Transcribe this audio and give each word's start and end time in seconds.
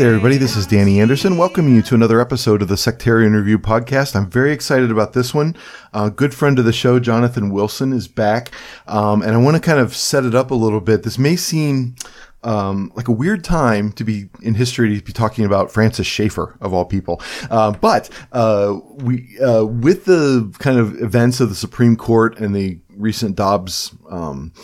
there, 0.00 0.08
everybody. 0.08 0.38
This 0.38 0.56
is 0.56 0.66
Danny 0.66 0.98
Anderson, 0.98 1.36
welcoming 1.36 1.74
you 1.74 1.82
to 1.82 1.94
another 1.94 2.22
episode 2.22 2.62
of 2.62 2.68
the 2.68 2.78
Sectarian 2.78 3.34
Review 3.34 3.58
podcast. 3.58 4.16
I'm 4.16 4.30
very 4.30 4.50
excited 4.50 4.90
about 4.90 5.12
this 5.12 5.34
one. 5.34 5.54
A 5.92 6.10
good 6.10 6.32
friend 6.32 6.58
of 6.58 6.64
the 6.64 6.72
show, 6.72 6.98
Jonathan 6.98 7.50
Wilson, 7.50 7.92
is 7.92 8.08
back, 8.08 8.50
um, 8.86 9.20
and 9.20 9.32
I 9.32 9.36
want 9.36 9.56
to 9.56 9.60
kind 9.60 9.78
of 9.78 9.94
set 9.94 10.24
it 10.24 10.34
up 10.34 10.52
a 10.52 10.54
little 10.54 10.80
bit. 10.80 11.02
This 11.02 11.18
may 11.18 11.36
seem 11.36 11.96
um, 12.42 12.90
like 12.94 13.08
a 13.08 13.12
weird 13.12 13.44
time 13.44 13.92
to 13.92 14.02
be 14.02 14.30
in 14.40 14.54
history 14.54 14.98
to 14.98 15.04
be 15.04 15.12
talking 15.12 15.44
about 15.44 15.70
Francis 15.70 16.06
Schaeffer 16.06 16.56
of 16.62 16.72
all 16.72 16.86
people. 16.86 17.20
Uh, 17.50 17.72
but 17.72 18.08
uh, 18.32 18.78
we, 18.94 19.38
uh, 19.40 19.66
with 19.66 20.06
the 20.06 20.50
kind 20.60 20.78
of 20.78 20.98
events 21.02 21.40
of 21.40 21.50
the 21.50 21.54
Supreme 21.54 21.94
Court 21.94 22.38
and 22.38 22.56
the 22.56 22.80
recent 22.96 23.36
Dobbs 23.36 23.94
um, 24.08 24.54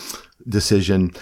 decision, 0.49 1.13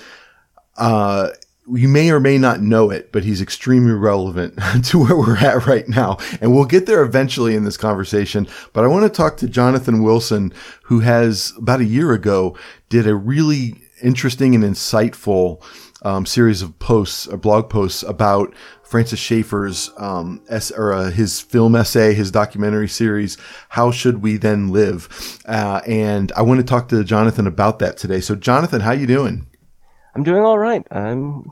uh, 0.76 1.30
you 1.66 1.88
may 1.88 2.10
or 2.10 2.20
may 2.20 2.36
not 2.36 2.60
know 2.60 2.90
it, 2.90 3.10
but 3.10 3.24
he's 3.24 3.40
extremely 3.40 3.92
relevant 3.92 4.58
to 4.84 4.98
where 4.98 5.16
we're 5.16 5.38
at 5.38 5.66
right 5.66 5.88
now. 5.88 6.18
And 6.40 6.54
we'll 6.54 6.66
get 6.66 6.86
there 6.86 7.02
eventually 7.02 7.54
in 7.54 7.64
this 7.64 7.76
conversation. 7.76 8.46
But 8.72 8.84
I 8.84 8.88
want 8.88 9.04
to 9.04 9.16
talk 9.16 9.38
to 9.38 9.48
Jonathan 9.48 10.02
Wilson, 10.02 10.52
who 10.84 11.00
has 11.00 11.52
about 11.56 11.80
a 11.80 11.84
year 11.84 12.12
ago 12.12 12.56
did 12.88 13.06
a 13.06 13.14
really 13.14 13.82
interesting 14.02 14.54
and 14.54 14.62
insightful 14.62 15.62
um, 16.02 16.26
series 16.26 16.60
of 16.60 16.78
posts, 16.78 17.26
or 17.26 17.38
blog 17.38 17.70
posts 17.70 18.02
about 18.02 18.54
Francis 18.82 19.18
Schaeffer's 19.18 19.90
um, 19.96 20.42
or 20.76 20.92
uh, 20.92 21.10
his 21.10 21.40
film 21.40 21.74
essay, 21.74 22.12
his 22.12 22.30
documentary 22.30 22.88
series, 22.88 23.38
"How 23.70 23.90
Should 23.90 24.22
We 24.22 24.36
Then 24.36 24.68
Live?" 24.68 25.40
Uh, 25.46 25.80
and 25.86 26.30
I 26.36 26.42
want 26.42 26.60
to 26.60 26.66
talk 26.66 26.88
to 26.88 27.02
Jonathan 27.04 27.46
about 27.46 27.78
that 27.78 27.96
today. 27.96 28.20
So, 28.20 28.34
Jonathan, 28.34 28.82
how 28.82 28.92
you 28.92 29.06
doing? 29.06 29.46
I'm 30.14 30.22
doing 30.22 30.42
all 30.42 30.58
right. 30.58 30.86
I'm 30.90 31.50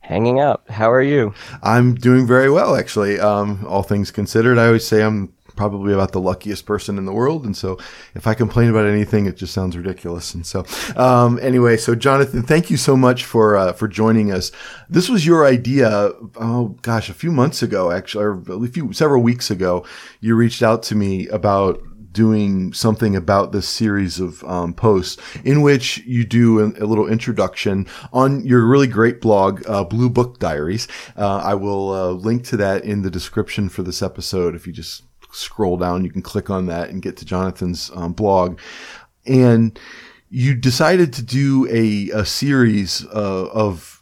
hanging 0.00 0.38
out. 0.38 0.62
How 0.68 0.92
are 0.92 1.02
you? 1.02 1.34
I'm 1.62 1.94
doing 1.94 2.26
very 2.26 2.50
well, 2.50 2.76
actually. 2.76 3.18
Um, 3.18 3.64
all 3.66 3.82
things 3.82 4.10
considered, 4.10 4.58
I 4.58 4.66
always 4.66 4.86
say 4.86 5.02
I'm 5.02 5.32
probably 5.56 5.92
about 5.92 6.12
the 6.12 6.20
luckiest 6.20 6.66
person 6.66 6.98
in 6.98 7.04
the 7.04 7.12
world. 7.12 7.44
And 7.44 7.56
so 7.56 7.78
if 8.14 8.26
I 8.26 8.34
complain 8.34 8.68
about 8.68 8.86
anything, 8.86 9.26
it 9.26 9.36
just 9.36 9.54
sounds 9.54 9.76
ridiculous. 9.76 10.34
And 10.34 10.44
so, 10.44 10.64
um, 10.96 11.38
anyway, 11.40 11.76
so 11.76 11.94
Jonathan, 11.94 12.42
thank 12.42 12.70
you 12.70 12.76
so 12.76 12.96
much 12.96 13.24
for, 13.24 13.56
uh, 13.56 13.72
for 13.72 13.86
joining 13.88 14.32
us. 14.32 14.50
This 14.88 15.08
was 15.08 15.24
your 15.24 15.46
idea. 15.46 16.12
Oh 16.36 16.76
gosh, 16.82 17.08
a 17.08 17.14
few 17.14 17.30
months 17.30 17.62
ago, 17.62 17.92
actually, 17.92 18.24
or 18.24 18.42
a 18.64 18.68
few, 18.68 18.92
several 18.92 19.22
weeks 19.22 19.50
ago, 19.50 19.86
you 20.20 20.34
reached 20.34 20.62
out 20.62 20.82
to 20.84 20.96
me 20.96 21.28
about 21.28 21.80
doing 22.14 22.72
something 22.72 23.14
about 23.14 23.52
this 23.52 23.68
series 23.68 24.18
of 24.18 24.42
um, 24.44 24.72
posts 24.72 25.20
in 25.44 25.60
which 25.60 25.98
you 26.06 26.24
do 26.24 26.60
a, 26.60 26.84
a, 26.84 26.86
little 26.86 27.08
introduction 27.08 27.86
on 28.12 28.42
your 28.46 28.64
really 28.66 28.86
great 28.86 29.20
blog, 29.20 29.62
uh, 29.68 29.84
Blue 29.84 30.08
Book 30.08 30.38
Diaries. 30.38 30.88
Uh, 31.16 31.42
I 31.44 31.54
will 31.54 31.92
uh, 31.92 32.10
link 32.12 32.44
to 32.44 32.56
that 32.56 32.84
in 32.84 33.02
the 33.02 33.10
description 33.10 33.68
for 33.68 33.82
this 33.82 34.00
episode. 34.00 34.54
If 34.54 34.66
you 34.66 34.72
just 34.72 35.02
scroll 35.32 35.76
down, 35.76 36.04
you 36.04 36.10
can 36.10 36.22
click 36.22 36.48
on 36.48 36.66
that 36.66 36.88
and 36.88 37.02
get 37.02 37.16
to 37.18 37.24
Jonathan's 37.24 37.90
um, 37.94 38.12
blog. 38.12 38.58
And 39.26 39.78
you 40.30 40.54
decided 40.54 41.12
to 41.14 41.22
do 41.22 41.66
a, 41.68 42.10
a 42.20 42.24
series 42.24 43.04
uh, 43.06 43.48
of 43.52 43.93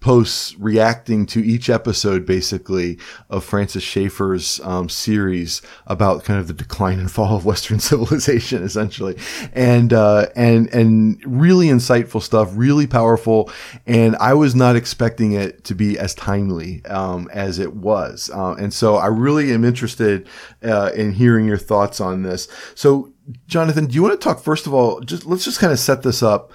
posts 0.00 0.56
reacting 0.58 1.26
to 1.26 1.44
each 1.44 1.68
episode 1.68 2.24
basically 2.26 2.98
of 3.30 3.44
Francis 3.44 3.82
Schaeffer's 3.82 4.60
um, 4.60 4.88
series 4.88 5.62
about 5.86 6.24
kind 6.24 6.38
of 6.38 6.48
the 6.48 6.54
decline 6.54 6.98
and 6.98 7.10
fall 7.10 7.36
of 7.36 7.44
Western 7.44 7.80
civilization 7.80 8.62
essentially. 8.62 9.16
And 9.52 9.92
uh, 9.92 10.26
and 10.36 10.68
and 10.74 11.22
really 11.24 11.68
insightful 11.68 12.22
stuff 12.22 12.50
really 12.52 12.86
powerful. 12.86 13.50
And 13.86 14.16
I 14.16 14.34
was 14.34 14.54
not 14.54 14.76
expecting 14.76 15.32
it 15.32 15.64
to 15.64 15.74
be 15.74 15.98
as 15.98 16.14
timely 16.14 16.84
um, 16.86 17.28
as 17.32 17.58
it 17.58 17.74
was. 17.74 18.30
Uh, 18.32 18.54
and 18.54 18.72
so 18.72 18.96
I 18.96 19.06
really 19.06 19.52
am 19.52 19.64
interested 19.64 20.28
uh, 20.62 20.90
in 20.94 21.12
hearing 21.12 21.46
your 21.46 21.58
thoughts 21.58 22.00
on 22.00 22.22
this. 22.22 22.48
So 22.74 23.12
Jonathan 23.46 23.86
do 23.86 23.94
you 23.94 24.02
want 24.02 24.20
to 24.20 24.22
talk 24.22 24.40
first 24.40 24.66
of 24.66 24.74
all 24.74 25.00
just 25.00 25.24
let's 25.26 25.44
just 25.44 25.60
kind 25.60 25.72
of 25.72 25.78
set 25.78 26.02
this 26.02 26.22
up 26.22 26.52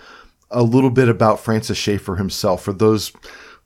a 0.50 0.64
little 0.64 0.90
bit 0.90 1.10
about 1.10 1.40
Francis 1.40 1.78
Schaeffer 1.78 2.16
himself 2.16 2.64
for 2.64 2.74
those 2.74 3.12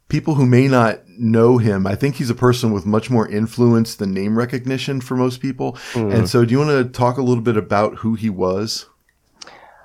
people 0.09 0.35
who 0.35 0.45
may 0.45 0.67
not 0.67 0.99
know 1.07 1.57
him. 1.57 1.87
I 1.87 1.95
think 1.95 2.15
he's 2.15 2.29
a 2.29 2.35
person 2.35 2.71
with 2.71 2.85
much 2.85 3.09
more 3.09 3.27
influence 3.29 3.95
than 3.95 4.13
name 4.13 4.37
recognition 4.37 4.99
for 4.99 5.15
most 5.15 5.39
people. 5.39 5.73
Mm. 5.93 6.13
And 6.13 6.29
so, 6.29 6.43
do 6.43 6.51
you 6.51 6.59
want 6.59 6.71
to 6.71 6.85
talk 6.85 7.17
a 7.17 7.21
little 7.21 7.43
bit 7.43 7.57
about 7.57 7.95
who 7.95 8.15
he 8.15 8.29
was? 8.29 8.87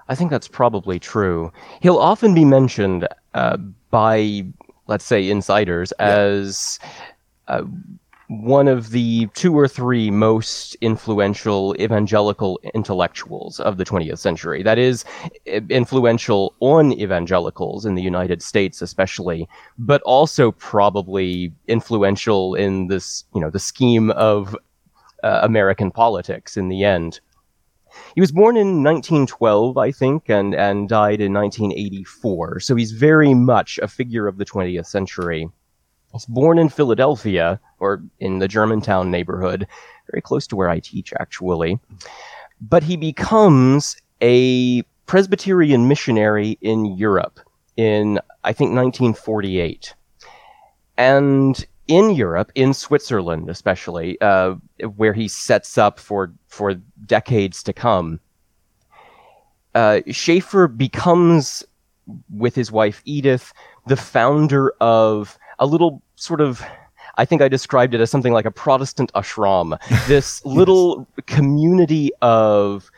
I 0.08 0.14
think 0.14 0.30
that's 0.30 0.48
probably 0.48 0.98
true. 0.98 1.52
He'll 1.80 1.98
often 1.98 2.34
be 2.34 2.44
mentioned 2.44 3.08
uh, 3.34 3.56
by, 3.90 4.46
let's 4.86 5.04
say, 5.04 5.28
insiders 5.28 5.92
yeah. 5.98 6.06
as. 6.06 6.78
Uh, 7.48 7.62
one 8.28 8.66
of 8.66 8.90
the 8.90 9.28
two 9.34 9.56
or 9.56 9.68
three 9.68 10.10
most 10.10 10.74
influential 10.80 11.76
evangelical 11.80 12.58
intellectuals 12.74 13.60
of 13.60 13.76
the 13.76 13.84
20th 13.84 14.18
century. 14.18 14.62
That 14.62 14.78
is, 14.78 15.04
influential 15.46 16.54
on 16.60 16.92
evangelicals 16.92 17.86
in 17.86 17.94
the 17.94 18.02
United 18.02 18.42
States, 18.42 18.82
especially, 18.82 19.48
but 19.78 20.02
also 20.02 20.52
probably 20.52 21.52
influential 21.68 22.54
in 22.54 22.88
this, 22.88 23.24
you 23.34 23.40
know, 23.40 23.50
the 23.50 23.60
scheme 23.60 24.10
of 24.12 24.56
uh, 25.22 25.40
American 25.42 25.90
politics 25.90 26.56
in 26.56 26.68
the 26.68 26.84
end. 26.84 27.20
He 28.14 28.20
was 28.20 28.32
born 28.32 28.56
in 28.56 28.82
1912, 28.82 29.78
I 29.78 29.90
think, 29.90 30.28
and, 30.28 30.54
and 30.54 30.88
died 30.88 31.20
in 31.20 31.32
1984, 31.32 32.60
so 32.60 32.74
he's 32.74 32.92
very 32.92 33.34
much 33.34 33.78
a 33.78 33.88
figure 33.88 34.26
of 34.26 34.36
the 34.36 34.44
20th 34.44 34.86
century. 34.86 35.48
He's 36.16 36.24
born 36.24 36.58
in 36.58 36.70
Philadelphia, 36.70 37.60
or 37.78 38.02
in 38.20 38.38
the 38.38 38.48
Germantown 38.48 39.10
neighborhood, 39.10 39.66
very 40.10 40.22
close 40.22 40.46
to 40.46 40.56
where 40.56 40.70
I 40.70 40.80
teach, 40.80 41.12
actually. 41.20 41.78
But 42.58 42.82
he 42.82 42.96
becomes 42.96 43.96
a 44.22 44.80
Presbyterian 45.04 45.88
missionary 45.88 46.56
in 46.62 46.96
Europe 46.96 47.38
in, 47.76 48.18
I 48.44 48.54
think, 48.54 48.70
1948. 48.70 49.94
And 50.96 51.66
in 51.86 52.10
Europe, 52.12 52.50
in 52.54 52.72
Switzerland 52.72 53.50
especially, 53.50 54.18
uh, 54.22 54.54
where 54.96 55.12
he 55.12 55.28
sets 55.28 55.76
up 55.76 56.00
for, 56.00 56.32
for 56.48 56.74
decades 57.04 57.62
to 57.64 57.74
come, 57.74 58.20
uh, 59.74 60.00
Schaeffer 60.10 60.66
becomes, 60.66 61.62
with 62.30 62.54
his 62.54 62.72
wife 62.72 63.02
Edith, 63.04 63.52
the 63.86 63.96
founder 63.96 64.70
of 64.80 65.38
a 65.58 65.66
little 65.66 66.02
sort 66.16 66.40
of 66.40 66.64
I 67.18 67.24
think 67.24 67.40
I 67.40 67.48
described 67.48 67.94
it 67.94 68.00
as 68.00 68.10
something 68.10 68.32
like 68.32 68.44
a 68.44 68.50
Protestant 68.50 69.10
ashram. 69.14 69.78
This 70.06 70.42
yes. 70.44 70.44
little 70.44 71.06
community 71.26 72.10
of 72.20 72.90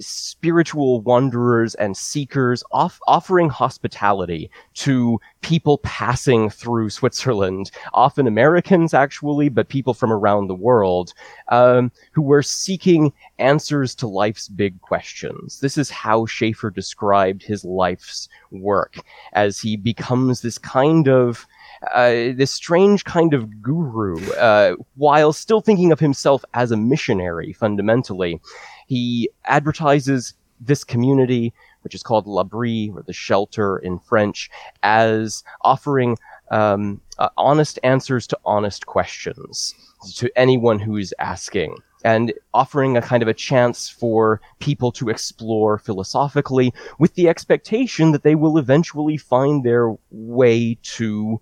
spiritual 0.00 1.02
wanderers 1.02 1.74
and 1.74 1.96
seekers 1.96 2.64
off- 2.72 3.00
offering 3.06 3.48
hospitality 3.48 4.50
to 4.74 5.20
people 5.42 5.78
passing 5.78 6.48
through 6.50 6.90
Switzerland, 6.90 7.70
often 7.92 8.26
Americans 8.26 8.94
actually, 8.94 9.48
but 9.48 9.68
people 9.68 9.94
from 9.94 10.12
around 10.12 10.46
the 10.46 10.54
world, 10.54 11.12
um, 11.48 11.92
who 12.12 12.22
were 12.22 12.42
seeking 12.42 13.12
answers 13.38 13.94
to 13.94 14.06
life's 14.06 14.48
big 14.48 14.80
questions. 14.80 15.60
This 15.60 15.76
is 15.76 15.90
how 15.90 16.26
Schaeffer 16.26 16.70
described 16.70 17.42
his 17.42 17.64
life's 17.64 18.28
work 18.50 18.96
as 19.34 19.60
he 19.60 19.76
becomes 19.76 20.40
this 20.40 20.58
kind 20.58 21.08
of 21.08 21.46
uh, 21.94 22.32
this 22.36 22.50
strange 22.50 23.04
kind 23.04 23.32
of 23.34 23.62
guru, 23.62 24.16
uh, 24.32 24.76
while 24.96 25.32
still 25.32 25.60
thinking 25.60 25.92
of 25.92 26.00
himself 26.00 26.44
as 26.54 26.70
a 26.70 26.76
missionary 26.76 27.52
fundamentally. 27.52 28.40
He 28.86 29.30
advertises 29.44 30.34
this 30.60 30.84
community, 30.84 31.54
which 31.82 31.94
is 31.94 32.02
called 32.02 32.26
L'Abri, 32.26 32.92
or 32.94 33.02
the 33.02 33.12
shelter 33.14 33.78
in 33.78 33.98
French, 33.98 34.50
as 34.82 35.42
offering 35.62 36.18
um, 36.50 37.00
uh, 37.18 37.28
honest 37.38 37.78
answers 37.82 38.26
to 38.26 38.38
honest 38.44 38.84
questions 38.86 39.74
to 40.16 40.30
anyone 40.36 40.78
who 40.78 40.96
is 40.96 41.14
asking. 41.18 41.76
and 42.04 42.32
offering 42.54 42.96
a 42.96 43.02
kind 43.02 43.22
of 43.22 43.28
a 43.28 43.34
chance 43.34 43.88
for 43.88 44.40
people 44.58 44.90
to 44.92 45.08
explore 45.08 45.78
philosophically 45.78 46.72
with 46.98 47.14
the 47.14 47.28
expectation 47.28 48.12
that 48.12 48.22
they 48.22 48.34
will 48.34 48.58
eventually 48.58 49.16
find 49.16 49.64
their 49.64 49.94
way 50.10 50.78
to 50.82 51.40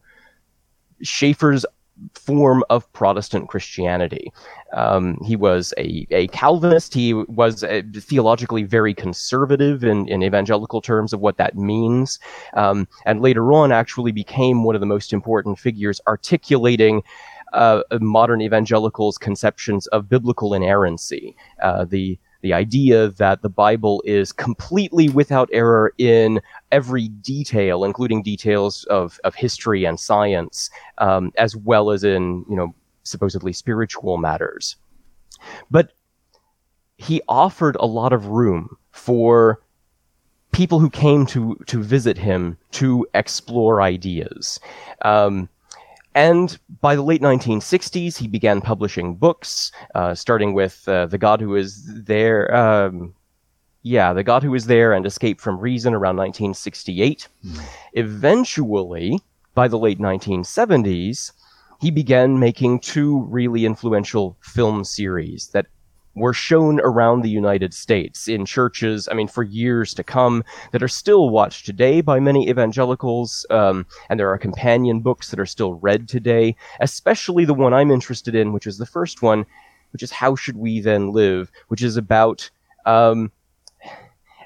Schaeffer's 1.03 1.65
form 2.15 2.62
of 2.71 2.91
Protestant 2.93 3.49
Christianity. 3.49 4.33
Um, 4.73 5.19
he 5.25 5.37
was 5.37 5.75
a, 5.77 6.06
a 6.11 6.29
Calvinist. 6.29 6.95
He 6.95 7.15
was 7.15 7.65
uh 7.65 7.83
theologically 7.95 8.62
very 8.62 8.95
conservative 8.95 9.85
in, 9.85 10.09
in 10.09 10.23
evangelical 10.23 10.81
terms 10.81 11.12
of 11.12 11.21
what 11.21 11.39
that 11.39 11.56
means. 11.56 12.19
Um, 12.55 12.87
and 13.05 13.21
later 13.21 13.53
on, 13.53 13.73
actually 13.73 14.12
became 14.12 14.65
one 14.65 14.75
of 14.75 14.81
the 14.81 14.87
most 14.87 15.12
important 15.12 15.59
figures 15.59 16.00
articulating 16.06 17.03
uh, 17.53 17.83
modern 18.01 18.43
evangelicals' 18.43 19.19
conceptions 19.19 19.87
of 19.89 20.09
biblical 20.09 20.55
inerrancy. 20.55 21.35
Uh, 21.62 21.85
the 21.85 22.19
the 22.40 22.52
idea 22.52 23.08
that 23.11 23.43
the 23.43 23.49
Bible 23.49 24.02
is 24.05 24.32
completely 24.32 25.08
without 25.08 25.49
error 25.52 25.93
in 25.99 26.40
every 26.70 27.08
detail, 27.08 27.85
including 27.85 28.23
details 28.23 28.85
of, 28.85 29.20
of 29.25 29.35
history 29.35 29.85
and 29.85 29.99
science, 29.99 30.70
um, 30.99 31.32
as 31.37 31.56
well 31.56 31.90
as 31.90 32.05
in, 32.05 32.44
you 32.49 32.56
know, 32.56 32.75
supposedly 33.02 33.52
spiritual 33.52 34.19
matters. 34.19 34.76
But 35.70 35.93
he 36.96 37.23
offered 37.29 37.76
a 37.76 37.87
lot 37.87 38.12
of 38.12 38.26
room 38.26 38.76
for 38.91 39.61
people 40.52 40.81
who 40.81 40.91
came 40.91 41.26
to, 41.26 41.56
to 41.67 41.82
visit 41.82 42.19
him 42.19 42.56
to 42.73 43.06
explore 43.14 43.82
ideas. 43.82 44.58
Um, 45.02 45.49
and 46.19 46.59
by 46.81 46.97
the 46.97 47.03
late 47.03 47.23
1960s, 47.23 48.17
he 48.19 48.26
began 48.26 48.61
publishing 48.61 49.15
books, 49.15 49.70
uh, 49.94 50.17
starting 50.17 50.53
with 50.53 50.82
uh, 50.88 51.06
The 51.06 51.17
God 51.17 51.41
Who 51.41 51.55
Is 51.55 51.85
There. 51.87 52.53
Um, 52.53 53.15
yeah, 53.82 54.12
The 54.12 54.25
God 54.25 54.43
Who 54.43 54.53
Is 54.56 54.67
There 54.67 54.93
and 54.93 55.06
Escape 55.06 55.41
from 55.41 55.61
Reason 55.61 55.94
around 55.94 56.17
1968. 56.17 57.29
Eventually, 57.93 59.20
by 59.55 59.69
the 59.69 59.79
late 59.79 60.00
1970s, 60.00 61.31
he 61.81 61.93
began 61.93 62.41
making 62.41 62.81
two 62.81 63.20
really 63.26 63.65
influential 63.65 64.37
film 64.41 64.82
series 64.82 65.47
that 65.53 65.67
were 66.19 66.32
shown 66.32 66.81
around 66.81 67.23
the 67.23 67.31
United 67.31 67.75
States 67.75 68.29
in 68.29 68.44
churches, 68.44 69.09
I 69.11 69.15
mean, 69.15 69.29
for 69.29 69.43
years 69.43 69.94
to 69.94 70.05
come, 70.05 70.44
that 70.73 70.82
are 70.82 70.88
still 70.88 71.31
watched 71.31 71.67
today 71.67 72.00
by 72.00 72.20
many 72.20 72.49
evangelicals. 72.49 73.47
Um, 73.50 73.87
and 74.09 74.19
there 74.19 74.31
are 74.31 74.38
companion 74.38 75.00
books 75.00 75.31
that 75.31 75.41
are 75.41 75.47
still 75.47 75.75
read 75.75 76.09
today, 76.09 76.56
especially 76.81 77.44
the 77.44 77.55
one 77.55 77.75
I'm 77.75 77.91
interested 77.91 78.35
in, 78.35 78.53
which 78.53 78.67
is 78.67 78.79
the 78.79 78.87
first 78.87 79.23
one, 79.23 79.47
which 79.93 80.03
is 80.03 80.11
How 80.11 80.35
Should 80.35 80.56
We 80.56 80.81
Then 80.81 81.12
Live, 81.12 81.50
which 81.69 81.82
is 81.82 81.97
about. 81.97 82.50
Um, 82.87 83.32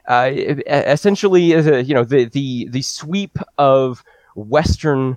uh, 0.08 0.32
essentially, 0.66 1.54
uh, 1.54 1.76
you 1.76 1.94
know, 1.94 2.04
the, 2.04 2.24
the, 2.24 2.68
the 2.70 2.82
sweep 2.82 3.38
of 3.56 4.02
Western 4.34 5.16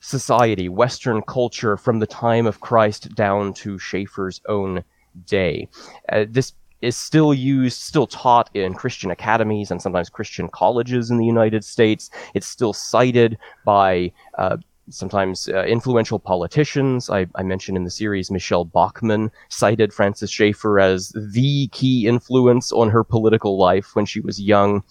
society, 0.00 0.68
Western 0.68 1.22
culture 1.22 1.76
from 1.76 2.00
the 2.00 2.06
time 2.06 2.46
of 2.46 2.60
Christ 2.60 3.14
down 3.14 3.54
to 3.54 3.78
Schaeffer's 3.78 4.40
own 4.46 4.84
day. 5.24 5.68
Uh, 6.10 6.26
this 6.28 6.52
is 6.82 6.96
still 6.96 7.32
used, 7.32 7.80
still 7.80 8.06
taught 8.06 8.50
in 8.54 8.74
Christian 8.74 9.10
academies 9.10 9.70
and 9.70 9.80
sometimes 9.80 10.10
Christian 10.10 10.48
colleges 10.48 11.10
in 11.10 11.16
the 11.16 11.24
United 11.24 11.64
States. 11.64 12.10
It's 12.34 12.46
still 12.46 12.72
cited 12.72 13.38
by 13.64 14.12
uh, 14.36 14.58
sometimes 14.90 15.48
uh, 15.48 15.64
influential 15.64 16.18
politicians. 16.18 17.10
I, 17.10 17.26
I, 17.34 17.42
mentioned 17.42 17.76
in 17.76 17.84
the 17.84 17.90
series 17.90 18.30
Michelle 18.30 18.64
Bachmann 18.64 19.30
cited 19.48 19.92
Francis 19.92 20.30
Schaeffer 20.30 20.78
as 20.78 21.12
the 21.16 21.68
key 21.68 22.06
influence 22.06 22.72
on 22.72 22.90
her 22.90 23.02
political 23.02 23.58
life 23.58 23.96
when 23.96 24.06
she 24.06 24.20
was 24.20 24.40
young. 24.40 24.84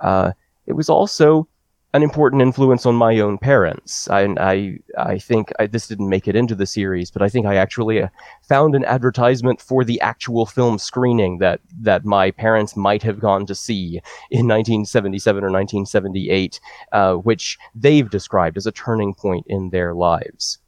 Uh, 0.00 0.32
it 0.66 0.72
was 0.72 0.88
also 0.88 1.46
an 1.94 2.02
important 2.02 2.42
influence 2.42 2.84
on 2.84 2.94
my 2.94 3.18
own 3.18 3.38
parents. 3.38 4.08
I, 4.10 4.28
I, 4.38 4.78
I 4.98 5.18
think 5.18 5.52
I, 5.58 5.66
this 5.66 5.88
didn't 5.88 6.10
make 6.10 6.28
it 6.28 6.36
into 6.36 6.54
the 6.54 6.66
series, 6.66 7.10
but 7.10 7.22
I 7.22 7.30
think 7.30 7.46
I 7.46 7.56
actually 7.56 8.02
uh, 8.02 8.08
found 8.46 8.74
an 8.74 8.84
advertisement 8.84 9.60
for 9.60 9.84
the 9.84 10.00
actual 10.02 10.44
film 10.44 10.78
screening 10.78 11.38
that, 11.38 11.60
that 11.80 12.04
my 12.04 12.30
parents 12.30 12.76
might 12.76 13.02
have 13.02 13.20
gone 13.20 13.46
to 13.46 13.54
see 13.54 14.00
in 14.30 14.46
1977 14.46 15.42
or 15.42 15.50
1978, 15.50 16.60
uh, 16.92 17.14
which 17.14 17.56
they've 17.74 18.10
described 18.10 18.58
as 18.58 18.66
a 18.66 18.72
turning 18.72 19.14
point 19.14 19.46
in 19.48 19.70
their 19.70 19.94
lives. 19.94 20.58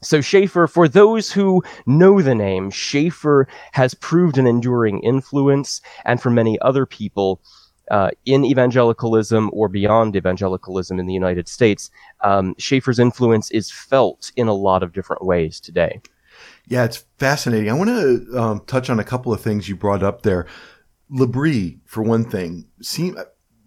So 0.00 0.20
Schaeffer, 0.20 0.66
for 0.66 0.88
those 0.88 1.30
who 1.30 1.62
know 1.86 2.22
the 2.22 2.34
name, 2.34 2.70
Schaeffer 2.70 3.46
has 3.72 3.94
proved 3.94 4.36
an 4.36 4.48
enduring 4.48 5.00
influence, 5.00 5.80
and 6.04 6.20
for 6.20 6.28
many 6.28 6.58
other 6.60 6.86
people, 6.86 7.40
uh, 7.92 8.10
in 8.24 8.42
evangelicalism 8.44 9.50
or 9.52 9.68
beyond 9.68 10.16
evangelicalism 10.16 10.98
in 10.98 11.06
the 11.06 11.12
United 11.12 11.46
States, 11.46 11.90
um, 12.22 12.54
Schaeffer's 12.58 12.98
influence 12.98 13.50
is 13.50 13.70
felt 13.70 14.32
in 14.34 14.48
a 14.48 14.54
lot 14.54 14.82
of 14.82 14.94
different 14.94 15.24
ways 15.24 15.60
today. 15.60 16.00
Yeah, 16.66 16.84
it's 16.84 17.04
fascinating. 17.18 17.70
I 17.70 17.74
want 17.74 17.90
to 17.90 18.38
um, 18.38 18.60
touch 18.66 18.88
on 18.88 18.98
a 18.98 19.04
couple 19.04 19.32
of 19.32 19.42
things 19.42 19.68
you 19.68 19.76
brought 19.76 20.02
up 20.02 20.22
there. 20.22 20.46
L'Abri, 21.10 21.80
for 21.84 22.02
one 22.02 22.24
thing, 22.24 22.66
seem 22.80 23.16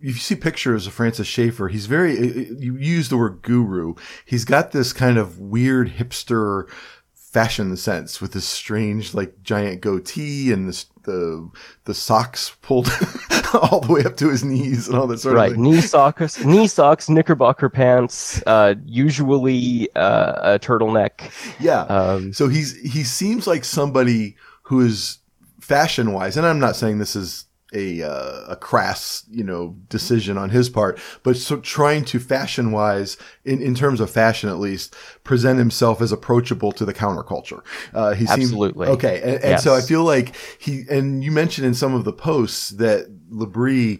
if 0.02 0.16
you 0.16 0.20
see 0.20 0.36
pictures 0.36 0.88
of 0.88 0.94
Francis 0.94 1.28
Schaeffer, 1.28 1.68
he's 1.68 1.86
very, 1.86 2.16
you 2.60 2.76
use 2.78 3.10
the 3.10 3.18
word 3.18 3.42
guru. 3.44 3.94
He's 4.26 4.46
got 4.46 4.72
this 4.72 4.92
kind 4.92 5.18
of 5.18 5.40
weird 5.40 5.90
hipster 5.94 6.68
fashion 7.14 7.76
sense 7.78 8.22
with 8.22 8.34
this 8.34 8.46
strange, 8.46 9.14
like 9.14 9.42
giant 9.44 9.82
goatee 9.82 10.52
and 10.52 10.68
this, 10.68 10.86
the, 11.04 11.50
the 11.86 11.94
socks 11.94 12.56
pulled 12.62 12.88
all 13.54 13.80
the 13.82 13.92
way 13.92 14.04
up 14.04 14.18
to 14.18 14.30
his 14.30 14.44
knees 14.44 14.88
and 14.88 14.98
all 14.98 15.08
that 15.08 15.20
sort 15.20 15.36
right. 15.36 15.52
of 15.52 15.54
thing. 15.54 15.64
Knee 15.64 15.82
socks, 15.82 16.44
knee 16.46 16.68
socks, 16.68 17.10
knickerbocker 17.10 17.70
pants, 17.70 18.42
uh, 18.46 18.76
usually 18.86 19.90
uh, 19.96 20.56
a 20.56 20.60
turtleneck. 20.60 21.32
Yeah. 21.60 21.82
Um, 21.82 22.34
so 22.34 22.48
he's 22.48 22.76
he 22.82 23.04
seems 23.04 23.48
like 23.48 23.64
somebody 23.64 24.36
who 24.64 24.82
is 24.82 25.20
fashion 25.60 26.14
wise, 26.14 26.38
and 26.38 26.46
I'm 26.46 26.60
not 26.60 26.76
saying 26.76 27.00
this 27.00 27.16
is 27.16 27.46
a 27.74 28.02
uh, 28.04 28.46
a 28.48 28.56
crass 28.56 29.24
you 29.30 29.44
know 29.44 29.76
decision 29.90 30.38
on 30.38 30.50
his 30.50 30.70
part, 30.70 31.00
but 31.24 31.36
so 31.36 31.58
trying 31.58 32.06
to 32.06 32.20
fashion 32.20 32.72
wise, 32.72 33.18
in, 33.44 33.62
in 33.62 33.76
terms 33.76 34.00
of 34.00 34.10
fashion 34.10 34.50
at 34.50 34.60
least, 34.60 34.96
present 35.24 35.60
himself 35.60 36.02
as 36.02 36.12
approachable 36.12 36.72
to 36.72 36.86
the 36.86 36.94
counterculture. 36.94 37.62
Uh, 37.94 38.14
he 38.14 38.26
seemed- 38.26 38.78
okay, 38.78 39.22
and, 39.22 39.44
and 39.44 39.60
so 39.60 39.76
I 39.76 39.82
feel 39.82 40.04
like 40.04 40.36
he 40.60 40.84
and 40.90 41.24
you 41.24 41.32
mentioned 41.32 41.68
in 41.68 41.74
some 41.74 41.94
of 41.94 42.06
the 42.06 42.14
posts 42.14 42.70
that 42.72 43.08
L'Abri 43.30 44.00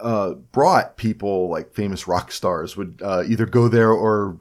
uh, 0.00 0.34
brought 0.52 0.96
people 0.96 1.48
like 1.48 1.72
famous 1.72 2.06
rock 2.06 2.32
stars 2.32 2.76
would 2.76 3.00
uh, 3.04 3.24
either 3.26 3.46
go 3.46 3.68
there 3.68 3.90
or 3.90 4.38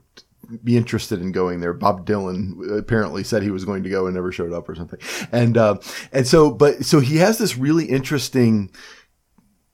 be 0.64 0.78
interested 0.78 1.20
in 1.22 1.32
going 1.32 1.60
there. 1.60 1.74
Bob 1.74 2.06
Dylan 2.06 2.78
apparently 2.78 3.24
said 3.24 3.44
he 3.44 3.52
was 3.52 3.66
going 3.66 3.84
to 3.84 3.90
go 3.90 4.06
and 4.06 4.16
never 4.16 4.32
showed 4.32 4.54
up 4.54 4.70
or 4.70 4.76
something. 4.76 5.00
And, 5.32 5.58
uh, 5.58 5.78
and 6.14 6.26
so, 6.26 6.52
but, 6.52 6.86
so 6.86 7.00
he 7.00 7.18
has 7.18 7.38
this 7.38 7.58
really 7.58 7.86
interesting 7.86 8.72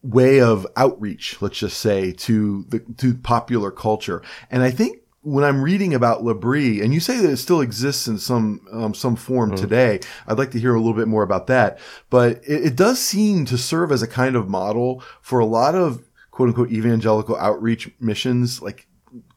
way 0.01 0.41
of 0.41 0.65
outreach, 0.75 1.41
let's 1.41 1.59
just 1.59 1.77
say, 1.77 2.11
to 2.11 2.65
the, 2.69 2.79
to 2.97 3.13
popular 3.13 3.71
culture. 3.71 4.23
And 4.49 4.63
I 4.63 4.71
think 4.71 5.02
when 5.23 5.43
I'm 5.43 5.61
reading 5.61 5.93
about 5.93 6.23
L'Abri, 6.23 6.81
and 6.81 6.93
you 6.93 6.99
say 6.99 7.17
that 7.17 7.31
it 7.31 7.37
still 7.37 7.61
exists 7.61 8.07
in 8.07 8.17
some, 8.17 8.67
um, 8.71 8.93
some 8.93 9.15
form 9.15 9.55
today, 9.55 9.99
I'd 10.27 10.37
like 10.37 10.51
to 10.51 10.59
hear 10.59 10.75
a 10.75 10.79
little 10.79 10.93
bit 10.93 11.07
more 11.07 11.23
about 11.23 11.47
that. 11.47 11.79
But 12.09 12.43
it, 12.43 12.65
it 12.65 12.75
does 12.75 12.99
seem 12.99 13.45
to 13.45 13.57
serve 13.57 13.91
as 13.91 14.01
a 14.01 14.07
kind 14.07 14.35
of 14.35 14.49
model 14.49 15.01
for 15.21 15.39
a 15.39 15.45
lot 15.45 15.75
of 15.75 16.03
quote 16.31 16.49
unquote 16.49 16.71
evangelical 16.71 17.37
outreach 17.37 17.89
missions, 17.99 18.61
like 18.61 18.87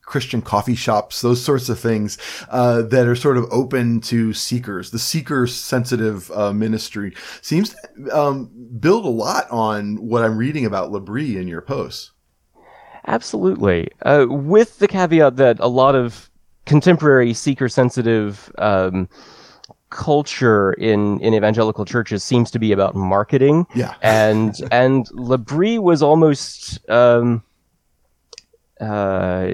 Christian 0.02 0.40
coffee 0.40 0.74
shops, 0.74 1.20
those 1.20 1.44
sorts 1.44 1.68
of 1.68 1.78
things 1.78 2.16
uh, 2.48 2.82
that 2.82 3.06
are 3.06 3.16
sort 3.16 3.36
of 3.36 3.44
open 3.50 4.00
to 4.02 4.32
seekers. 4.32 4.90
The 4.90 4.98
seeker 4.98 5.46
sensitive 5.46 6.30
uh, 6.30 6.52
ministry 6.52 7.14
seems 7.42 7.74
to 7.74 8.16
um, 8.16 8.50
build 8.78 9.04
a 9.04 9.08
lot 9.08 9.50
on 9.50 9.96
what 9.96 10.24
I'm 10.24 10.38
reading 10.38 10.64
about 10.64 10.90
L'Abri 10.90 11.36
in 11.36 11.48
your 11.48 11.60
posts. 11.60 12.12
Absolutely. 13.06 13.88
Uh, 14.02 14.26
with 14.28 14.78
the 14.78 14.88
caveat 14.88 15.36
that 15.36 15.58
a 15.60 15.68
lot 15.68 15.94
of 15.94 16.30
contemporary 16.64 17.32
seeker 17.32 17.68
sensitive 17.68 18.52
um, 18.58 19.08
culture 19.90 20.72
in, 20.72 21.20
in 21.20 21.32
evangelical 21.32 21.84
churches 21.84 22.24
seems 22.24 22.50
to 22.50 22.58
be 22.58 22.72
about 22.72 22.94
marketing. 22.94 23.66
Yeah. 23.74 23.94
And 24.02 24.54
and 24.72 25.06
L'Abri 25.12 25.78
was 25.78 26.02
almost 26.02 26.80
um, 26.90 27.42
uh, 28.80 29.48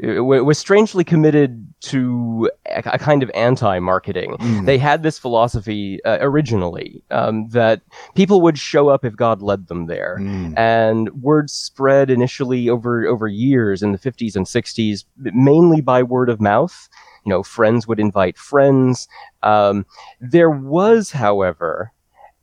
w- 0.00 0.44
was 0.44 0.58
strangely 0.58 1.04
committed 1.04 1.73
to 1.84 2.50
a, 2.66 2.98
kind 2.98 3.22
of 3.22 3.30
anti-marketing. 3.34 4.36
They 4.64 4.78
had 4.78 5.02
this 5.02 5.18
philosophy 5.18 6.02
uh, 6.04 6.18
originally 6.20 7.02
um, 7.10 7.48
that 7.50 7.82
people 8.14 8.40
would 8.40 8.58
show 8.58 8.88
up 8.88 9.04
if 9.04 9.16
God 9.16 9.42
led 9.42 9.68
them 9.68 9.86
there, 9.86 10.16
and 10.56 11.10
word 11.22 11.50
spread 11.50 12.10
initially 12.10 12.68
over 12.68 13.06
over 13.06 13.28
years 13.28 13.82
in 13.82 13.92
the 13.92 13.98
50s 13.98 14.36
and 14.36 14.46
60s, 14.46 15.04
mainly 15.16 15.80
by 15.80 16.02
word 16.02 16.28
of 16.28 16.40
mouth. 16.40 16.88
You 17.24 17.30
know, 17.30 17.42
friends 17.42 17.86
would 17.88 17.98
invite 18.00 18.36
friends. 18.36 19.08
Um, 19.42 19.86
there 20.20 20.50
was, 20.50 21.10
however, 21.12 21.90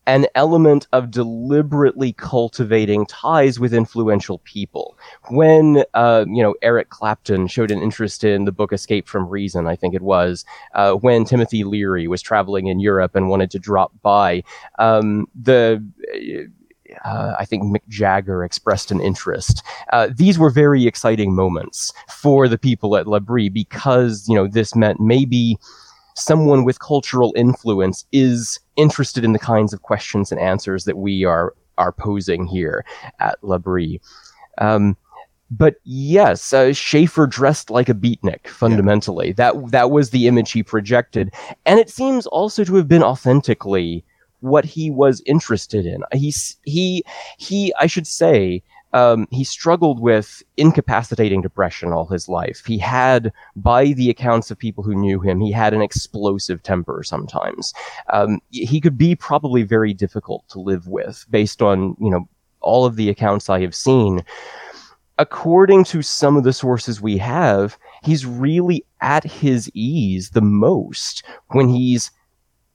an 0.07 0.25
element 0.35 0.87
of 0.93 1.11
deliberately 1.11 2.13
cultivating 2.13 3.05
ties 3.05 3.59
with 3.59 3.73
influential 3.73 4.39
people. 4.39 4.97
When, 5.29 5.83
uh, 5.93 6.25
you 6.27 6.41
know, 6.41 6.55
Eric 6.61 6.89
Clapton 6.89 7.47
showed 7.47 7.71
an 7.71 7.81
interest 7.81 8.23
in 8.23 8.45
the 8.45 8.51
book 8.51 8.73
Escape 8.73 9.07
from 9.07 9.29
Reason, 9.29 9.67
I 9.67 9.75
think 9.75 9.93
it 9.93 10.01
was, 10.01 10.43
uh, 10.73 10.93
when 10.93 11.23
Timothy 11.23 11.63
Leary 11.63 12.07
was 12.07 12.21
traveling 12.21 12.67
in 12.67 12.79
Europe 12.79 13.15
and 13.15 13.29
wanted 13.29 13.51
to 13.51 13.59
drop 13.59 13.91
by, 14.01 14.43
um, 14.79 15.27
the, 15.39 15.83
uh, 17.05 17.35
I 17.39 17.45
think 17.45 17.63
Mick 17.63 17.87
Jagger 17.87 18.43
expressed 18.43 18.91
an 18.91 19.01
interest. 19.01 19.63
Uh, 19.93 20.09
these 20.13 20.37
were 20.37 20.49
very 20.49 20.87
exciting 20.87 21.35
moments 21.35 21.93
for 22.09 22.47
the 22.47 22.57
people 22.57 22.97
at 22.97 23.07
L'Abri 23.07 23.49
because, 23.49 24.25
you 24.27 24.35
know, 24.35 24.47
this 24.47 24.75
meant 24.75 24.99
maybe 24.99 25.57
someone 26.15 26.63
with 26.63 26.79
cultural 26.79 27.33
influence 27.35 28.05
is 28.11 28.59
interested 28.75 29.23
in 29.23 29.33
the 29.33 29.39
kinds 29.39 29.73
of 29.73 29.81
questions 29.81 30.31
and 30.31 30.39
answers 30.39 30.85
that 30.85 30.97
we 30.97 31.23
are 31.23 31.53
are 31.77 31.91
posing 31.91 32.45
here 32.45 32.85
at 33.19 33.37
L'Abri. 33.43 33.99
Um, 34.57 34.95
but 35.49 35.75
yes, 35.83 36.53
uh, 36.53 36.71
Schaeffer 36.71 37.27
dressed 37.27 37.69
like 37.69 37.89
a 37.89 37.93
beatnik. 37.93 38.47
Fundamentally, 38.47 39.33
that 39.33 39.71
that 39.71 39.91
was 39.91 40.09
the 40.09 40.27
image 40.27 40.51
he 40.51 40.63
projected, 40.63 41.33
and 41.65 41.79
it 41.79 41.89
seems 41.89 42.25
also 42.27 42.63
to 42.63 42.75
have 42.75 42.87
been 42.87 43.03
authentically 43.03 44.05
what 44.39 44.65
he 44.65 44.89
was 44.89 45.21
interested 45.25 45.85
in. 45.85 46.03
He's 46.13 46.57
he 46.63 47.03
he. 47.37 47.73
I 47.79 47.87
should 47.87 48.07
say. 48.07 48.63
Um, 48.93 49.27
he 49.31 49.43
struggled 49.43 49.99
with 49.99 50.43
incapacitating 50.57 51.41
depression 51.41 51.93
all 51.93 52.07
his 52.07 52.27
life. 52.27 52.63
He 52.65 52.77
had, 52.77 53.31
by 53.55 53.87
the 53.87 54.09
accounts 54.09 54.51
of 54.51 54.57
people 54.57 54.83
who 54.83 54.95
knew 54.95 55.19
him, 55.19 55.39
he 55.39 55.51
had 55.51 55.73
an 55.73 55.81
explosive 55.81 56.61
temper 56.63 57.01
sometimes. 57.03 57.73
Um, 58.11 58.39
he 58.49 58.81
could 58.81 58.97
be 58.97 59.15
probably 59.15 59.63
very 59.63 59.93
difficult 59.93 60.47
to 60.49 60.59
live 60.59 60.87
with 60.87 61.25
based 61.29 61.61
on, 61.61 61.95
you 61.99 62.09
know, 62.09 62.27
all 62.59 62.85
of 62.85 62.95
the 62.95 63.09
accounts 63.09 63.49
I 63.49 63.61
have 63.61 63.73
seen 63.73 64.23
according 65.21 65.83
to 65.83 66.01
some 66.01 66.35
of 66.35 66.43
the 66.43 66.51
sources 66.51 66.99
we 66.99 67.15
have, 67.15 67.77
he's 68.03 68.25
really 68.25 68.83
at 69.01 69.23
his 69.23 69.69
ease 69.75 70.31
the 70.31 70.41
most 70.41 71.23
when 71.49 71.69
he's 71.69 72.09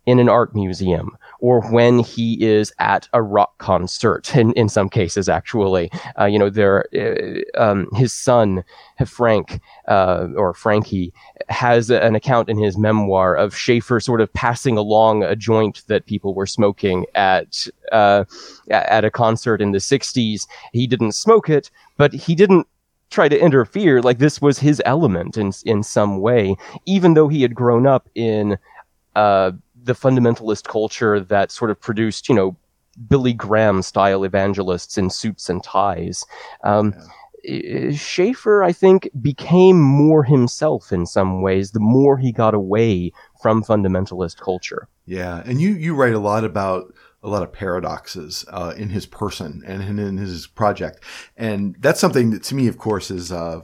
in 0.07 0.21
an 0.21 0.29
art 0.29 0.55
museum 0.55 1.19
or 1.41 1.61
when 1.71 1.99
he 1.99 2.43
is 2.45 2.73
at 2.79 3.09
a 3.13 3.23
rock 3.23 3.57
concert 3.59 4.35
in, 4.37 4.53
in 4.53 4.69
some 4.69 4.89
cases 4.89 5.29
actually. 5.29 5.91
Uh, 6.19 6.25
you 6.25 6.39
know 6.39 6.51
there 6.51 6.87
uh, 6.95 7.61
um, 7.63 7.89
his 7.95 8.13
son 8.13 8.65
frank 9.07 9.61
uh, 9.89 10.29
or 10.37 10.55
frankie 10.55 11.13
has 11.49 11.91
an 11.91 12.15
account 12.15 12.49
in 12.49 12.59
his 12.59 12.79
memoir 12.79 13.35
of 13.35 13.55
Schaeffer 13.57 14.01
sort 14.01 14.21
of 14.21 14.33
passing 14.33 14.77
along 14.77 15.23
a 15.23 15.37
joint 15.37 15.83
that 15.89 16.07
people 16.07 16.35
were 16.35 16.47
smoking 16.47 17.07
at 17.15 17.67
uh, 17.93 18.25
at 18.71 19.05
a 19.05 19.11
concert 19.11 19.61
in 19.61 19.73
the 19.73 19.79
60s 19.79 20.47
he 20.73 20.87
didn't 20.87 21.13
smoke 21.13 21.49
it 21.49 21.71
but 21.97 22.13
he 22.13 22.35
didn't 22.35 22.67
try 23.11 23.29
to 23.29 23.39
interfere. 23.39 24.03
Like 24.03 24.19
this 24.19 24.41
was 24.41 24.59
his 24.59 24.83
element 24.85 25.37
in 25.37 25.53
in 25.65 25.83
some 25.83 26.21
way 26.21 26.57
even 26.87 27.15
though 27.15 27.29
he 27.29 27.43
had 27.43 27.55
grown 27.55 27.87
up 27.87 28.09
in 28.15 28.59
uh, 29.15 29.53
the 29.87 29.95
fundamentalist 29.95 30.65
culture 30.65 31.21
that 31.21 31.51
sort 31.51 31.71
of 31.71 31.81
produced, 31.81 32.29
you 32.29 32.35
know, 32.35 32.57
Billy 33.09 33.33
Graham 33.33 33.83
style 33.83 34.25
evangelists 34.25 34.99
in 34.99 35.11
suits 35.11 35.49
and 35.49 35.63
ties. 35.63 36.25
Um, 36.65 36.95
yeah. 37.45 37.93
Schaeffer, 37.93 38.65
I 38.65 38.73
think, 38.73 39.09
became 39.23 39.81
more 39.81 40.25
himself 40.25 40.93
in 40.93 41.07
some 41.07 41.43
ways 41.43 41.71
the 41.71 41.81
more 41.81 42.19
he 42.19 42.33
got 42.33 42.55
away 42.55 43.13
from 43.41 43.63
fundamentalist 43.63 44.39
culture. 44.39 44.89
Yeah, 45.05 45.43
and 45.47 45.61
you 45.61 45.75
you 45.75 45.95
write 45.95 46.15
a 46.15 46.19
lot 46.19 46.43
about 46.45 46.93
a 47.23 47.29
lot 47.29 47.45
of 47.45 47.53
paradoxes 47.53 48.45
uh, 48.51 48.75
in 48.77 48.89
his 48.89 49.07
person 49.07 49.63
and 49.65 50.01
in 50.01 50.17
his 50.17 50.49
project, 50.49 51.05
and 51.37 51.77
that's 51.79 52.01
something 52.01 52.31
that 52.31 52.43
to 52.45 52.57
me, 52.57 52.67
of 52.67 52.79
course, 52.79 53.13
is 53.13 53.31
uh, 53.31 53.61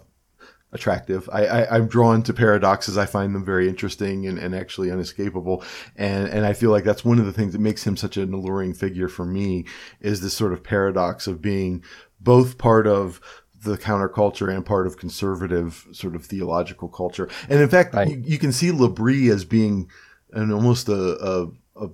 attractive. 0.73 1.29
I, 1.33 1.47
I, 1.47 1.77
am 1.77 1.87
drawn 1.87 2.23
to 2.23 2.33
paradoxes. 2.33 2.97
I 2.97 3.07
find 3.07 3.35
them 3.35 3.45
very 3.45 3.69
interesting 3.69 4.27
and, 4.27 4.39
and 4.39 4.55
actually 4.55 4.91
unescapable. 4.91 5.63
And, 5.97 6.29
and 6.29 6.47
I 6.47 6.55
feel 6.55 6.71
like 6.71 6.85
that's 6.85 7.05
one 7.05 7.19
of 7.19 7.27
the 7.27 7.33
things 7.33 7.53
that 7.53 7.61
makes 7.61 7.87
him 7.87 7.97
such 7.97 8.17
an 8.17 8.33
alluring 8.33 8.75
figure 8.75 9.09
for 9.09 9.27
me 9.27 9.67
is 10.01 10.21
this 10.21 10.35
sort 10.35 10.53
of 10.53 10.65
paradox 10.65 11.27
of 11.27 11.43
being 11.43 11.85
both 12.21 12.57
part 12.57 12.87
of 12.87 13.21
the 13.63 13.77
counterculture 13.77 14.53
and 14.53 14.67
part 14.67 14.87
of 14.87 14.97
conservative 14.97 15.87
sort 15.93 16.17
of 16.17 16.25
theological 16.25 16.89
culture. 16.89 17.29
And 17.49 17.61
in 17.61 17.69
fact, 17.69 17.95
right. 17.95 18.09
you, 18.09 18.23
you, 18.25 18.39
can 18.39 18.53
see 18.53 18.73
L'Abri 18.73 19.29
as 19.29 19.45
being 19.45 19.91
an 20.33 20.51
almost 20.51 20.89
a, 20.89 20.95
a, 20.95 21.47
a 21.85 21.91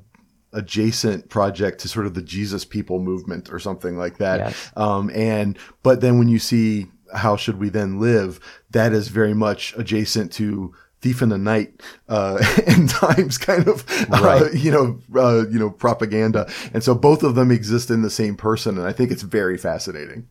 adjacent 0.52 1.28
project 1.28 1.80
to 1.80 1.88
sort 1.88 2.06
of 2.06 2.14
the 2.14 2.22
Jesus 2.22 2.64
people 2.64 3.00
movement 3.00 3.52
or 3.52 3.58
something 3.58 3.98
like 3.98 4.18
that. 4.18 4.38
Yes. 4.38 4.72
Um, 4.76 5.10
and, 5.10 5.58
but 5.82 6.00
then 6.00 6.18
when 6.18 6.28
you 6.28 6.38
see 6.38 6.86
how 7.14 7.36
should 7.36 7.58
we 7.58 7.68
then 7.68 8.00
live? 8.00 8.40
That 8.70 8.92
is 8.92 9.08
very 9.08 9.34
much 9.34 9.74
adjacent 9.76 10.32
to 10.34 10.74
thief 11.00 11.22
in 11.22 11.28
the 11.28 11.38
night 11.38 11.80
uh, 12.08 12.42
end 12.66 12.90
times 12.90 13.38
kind 13.38 13.68
of 13.68 13.84
uh, 14.12 14.20
right. 14.20 14.42
uh, 14.42 14.50
you 14.52 14.70
know 14.70 14.98
uh, 15.14 15.44
you 15.48 15.58
know 15.58 15.70
propaganda 15.70 16.50
and 16.74 16.82
so 16.82 16.92
both 16.92 17.22
of 17.22 17.36
them 17.36 17.52
exist 17.52 17.88
in 17.88 18.02
the 18.02 18.10
same 18.10 18.36
person 18.36 18.76
and 18.76 18.84
i 18.84 18.92
think 18.92 19.12
it's 19.12 19.22
very 19.22 19.56
fascinating 19.56 20.26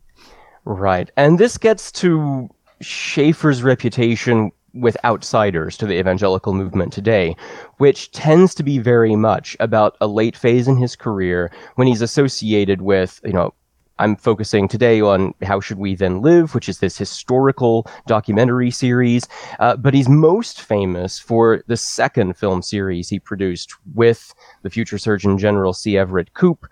right 0.65 1.09
and 1.15 1.39
this 1.39 1.57
gets 1.57 1.89
to 1.89 2.49
Schaeffer's 2.81 3.63
reputation 3.63 4.51
with 4.73 4.97
outsiders 5.03 5.77
to 5.77 5.85
the 5.85 5.97
evangelical 5.97 6.53
movement 6.53 6.93
today, 6.93 7.35
which 7.77 8.11
tends 8.11 8.53
to 8.55 8.63
be 8.63 8.77
very 8.77 9.15
much 9.15 9.57
about 9.59 9.97
a 10.01 10.07
late 10.07 10.37
phase 10.37 10.67
in 10.67 10.77
his 10.77 10.95
career 10.95 11.51
when 11.75 11.87
he's 11.87 12.01
associated 12.01 12.81
with, 12.81 13.19
you 13.23 13.33
know, 13.33 13.53
I'm 13.99 14.15
focusing 14.15 14.67
today 14.67 15.01
on 15.01 15.33
How 15.41 15.59
Should 15.59 15.79
We 15.79 15.95
Then 15.95 16.21
Live, 16.21 16.53
which 16.53 16.69
is 16.69 16.79
this 16.79 16.97
historical 16.97 17.87
documentary 18.05 18.71
series. 18.71 19.27
Uh, 19.59 19.75
but 19.75 19.93
he's 19.93 20.09
most 20.09 20.61
famous 20.61 21.19
for 21.19 21.63
the 21.67 21.77
second 21.77 22.37
film 22.37 22.61
series 22.61 23.09
he 23.09 23.19
produced 23.19 23.73
with 23.95 24.33
the 24.63 24.69
future 24.69 24.97
Surgeon 24.97 25.37
General 25.37 25.73
C. 25.73 25.97
Everett 25.97 26.33
Koop, 26.33 26.67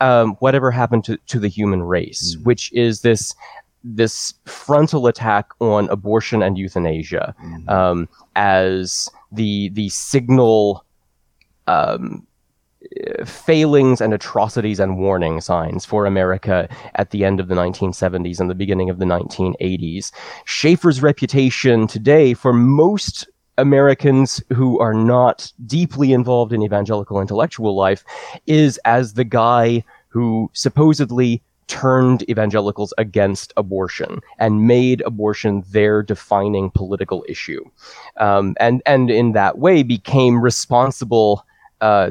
um, 0.00 0.32
Whatever 0.40 0.70
Happened 0.70 1.04
to, 1.04 1.16
to 1.26 1.38
the 1.38 1.48
Human 1.48 1.82
Race, 1.82 2.36
mm. 2.36 2.44
which 2.44 2.72
is 2.72 3.02
this 3.02 3.34
this 3.84 4.34
frontal 4.46 5.08
attack 5.08 5.48
on 5.58 5.88
abortion 5.88 6.40
and 6.40 6.56
euthanasia 6.56 7.34
mm. 7.42 7.68
um, 7.68 8.08
as 8.36 9.08
the 9.32 9.70
the 9.70 9.88
signal 9.88 10.84
um, 11.66 12.24
failings 13.24 14.00
and 14.00 14.12
atrocities 14.12 14.80
and 14.80 14.98
warning 14.98 15.40
signs 15.40 15.84
for 15.84 16.06
America 16.06 16.68
at 16.94 17.10
the 17.10 17.24
end 17.24 17.40
of 17.40 17.48
the 17.48 17.54
1970s 17.54 18.40
and 18.40 18.50
the 18.50 18.54
beginning 18.54 18.90
of 18.90 18.98
the 18.98 19.04
1980s. 19.04 20.12
Schaeffer's 20.44 21.02
reputation 21.02 21.86
today 21.86 22.34
for 22.34 22.52
most 22.52 23.26
Americans 23.58 24.42
who 24.52 24.78
are 24.80 24.94
not 24.94 25.52
deeply 25.66 26.12
involved 26.12 26.52
in 26.52 26.62
evangelical 26.62 27.20
intellectual 27.20 27.76
life 27.76 28.04
is 28.46 28.78
as 28.84 29.14
the 29.14 29.24
guy 29.24 29.84
who 30.08 30.50
supposedly 30.52 31.42
turned 31.68 32.28
evangelicals 32.28 32.92
against 32.98 33.52
abortion 33.56 34.20
and 34.38 34.66
made 34.66 35.00
abortion 35.02 35.64
their 35.70 36.02
defining 36.02 36.70
political 36.70 37.24
issue, 37.28 37.64
um, 38.18 38.54
and 38.60 38.82
and 38.84 39.10
in 39.10 39.32
that 39.32 39.58
way 39.58 39.82
became 39.82 40.42
responsible. 40.42 41.46
Uh, 41.80 42.10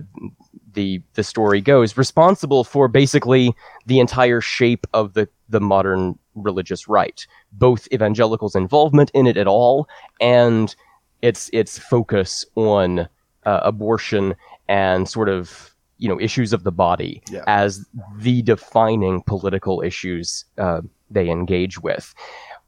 the 0.73 1.01
the 1.13 1.23
story 1.23 1.61
goes, 1.61 1.97
responsible 1.97 2.63
for 2.63 2.87
basically 2.87 3.53
the 3.85 3.99
entire 3.99 4.41
shape 4.41 4.85
of 4.93 5.13
the 5.13 5.27
the 5.49 5.61
modern 5.61 6.17
religious 6.35 6.87
right, 6.87 7.25
both 7.51 7.87
evangelicals' 7.91 8.55
involvement 8.55 9.11
in 9.13 9.27
it 9.27 9.37
at 9.37 9.47
all, 9.47 9.87
and 10.19 10.75
its 11.21 11.49
its 11.53 11.77
focus 11.77 12.45
on 12.55 13.07
uh, 13.45 13.59
abortion 13.63 14.35
and 14.67 15.09
sort 15.09 15.29
of 15.29 15.75
you 15.97 16.07
know 16.09 16.19
issues 16.19 16.53
of 16.53 16.63
the 16.63 16.71
body 16.71 17.21
yeah. 17.29 17.43
as 17.47 17.85
the 18.17 18.41
defining 18.41 19.21
political 19.23 19.81
issues 19.81 20.45
uh, 20.57 20.81
they 21.09 21.29
engage 21.29 21.79
with. 21.79 22.13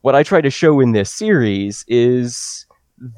What 0.02 0.14
I 0.14 0.22
try 0.22 0.40
to 0.40 0.50
show 0.50 0.80
in 0.80 0.92
this 0.92 1.10
series 1.10 1.84
is 1.88 2.66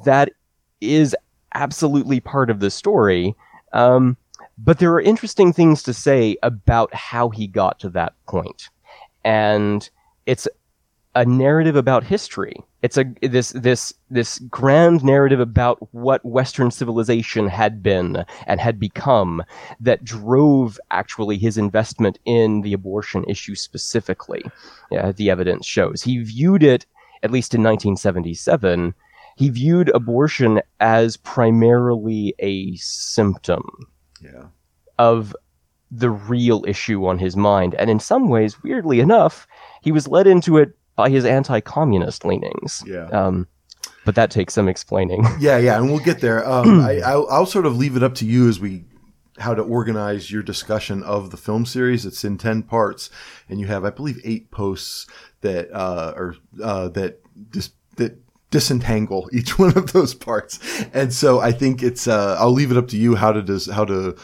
that 0.05 0.31
is 0.79 1.15
absolutely 1.53 2.19
part 2.19 2.49
of 2.49 2.59
the 2.59 2.71
story. 2.71 3.35
Um, 3.73 4.17
but 4.57 4.79
there 4.79 4.91
are 4.93 5.01
interesting 5.01 5.53
things 5.53 5.83
to 5.83 5.93
say 5.93 6.37
about 6.41 6.93
how 6.93 7.29
he 7.29 7.47
got 7.47 7.79
to 7.79 7.89
that 7.89 8.13
point. 8.25 8.69
And 9.23 9.87
it's 10.25 10.47
a 11.15 11.25
narrative 11.25 11.75
about 11.75 12.03
history. 12.03 12.63
It's 12.83 12.97
a 12.97 13.05
this 13.21 13.49
this 13.51 13.93
this 14.09 14.39
grand 14.39 15.03
narrative 15.03 15.39
about 15.39 15.91
what 15.91 16.23
Western 16.23 16.69
civilization 16.69 17.47
had 17.47 17.81
been 17.81 18.23
and 18.45 18.59
had 18.59 18.79
become 18.79 19.43
that 19.79 20.03
drove 20.03 20.79
actually 20.91 21.37
his 21.37 21.57
investment 21.57 22.19
in 22.25 22.61
the 22.61 22.73
abortion 22.73 23.23
issue 23.27 23.55
specifically. 23.55 24.43
Yeah, 24.91 25.11
the 25.11 25.31
evidence 25.31 25.65
shows 25.65 26.03
he 26.03 26.19
viewed 26.19 26.61
it 26.63 26.85
at 27.23 27.31
least 27.31 27.55
in 27.55 27.63
1977. 27.63 28.93
He 29.37 29.49
viewed 29.49 29.89
abortion 29.89 30.61
as 30.79 31.17
primarily 31.17 32.35
a 32.39 32.75
symptom 32.75 33.87
Yeah. 34.21 34.45
of 34.97 35.35
the 35.89 36.09
real 36.09 36.65
issue 36.67 37.05
on 37.05 37.17
his 37.19 37.35
mind. 37.37 37.75
And 37.75 37.89
in 37.89 37.99
some 37.99 38.27
ways, 38.29 38.61
weirdly 38.63 38.99
enough, 38.99 39.47
he 39.81 39.91
was 39.91 40.07
led 40.07 40.27
into 40.27 40.57
it 40.57 40.77
by 40.95 41.09
his 41.09 41.23
anti 41.25 41.61
communist 41.61 42.25
leanings. 42.25 42.83
Yeah. 42.85 43.05
Um, 43.09 43.47
but 44.03 44.15
that 44.15 44.31
takes 44.31 44.53
some 44.53 44.67
explaining. 44.67 45.25
Yeah, 45.39 45.57
yeah, 45.57 45.77
and 45.77 45.89
we'll 45.89 45.99
get 45.99 46.19
there. 46.21 46.47
Um, 46.49 46.79
I, 46.81 46.99
I'll, 47.01 47.27
I'll 47.29 47.45
sort 47.45 47.65
of 47.65 47.77
leave 47.77 47.95
it 47.95 48.03
up 48.03 48.15
to 48.15 48.25
you 48.25 48.49
as 48.49 48.59
we 48.59 48.83
how 49.39 49.53
to 49.53 49.61
organize 49.61 50.31
your 50.31 50.41
discussion 50.41 51.03
of 51.03 51.29
the 51.29 51.37
film 51.37 51.65
series. 51.65 52.05
It's 52.05 52.23
in 52.23 52.37
ten 52.37 52.63
parts, 52.63 53.09
and 53.47 53.59
you 53.59 53.67
have, 53.67 53.85
I 53.85 53.91
believe, 53.91 54.19
eight 54.23 54.49
posts 54.49 55.05
that 55.41 55.71
uh, 55.71 56.13
are 56.15 56.35
uh, 56.61 56.87
that 56.89 57.21
dis- 57.51 57.71
that 57.97 58.17
disentangle 58.51 59.29
each 59.33 59.59
one 59.59 59.77
of 59.77 59.93
those 59.93 60.13
parts. 60.13 60.59
And 60.93 61.13
so 61.13 61.39
I 61.39 61.51
think 61.51 61.83
it's 61.83 62.07
uh, 62.07 62.37
I'll 62.39 62.51
leave 62.51 62.71
it 62.71 62.77
up 62.77 62.87
to 62.89 62.97
you 62.97 63.15
how 63.15 63.31
to 63.31 63.41
dis- 63.41 63.69
how 63.69 63.85
to 63.85 64.15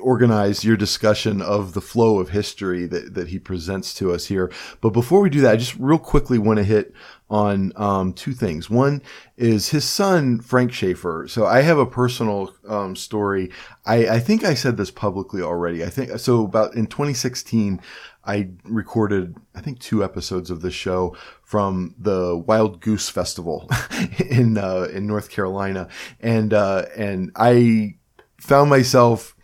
organize 0.00 0.64
your 0.64 0.76
discussion 0.76 1.42
of 1.42 1.74
the 1.74 1.80
flow 1.80 2.18
of 2.18 2.30
history 2.30 2.86
that, 2.86 3.14
that 3.14 3.28
he 3.28 3.38
presents 3.38 3.92
to 3.94 4.12
us 4.12 4.26
here. 4.26 4.50
But 4.80 4.90
before 4.90 5.20
we 5.20 5.30
do 5.30 5.40
that, 5.42 5.52
I 5.52 5.56
just 5.56 5.76
real 5.76 5.98
quickly 5.98 6.38
want 6.38 6.58
to 6.58 6.64
hit 6.64 6.94
on 7.30 7.72
um, 7.76 8.12
two 8.12 8.32
things. 8.32 8.68
One 8.68 9.00
is 9.36 9.68
his 9.68 9.84
son, 9.84 10.40
Frank 10.40 10.72
Schaeffer. 10.72 11.26
So 11.28 11.46
I 11.46 11.62
have 11.62 11.78
a 11.78 11.86
personal 11.86 12.52
um, 12.68 12.96
story. 12.96 13.50
I, 13.86 14.08
I 14.08 14.18
think 14.18 14.44
I 14.44 14.54
said 14.54 14.76
this 14.76 14.90
publicly 14.90 15.40
already. 15.40 15.84
I 15.84 15.90
think 15.90 16.18
so. 16.18 16.44
About 16.44 16.74
in 16.74 16.88
2016, 16.88 17.80
I 18.24 18.50
recorded, 18.64 19.36
I 19.54 19.60
think, 19.60 19.78
two 19.78 20.02
episodes 20.02 20.50
of 20.50 20.60
this 20.60 20.74
show 20.74 21.16
from 21.42 21.94
the 21.96 22.36
Wild 22.36 22.80
Goose 22.80 23.08
Festival 23.08 23.70
in 24.18 24.58
uh, 24.58 24.88
in 24.92 25.06
North 25.06 25.30
Carolina, 25.30 25.88
and 26.20 26.52
uh, 26.52 26.86
and 26.96 27.30
I 27.36 27.94
found 28.38 28.70
myself 28.70 29.36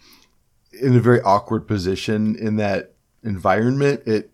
in 0.73 0.97
a 0.97 1.01
very 1.01 1.21
awkward 1.23 1.67
position 1.69 2.37
in 2.37 2.57
that 2.57 2.95
environment. 3.23 4.03
It, 4.07 4.31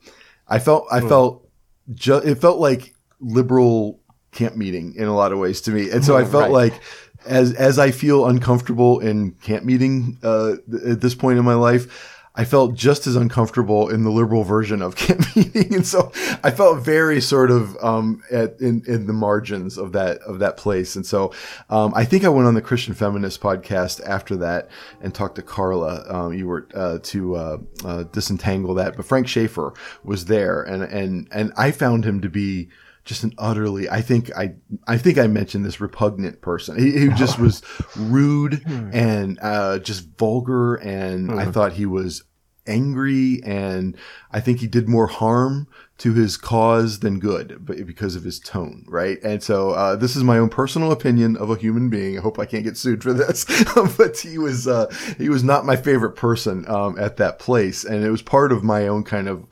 I 0.48 0.58
felt, 0.58 0.86
I 0.90 1.00
felt, 1.00 1.48
ju- 1.94 2.16
it 2.16 2.36
felt 2.36 2.58
like 2.58 2.94
liberal 3.22 4.00
camp 4.32 4.56
meeting 4.56 4.94
in 4.96 5.04
a 5.04 5.14
lot 5.14 5.32
of 5.32 5.38
ways 5.38 5.60
to 5.62 5.70
me, 5.70 5.90
and 5.90 6.04
so 6.04 6.16
I 6.16 6.24
felt 6.24 6.44
Right. 6.44 6.52
like. 6.72 6.80
As, 7.24 7.52
as 7.54 7.78
I 7.78 7.92
feel 7.92 8.26
uncomfortable 8.26 8.98
in 8.98 9.30
camp 9.42 9.64
meeting 9.64 10.18
uh, 10.24 10.56
th- 10.68 10.82
at 10.82 11.00
this 11.02 11.14
point 11.14 11.38
in 11.38 11.44
my 11.44 11.54
life, 11.54 12.18
I 12.34 12.44
felt 12.44 12.74
just 12.74 13.06
as 13.06 13.14
uncomfortable 13.14 13.88
in 13.90 14.02
the 14.02 14.10
liberal 14.10 14.42
version 14.42 14.82
of 14.82 14.96
camp 15.04 15.24
meeting, 15.36 15.72
and 15.72 15.86
so 15.86 16.10
I 16.42 16.50
felt 16.50 16.80
very 16.82 17.20
sort 17.20 17.52
of 17.52 17.76
um, 17.80 18.24
at 18.32 18.60
in, 18.60 18.82
in 18.88 19.06
the 19.06 19.12
margins 19.12 19.78
of 19.78 19.92
that 19.92 20.18
of 20.22 20.40
that 20.40 20.56
place. 20.56 20.96
And 20.96 21.06
so 21.06 21.32
um, 21.70 21.92
I 21.94 22.04
think 22.04 22.24
I 22.24 22.28
went 22.28 22.48
on 22.48 22.54
the 22.54 22.60
Christian 22.60 22.92
Feminist 22.92 23.40
podcast 23.40 24.00
after 24.04 24.34
that 24.38 24.68
and 25.00 25.14
talked 25.14 25.36
to 25.36 25.42
Carla. 25.42 26.04
Um, 26.12 26.32
you 26.34 26.48
were 26.48 26.66
uh, 26.74 26.98
to 27.04 27.36
uh, 27.36 27.58
uh, 27.84 28.02
disentangle 28.10 28.74
that, 28.74 28.96
but 28.96 29.06
Frank 29.06 29.28
Schaeffer 29.28 29.74
was 30.02 30.24
there, 30.24 30.60
and 30.62 30.82
and 30.82 31.28
and 31.30 31.52
I 31.56 31.70
found 31.70 32.04
him 32.04 32.20
to 32.22 32.28
be 32.28 32.68
just 33.04 33.24
an 33.24 33.32
utterly 33.38 33.88
I 33.88 34.00
think 34.00 34.34
I 34.36 34.54
I 34.86 34.98
think 34.98 35.18
I 35.18 35.26
mentioned 35.26 35.64
this 35.64 35.80
repugnant 35.80 36.40
person. 36.40 36.78
He, 36.78 36.98
he 36.98 37.08
just 37.10 37.38
was 37.38 37.62
rude 37.96 38.62
and 38.66 39.38
uh, 39.42 39.78
just 39.78 40.08
vulgar, 40.18 40.76
and 40.76 41.32
I 41.32 41.46
thought 41.46 41.72
he 41.72 41.86
was 41.86 42.24
angry, 42.66 43.40
and 43.44 43.96
I 44.30 44.40
think 44.40 44.60
he 44.60 44.66
did 44.66 44.88
more 44.88 45.08
harm 45.08 45.66
to 45.98 46.12
his 46.14 46.36
cause 46.36 47.00
than 47.00 47.18
good, 47.18 47.58
but 47.60 47.86
because 47.86 48.16
of 48.16 48.24
his 48.24 48.40
tone, 48.40 48.84
right? 48.88 49.18
And 49.22 49.42
so 49.42 49.70
uh, 49.70 49.96
this 49.96 50.16
is 50.16 50.24
my 50.24 50.38
own 50.38 50.48
personal 50.48 50.90
opinion 50.90 51.36
of 51.36 51.50
a 51.50 51.56
human 51.56 51.90
being. 51.90 52.18
I 52.18 52.22
hope 52.22 52.38
I 52.38 52.46
can't 52.46 52.64
get 52.64 52.76
sued 52.76 53.02
for 53.02 53.12
this, 53.12 53.44
but 53.96 54.18
he 54.18 54.38
was 54.38 54.66
uh, 54.66 54.92
he 55.18 55.28
was 55.28 55.44
not 55.44 55.66
my 55.66 55.76
favorite 55.76 56.16
person 56.16 56.68
um, 56.68 56.98
at 56.98 57.16
that 57.18 57.38
place, 57.38 57.84
and 57.84 58.04
it 58.04 58.10
was 58.10 58.22
part 58.22 58.52
of 58.52 58.64
my 58.64 58.88
own 58.88 59.04
kind 59.04 59.28
of 59.28 59.46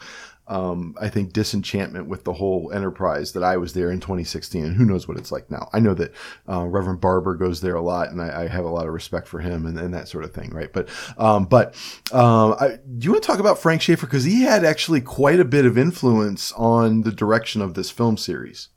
um, 0.51 0.97
I 1.01 1.09
think 1.09 1.33
disenchantment 1.33 2.09
with 2.09 2.25
the 2.25 2.33
whole 2.33 2.73
enterprise 2.73 3.33
that 3.33 3.45
I 3.45 3.57
was 3.57 3.73
there 3.73 3.91
in 3.91 4.01
2016, 4.01 4.65
and 4.65 4.77
who 4.77 4.85
knows 4.85 5.07
what 5.07 5.17
it's 5.17 5.31
like 5.31 5.49
now. 5.49 5.71
I 5.73 5.79
know 5.79 5.95
that 5.95 6.13
uh, 6.49 6.67
Reverend 6.67 7.01
Barber 7.01 7.37
goes 7.37 7.61
there 7.61 7.77
a 7.77 7.81
lot, 7.81 8.11
and 8.11 8.21
I, 8.21 8.43
I 8.43 8.49
have 8.49 8.65
a 8.65 8.69
lot 8.69 8.89
of 8.89 8.93
respect 8.93 9.29
for 9.29 9.39
him 9.39 9.65
and, 9.65 9.79
and 9.79 9.95
that 9.95 10.09
sort 10.09 10.25
of 10.25 10.35
thing, 10.35 10.51
right? 10.51 10.73
But, 10.73 10.89
um, 11.17 11.45
but 11.45 11.77
um, 12.13 12.57
I, 12.59 12.79
do 12.99 13.05
you 13.05 13.13
want 13.13 13.23
to 13.23 13.27
talk 13.29 13.39
about 13.39 13.61
Frank 13.61 13.81
Schaeffer 13.81 14.07
because 14.07 14.25
he 14.25 14.43
had 14.43 14.65
actually 14.65 15.01
quite 15.01 15.39
a 15.39 15.45
bit 15.45 15.65
of 15.65 15.79
influence 15.79 16.51
on 16.53 17.03
the 17.03 17.13
direction 17.13 17.63
of 17.63 17.75
this 17.75 17.91
film 17.91 18.17
series? 18.17 18.71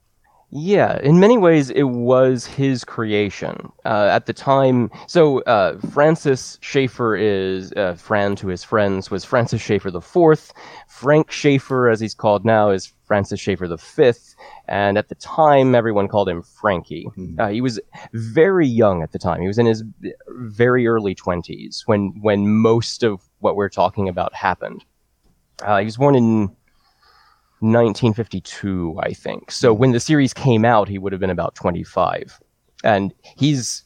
Yeah, 0.56 1.00
in 1.02 1.20
many 1.20 1.40
ways, 1.40 1.72
it 1.72 1.84
was 1.84 2.46
his 2.46 2.84
creation. 2.84 3.72
Uh, 3.86 4.10
at 4.12 4.28
the 4.28 4.34
time, 4.34 4.92
so 5.08 5.42
uh, 5.42 5.80
Francis 5.92 6.60
Schaeffer 6.62 7.16
is, 7.16 7.74
uh, 7.74 7.96
Fran 7.96 8.36
to 8.36 8.50
his 8.50 8.64
friends, 8.64 9.10
was 9.10 9.26
Francis 9.26 9.64
Schaeffer 9.64 9.90
the 9.90 10.00
Fourth. 10.00 10.54
Frank 10.88 11.32
Schaeffer, 11.32 11.90
as 11.90 12.00
he's 12.00 12.14
called 12.14 12.46
now, 12.46 12.70
is 12.70 12.94
Francis 13.04 13.40
Schaeffer 13.40 13.68
the 13.68 13.80
Fifth. 13.80 14.36
And 14.68 14.96
at 14.96 15.10
the 15.10 15.16
time, 15.16 15.74
everyone 15.74 16.08
called 16.08 16.30
him 16.30 16.44
Frankie. 16.44 17.08
Uh, 17.40 17.48
he 17.48 17.62
was 17.62 17.80
very 18.14 18.68
young 18.68 19.02
at 19.02 19.12
the 19.12 19.20
time. 19.20 19.42
He 19.42 19.48
was 19.48 19.58
in 19.58 19.66
his 19.66 19.84
very 20.28 20.86
early 20.86 21.16
20s 21.16 21.88
when, 21.88 22.14
when 22.22 22.48
most 22.48 23.02
of 23.02 23.28
what 23.40 23.56
we're 23.56 23.70
talking 23.70 24.08
about 24.08 24.36
happened. 24.36 24.86
Uh, 25.64 25.80
he 25.80 25.86
was 25.86 25.98
born 25.98 26.14
in 26.14 26.56
1952, 27.64 28.96
I 29.00 29.14
think. 29.14 29.52
So 29.52 29.74
when 29.74 29.92
the 29.92 30.00
series 30.00 30.34
came 30.34 30.66
out, 30.66 30.88
he 30.88 30.98
would 30.98 31.14
have 31.14 31.20
been 31.20 31.30
about 31.30 31.56
25. 31.56 32.40
And 32.84 33.14
he's 33.38 33.84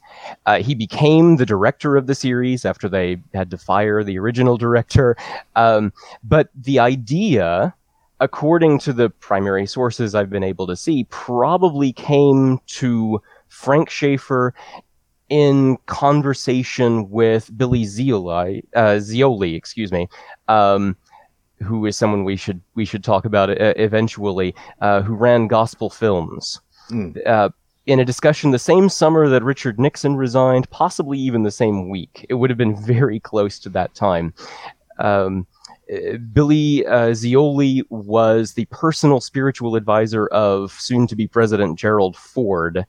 uh, 0.48 0.58
he 0.58 0.74
became 0.74 1.38
the 1.38 1.46
director 1.46 1.96
of 1.96 2.08
the 2.08 2.16
series 2.16 2.66
after 2.66 2.90
they 2.90 3.18
had 3.34 3.52
to 3.52 3.58
fire 3.58 4.04
the 4.04 4.18
original 4.18 4.58
director. 4.58 5.16
Um, 5.56 5.94
but 6.24 6.50
the 6.56 6.80
idea, 6.80 7.76
according 8.20 8.80
to 8.80 8.94
the 8.94 9.12
primary 9.12 9.68
sources 9.68 10.16
I've 10.16 10.32
been 10.32 10.44
able 10.44 10.66
to 10.66 10.76
see, 10.76 11.06
probably 11.12 11.94
came 11.94 12.60
to 12.68 13.22
Frank 13.50 13.92
Schaeffer 13.92 14.56
in 15.30 15.78
conversation 15.86 17.10
with 17.10 17.56
Billy 17.58 17.86
Zeoli, 17.86 18.64
uh, 18.76 19.00
Zeoli, 19.00 19.56
excuse 19.56 19.92
me, 19.92 20.08
um, 20.48 20.96
who 21.64 21.86
is 21.86 21.98
someone 21.98 22.24
we 22.24 22.36
should 22.36 22.62
we 22.76 22.86
should 22.86 23.04
talk 23.04 23.26
about 23.26 23.50
uh, 23.50 23.74
eventually, 23.78 24.56
uh, 24.82 25.02
who 25.02 25.16
ran 25.16 25.48
Gospel 25.48 25.90
Films. 25.90 26.60
Uh, 27.26 27.50
in 27.86 28.00
a 28.00 28.06
discussion 28.06 28.52
the 28.52 28.60
same 28.60 28.90
summer 28.90 29.30
that 29.30 29.44
Richard 29.44 29.80
Nixon 29.80 30.18
resigned, 30.18 30.70
possibly 30.70 31.18
even 31.18 31.44
the 31.44 31.52
same 31.52 31.90
week. 31.90 32.26
It 32.30 32.36
would 32.36 32.50
have 32.50 32.58
been 32.58 32.76
very 32.86 33.20
close 33.20 33.60
to 33.60 33.70
that 33.70 33.96
time. 33.96 34.34
Um, 35.00 35.48
uh, 35.92 36.18
Billy 36.34 36.86
uh, 36.86 37.14
Zeoli 37.14 37.84
was 37.90 38.54
the 38.54 38.66
personal 38.66 39.22
spiritual 39.22 39.76
advisor 39.76 40.28
of 40.28 40.74
soon 40.74 41.08
to 41.08 41.16
be 41.16 41.28
President 41.28 41.80
Gerald 41.80 42.18
Ford. 42.18 42.86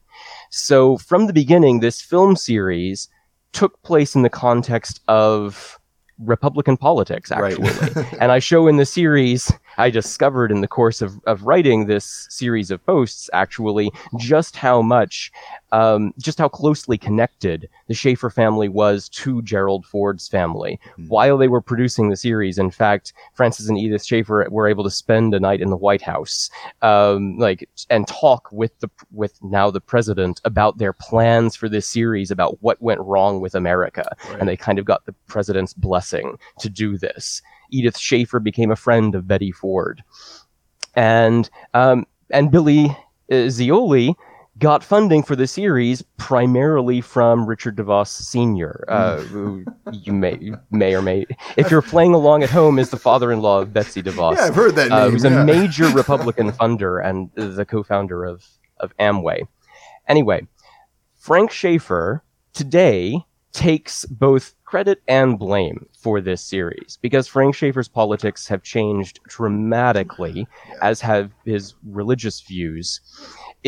So, 0.51 0.99
from 0.99 1.27
the 1.27 1.33
beginning, 1.33 1.79
this 1.79 2.01
film 2.01 2.35
series 2.35 3.09
took 3.53 3.81
place 3.83 4.15
in 4.15 4.23
the 4.23 4.31
context 4.31 5.01
of 5.07 5.78
Republican 6.25 6.77
politics, 6.77 7.31
Right. 7.31 7.59
actually. 7.61 8.05
and 8.21 8.33
I 8.33 8.39
show 8.39 8.67
in 8.67 8.77
the 8.77 8.87
series, 8.87 9.53
I 9.77 9.91
discovered 9.91 10.51
in 10.51 10.61
the 10.61 10.69
course 10.69 11.01
of, 11.01 11.21
of 11.27 11.45
writing 11.45 11.87
this 11.87 12.27
series 12.31 12.71
of 12.71 12.85
posts, 12.85 13.31
actually, 13.33 13.91
just 14.19 14.57
how 14.57 14.83
much, 14.83 15.31
um, 15.73 16.13
just 16.19 16.39
how 16.39 16.49
closely 16.49 16.97
connected 16.97 17.69
the 17.87 17.95
Schaeffer 17.95 18.31
family 18.31 18.69
was 18.69 19.09
to 19.11 19.43
Gerald 19.43 19.85
Ford's 19.85 20.29
family. 20.29 20.81
While 21.09 21.39
they 21.39 21.49
were 21.49 21.61
producing 21.61 22.09
the 22.09 22.17
series, 22.17 22.59
in 22.59 22.71
fact, 22.71 23.13
Francis 23.35 23.69
and 23.69 23.79
Edith 23.79 24.05
Schaeffer 24.05 24.47
were 24.51 24.69
able 24.69 24.85
to 24.85 24.91
spend 24.91 25.35
a 25.35 25.41
night 25.41 25.61
in 25.61 25.71
the 25.71 25.77
White 25.77 26.03
House, 26.03 26.51
um, 26.83 27.39
like, 27.39 27.69
and 27.91 28.07
talk 28.07 28.49
with 28.53 28.79
the 28.81 28.91
with 29.13 29.39
now 29.43 29.71
the 29.71 29.81
president 29.81 30.41
about 30.45 30.79
their 30.79 30.93
plans 30.93 31.55
for 31.57 31.69
this 31.69 31.87
series, 31.87 32.31
about 32.31 32.63
what 32.63 32.81
went 32.81 33.01
wrong 33.01 33.41
with 33.41 33.55
America, 33.55 34.17
and 34.39 34.49
they 34.49 34.57
kind 34.57 34.79
of 34.79 34.85
got 34.85 35.05
the 35.07 35.15
president's 35.27 35.75
blessing 35.75 36.39
to 36.61 36.69
do 36.69 36.97
this. 36.97 37.43
Edith 37.71 37.99
Schaeffer 37.99 38.41
became 38.41 38.71
a 38.71 38.77
friend 38.77 39.15
of 39.15 39.29
Betty 39.29 39.53
Ford, 39.53 40.03
and 40.95 41.51
um, 41.75 42.07
and 42.31 42.51
Billy 42.51 42.97
uh, 43.31 43.49
Zeoli 43.49 44.17
got 44.59 44.83
funding 44.83 45.23
for 45.23 45.37
the 45.37 45.47
series 45.47 46.03
primarily 46.17 47.01
from 47.01 47.47
Richard 47.47 47.77
DeVos 47.77 48.09
Sr., 48.09 48.85
uh, 48.89 49.19
who 49.21 49.65
you 49.93 50.13
may 50.13 50.53
may 50.71 50.95
or 50.95 51.03
may, 51.03 51.27
if 51.57 51.71
you're 51.71 51.83
playing 51.83 52.15
along 52.15 52.43
at 52.43 52.51
home, 52.51 52.79
is 52.79 52.91
the 52.91 52.97
father-in-law 52.97 53.61
of 53.61 53.73
Betsy 53.73 54.03
DeVos. 54.03 54.37
Yeah, 54.37 54.45
I've 54.45 54.55
heard 54.55 54.75
that 54.77 54.91
Uh, 54.91 55.11
who's 55.11 55.25
yeah. 55.25 55.41
a 55.41 55.45
major 55.45 55.89
Republican 55.91 56.53
funder 56.53 57.05
and 57.05 57.31
the 57.35 57.65
co-founder 57.65 58.25
of 58.25 58.47
of 58.81 58.97
Amway. 58.99 59.41
Anyway, 60.07 60.47
Frank 61.17 61.51
Schaeffer 61.51 62.23
today 62.53 63.25
takes 63.53 64.05
both 64.07 64.55
credit 64.65 65.03
and 65.09 65.39
blame 65.39 65.87
for 65.99 66.21
this 66.21 66.43
series 66.43 66.99
because 67.01 67.27
Frank 67.27 67.55
Schaeffer's 67.55 67.89
politics 67.89 68.47
have 68.47 68.63
changed 68.63 69.19
dramatically, 69.27 70.47
as 70.81 71.01
have 71.01 71.33
his 71.45 71.75
religious 71.85 72.41
views. 72.43 73.01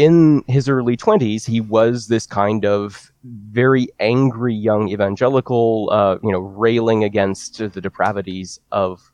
In 0.01 0.43
his 0.47 0.67
early 0.67 0.97
20s, 0.97 1.45
he 1.45 1.61
was 1.61 2.09
this 2.09 2.27
kind 2.27 2.65
of 2.65 3.13
very 3.23 3.89
angry 4.01 4.55
young 4.55 4.89
evangelical, 4.89 5.91
uh, 5.93 6.17
you 6.23 6.33
know, 6.33 6.39
railing 6.39 7.05
against 7.05 7.59
the 7.59 7.83
depravities 7.83 8.59
of 8.73 9.13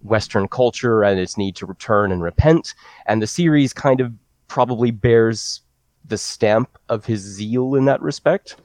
Western 0.00 0.48
culture 0.48 1.04
and 1.04 1.20
its 1.20 1.36
need 1.36 1.54
to 1.56 1.66
return 1.66 2.10
and 2.10 2.22
repent. 2.22 2.72
And 3.04 3.20
the 3.20 3.26
series 3.26 3.74
kind 3.74 4.00
of 4.00 4.10
probably 4.48 4.90
bears 4.90 5.60
the 6.02 6.16
stamp 6.16 6.78
of 6.88 7.04
his 7.04 7.20
zeal 7.20 7.74
in 7.74 7.84
that 7.84 8.00
respect. 8.00 8.56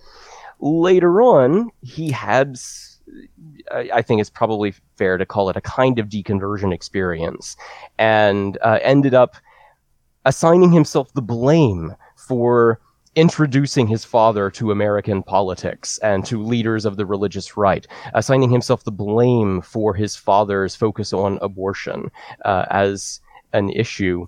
Later 0.62 1.22
on, 1.22 1.70
he 1.82 2.12
had, 2.12 2.58
I 3.74 4.02
think 4.02 4.22
it's 4.22 4.30
probably 4.30 4.74
fair 4.96 5.18
to 5.18 5.26
call 5.26 5.50
it 5.50 5.58
a 5.58 5.62
kind 5.62 6.00
of 6.00 6.08
deconversion 6.08 6.74
experience, 6.74 7.58
and 7.98 8.58
uh, 8.62 8.80
ended 8.82 9.14
up 9.14 9.36
assigning 10.28 10.74
himself 10.74 11.12
the 11.14 11.22
blame 11.22 11.96
for 12.18 12.82
introducing 13.16 13.88
his 13.88 14.04
father 14.04 14.52
to 14.52 14.72
American 14.72 15.24
politics 15.24 15.98
and 16.00 16.26
to 16.26 16.44
leaders 16.44 16.86
of 16.86 16.98
the 16.98 17.06
religious 17.06 17.56
right, 17.56 17.88
assigning 18.14 18.52
himself 18.52 18.84
the 18.84 18.92
blame 18.92 19.62
for 19.62 19.94
his 19.94 20.18
father's 20.18 20.76
focus 20.76 21.14
on 21.14 21.40
abortion 21.42 22.12
uh, 22.44 22.66
as 22.70 23.22
an 23.54 23.70
issue. 23.70 24.28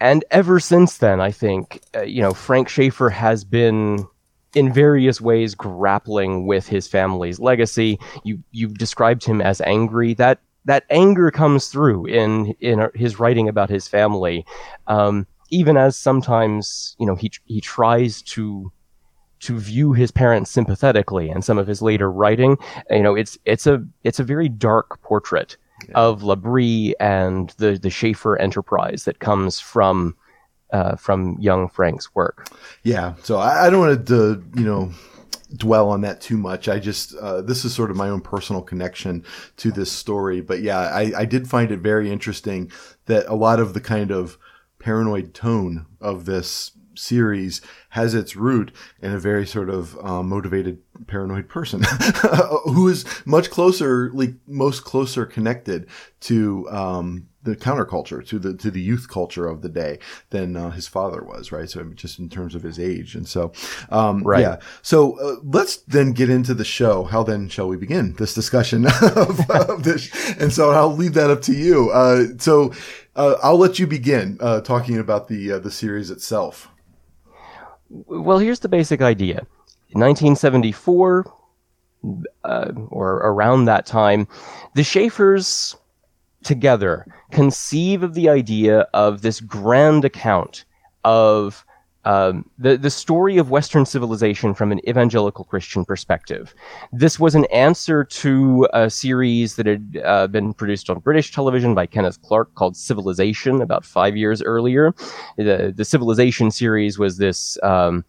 And 0.00 0.24
ever 0.30 0.60
since 0.60 0.98
then, 0.98 1.20
I 1.20 1.32
think, 1.32 1.82
uh, 1.96 2.02
you 2.02 2.22
know, 2.22 2.32
Frank 2.32 2.68
Schaeffer 2.68 3.10
has 3.10 3.44
been 3.44 4.06
in 4.54 4.72
various 4.72 5.20
ways 5.20 5.56
grappling 5.56 6.46
with 6.46 6.68
his 6.68 6.86
family's 6.86 7.40
legacy. 7.40 7.98
You 8.22 8.42
you've 8.52 8.78
described 8.78 9.24
him 9.24 9.40
as 9.40 9.60
angry. 9.62 10.14
That 10.14 10.38
that 10.64 10.84
anger 10.90 11.30
comes 11.30 11.68
through 11.68 12.06
in 12.06 12.54
in 12.60 12.88
his 12.94 13.18
writing 13.18 13.48
about 13.48 13.70
his 13.70 13.88
family, 13.88 14.44
um, 14.86 15.26
even 15.50 15.76
as 15.76 15.96
sometimes 15.96 16.96
you 16.98 17.06
know 17.06 17.14
he 17.14 17.30
he 17.44 17.60
tries 17.60 18.22
to 18.22 18.72
to 19.40 19.58
view 19.58 19.92
his 19.92 20.10
parents 20.10 20.50
sympathetically 20.50 21.28
and 21.28 21.44
some 21.44 21.58
of 21.58 21.66
his 21.66 21.82
later 21.82 22.10
writing. 22.10 22.56
You 22.90 23.02
know 23.02 23.14
it's 23.14 23.38
it's 23.44 23.66
a 23.66 23.84
it's 24.02 24.20
a 24.20 24.24
very 24.24 24.48
dark 24.48 25.00
portrait 25.02 25.56
of 25.94 26.22
L'Abri 26.22 26.94
and 27.00 27.52
the 27.58 27.78
the 27.78 27.90
Schaeffer 27.90 28.38
enterprise 28.38 29.04
that 29.04 29.18
comes 29.18 29.60
from 29.60 30.16
uh, 30.72 30.96
from 30.96 31.36
young 31.38 31.68
Frank's 31.68 32.14
work. 32.14 32.48
Yeah, 32.82 33.14
so 33.22 33.38
I, 33.38 33.66
I 33.66 33.70
don't 33.70 33.80
want 33.80 34.06
to, 34.08 34.42
you 34.56 34.64
know, 34.64 34.90
dwell 35.56 35.90
on 35.90 36.00
that 36.02 36.20
too 36.20 36.36
much. 36.36 36.68
I 36.68 36.78
just 36.78 37.14
uh, 37.16 37.42
this 37.42 37.64
is 37.64 37.74
sort 37.74 37.90
of 37.90 37.96
my 37.96 38.08
own 38.08 38.20
personal 38.20 38.62
connection 38.62 39.24
to 39.58 39.70
this 39.70 39.90
story, 39.90 40.40
but 40.40 40.60
yeah, 40.60 40.78
I, 40.78 41.12
I 41.16 41.24
did 41.24 41.48
find 41.48 41.70
it 41.70 41.80
very 41.80 42.10
interesting 42.10 42.70
that 43.06 43.26
a 43.26 43.34
lot 43.34 43.60
of 43.60 43.74
the 43.74 43.80
kind 43.80 44.10
of 44.10 44.38
paranoid 44.78 45.34
tone 45.34 45.86
of 46.00 46.24
this 46.24 46.72
series 46.96 47.60
has 47.90 48.14
its 48.14 48.36
root 48.36 48.72
in 49.00 49.12
a 49.12 49.18
very 49.18 49.46
sort 49.46 49.68
of 49.68 49.96
um, 50.04 50.28
motivated 50.28 50.78
paranoid 51.06 51.48
person 51.48 51.82
who 52.64 52.88
is 52.88 53.04
much 53.26 53.50
closer 53.50 54.10
like 54.12 54.34
most 54.46 54.84
closer 54.84 55.26
connected 55.26 55.86
to 56.20 56.68
um, 56.70 57.26
the 57.42 57.54
counterculture 57.56 58.26
to 58.26 58.38
the 58.38 58.56
to 58.56 58.70
the 58.70 58.80
youth 58.80 59.08
culture 59.08 59.46
of 59.46 59.60
the 59.60 59.68
day 59.68 59.98
than 60.30 60.56
uh, 60.56 60.70
his 60.70 60.88
father 60.88 61.22
was 61.22 61.52
right? 61.52 61.68
So 61.68 61.84
just 61.94 62.18
in 62.18 62.28
terms 62.30 62.54
of 62.54 62.62
his 62.62 62.78
age. 62.78 63.14
And 63.14 63.28
so 63.28 63.52
um, 63.90 64.22
Right. 64.22 64.40
yeah. 64.40 64.60
So 64.82 65.18
uh, 65.20 65.40
let's 65.42 65.76
then 65.78 66.12
get 66.12 66.30
into 66.30 66.54
the 66.54 66.64
show. 66.64 67.04
How 67.04 67.22
then 67.22 67.48
shall 67.48 67.68
we 67.68 67.76
begin 67.76 68.14
this 68.14 68.32
discussion 68.32 68.86
of, 69.02 69.50
of 69.50 69.82
this? 69.84 70.10
And 70.40 70.52
so 70.52 70.70
I'll 70.70 70.94
leave 70.94 71.14
that 71.14 71.30
up 71.30 71.42
to 71.42 71.52
you. 71.52 71.90
Uh, 71.90 72.24
so 72.38 72.72
uh, 73.16 73.36
I'll 73.42 73.58
let 73.58 73.78
you 73.78 73.86
begin 73.86 74.38
uh, 74.40 74.60
talking 74.62 74.98
about 74.98 75.28
the 75.28 75.52
uh, 75.52 75.58
the 75.58 75.70
series 75.70 76.10
itself. 76.10 76.68
Well, 77.90 78.38
here's 78.38 78.60
the 78.60 78.68
basic 78.68 79.02
idea. 79.02 79.46
In 79.94 80.00
1974, 80.00 81.24
uh, 82.42 82.72
or 82.88 83.14
around 83.16 83.66
that 83.66 83.86
time, 83.86 84.26
the 84.74 84.82
Schaeffers 84.82 85.76
together 86.42 87.06
conceive 87.30 88.02
of 88.02 88.14
the 88.14 88.28
idea 88.28 88.80
of 88.92 89.22
this 89.22 89.40
grand 89.40 90.04
account 90.04 90.64
of 91.04 91.64
um, 92.04 92.50
the 92.58 92.76
the 92.76 92.90
story 92.90 93.38
of 93.38 93.50
Western 93.50 93.86
civilization 93.86 94.52
from 94.52 94.72
an 94.72 94.86
evangelical 94.86 95.44
Christian 95.44 95.84
perspective. 95.84 96.54
This 96.92 97.18
was 97.18 97.34
an 97.34 97.46
answer 97.46 98.04
to 98.04 98.68
a 98.74 98.90
series 98.90 99.56
that 99.56 99.66
had 99.66 100.02
uh, 100.04 100.26
been 100.26 100.52
produced 100.52 100.90
on 100.90 100.98
British 100.98 101.32
television 101.32 101.74
by 101.74 101.86
Kenneth 101.86 102.20
Clark 102.20 102.54
called 102.56 102.76
Civilization 102.76 103.62
about 103.62 103.84
five 103.84 104.16
years 104.16 104.42
earlier. 104.42 104.92
The 105.38 105.72
the 105.74 105.84
Civilization 105.84 106.50
series 106.50 106.98
was 106.98 107.16
this. 107.16 107.58
Um, 107.62 108.04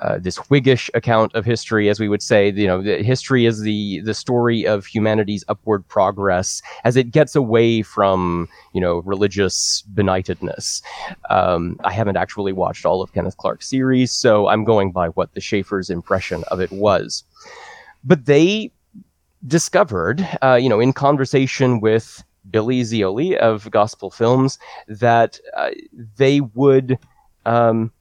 uh, 0.00 0.18
this 0.18 0.36
Whiggish 0.36 0.90
account 0.94 1.34
of 1.34 1.44
history, 1.44 1.88
as 1.88 1.98
we 1.98 2.08
would 2.08 2.22
say, 2.22 2.50
you 2.50 2.66
know, 2.66 2.80
history 2.80 3.46
is 3.46 3.60
the 3.62 4.00
the 4.00 4.14
story 4.14 4.66
of 4.66 4.86
humanity's 4.86 5.44
upward 5.48 5.86
progress 5.88 6.62
as 6.84 6.96
it 6.96 7.10
gets 7.10 7.34
away 7.34 7.82
from, 7.82 8.48
you 8.72 8.80
know, 8.80 8.98
religious 8.98 9.82
benightedness. 9.94 10.82
Um, 11.30 11.80
I 11.82 11.92
haven't 11.92 12.16
actually 12.16 12.52
watched 12.52 12.86
all 12.86 13.02
of 13.02 13.12
Kenneth 13.12 13.36
Clark's 13.38 13.68
series, 13.68 14.12
so 14.12 14.46
I'm 14.46 14.64
going 14.64 14.92
by 14.92 15.08
what 15.08 15.34
the 15.34 15.40
Schaeffer's 15.40 15.90
impression 15.90 16.44
of 16.48 16.60
it 16.60 16.70
was. 16.70 17.24
But 18.04 18.26
they 18.26 18.70
discovered, 19.46 20.26
uh, 20.42 20.58
you 20.60 20.68
know, 20.68 20.80
in 20.80 20.92
conversation 20.92 21.80
with 21.80 22.22
Billy 22.50 22.84
Zeoli 22.84 23.36
of 23.36 23.68
Gospel 23.72 24.10
Films, 24.10 24.58
that 24.86 25.40
uh, 25.56 25.70
they 26.16 26.40
would. 26.40 26.98
Um, 27.46 27.92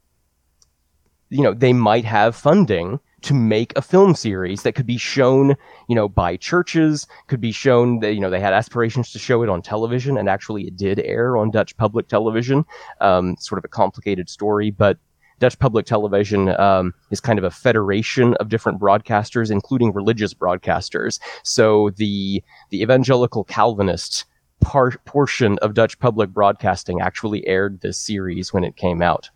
you 1.30 1.44
know, 1.44 1.54
they 1.54 1.74
might 1.74 2.06
have 2.06 2.36
funding 2.36 3.00
to 3.22 3.34
make 3.34 3.76
a 3.76 3.82
film 3.82 4.16
series 4.16 4.62
that 4.64 4.74
could 4.74 4.86
be 4.86 4.98
shown, 4.98 5.56
you 5.90 5.96
know, 5.96 6.08
by 6.08 6.38
churches, 6.38 7.08
could 7.28 7.42
be 7.42 7.52
shown 7.52 8.00
that, 8.00 8.14
you 8.14 8.20
know, 8.20 8.30
they 8.30 8.40
had 8.40 8.54
aspirations 8.54 9.12
to 9.12 9.20
show 9.20 9.42
it 9.44 9.50
on 9.50 9.62
television, 9.62 10.18
and 10.18 10.30
actually 10.30 10.68
it 10.68 10.78
did 10.78 11.00
air 11.00 11.36
on 11.36 11.52
Dutch 11.52 11.76
public 11.78 12.08
television. 12.08 12.64
Um, 13.02 13.36
sort 13.40 13.58
of 13.58 13.66
a 13.66 13.70
complicated 13.70 14.30
story, 14.30 14.72
but 14.72 14.98
Dutch 15.40 15.60
public 15.60 15.86
television 15.86 16.50
um, 16.60 16.94
is 17.12 17.20
kind 17.20 17.38
of 17.38 17.46
a 17.46 17.52
federation 17.52 18.34
of 18.36 18.50
different 18.50 18.80
broadcasters, 18.80 19.52
including 19.52 19.94
religious 19.94 20.34
broadcasters. 20.34 21.20
So 21.44 21.92
the 21.92 22.44
the 22.70 22.82
evangelical 22.82 23.44
Calvinist 23.44 24.26
par- 24.62 25.00
portion 25.06 25.58
of 25.60 25.74
Dutch 25.74 26.00
public 26.00 26.32
broadcasting 26.32 27.02
actually 27.02 27.46
aired 27.46 27.82
this 27.82 28.00
series 28.00 28.52
when 28.54 28.64
it 28.64 28.76
came 28.76 29.02
out. 29.02 29.30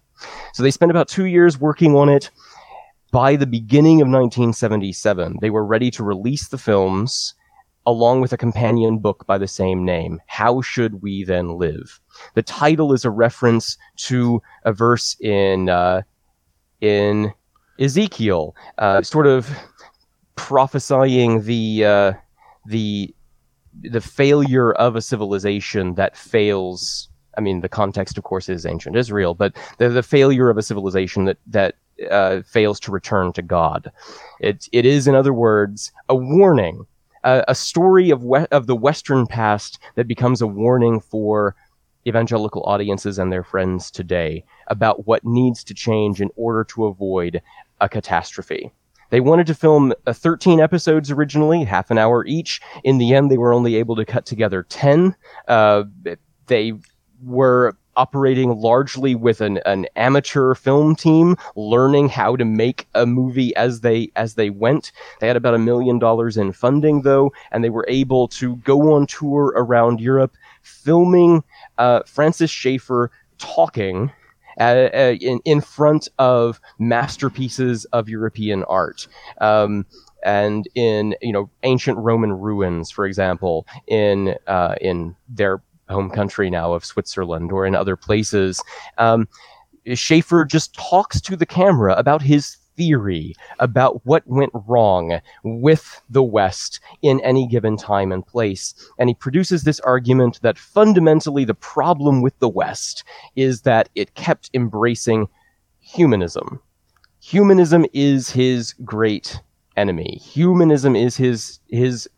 So 0.53 0.63
they 0.63 0.71
spent 0.71 0.91
about 0.91 1.07
two 1.07 1.25
years 1.25 1.59
working 1.59 1.95
on 1.95 2.09
it. 2.09 2.29
By 3.11 3.35
the 3.35 3.47
beginning 3.47 4.01
of 4.01 4.07
1977, 4.07 5.39
they 5.41 5.49
were 5.49 5.65
ready 5.65 5.91
to 5.91 6.03
release 6.03 6.47
the 6.47 6.57
films 6.57 7.33
along 7.85 8.21
with 8.21 8.31
a 8.31 8.37
companion 8.37 8.99
book 8.99 9.25
by 9.25 9.37
the 9.37 9.47
same 9.47 9.83
name. 9.83 10.21
How 10.27 10.61
Should 10.61 11.01
We 11.01 11.23
Then 11.23 11.57
Live? 11.57 11.99
The 12.35 12.43
title 12.43 12.93
is 12.93 13.05
a 13.05 13.09
reference 13.09 13.77
to 13.97 14.41
a 14.63 14.71
verse 14.71 15.15
in 15.19 15.69
uh, 15.69 16.03
in 16.79 17.33
Ezekiel, 17.79 18.55
uh, 18.77 19.01
sort 19.01 19.27
of 19.27 19.49
prophesying 20.35 21.43
the 21.43 21.85
uh, 21.85 22.13
the 22.65 23.13
the 23.81 24.01
failure 24.01 24.73
of 24.73 24.95
a 24.95 25.01
civilization 25.01 25.95
that 25.95 26.15
fails. 26.17 27.09
I 27.37 27.41
mean, 27.41 27.61
the 27.61 27.69
context, 27.69 28.17
of 28.17 28.23
course, 28.23 28.49
is 28.49 28.65
ancient 28.65 28.95
Israel, 28.95 29.33
but 29.33 29.55
the, 29.77 29.89
the 29.89 30.03
failure 30.03 30.49
of 30.49 30.57
a 30.57 30.61
civilization 30.61 31.25
that 31.25 31.37
that 31.47 31.75
uh, 32.09 32.41
fails 32.41 32.79
to 32.81 32.91
return 32.91 33.33
to 33.33 33.41
God. 33.41 33.91
It 34.39 34.67
it 34.71 34.85
is, 34.85 35.07
in 35.07 35.15
other 35.15 35.33
words, 35.33 35.91
a 36.09 36.15
warning, 36.15 36.85
a, 37.23 37.55
story 37.55 38.09
of 38.09 38.23
we- 38.23 38.47
of 38.51 38.67
the 38.67 38.75
Western 38.75 39.27
past 39.27 39.79
that 39.95 40.07
becomes 40.07 40.41
a 40.41 40.47
warning 40.47 40.99
for 40.99 41.55
evangelical 42.07 42.63
audiences 42.63 43.19
and 43.19 43.31
their 43.31 43.43
friends 43.43 43.91
today 43.91 44.43
about 44.67 45.05
what 45.05 45.23
needs 45.23 45.63
to 45.63 45.73
change 45.73 46.19
in 46.19 46.31
order 46.35 46.63
to 46.63 46.85
avoid 46.85 47.41
a 47.79 47.87
catastrophe. 47.87 48.71
They 49.11 49.19
wanted 49.19 49.45
to 49.47 49.55
film 49.55 49.93
uh, 50.07 50.13
13 50.13 50.59
episodes 50.59 51.11
originally, 51.11 51.63
half 51.63 51.91
an 51.91 51.97
hour 51.97 52.25
each. 52.25 52.61
In 52.83 52.97
the 52.97 53.13
end, 53.13 53.29
they 53.29 53.37
were 53.37 53.53
only 53.53 53.75
able 53.75 53.95
to 53.97 54.05
cut 54.05 54.25
together 54.25 54.63
10. 54.63 55.15
Uh, 55.47 55.83
they 56.47 56.73
were 57.23 57.75
operating 57.95 58.57
largely 58.57 59.15
with 59.15 59.41
an, 59.41 59.59
an 59.65 59.85
amateur 59.95 60.55
film 60.55 60.95
team, 60.95 61.35
learning 61.55 62.09
how 62.09 62.35
to 62.35 62.45
make 62.45 62.87
a 62.95 63.05
movie 63.05 63.55
as 63.55 63.81
they 63.81 64.09
as 64.15 64.35
they 64.35 64.49
went. 64.49 64.91
They 65.19 65.27
had 65.27 65.35
about 65.35 65.53
a 65.53 65.59
million 65.59 65.99
dollars 65.99 66.37
in 66.37 66.51
funding 66.51 67.01
though, 67.01 67.31
and 67.51 67.63
they 67.63 67.69
were 67.69 67.85
able 67.87 68.27
to 68.29 68.55
go 68.57 68.93
on 68.93 69.07
tour 69.07 69.53
around 69.55 69.99
Europe, 69.99 70.35
filming 70.61 71.43
uh, 71.77 72.01
Francis 72.05 72.51
Schaeffer 72.51 73.11
talking. 73.37 74.11
Uh, 74.59 74.89
uh, 74.93 75.15
in 75.21 75.39
in 75.45 75.61
front 75.61 76.09
of 76.19 76.59
masterpieces 76.77 77.85
of 77.85 78.09
European 78.09 78.65
art, 78.65 79.07
um, 79.39 79.85
and 80.25 80.67
in 80.75 81.15
you 81.21 81.31
know 81.31 81.49
ancient 81.63 81.97
Roman 81.97 82.33
ruins, 82.33 82.91
for 82.91 83.05
example, 83.05 83.65
in 83.87 84.35
uh, 84.47 84.75
in 84.81 85.15
their 85.29 85.61
home 85.91 86.09
country 86.09 86.49
now 86.49 86.73
of 86.73 86.85
Switzerland 86.85 87.51
or 87.51 87.65
in 87.65 87.75
other 87.75 87.95
places. 87.95 88.61
Um, 88.97 89.27
Schaeffer 89.93 90.45
just 90.45 90.73
talks 90.73 91.19
to 91.21 91.35
the 91.35 91.45
camera 91.45 91.93
about 91.93 92.21
his 92.21 92.57
theory 92.77 93.35
about 93.59 94.05
what 94.05 94.25
went 94.25 94.51
wrong 94.67 95.19
with 95.43 96.01
the 96.09 96.23
West 96.23 96.79
in 97.01 97.19
any 97.21 97.47
given 97.47 97.77
time 97.77 98.11
and 98.11 98.25
place. 98.25 98.73
And 98.97 99.09
he 99.09 99.15
produces 99.15 99.63
this 99.63 99.79
argument 99.81 100.39
that 100.41 100.57
fundamentally 100.57 101.45
the 101.45 101.53
problem 101.53 102.21
with 102.21 102.37
the 102.39 102.49
West 102.49 103.03
is 103.35 103.61
that 103.61 103.89
it 103.95 104.15
kept 104.15 104.49
embracing 104.53 105.27
humanism. 105.79 106.61
Humanism 107.19 107.85
is 107.93 108.29
his 108.29 108.73
great 108.85 109.39
enemy. 109.77 110.19
Humanism 110.21 110.95
is 110.95 111.15
his 111.15 111.59
his 111.69 112.09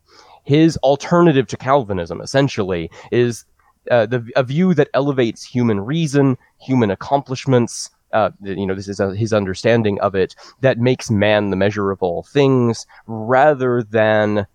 his 0.44 0.78
alternative 0.78 1.48
to 1.48 1.58
Calvinism. 1.58 2.22
Essentially, 2.22 2.90
is 3.12 3.46
uh, 3.92 4.06
the 4.06 4.30
a 4.36 4.44
view 4.44 4.74
that 4.74 4.90
elevates 4.94 5.44
human 5.44 5.80
reason, 5.80 6.38
human 6.60 6.92
accomplishments. 6.92 7.90
Uh, 8.12 8.30
you 8.44 8.68
know, 8.68 8.76
this 8.76 8.88
is 8.88 9.00
a, 9.00 9.16
his 9.16 9.34
understanding 9.34 10.00
of 10.02 10.14
it 10.14 10.36
that 10.62 10.78
makes 10.78 11.10
man 11.10 11.50
the 11.50 11.56
measure 11.56 11.90
of 11.90 12.04
all 12.04 12.24
things, 12.24 12.86
rather 13.08 13.82
than 13.84 14.46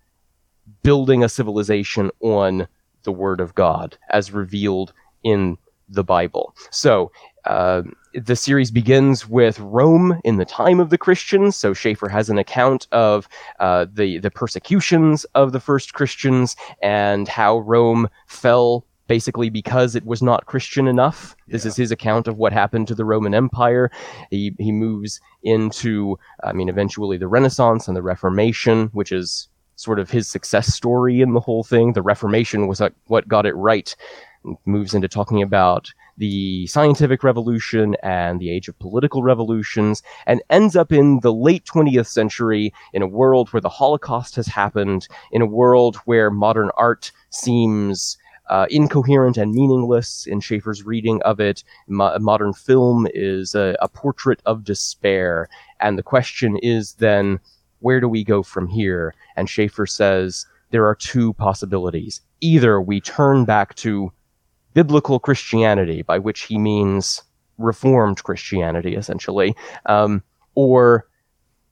building 0.81 1.23
a 1.23 1.29
civilization 1.29 2.09
on 2.21 2.67
the 3.03 3.11
Word 3.11 3.41
of 3.41 3.55
God 3.55 3.97
as 4.09 4.31
revealed 4.31 4.93
in 5.23 5.57
the 5.89 6.03
Bible. 6.03 6.55
So 6.71 7.11
uh, 7.45 7.81
the 8.13 8.35
series 8.35 8.71
begins 8.71 9.27
with 9.27 9.59
Rome 9.59 10.19
in 10.23 10.37
the 10.37 10.45
time 10.45 10.79
of 10.79 10.89
the 10.89 10.97
Christians. 10.97 11.55
So 11.55 11.73
Schaeffer 11.73 12.07
has 12.07 12.29
an 12.29 12.37
account 12.37 12.87
of 12.91 13.27
uh, 13.59 13.87
the 13.91 14.19
the 14.19 14.31
persecutions 14.31 15.25
of 15.35 15.51
the 15.51 15.59
first 15.59 15.93
Christians 15.93 16.55
and 16.81 17.27
how 17.27 17.59
Rome 17.59 18.07
fell 18.27 18.85
basically 19.09 19.49
because 19.49 19.95
it 19.95 20.05
was 20.05 20.21
not 20.21 20.45
Christian 20.45 20.87
enough. 20.87 21.35
This 21.47 21.65
is 21.65 21.75
his 21.75 21.91
account 21.91 22.27
of 22.29 22.37
what 22.37 22.53
happened 22.53 22.87
to 22.87 22.95
the 22.95 23.03
Roman 23.03 23.33
Empire. 23.33 23.91
He 24.29 24.55
he 24.59 24.71
moves 24.71 25.19
into, 25.43 26.17
I 26.43 26.53
mean, 26.53 26.69
eventually 26.69 27.17
the 27.17 27.27
Renaissance 27.27 27.89
and 27.89 27.97
the 27.97 28.03
Reformation, 28.03 28.87
which 28.93 29.11
is 29.11 29.49
sort 29.75 29.99
of 29.99 30.09
his 30.09 30.29
success 30.29 30.67
story 30.73 31.21
in 31.21 31.33
the 31.33 31.39
whole 31.39 31.63
thing. 31.63 31.93
The 31.93 32.01
Reformation 32.01 32.67
was 32.67 32.79
like 32.79 32.93
what 33.07 33.27
got 33.27 33.45
it 33.45 33.55
right. 33.55 33.93
Moves 34.65 34.93
into 34.93 35.09
talking 35.09 35.41
about 35.41 35.91
the 36.17 36.67
scientific 36.67 37.23
revolution 37.23 37.95
and 38.03 38.39
the 38.39 38.51
age 38.51 38.67
of 38.67 38.77
political 38.79 39.23
revolutions, 39.23 40.03
and 40.27 40.41
ends 40.49 40.75
up 40.75 40.91
in 40.91 41.19
the 41.21 41.33
late 41.33 41.65
20th 41.65 42.07
century 42.07 42.73
in 42.93 43.01
a 43.01 43.07
world 43.07 43.49
where 43.49 43.61
the 43.61 43.69
Holocaust 43.69 44.35
has 44.35 44.47
happened, 44.47 45.07
in 45.31 45.41
a 45.41 45.45
world 45.45 45.95
where 46.05 46.29
modern 46.29 46.69
art 46.77 47.11
seems 47.31 48.17
uh, 48.49 48.65
incoherent 48.69 49.37
and 49.37 49.53
meaningless 49.53 50.25
in 50.27 50.39
Schaeffer's 50.39 50.83
reading 50.83 51.21
of 51.23 51.39
it. 51.39 51.63
Mo- 51.87 52.17
modern 52.19 52.53
film 52.53 53.07
is 53.13 53.55
a, 53.55 53.75
a 53.81 53.87
portrait 53.87 54.41
of 54.45 54.63
despair. 54.63 55.47
And 55.79 55.97
the 55.97 56.03
question 56.03 56.57
is 56.57 56.93
then, 56.93 57.39
where 57.79 57.99
do 57.99 58.09
we 58.09 58.23
go 58.23 58.43
from 58.43 58.67
here? 58.67 59.13
And 59.35 59.49
Schaeffer 59.49 59.85
says 59.85 60.45
there 60.71 60.85
are 60.85 60.95
two 60.95 61.33
possibilities. 61.33 62.21
Either 62.41 62.81
we 62.81 62.99
turn 63.01 63.45
back 63.45 63.75
to 63.75 64.11
biblical 64.73 65.19
Christianity, 65.19 66.01
by 66.01 66.19
which 66.19 66.41
he 66.41 66.57
means 66.57 67.23
Reformed 67.57 68.23
Christianity, 68.23 68.95
essentially, 68.95 69.55
um, 69.85 70.23
or 70.55 71.07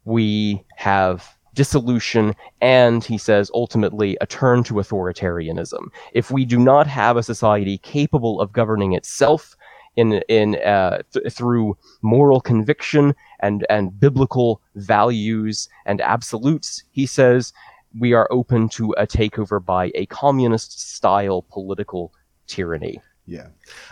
we 0.06 0.64
have 0.76 1.37
dissolution, 1.58 2.36
and 2.62 3.04
he 3.04 3.18
says 3.18 3.50
ultimately 3.56 4.16
a 4.22 4.28
turn 4.28 4.64
to 4.64 4.76
authoritarianism. 4.76 5.88
If 6.14 6.30
we 6.30 6.46
do 6.46 6.60
not 6.60 6.86
have 6.86 7.18
a 7.18 7.24
society 7.24 7.80
capable 7.80 8.40
of 8.40 8.54
governing 8.54 8.94
itself 8.94 9.58
in 9.96 10.22
in 10.30 10.56
uh, 10.58 11.02
th- 11.12 11.34
through 11.34 11.76
moral 12.04 12.40
conviction 12.40 13.16
and 13.40 13.66
and 13.72 14.00
biblical 14.00 14.62
values 14.76 15.68
and 15.88 16.00
absolutes, 16.00 16.84
he 16.92 17.08
says 17.08 17.54
we 18.00 18.14
are 18.14 18.28
open 18.30 18.70
to 18.70 18.92
a 18.92 19.08
takeover 19.08 19.58
by 19.64 19.92
a 19.96 20.06
communist 20.06 20.80
style 20.96 21.42
political 21.50 22.14
tyranny. 22.46 23.02
Yeah. 23.26 23.48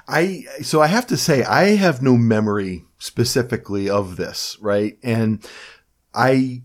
I 0.07 0.45
so 0.61 0.83
I 0.83 0.87
have 0.87 1.07
to 1.07 1.17
say 1.17 1.43
I 1.43 1.75
have 1.85 2.03
no 2.03 2.15
memory 2.15 2.85
specifically 2.99 3.89
of 3.89 4.17
this, 4.17 4.55
right? 4.61 4.99
And 5.01 5.43
I 6.13 6.61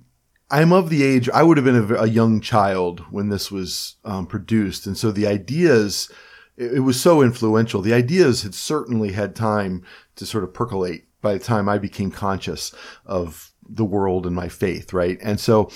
I'm 0.51 0.73
of 0.73 0.91
the 0.91 1.03
age 1.03 1.29
I 1.31 1.43
would 1.43 1.57
have 1.57 1.65
been 1.65 1.93
a, 1.97 2.03
a 2.03 2.09
young 2.09 2.41
child 2.41 3.01
when 3.11 3.29
this 3.29 3.51
was 3.51 3.97
um, 4.05 4.27
produced, 4.27 4.87
and 4.87 4.97
so 4.97 5.11
the 5.11 5.27
ideas 5.27 6.11
it, 6.57 6.75
it 6.75 6.81
was 6.81 7.01
so 7.01 7.23
influential. 7.23 7.81
The 7.83 7.95
ideas 7.95 8.43
had 8.43 8.55
certainly 8.55 9.13
had 9.13 9.35
time 9.35 9.85
to 10.17 10.27
sort 10.27 10.45
of 10.45 10.55
percolate 10.55 11.07
by 11.21 11.33
the 11.33 11.39
time 11.39 11.69
I 11.69 11.79
became 11.79 12.11
conscious 12.11 12.73
of 13.07 13.53
the 13.69 13.85
world 13.85 14.27
and 14.27 14.35
my 14.35 14.49
faith, 14.49 14.93
right? 14.93 15.19
And 15.23 15.39
so 15.39 15.71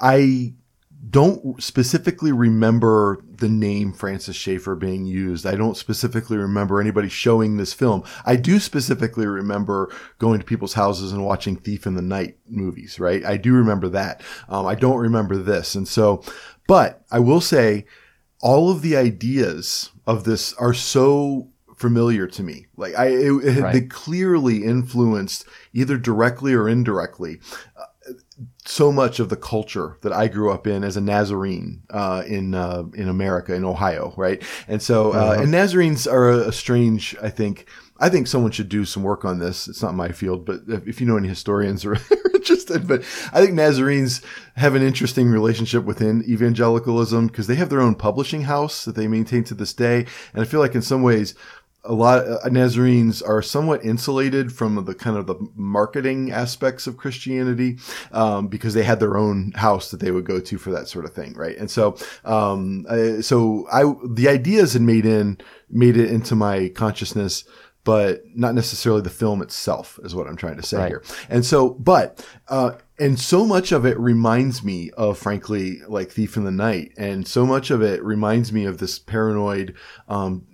I 0.00 0.54
don't 1.08 1.62
specifically 1.62 2.32
remember 2.32 3.24
the 3.40 3.48
name 3.48 3.92
Francis 3.92 4.36
Schaeffer 4.36 4.74
being 4.76 5.04
used. 5.04 5.44
I 5.46 5.56
don't 5.56 5.76
specifically 5.76 6.36
remember 6.36 6.80
anybody 6.80 7.08
showing 7.08 7.56
this 7.56 7.72
film. 7.72 8.04
I 8.24 8.36
do 8.36 8.58
specifically 8.60 9.26
remember 9.26 9.92
going 10.18 10.38
to 10.38 10.44
people's 10.46 10.74
houses 10.74 11.12
and 11.12 11.24
watching 11.24 11.56
Thief 11.56 11.86
in 11.86 11.94
the 11.94 12.02
Night 12.02 12.38
movies, 12.48 13.00
right? 13.00 13.24
I 13.24 13.36
do 13.36 13.52
remember 13.52 13.88
that. 13.90 14.22
Um, 14.48 14.66
I 14.66 14.74
don't 14.74 14.98
remember 14.98 15.36
this. 15.36 15.74
And 15.74 15.88
so, 15.88 16.22
but 16.66 17.02
I 17.10 17.18
will 17.18 17.40
say 17.40 17.86
all 18.40 18.70
of 18.70 18.82
the 18.82 18.96
ideas 18.96 19.90
of 20.06 20.24
this 20.24 20.52
are 20.54 20.74
so 20.74 21.48
familiar 21.76 22.26
to 22.26 22.42
me. 22.42 22.66
Like 22.76 22.94
I, 22.94 23.06
it, 23.06 23.30
it, 23.44 23.60
Right. 23.62 23.72
they 23.72 23.80
clearly 23.82 24.64
influenced 24.64 25.46
either 25.72 25.96
directly 25.96 26.52
or 26.52 26.68
indirectly 26.68 27.40
so 28.64 28.92
much 28.92 29.20
of 29.20 29.28
the 29.28 29.36
culture 29.36 29.96
that 30.02 30.12
I 30.12 30.28
grew 30.28 30.50
up 30.50 30.66
in 30.66 30.84
as 30.84 30.96
a 30.96 31.00
Nazarene 31.00 31.82
uh, 31.90 32.22
in 32.26 32.54
uh, 32.54 32.84
in 32.94 33.08
America 33.08 33.54
in 33.54 33.64
Ohio, 33.64 34.14
right? 34.16 34.42
And 34.68 34.82
so, 34.82 35.12
uh, 35.12 35.36
and 35.40 35.50
Nazarenes 35.50 36.06
are 36.06 36.30
a, 36.30 36.48
a 36.48 36.52
strange. 36.52 37.16
I 37.22 37.30
think 37.30 37.66
I 37.98 38.08
think 38.08 38.26
someone 38.26 38.50
should 38.50 38.68
do 38.68 38.84
some 38.84 39.02
work 39.02 39.24
on 39.24 39.38
this. 39.38 39.68
It's 39.68 39.82
not 39.82 39.94
my 39.94 40.10
field, 40.10 40.46
but 40.46 40.60
if, 40.68 40.86
if 40.86 41.00
you 41.00 41.06
know 41.06 41.16
any 41.16 41.28
historians 41.28 41.84
or 41.84 41.94
are 41.94 42.00
interested, 42.34 42.88
but 42.88 43.02
I 43.32 43.40
think 43.40 43.52
Nazarenes 43.52 44.22
have 44.56 44.74
an 44.74 44.82
interesting 44.82 45.28
relationship 45.28 45.84
within 45.84 46.24
evangelicalism 46.26 47.26
because 47.26 47.46
they 47.46 47.56
have 47.56 47.68
their 47.68 47.80
own 47.80 47.94
publishing 47.94 48.42
house 48.42 48.84
that 48.86 48.94
they 48.94 49.06
maintain 49.06 49.44
to 49.44 49.54
this 49.54 49.74
day, 49.74 50.06
and 50.32 50.42
I 50.42 50.44
feel 50.44 50.60
like 50.60 50.74
in 50.74 50.82
some 50.82 51.02
ways 51.02 51.34
a 51.84 51.94
lot 51.94 52.26
uh, 52.26 52.48
Nazarenes 52.50 53.22
are 53.22 53.40
somewhat 53.42 53.84
insulated 53.84 54.52
from 54.52 54.84
the 54.84 54.94
kind 54.94 55.16
of 55.16 55.26
the 55.26 55.36
marketing 55.54 56.30
aspects 56.30 56.86
of 56.86 56.96
Christianity 56.96 57.78
um, 58.12 58.48
because 58.48 58.74
they 58.74 58.82
had 58.82 59.00
their 59.00 59.16
own 59.16 59.52
house 59.52 59.90
that 59.90 60.00
they 60.00 60.10
would 60.10 60.24
go 60.24 60.40
to 60.40 60.58
for 60.58 60.70
that 60.72 60.88
sort 60.88 61.04
of 61.04 61.14
thing, 61.14 61.32
right? 61.34 61.56
And 61.56 61.70
so, 61.70 61.96
um, 62.24 62.86
uh, 62.88 63.22
so 63.22 63.66
I 63.72 63.84
the 64.08 64.28
ideas 64.28 64.74
had 64.74 64.82
made 64.82 65.06
in 65.06 65.38
made 65.70 65.96
it 65.96 66.10
into 66.10 66.34
my 66.34 66.68
consciousness. 66.68 67.44
But 67.82 68.24
not 68.34 68.54
necessarily 68.54 69.00
the 69.00 69.08
film 69.08 69.40
itself 69.40 69.98
is 70.04 70.14
what 70.14 70.26
I'm 70.26 70.36
trying 70.36 70.58
to 70.58 70.62
say 70.62 70.76
Right. 70.76 70.88
here. 70.88 71.02
And 71.30 71.46
so, 71.46 71.70
but, 71.70 72.22
uh, 72.50 72.72
and 72.98 73.18
so 73.18 73.46
much 73.46 73.72
of 73.72 73.86
it 73.86 73.98
reminds 73.98 74.62
me 74.62 74.90
of, 74.98 75.16
frankly, 75.16 75.80
like 75.88 76.10
Thief 76.10 76.36
in 76.36 76.44
the 76.44 76.50
Night. 76.50 76.92
And 76.98 77.26
so 77.26 77.46
much 77.46 77.70
of 77.70 77.80
it 77.80 78.04
reminds 78.04 78.52
me 78.52 78.66
of 78.66 78.78
this 78.78 78.98
paranoid, 78.98 79.74
um, 80.08 80.44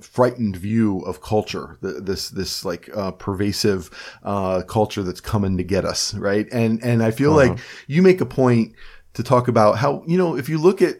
frightened 0.00 0.56
view 0.56 1.00
of 1.00 1.20
culture, 1.20 1.78
this 1.80 2.30
this 2.30 2.64
like 2.64 2.88
uh, 2.96 3.12
pervasive 3.12 3.90
uh, 4.22 4.62
culture 4.62 5.02
that's 5.02 5.20
coming 5.20 5.56
to 5.56 5.64
get 5.64 5.84
us, 5.84 6.14
right? 6.14 6.46
And 6.52 6.82
and 6.82 7.02
I 7.02 7.10
feel 7.10 7.32
like 7.32 7.58
you 7.86 8.02
make 8.02 8.20
a 8.20 8.26
point 8.26 8.74
to 9.14 9.22
talk 9.22 9.48
about 9.48 9.78
how 9.78 10.02
you 10.06 10.18
know 10.18 10.36
if 10.36 10.48
you 10.48 10.58
look 10.58 10.82
at 10.82 10.96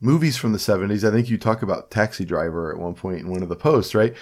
movies 0.00 0.36
from 0.36 0.52
the 0.52 0.58
'70s, 0.58 1.06
I 1.06 1.12
think 1.12 1.28
you 1.28 1.38
talk 1.38 1.62
about 1.62 1.90
Taxi 1.90 2.24
Driver 2.24 2.72
at 2.72 2.78
one 2.78 2.94
point 2.94 3.20
in 3.20 3.28
one 3.28 3.42
of 3.42 3.48
the 3.48 3.56
posts, 3.56 3.94
right? 3.94 4.14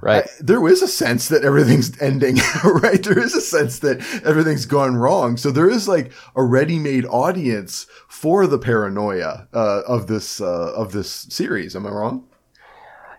Right. 0.00 0.24
I- 0.24 0.28
there 0.40 0.66
is 0.68 0.80
a 0.80 0.88
sense 0.88 1.28
that 1.28 1.44
everything's 1.44 2.00
ending, 2.00 2.36
right? 2.64 3.02
There 3.02 3.18
is 3.18 3.34
a 3.34 3.42
sense 3.42 3.80
that 3.80 4.00
everything's 4.24 4.64
gone 4.64 4.96
wrong. 4.96 5.36
So 5.36 5.50
there 5.50 5.68
is 5.68 5.86
like 5.86 6.12
a 6.34 6.42
ready-made 6.42 7.04
audience 7.06 7.86
for 8.08 8.46
the 8.46 8.58
paranoia 8.58 9.48
uh, 9.52 9.82
of 9.86 10.06
this 10.06 10.40
uh, 10.40 10.72
of 10.74 10.92
this 10.92 11.10
series. 11.10 11.76
Am 11.76 11.86
I 11.86 11.90
wrong? 11.90 12.26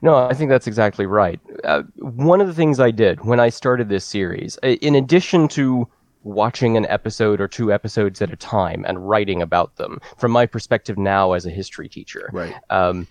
No, 0.04 0.18
I 0.18 0.34
think 0.34 0.50
that's 0.50 0.68
exactly 0.68 1.06
right. 1.06 1.40
Uh, 1.64 1.84
one 1.96 2.42
of 2.42 2.48
the 2.48 2.54
things 2.54 2.78
I 2.82 2.92
did 2.92 3.24
when 3.24 3.40
I 3.40 3.48
started 3.48 3.88
this 3.88 4.04
series, 4.04 4.58
in 4.62 4.96
addition 4.96 5.48
to 5.50 5.88
watching 6.24 6.76
an 6.76 6.86
episode 6.88 7.40
or 7.40 7.48
two 7.48 7.72
episodes 7.72 8.22
at 8.22 8.30
a 8.32 8.36
time 8.36 8.84
and 8.86 9.08
writing 9.08 9.42
about 9.42 9.78
them, 9.78 10.00
from 10.18 10.32
my 10.32 10.46
perspective 10.46 10.98
now 10.98 11.32
as 11.32 11.46
a 11.46 11.50
history 11.50 11.88
teacher, 11.88 12.30
Right. 12.34 12.54
um, 12.70 13.08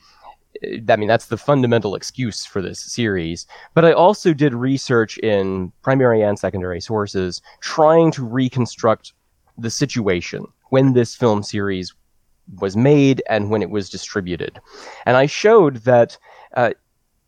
I 0.86 0.96
mean, 0.96 1.08
that's 1.08 1.26
the 1.26 1.38
fundamental 1.38 1.94
excuse 1.94 2.44
for 2.44 2.60
this 2.60 2.78
series. 2.78 3.46
But 3.72 3.86
I 3.86 3.92
also 3.92 4.34
did 4.34 4.52
research 4.52 5.16
in 5.18 5.72
primary 5.80 6.20
and 6.20 6.38
secondary 6.38 6.80
sources, 6.82 7.40
trying 7.62 8.10
to 8.12 8.22
reconstruct 8.22 9.14
the 9.56 9.70
situation 9.70 10.46
when 10.68 10.92
this 10.92 11.14
film 11.14 11.42
series 11.42 11.94
was 12.60 12.76
made 12.76 13.22
and 13.30 13.50
when 13.50 13.62
it 13.62 13.70
was 13.70 13.88
distributed. 13.88 14.60
And 15.06 15.16
I 15.16 15.24
showed 15.26 15.76
that 15.84 16.18
uh, 16.54 16.72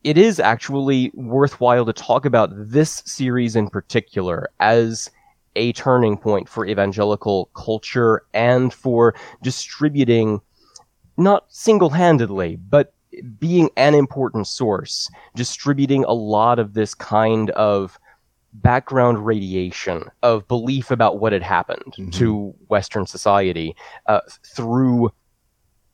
it 0.04 0.18
is 0.18 0.38
actually 0.38 1.10
worthwhile 1.14 1.86
to 1.86 1.92
talk 1.92 2.26
about 2.26 2.50
this 2.52 3.02
series 3.06 3.56
in 3.56 3.68
particular 3.68 4.50
as 4.60 5.10
a 5.56 5.72
turning 5.72 6.18
point 6.18 6.48
for 6.48 6.66
evangelical 6.66 7.46
culture 7.54 8.22
and 8.34 8.72
for 8.72 9.14
distributing 9.42 10.40
not 11.16 11.46
single-handedly, 11.48 12.56
but 12.56 12.92
being 13.38 13.70
an 13.76 13.94
important 13.94 14.46
source, 14.46 15.08
distributing 15.36 16.04
a 16.04 16.12
lot 16.12 16.58
of 16.58 16.74
this 16.74 16.92
kind 16.94 17.50
of 17.50 17.98
background 18.52 19.24
radiation 19.24 20.04
of 20.22 20.46
belief 20.48 20.90
about 20.90 21.20
what 21.20 21.32
had 21.32 21.42
happened 21.42 22.12
to 22.12 22.54
Western 22.68 23.06
society 23.06 23.74
uh, 24.06 24.20
through 24.44 25.10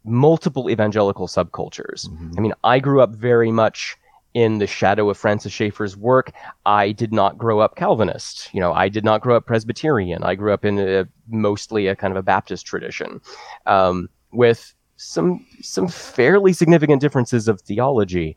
multiple 0.05 0.71
evangelical 0.71 1.27
subcultures. 1.29 2.09
I 2.37 2.41
mean, 2.41 2.55
I 2.65 2.79
grew 2.81 3.03
up 3.03 3.11
very 3.11 3.51
much 3.51 3.97
in 4.35 4.59
the 4.59 4.67
shadow 4.67 5.11
of 5.11 5.19
Francis 5.19 5.53
Schaeffer's 5.53 5.97
work. 5.97 6.33
I 6.67 6.93
did 6.93 7.13
not 7.13 7.37
grow 7.37 7.61
up 7.61 7.77
Calvinist. 7.77 8.53
You 8.55 8.61
know, 8.61 8.73
I 8.73 8.89
did 8.89 9.05
not 9.05 9.21
grow 9.21 9.37
up 9.37 9.47
Presbyterian. 9.47 10.23
I 10.23 10.35
grew 10.35 10.53
up 10.53 10.65
in 10.65 10.79
a, 10.79 11.07
mostly 11.29 11.87
a 11.87 11.97
kind 11.97 12.13
of 12.13 12.17
a 12.17 12.23
Baptist 12.23 12.67
tradition, 12.67 13.21
um, 13.67 14.09
with 14.33 14.75
some 14.97 15.45
some 15.61 15.89
fairly 15.89 16.53
significant 16.53 17.01
differences 17.01 17.49
of 17.49 17.61
theology. 17.61 18.37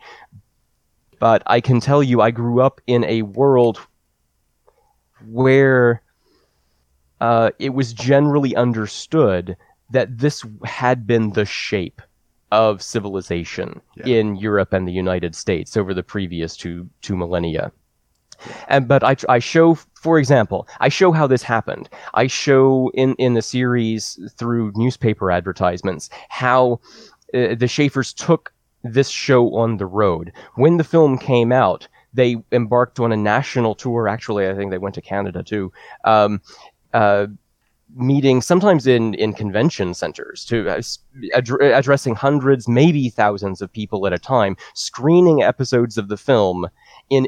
But 1.20 1.44
I 1.46 1.62
can 1.62 1.80
tell 1.80 2.04
you, 2.04 2.22
I 2.22 2.32
grew 2.32 2.62
up 2.62 2.82
in 2.88 3.04
a 3.06 3.22
world 3.22 3.80
where 5.28 6.02
uh, 7.22 7.52
it 7.60 7.74
was 7.74 7.94
generally 7.94 8.56
understood 8.56 9.56
that 9.92 10.18
this 10.18 10.44
had 10.66 11.08
been 11.08 11.32
the 11.32 11.46
shape 11.46 12.02
of 12.54 12.82
civilization 12.82 13.82
Yeah. 13.96 14.06
in 14.18 14.36
Europe 14.36 14.72
and 14.74 14.88
the 14.88 14.92
United 15.06 15.36
States 15.36 15.76
over 15.76 15.94
the 15.94 16.04
previous 16.04 16.56
two 16.56 16.88
two 17.02 17.16
millennia. 17.18 17.72
And 18.68 18.88
but 18.88 19.04
I, 19.04 19.16
I 19.30 19.40
show, 19.40 19.76
for 20.06 20.20
example, 20.20 20.68
I 20.80 20.90
show 20.90 21.12
how 21.12 21.28
this 21.28 21.44
happened. 21.44 21.90
I 22.14 22.28
show 22.28 22.92
in 22.94 23.16
in 23.16 23.34
the 23.34 23.42
series 23.42 24.20
through 24.38 24.72
newspaper 24.76 25.32
advertisements 25.32 26.10
how 26.30 26.80
uh, 27.34 27.56
the 27.56 27.68
Schaeffer's 27.68 28.14
took 28.14 28.54
this 28.84 29.10
show 29.10 29.56
on 29.56 29.78
the 29.78 29.86
road. 29.86 30.32
When 30.56 30.78
the 30.78 30.84
film 30.84 31.18
came 31.18 31.52
out, 31.52 31.88
they 32.14 32.36
embarked 32.52 33.00
on 33.00 33.12
a 33.12 33.18
national 33.18 33.76
tour. 33.76 34.08
Actually, 34.08 34.48
I 34.50 34.54
think 34.56 34.72
they 34.72 34.78
went 34.78 34.96
to 34.96 35.02
Canada 35.02 35.42
too. 35.42 35.72
Um, 36.04 36.42
uh, 36.94 37.28
meeting 37.96 38.42
sometimes 38.42 38.88
in, 38.88 39.14
in 39.16 39.34
convention 39.34 39.94
centers 39.94 40.46
to 40.46 40.70
uh, 40.70 40.82
addr- 41.36 41.78
addressing 41.78 42.16
hundreds, 42.16 42.68
maybe 42.68 43.10
thousands 43.10 43.62
of 43.62 43.72
people 43.72 44.08
at 44.08 44.14
a 44.14 44.20
time, 44.20 44.56
screening 44.74 45.44
episodes 45.44 45.98
of 45.98 46.08
the 46.08 46.18
film 46.18 46.68
in 47.10 47.28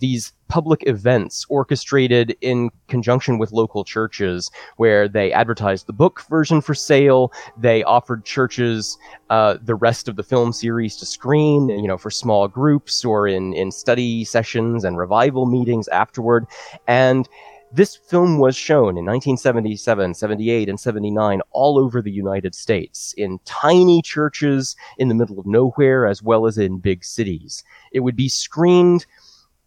these 0.00 0.32
public 0.48 0.86
events 0.86 1.46
orchestrated 1.48 2.36
in 2.40 2.70
conjunction 2.88 3.38
with 3.38 3.52
local 3.52 3.84
churches 3.84 4.50
where 4.76 5.08
they 5.08 5.32
advertised 5.32 5.86
the 5.86 5.92
book 5.92 6.22
version 6.28 6.60
for 6.60 6.74
sale. 6.74 7.32
They 7.56 7.82
offered 7.84 8.24
churches 8.24 8.98
uh, 9.30 9.58
the 9.62 9.74
rest 9.74 10.08
of 10.08 10.16
the 10.16 10.22
film 10.22 10.52
series 10.52 10.96
to 10.96 11.06
screen, 11.06 11.68
you 11.68 11.86
know, 11.86 11.98
for 11.98 12.10
small 12.10 12.48
groups 12.48 13.04
or 13.04 13.26
in, 13.28 13.52
in 13.54 13.70
study 13.70 14.24
sessions 14.24 14.84
and 14.84 14.98
revival 14.98 15.46
meetings 15.46 15.88
afterward. 15.88 16.46
And 16.86 17.28
this 17.74 17.96
film 17.96 18.38
was 18.38 18.56
shown 18.56 18.96
in 18.96 19.04
1977, 19.04 20.14
78, 20.14 20.68
and 20.68 20.78
79 20.78 21.40
all 21.50 21.76
over 21.76 22.00
the 22.00 22.10
United 22.10 22.54
States 22.54 23.12
in 23.16 23.40
tiny 23.44 24.00
churches 24.00 24.76
in 24.98 25.08
the 25.08 25.14
middle 25.14 25.40
of 25.40 25.46
nowhere 25.46 26.06
as 26.06 26.22
well 26.22 26.46
as 26.46 26.56
in 26.56 26.78
big 26.78 27.04
cities. 27.04 27.64
It 27.90 28.00
would 28.00 28.14
be 28.14 28.28
screened. 28.28 29.06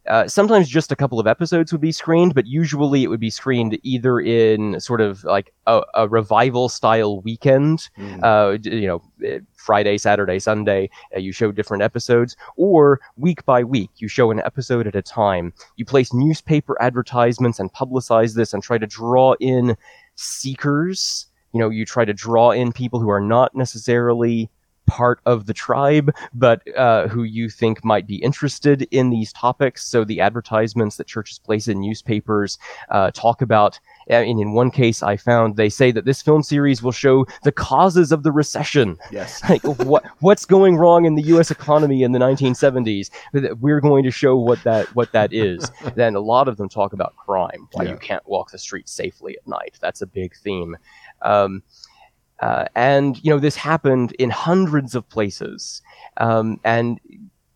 Uh, 0.07 0.27
sometimes 0.27 0.69
just 0.69 0.91
a 0.91 0.95
couple 0.95 1.19
of 1.19 1.27
episodes 1.27 1.71
would 1.71 1.81
be 1.81 1.91
screened, 1.91 2.33
but 2.33 2.47
usually 2.47 3.03
it 3.03 3.07
would 3.07 3.19
be 3.19 3.29
screened 3.29 3.77
either 3.83 4.19
in 4.19 4.79
sort 4.79 5.01
of 5.01 5.23
like 5.23 5.53
a, 5.65 5.81
a 5.95 6.07
revival 6.07 6.69
style 6.69 7.21
weekend, 7.21 7.89
mm. 7.97 8.23
uh, 8.23 8.57
you 8.69 8.87
know, 8.87 9.01
eh, 9.25 9.39
Friday, 9.55 9.97
Saturday, 9.97 10.39
Sunday, 10.39 10.89
uh, 11.15 11.19
you 11.19 11.31
show 11.31 11.51
different 11.51 11.83
episodes, 11.83 12.37
or 12.55 12.99
week 13.17 13.45
by 13.45 13.63
week, 13.63 13.89
you 13.97 14.07
show 14.07 14.31
an 14.31 14.39
episode 14.41 14.87
at 14.87 14.95
a 14.95 15.01
time. 15.01 15.53
You 15.75 15.85
place 15.85 16.13
newspaper 16.13 16.81
advertisements 16.81 17.59
and 17.59 17.71
publicize 17.73 18.35
this 18.35 18.53
and 18.53 18.63
try 18.63 18.77
to 18.77 18.87
draw 18.87 19.35
in 19.39 19.75
seekers. 20.15 21.27
You 21.53 21.59
know, 21.59 21.69
you 21.69 21.85
try 21.85 22.05
to 22.05 22.13
draw 22.13 22.51
in 22.51 22.71
people 22.71 22.99
who 22.99 23.09
are 23.09 23.21
not 23.21 23.55
necessarily 23.55 24.49
part 24.87 25.19
of 25.25 25.45
the 25.45 25.53
tribe, 25.53 26.13
but 26.33 26.61
uh, 26.75 27.07
who 27.07 27.23
you 27.23 27.49
think 27.49 27.85
might 27.85 28.07
be 28.07 28.15
interested 28.15 28.87
in 28.91 29.09
these 29.11 29.31
topics. 29.33 29.85
So 29.85 30.03
the 30.03 30.19
advertisements 30.21 30.97
that 30.97 31.05
churches 31.07 31.37
place 31.39 31.67
in 31.67 31.79
newspapers 31.81 32.57
uh, 32.89 33.11
talk 33.11 33.41
about. 33.41 33.79
And 34.07 34.39
in 34.39 34.53
one 34.53 34.71
case, 34.71 35.03
I 35.03 35.17
found 35.17 35.57
they 35.57 35.69
say 35.69 35.91
that 35.91 36.05
this 36.05 36.21
film 36.21 36.41
series 36.41 36.81
will 36.81 36.93
show 36.93 37.25
the 37.43 37.51
causes 37.51 38.11
of 38.11 38.23
the 38.23 38.31
recession 38.31 38.97
Yes. 39.11 39.41
like 39.49 39.63
what 39.63 40.05
what's 40.19 40.45
going 40.45 40.77
wrong 40.77 41.05
in 41.05 41.15
the 41.15 41.23
U.S. 41.23 41.51
economy 41.51 42.03
in 42.03 42.13
the 42.13 42.19
1970s. 42.19 43.09
We're 43.59 43.81
going 43.81 44.03
to 44.05 44.11
show 44.11 44.37
what 44.37 44.63
that 44.63 44.87
what 44.95 45.11
that 45.11 45.33
is. 45.33 45.69
then 45.95 46.15
a 46.15 46.19
lot 46.21 46.47
of 46.47 46.55
them 46.57 46.69
talk 46.69 46.93
about 46.93 47.15
crime, 47.17 47.67
why 47.73 47.83
Yeah. 47.83 47.91
you 47.91 47.97
can't 47.97 48.25
walk 48.27 48.51
the 48.51 48.57
streets 48.57 48.91
safely 48.93 49.37
at 49.37 49.45
night. 49.45 49.75
That's 49.81 50.01
a 50.01 50.07
big 50.07 50.35
theme. 50.37 50.77
Um, 51.21 51.61
uh, 52.41 52.65
and 52.75 53.23
you 53.23 53.31
know 53.31 53.39
this 53.39 53.55
happened 53.55 54.11
in 54.13 54.29
hundreds 54.29 54.95
of 54.95 55.07
places, 55.09 55.81
um, 56.17 56.59
and 56.63 56.99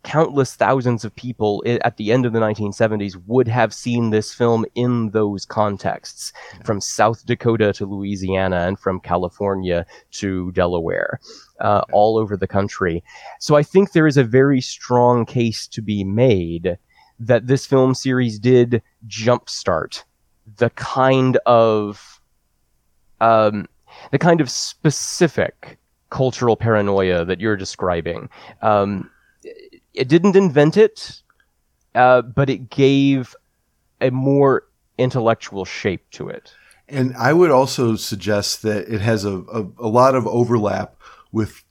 countless 0.04 0.56
thousands 0.56 1.06
of 1.06 1.16
people 1.16 1.62
i- 1.68 1.78
at 1.84 1.98
the 1.98 2.12
end 2.12 2.26
of 2.26 2.34
the 2.34 2.40
1970s 2.40 3.16
would 3.28 3.48
have 3.48 3.72
seen 3.72 4.10
this 4.10 4.34
film 4.34 4.66
in 4.74 5.12
those 5.12 5.46
contexts, 5.46 6.34
from 6.66 6.82
South 6.82 7.24
Dakota 7.28 7.72
to 7.74 7.86
Louisiana 7.86 8.62
and 8.68 8.80
from 8.80 9.00
California 9.00 9.86
to 10.14 10.52
Delaware, 10.54 11.20
uh, 11.60 11.84
all 11.92 12.18
over 12.18 12.36
the 12.36 12.48
country. 12.48 13.04
So 13.40 13.56
I 13.56 13.62
think 13.62 13.92
there 13.92 14.08
is 14.08 14.18
a 14.18 14.24
very 14.24 14.60
strong 14.60 15.24
case 15.24 15.68
to 15.68 15.84
be 15.84 16.04
made 16.04 16.80
that 17.20 17.46
this 17.46 17.68
film 17.68 17.94
series 17.94 18.40
did 18.40 18.82
jumpstart 19.08 20.04
the 20.58 20.72
kind 20.72 21.38
of 21.46 22.20
um, 23.20 23.68
the 24.12 24.18
kind 24.18 24.42
of 24.42 24.50
specific 24.50 25.78
cultural 26.10 26.56
paranoia 26.56 27.24
that 27.26 27.40
you're 27.40 27.56
describing. 27.56 28.30
Um, 28.62 29.10
it 29.94 30.08
didn't 30.08 30.36
invent 30.36 30.78
it, 30.78 31.22
uh, 31.96 32.22
but 32.22 32.50
it 32.50 32.70
gave 32.70 33.36
a 34.00 34.10
more 34.12 34.68
intellectual 34.98 35.66
shape 35.66 36.10
to 36.12 36.30
it. 36.30 36.54
And 36.88 37.16
I 37.16 37.32
would 37.34 37.52
also 37.52 37.96
suggest 37.96 38.62
that 38.64 38.88
it 38.94 39.02
has 39.02 39.24
a, 39.24 39.38
a, 39.40 39.68
a 39.80 39.88
lot 39.88 40.16
of 40.16 40.28
overlap 40.28 40.96
with 41.32 41.64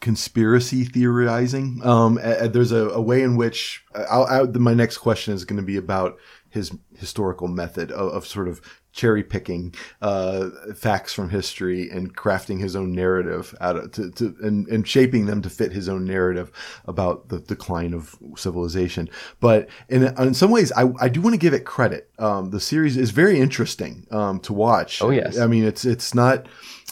conspiracy 0.00 0.84
theorizing. 0.84 1.80
Um, 1.82 2.18
a- 2.22 2.44
a- 2.44 2.48
there's 2.48 2.72
a, 2.72 3.00
way 3.00 3.22
in 3.22 3.36
which 3.36 3.84
I'll, 3.94 4.24
I, 4.24 4.42
my 4.58 4.74
next 4.74 4.98
question 4.98 5.32
is 5.32 5.44
going 5.44 5.56
to 5.56 5.66
be 5.66 5.76
about 5.76 6.18
his 6.50 6.72
historical 6.96 7.48
method 7.48 7.90
of, 7.90 8.12
of 8.12 8.26
sort 8.26 8.48
of 8.48 8.60
cherry 8.96 9.22
picking 9.22 9.74
uh, 10.00 10.48
facts 10.74 11.12
from 11.12 11.28
history 11.28 11.88
and 11.90 12.16
crafting 12.16 12.58
his 12.58 12.74
own 12.74 12.92
narrative 12.92 13.54
out 13.60 13.76
of 13.76 13.92
to, 13.92 14.10
to 14.12 14.34
and, 14.42 14.66
and 14.68 14.88
shaping 14.88 15.26
them 15.26 15.42
to 15.42 15.50
fit 15.50 15.70
his 15.70 15.88
own 15.88 16.04
narrative 16.04 16.50
about 16.86 17.28
the 17.28 17.38
decline 17.38 17.92
of 17.92 18.16
civilization. 18.36 19.08
But 19.38 19.68
in 19.88 20.02
in 20.18 20.34
some 20.34 20.50
ways, 20.50 20.72
I, 20.72 20.90
I 20.98 21.08
do 21.08 21.20
want 21.20 21.34
to 21.34 21.38
give 21.38 21.54
it 21.54 21.64
credit. 21.64 22.10
Um, 22.18 22.50
the 22.50 22.60
series 22.60 22.96
is 22.96 23.10
very 23.10 23.38
interesting 23.38 24.06
um, 24.10 24.40
to 24.40 24.54
watch. 24.54 25.02
Oh, 25.02 25.10
yes. 25.10 25.38
I 25.38 25.46
mean 25.46 25.64
it's 25.64 25.84
it's 25.84 26.14
not. 26.14 26.46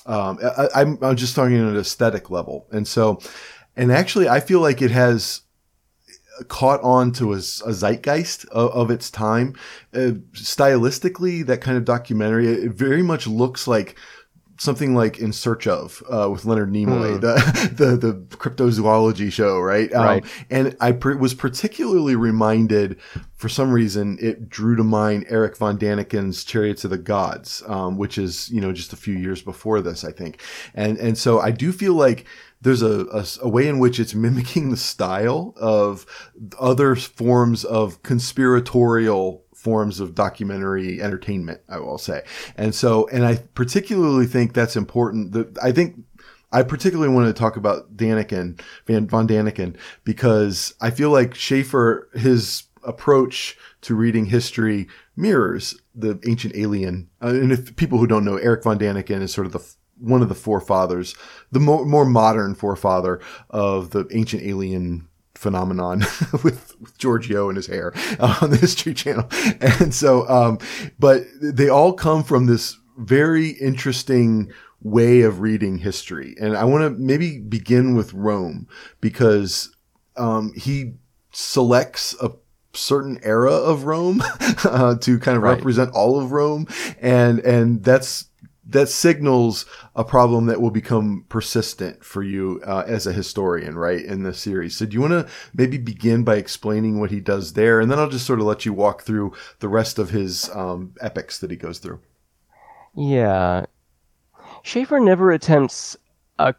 Um, 0.06 0.38
I, 0.42 0.68
I'm 0.74 0.98
I'm 1.02 1.16
just 1.16 1.34
talking 1.34 1.58
on 1.58 1.68
an 1.68 1.78
aesthetic 1.78 2.28
level, 2.28 2.66
and 2.70 2.86
so, 2.86 3.20
and 3.74 3.90
actually, 3.90 4.28
I 4.28 4.40
feel 4.40 4.60
like 4.60 4.82
it 4.82 4.90
has 4.90 5.40
caught 6.48 6.80
on 6.82 7.12
to 7.12 7.32
a, 7.32 7.36
a 7.36 7.72
zeitgeist 7.72 8.44
of, 8.46 8.70
of 8.72 8.90
its 8.90 9.10
time. 9.10 9.54
Uh, 9.94 10.12
stylistically, 10.32 11.44
that 11.46 11.60
kind 11.60 11.76
of 11.76 11.84
documentary, 11.84 12.46
it 12.48 12.72
very 12.72 13.02
much 13.02 13.26
looks 13.26 13.66
like 13.66 13.96
something 14.56 14.94
like 14.94 15.18
In 15.18 15.32
Search 15.32 15.66
of 15.66 16.00
uh, 16.08 16.30
with 16.30 16.44
Leonard 16.44 16.70
Nimoy, 16.72 17.14
Hmm. 17.14 17.20
the, 17.20 17.70
the 17.74 17.96
the 17.96 18.12
cryptozoology 18.36 19.32
show, 19.32 19.58
right? 19.58 19.92
Um, 19.92 20.04
Right. 20.04 20.24
And 20.48 20.76
I 20.80 20.92
pr- 20.92 21.14
was 21.16 21.34
particularly 21.34 22.14
reminded, 22.14 23.00
for 23.34 23.48
some 23.48 23.72
reason, 23.72 24.16
it 24.20 24.48
drew 24.48 24.76
to 24.76 24.84
mind 24.84 25.26
Eric 25.28 25.56
von 25.56 25.76
Daniken's 25.76 26.44
Chariots 26.44 26.84
of 26.84 26.90
the 26.90 26.98
Gods, 26.98 27.62
um, 27.66 27.96
which 27.98 28.16
is 28.16 28.48
you 28.50 28.60
know 28.60 28.72
just 28.72 28.92
a 28.92 28.96
few 28.96 29.14
years 29.14 29.42
before 29.42 29.80
this, 29.80 30.04
I 30.04 30.12
think. 30.12 30.40
And 30.74 30.98
and 30.98 31.18
so 31.18 31.40
I 31.40 31.50
do 31.50 31.72
feel 31.72 31.94
like 31.94 32.24
there's 32.64 32.82
a, 32.82 33.06
a, 33.06 33.24
a 33.42 33.48
way 33.48 33.68
in 33.68 33.78
which 33.78 34.00
it's 34.00 34.14
mimicking 34.14 34.70
the 34.70 34.76
style 34.76 35.54
of 35.56 36.04
other 36.58 36.96
forms 36.96 37.64
of 37.64 38.02
conspiratorial 38.02 39.44
forms 39.54 40.00
of 40.00 40.14
documentary 40.14 41.00
entertainment, 41.00 41.60
I 41.68 41.78
will 41.78 41.98
say. 41.98 42.22
And 42.56 42.74
so, 42.74 43.08
and 43.08 43.24
I 43.24 43.36
particularly 43.54 44.26
think 44.26 44.52
that's 44.52 44.76
important. 44.76 45.32
The, 45.32 45.56
I 45.62 45.72
think 45.72 46.02
I 46.52 46.62
particularly 46.62 47.12
want 47.12 47.26
to 47.28 47.38
talk 47.38 47.56
about 47.56 47.96
Daniken, 47.96 48.60
Van, 48.86 49.06
von 49.08 49.26
Daniken, 49.26 49.76
because 50.04 50.74
I 50.80 50.90
feel 50.90 51.10
like 51.10 51.34
Schaeffer, 51.34 52.08
his 52.14 52.64
approach 52.82 53.56
to 53.82 53.94
reading 53.94 54.26
history 54.26 54.86
mirrors 55.16 55.78
the 55.94 56.20
ancient 56.26 56.54
alien. 56.56 57.08
Uh, 57.22 57.28
and 57.28 57.52
if 57.52 57.74
people 57.76 57.98
who 57.98 58.06
don't 58.06 58.24
know, 58.24 58.36
Eric 58.36 58.64
von 58.64 58.78
Daniken 58.78 59.22
is 59.22 59.32
sort 59.32 59.46
of 59.46 59.52
the 59.52 59.74
one 60.04 60.22
of 60.22 60.28
the 60.28 60.34
forefathers, 60.34 61.14
the 61.50 61.60
more, 61.60 61.84
more 61.84 62.04
modern 62.04 62.54
forefather 62.54 63.20
of 63.50 63.90
the 63.90 64.06
ancient 64.12 64.42
alien 64.42 65.08
phenomenon 65.34 66.00
with, 66.44 66.74
with 66.80 66.96
Giorgio 66.98 67.48
and 67.48 67.56
his 67.56 67.66
hair 67.66 67.92
uh, 68.20 68.38
on 68.42 68.50
the 68.50 68.56
History 68.56 68.94
Channel. 68.94 69.28
And 69.60 69.94
so, 69.94 70.28
um, 70.28 70.58
but 70.98 71.22
they 71.40 71.68
all 71.68 71.92
come 71.92 72.22
from 72.22 72.46
this 72.46 72.78
very 72.96 73.50
interesting 73.50 74.52
way 74.80 75.22
of 75.22 75.40
reading 75.40 75.78
history. 75.78 76.34
And 76.40 76.56
I 76.56 76.64
want 76.64 76.82
to 76.84 76.90
maybe 76.90 77.38
begin 77.40 77.96
with 77.96 78.12
Rome 78.14 78.68
because 79.00 79.74
um, 80.16 80.52
he 80.56 80.92
selects 81.32 82.14
a 82.22 82.30
certain 82.74 83.18
era 83.22 83.52
of 83.52 83.84
Rome 83.84 84.22
uh, 84.64 84.96
to 84.96 85.18
kind 85.18 85.36
of 85.36 85.42
Right. 85.42 85.56
represent 85.56 85.92
all 85.94 86.20
of 86.20 86.32
Rome, 86.32 86.66
and 87.00 87.38
and 87.40 87.82
that's 87.82 88.26
that 88.66 88.88
signals 88.88 89.66
a 89.94 90.04
problem 90.04 90.46
that 90.46 90.60
will 90.60 90.70
become 90.70 91.26
persistent 91.28 92.04
for 92.04 92.22
you 92.22 92.62
uh, 92.66 92.84
as 92.86 93.06
a 93.06 93.12
historian, 93.12 93.76
right, 93.76 94.04
in 94.04 94.22
the 94.22 94.32
series. 94.32 94.76
So, 94.76 94.86
do 94.86 94.94
you 94.94 95.00
want 95.00 95.12
to 95.12 95.28
maybe 95.52 95.78
begin 95.78 96.24
by 96.24 96.36
explaining 96.36 97.00
what 97.00 97.10
he 97.10 97.20
does 97.20 97.52
there, 97.52 97.80
and 97.80 97.90
then 97.90 97.98
I'll 97.98 98.08
just 98.08 98.26
sort 98.26 98.40
of 98.40 98.46
let 98.46 98.64
you 98.64 98.72
walk 98.72 99.02
through 99.02 99.32
the 99.60 99.68
rest 99.68 99.98
of 99.98 100.10
his 100.10 100.50
um, 100.54 100.94
epics 101.00 101.38
that 101.38 101.50
he 101.50 101.56
goes 101.56 101.78
through. 101.78 102.00
Yeah. 102.96 103.66
Schaeffer 104.62 105.00
never 105.00 105.30
attempts 105.30 105.96
a 106.38 106.54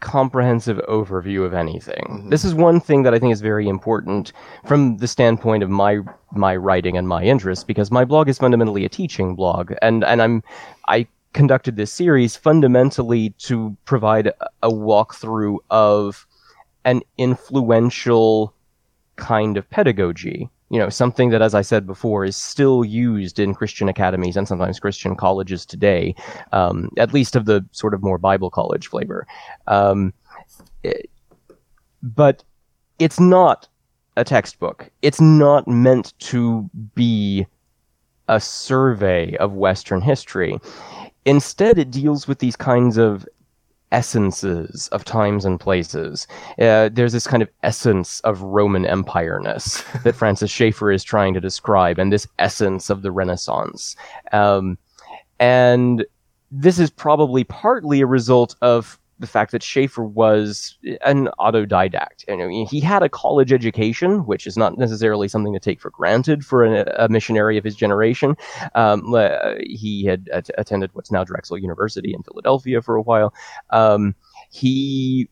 comprehensive 0.00 0.78
overview 0.88 1.44
of 1.44 1.52
anything. 1.52 2.28
This 2.30 2.44
is 2.44 2.54
one 2.54 2.80
thing 2.80 3.02
that 3.02 3.14
I 3.14 3.18
think 3.18 3.32
is 3.32 3.40
very 3.40 3.68
important 3.68 4.32
from 4.64 4.98
the 4.98 5.08
standpoint 5.08 5.62
of 5.62 5.70
my 5.70 6.00
my 6.32 6.54
writing 6.56 6.96
and 6.96 7.08
my 7.08 7.22
interest 7.22 7.66
because 7.66 7.90
my 7.90 8.04
blog 8.04 8.28
is 8.28 8.38
fundamentally 8.38 8.84
a 8.84 8.88
teaching 8.88 9.34
blog 9.34 9.72
and 9.82 10.04
and 10.04 10.22
I'm 10.22 10.42
I 10.86 11.06
conducted 11.38 11.76
this 11.76 11.92
series 11.92 12.34
fundamentally 12.34 13.30
to 13.38 13.76
provide 13.84 14.26
a- 14.26 14.68
walkthrough 14.68 15.56
of 15.70 16.26
an 16.84 17.00
influential 17.16 18.52
kind 19.14 19.56
of 19.56 19.70
pedagogy. 19.70 20.50
You 20.68 20.80
know, 20.80 20.88
something 20.88 21.30
that, 21.30 21.40
as 21.40 21.54
I 21.54 21.62
said 21.62 21.86
before, 21.86 22.24
is 22.24 22.36
still 22.36 22.84
used 22.84 23.38
in 23.38 23.54
Christian 23.54 23.88
academies 23.88 24.36
and 24.36 24.48
sometimes 24.48 24.80
Christian 24.80 25.14
colleges 25.14 25.64
today, 25.64 26.16
um, 26.50 26.90
at 26.98 27.14
least 27.14 27.36
of 27.36 27.44
the 27.44 27.64
sort 27.70 27.94
of 27.94 28.02
more 28.02 28.18
Bible 28.18 28.50
college 28.50 28.88
flavor. 28.88 29.24
Um, 29.68 30.12
it- 30.82 31.08
but 32.02 32.42
it's 32.98 33.20
not 33.20 33.68
a 34.16 34.24
textbook. 34.24 34.90
It's 35.02 35.20
not 35.20 35.68
meant 35.68 36.18
to 36.32 36.68
be 36.96 37.46
a 38.26 38.40
survey 38.40 39.36
of 39.36 39.52
Western 39.54 40.00
history. 40.00 40.58
Instead, 41.28 41.78
it 41.78 41.90
deals 41.90 42.26
with 42.26 42.38
these 42.38 42.56
kinds 42.56 42.96
of 42.96 43.28
essences 43.92 44.88
of 44.88 45.04
times 45.04 45.44
and 45.44 45.60
places. 45.60 46.26
Uh, 46.58 46.88
there's 46.90 47.12
this 47.12 47.26
kind 47.26 47.42
of 47.42 47.50
essence 47.62 48.20
of 48.20 48.40
Roman 48.40 48.86
Empire-ness 48.86 49.84
that 50.04 50.14
Francis 50.14 50.50
Schaeffer 50.50 50.90
is 50.90 51.04
trying 51.04 51.34
to 51.34 51.40
describe, 51.40 51.98
and 51.98 52.10
this 52.10 52.26
essence 52.38 52.88
of 52.88 53.02
the 53.02 53.10
Renaissance. 53.10 53.94
Um, 54.32 54.78
and 55.38 56.06
this 56.50 56.78
is 56.78 56.90
probably 56.90 57.44
partly 57.44 58.00
a 58.00 58.06
result 58.06 58.56
of 58.62 58.98
the 59.18 59.26
fact 59.26 59.52
that 59.52 59.62
Schaeffer 59.62 60.04
was 60.04 60.78
an 61.04 61.28
autodidact. 61.40 62.24
You 62.28 62.36
know, 62.36 62.66
he 62.66 62.80
had 62.80 63.02
a 63.02 63.08
college 63.08 63.52
education, 63.52 64.26
which 64.26 64.46
is 64.46 64.56
not 64.56 64.78
necessarily 64.78 65.28
something 65.28 65.52
to 65.52 65.58
take 65.58 65.80
for 65.80 65.90
granted 65.90 66.44
for 66.44 66.64
a, 66.64 66.84
a 66.96 67.08
missionary 67.08 67.58
of 67.58 67.64
his 67.64 67.74
generation. 67.74 68.36
Um, 68.74 69.14
he 69.60 70.04
had 70.04 70.28
at- 70.32 70.50
attended 70.56 70.90
what's 70.92 71.10
now 71.10 71.24
Drexel 71.24 71.58
University 71.58 72.14
in 72.14 72.22
Philadelphia 72.22 72.80
for 72.80 72.94
a 72.94 73.02
while. 73.02 73.34
Um, 73.70 74.14
he 74.50 75.28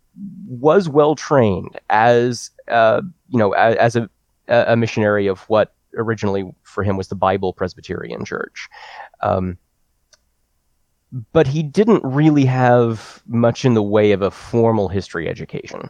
was 0.48 0.88
well 0.88 1.14
trained 1.14 1.78
as, 1.90 2.50
uh, 2.68 3.02
you 3.28 3.38
know, 3.38 3.54
a- 3.54 3.80
as 3.80 3.96
a, 3.96 4.08
a 4.48 4.76
missionary 4.76 5.26
of 5.26 5.40
what 5.48 5.74
originally 5.96 6.44
for 6.62 6.82
him 6.82 6.96
was 6.96 7.08
the 7.08 7.14
Bible 7.14 7.52
Presbyterian 7.52 8.24
Church. 8.24 8.68
Um, 9.22 9.58
but 11.32 11.46
he 11.46 11.62
didn't 11.62 12.02
really 12.04 12.44
have 12.44 13.22
much 13.26 13.64
in 13.64 13.74
the 13.74 13.82
way 13.82 14.12
of 14.12 14.22
a 14.22 14.30
formal 14.30 14.88
history 14.88 15.28
education. 15.28 15.88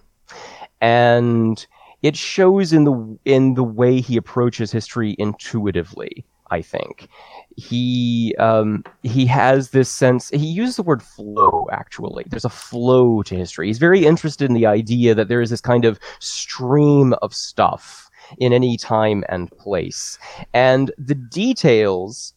And 0.81 1.67
it 2.03 2.17
shows 2.17 2.73
in 2.73 2.85
the 2.85 3.19
in 3.25 3.55
the 3.55 3.65
way 3.65 4.01
he 4.01 4.17
approaches 4.17 4.71
history 4.71 5.17
intuitively, 5.19 6.25
I 6.51 6.63
think. 6.63 7.09
He 7.57 8.35
um, 8.39 8.85
he 9.03 9.25
has 9.27 9.71
this 9.71 9.89
sense 9.91 10.29
he 10.29 10.47
uses 10.47 10.77
the 10.77 10.83
word 10.83 11.03
flow 11.03 11.67
actually. 11.73 12.25
There's 12.29 12.45
a 12.45 12.51
flow 12.51 13.23
to 13.23 13.35
history. 13.35 13.69
He's 13.69 13.79
very 13.79 14.05
interested 14.05 14.45
in 14.45 14.55
the 14.55 14.67
idea 14.67 15.15
that 15.15 15.29
there 15.29 15.41
is 15.41 15.51
this 15.51 15.63
kind 15.63 15.85
of 15.85 15.99
stream 16.21 17.15
of 17.23 17.35
stuff 17.35 18.11
in 18.39 18.53
any 18.53 18.77
time 18.77 19.25
and 19.29 19.51
place. 19.53 20.19
And 20.53 20.93
the 20.99 21.15
details 21.15 22.35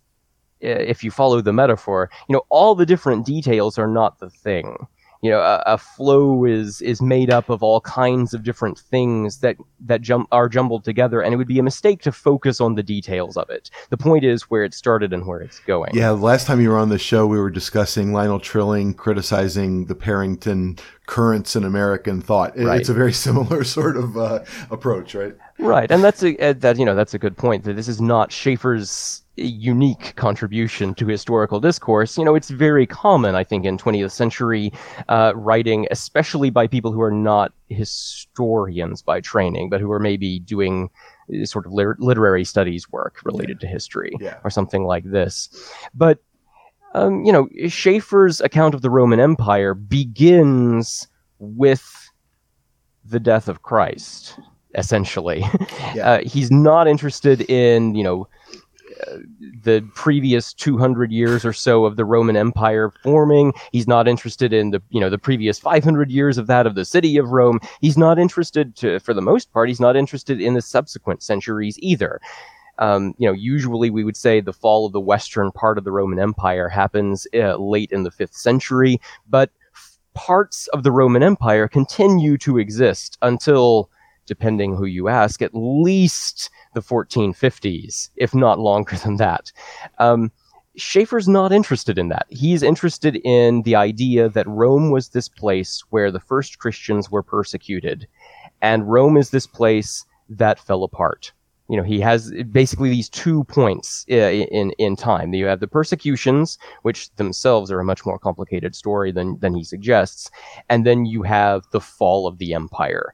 if 0.61 1.03
you 1.03 1.11
follow 1.11 1.41
the 1.41 1.53
metaphor, 1.53 2.09
you 2.27 2.33
know, 2.33 2.43
all 2.49 2.75
the 2.75 2.85
different 2.85 3.25
details 3.25 3.77
are 3.77 3.87
not 3.87 4.19
the 4.19 4.29
thing. 4.29 4.87
You 5.21 5.31
know, 5.31 5.41
a, 5.41 5.61
a 5.65 5.77
flow 5.77 6.45
is 6.45 6.81
is 6.81 7.01
made 7.01 7.29
up 7.29 7.49
of 7.49 7.61
all 7.61 7.81
kinds 7.81 8.33
of 8.33 8.41
different 8.41 8.79
things 8.79 9.39
that 9.39 9.57
that 9.81 9.99
jump 10.01 10.29
are 10.31 10.47
jumbled 10.47 10.85
together, 10.85 11.19
and 11.19 11.33
it 11.33 11.37
would 11.37 11.45
be 11.45 11.59
a 11.59 11.63
mistake 11.63 12.01
to 12.03 12.13
focus 12.13 12.61
on 12.61 12.75
the 12.75 12.83
details 12.83 13.35
of 13.35 13.49
it. 13.49 13.69
The 13.89 13.97
point 13.97 14.23
is 14.23 14.43
where 14.43 14.63
it 14.63 14.73
started 14.73 15.11
and 15.11 15.27
where 15.27 15.41
it's 15.41 15.59
going. 15.59 15.91
Yeah, 15.93 16.07
the 16.11 16.15
last 16.15 16.47
time 16.47 16.61
you 16.61 16.69
were 16.69 16.77
on 16.77 16.87
the 16.87 16.97
show, 16.97 17.27
we 17.27 17.37
were 17.37 17.49
discussing 17.49 18.13
Lionel 18.13 18.39
Trilling 18.39 18.93
criticizing 18.93 19.87
the 19.87 19.95
Parrington 19.95 20.77
currents 21.05 21.53
in 21.53 21.65
American 21.65 22.21
thought. 22.21 22.55
It- 22.55 22.63
Right. 22.65 22.79
It's 22.79 22.87
a 22.87 22.93
very 22.93 23.11
similar 23.27 23.65
sort 23.65 23.97
of 23.97 24.15
uh, 24.17 24.45
approach, 24.71 25.15
right? 25.15 25.35
Right, 25.57 25.91
and 25.91 26.01
that's 26.01 26.23
a 26.23 26.37
uh, 26.41 26.53
that 26.59 26.77
you 26.77 26.85
know 26.85 26.95
that's 26.95 27.13
a 27.13 27.19
good 27.19 27.35
point. 27.35 27.65
That 27.65 27.75
this 27.75 27.89
is 27.89 27.99
not 27.99 28.31
Schaeffer's 28.31 29.23
unique 29.45 30.15
contribution 30.15 30.93
to 30.95 31.07
historical 31.07 31.59
discourse. 31.59 32.17
You 32.17 32.25
know, 32.25 32.35
it's 32.35 32.49
very 32.49 32.85
common, 32.85 33.35
I 33.35 33.43
think, 33.43 33.65
in 33.65 33.77
20th 33.77 34.11
century 34.11 34.71
uh, 35.07 35.33
writing, 35.35 35.87
especially 35.91 36.49
by 36.49 36.67
people 36.67 36.91
who 36.91 37.01
are 37.01 37.11
not 37.11 37.53
historians 37.69 39.01
by 39.01 39.21
training, 39.21 39.69
but 39.69 39.81
who 39.81 39.91
are 39.91 39.99
maybe 39.99 40.39
doing 40.39 40.89
uh, 41.33 41.45
sort 41.45 41.65
of 41.65 41.71
lit- 41.73 41.99
literary 41.99 42.43
studies 42.43 42.89
work 42.91 43.17
related 43.23 43.59
to 43.61 43.67
history 43.67 44.11
Yeah. 44.19 44.37
or 44.43 44.49
something 44.49 44.83
like 44.83 45.03
this. 45.05 45.49
But 45.93 46.19
um, 46.95 47.23
you 47.23 47.31
know, 47.31 47.47
Schaeffer's 47.67 48.41
account 48.41 48.73
of 48.73 48.81
the 48.81 48.89
Roman 48.89 49.19
Empire 49.19 49.75
begins 49.75 51.07
with 51.37 52.09
the 53.05 53.19
death 53.19 53.47
of 53.47 53.61
Christ, 53.61 54.39
essentially. 54.75 55.43
Yeah. 55.95 56.07
Uh, 56.11 56.19
he's 56.23 56.51
not 56.51 56.87
interested 56.87 57.41
in, 57.49 57.95
you 57.95 58.03
know, 58.03 58.27
the 59.61 59.87
previous 59.95 60.53
200 60.53 61.11
years 61.11 61.45
or 61.45 61.53
so 61.53 61.85
of 61.85 61.95
the 61.95 62.05
Roman 62.05 62.35
Empire 62.35 62.91
forming. 63.03 63.53
He's 63.71 63.87
not 63.87 64.07
interested 64.07 64.53
in 64.53 64.71
the, 64.71 64.81
you 64.89 64.99
know, 64.99 65.09
the 65.09 65.17
previous 65.17 65.59
500 65.59 66.11
years 66.11 66.37
of 66.37 66.47
that 66.47 66.67
of 66.67 66.75
the 66.75 66.85
city 66.85 67.17
of 67.17 67.29
Rome. 67.29 67.59
He's 67.81 67.97
not 67.97 68.19
interested 68.19 68.75
to, 68.77 68.99
for 68.99 69.13
the 69.13 69.21
most 69.21 69.51
part, 69.51 69.69
he's 69.69 69.79
not 69.79 69.95
interested 69.95 70.41
in 70.41 70.53
the 70.53 70.61
subsequent 70.61 71.23
centuries 71.23 71.77
either. 71.79 72.19
Um, 72.77 73.13
you 73.17 73.27
know, 73.27 73.33
usually 73.33 73.89
we 73.89 74.05
would 74.05 74.15
say 74.15 74.39
the 74.39 74.53
fall 74.53 74.85
of 74.85 74.93
the 74.93 75.01
western 75.01 75.51
part 75.51 75.77
of 75.77 75.83
the 75.83 75.91
Roman 75.91 76.17
Empire 76.17 76.69
happens 76.69 77.27
uh, 77.33 77.57
late 77.57 77.91
in 77.91 78.03
the 78.03 78.11
fifth 78.11 78.35
century, 78.35 79.01
but 79.29 79.51
parts 80.13 80.67
of 80.67 80.83
the 80.83 80.91
Roman 80.91 81.21
Empire 81.21 81.67
continue 81.67 82.37
to 82.39 82.57
exist 82.57 83.17
until, 83.21 83.89
depending 84.29 84.75
who 84.75 84.85
you 84.85 85.09
ask, 85.09 85.41
at 85.41 85.51
least 85.53 86.49
the 86.73 86.81
1450s, 86.81 88.09
if 88.15 88.33
not 88.33 88.59
longer 88.59 88.95
than 88.95 89.17
that. 89.17 89.51
Um, 89.97 90.31
Schaeffer's 90.77 91.27
not 91.27 91.51
interested 91.51 91.97
in 91.97 92.07
that. 92.09 92.25
He's 92.29 92.63
interested 92.63 93.17
in 93.25 93.63
the 93.63 93.75
idea 93.75 94.29
that 94.29 94.47
Rome 94.47 94.91
was 94.91 95.09
this 95.09 95.27
place 95.27 95.83
where 95.89 96.11
the 96.11 96.19
first 96.19 96.59
Christians 96.59 97.11
were 97.11 97.23
persecuted, 97.23 98.07
and 98.61 98.89
Rome 98.89 99.17
is 99.17 99.31
this 99.31 99.47
place 99.47 100.05
that 100.29 100.59
fell 100.59 100.83
apart. 100.83 101.33
You 101.69 101.77
know, 101.77 101.83
he 101.83 101.99
has 101.99 102.31
basically 102.51 102.89
these 102.89 103.09
two 103.09 103.43
points 103.43 104.05
uh, 104.09 104.15
in 104.15 104.71
in 104.79 104.95
time. 104.95 105.33
You 105.33 105.45
have 105.45 105.59
the 105.59 105.67
persecutions, 105.67 106.57
which 106.81 107.13
themselves 107.15 107.71
are 107.71 107.79
a 107.79 107.85
much 107.85 108.05
more 108.05 108.17
complicated 108.17 108.75
story 108.75 109.11
than 109.11 109.37
than 109.39 109.53
he 109.53 109.63
suggests, 109.63 110.31
and 110.69 110.85
then 110.85 111.05
you 111.05 111.21
have 111.23 111.65
the 111.71 111.81
fall 111.81 112.25
of 112.25 112.39
the 112.39 112.53
empire, 112.55 113.13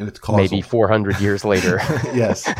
And 0.00 0.08
it's 0.08 0.18
causal. 0.18 0.38
maybe 0.38 0.62
400 0.62 1.20
years 1.20 1.44
later. 1.44 1.76
yes. 2.14 2.50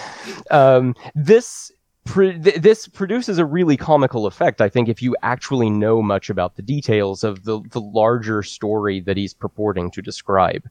um, 0.50 0.94
this 1.14 1.72
pr- 2.04 2.32
th- 2.32 2.56
this 2.56 2.86
produces 2.86 3.38
a 3.38 3.46
really 3.46 3.78
comical 3.78 4.26
effect. 4.26 4.60
I 4.60 4.68
think 4.68 4.90
if 4.90 5.00
you 5.00 5.16
actually 5.22 5.70
know 5.70 6.02
much 6.02 6.28
about 6.28 6.56
the 6.56 6.62
details 6.62 7.24
of 7.24 7.44
the 7.44 7.62
the 7.70 7.80
larger 7.80 8.42
story 8.42 9.00
that 9.00 9.16
he's 9.16 9.32
purporting 9.32 9.90
to 9.92 10.02
describe. 10.02 10.68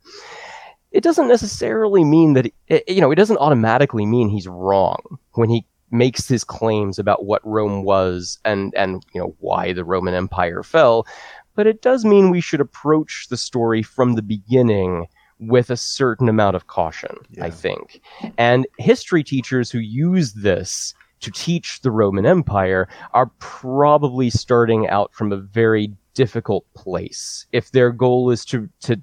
It 0.91 1.03
doesn't 1.03 1.27
necessarily 1.27 2.03
mean 2.03 2.33
that 2.33 2.53
it, 2.67 2.83
you 2.87 3.01
know. 3.01 3.11
It 3.11 3.15
doesn't 3.15 3.37
automatically 3.37 4.05
mean 4.05 4.29
he's 4.29 4.47
wrong 4.47 5.17
when 5.31 5.49
he 5.49 5.65
makes 5.89 6.27
his 6.27 6.43
claims 6.43 6.99
about 6.99 7.25
what 7.25 7.41
Rome 7.43 7.83
was 7.83 8.37
and 8.45 8.75
and 8.75 9.03
you 9.13 9.21
know 9.21 9.35
why 9.39 9.73
the 9.73 9.83
Roman 9.83 10.13
Empire 10.13 10.61
fell. 10.61 11.07
But 11.55 11.65
it 11.65 11.81
does 11.81 12.05
mean 12.05 12.29
we 12.29 12.41
should 12.41 12.61
approach 12.61 13.27
the 13.29 13.37
story 13.37 13.81
from 13.81 14.13
the 14.13 14.21
beginning 14.21 15.07
with 15.41 15.69
a 15.69 15.77
certain 15.77 16.29
amount 16.29 16.55
of 16.55 16.67
caution. 16.67 17.17
I 17.41 17.49
think. 17.49 18.01
And 18.37 18.67
history 18.77 19.23
teachers 19.23 19.71
who 19.71 19.79
use 19.79 20.33
this 20.33 20.93
to 21.21 21.31
teach 21.31 21.81
the 21.81 21.91
Roman 21.91 22.25
Empire 22.25 22.87
are 23.13 23.31
probably 23.39 24.29
starting 24.29 24.87
out 24.87 25.13
from 25.13 25.31
a 25.31 25.37
very 25.37 25.91
difficult 26.13 26.65
place 26.73 27.45
if 27.51 27.71
their 27.71 27.91
goal 27.91 28.29
is 28.31 28.45
to, 28.45 28.69
to 28.81 28.99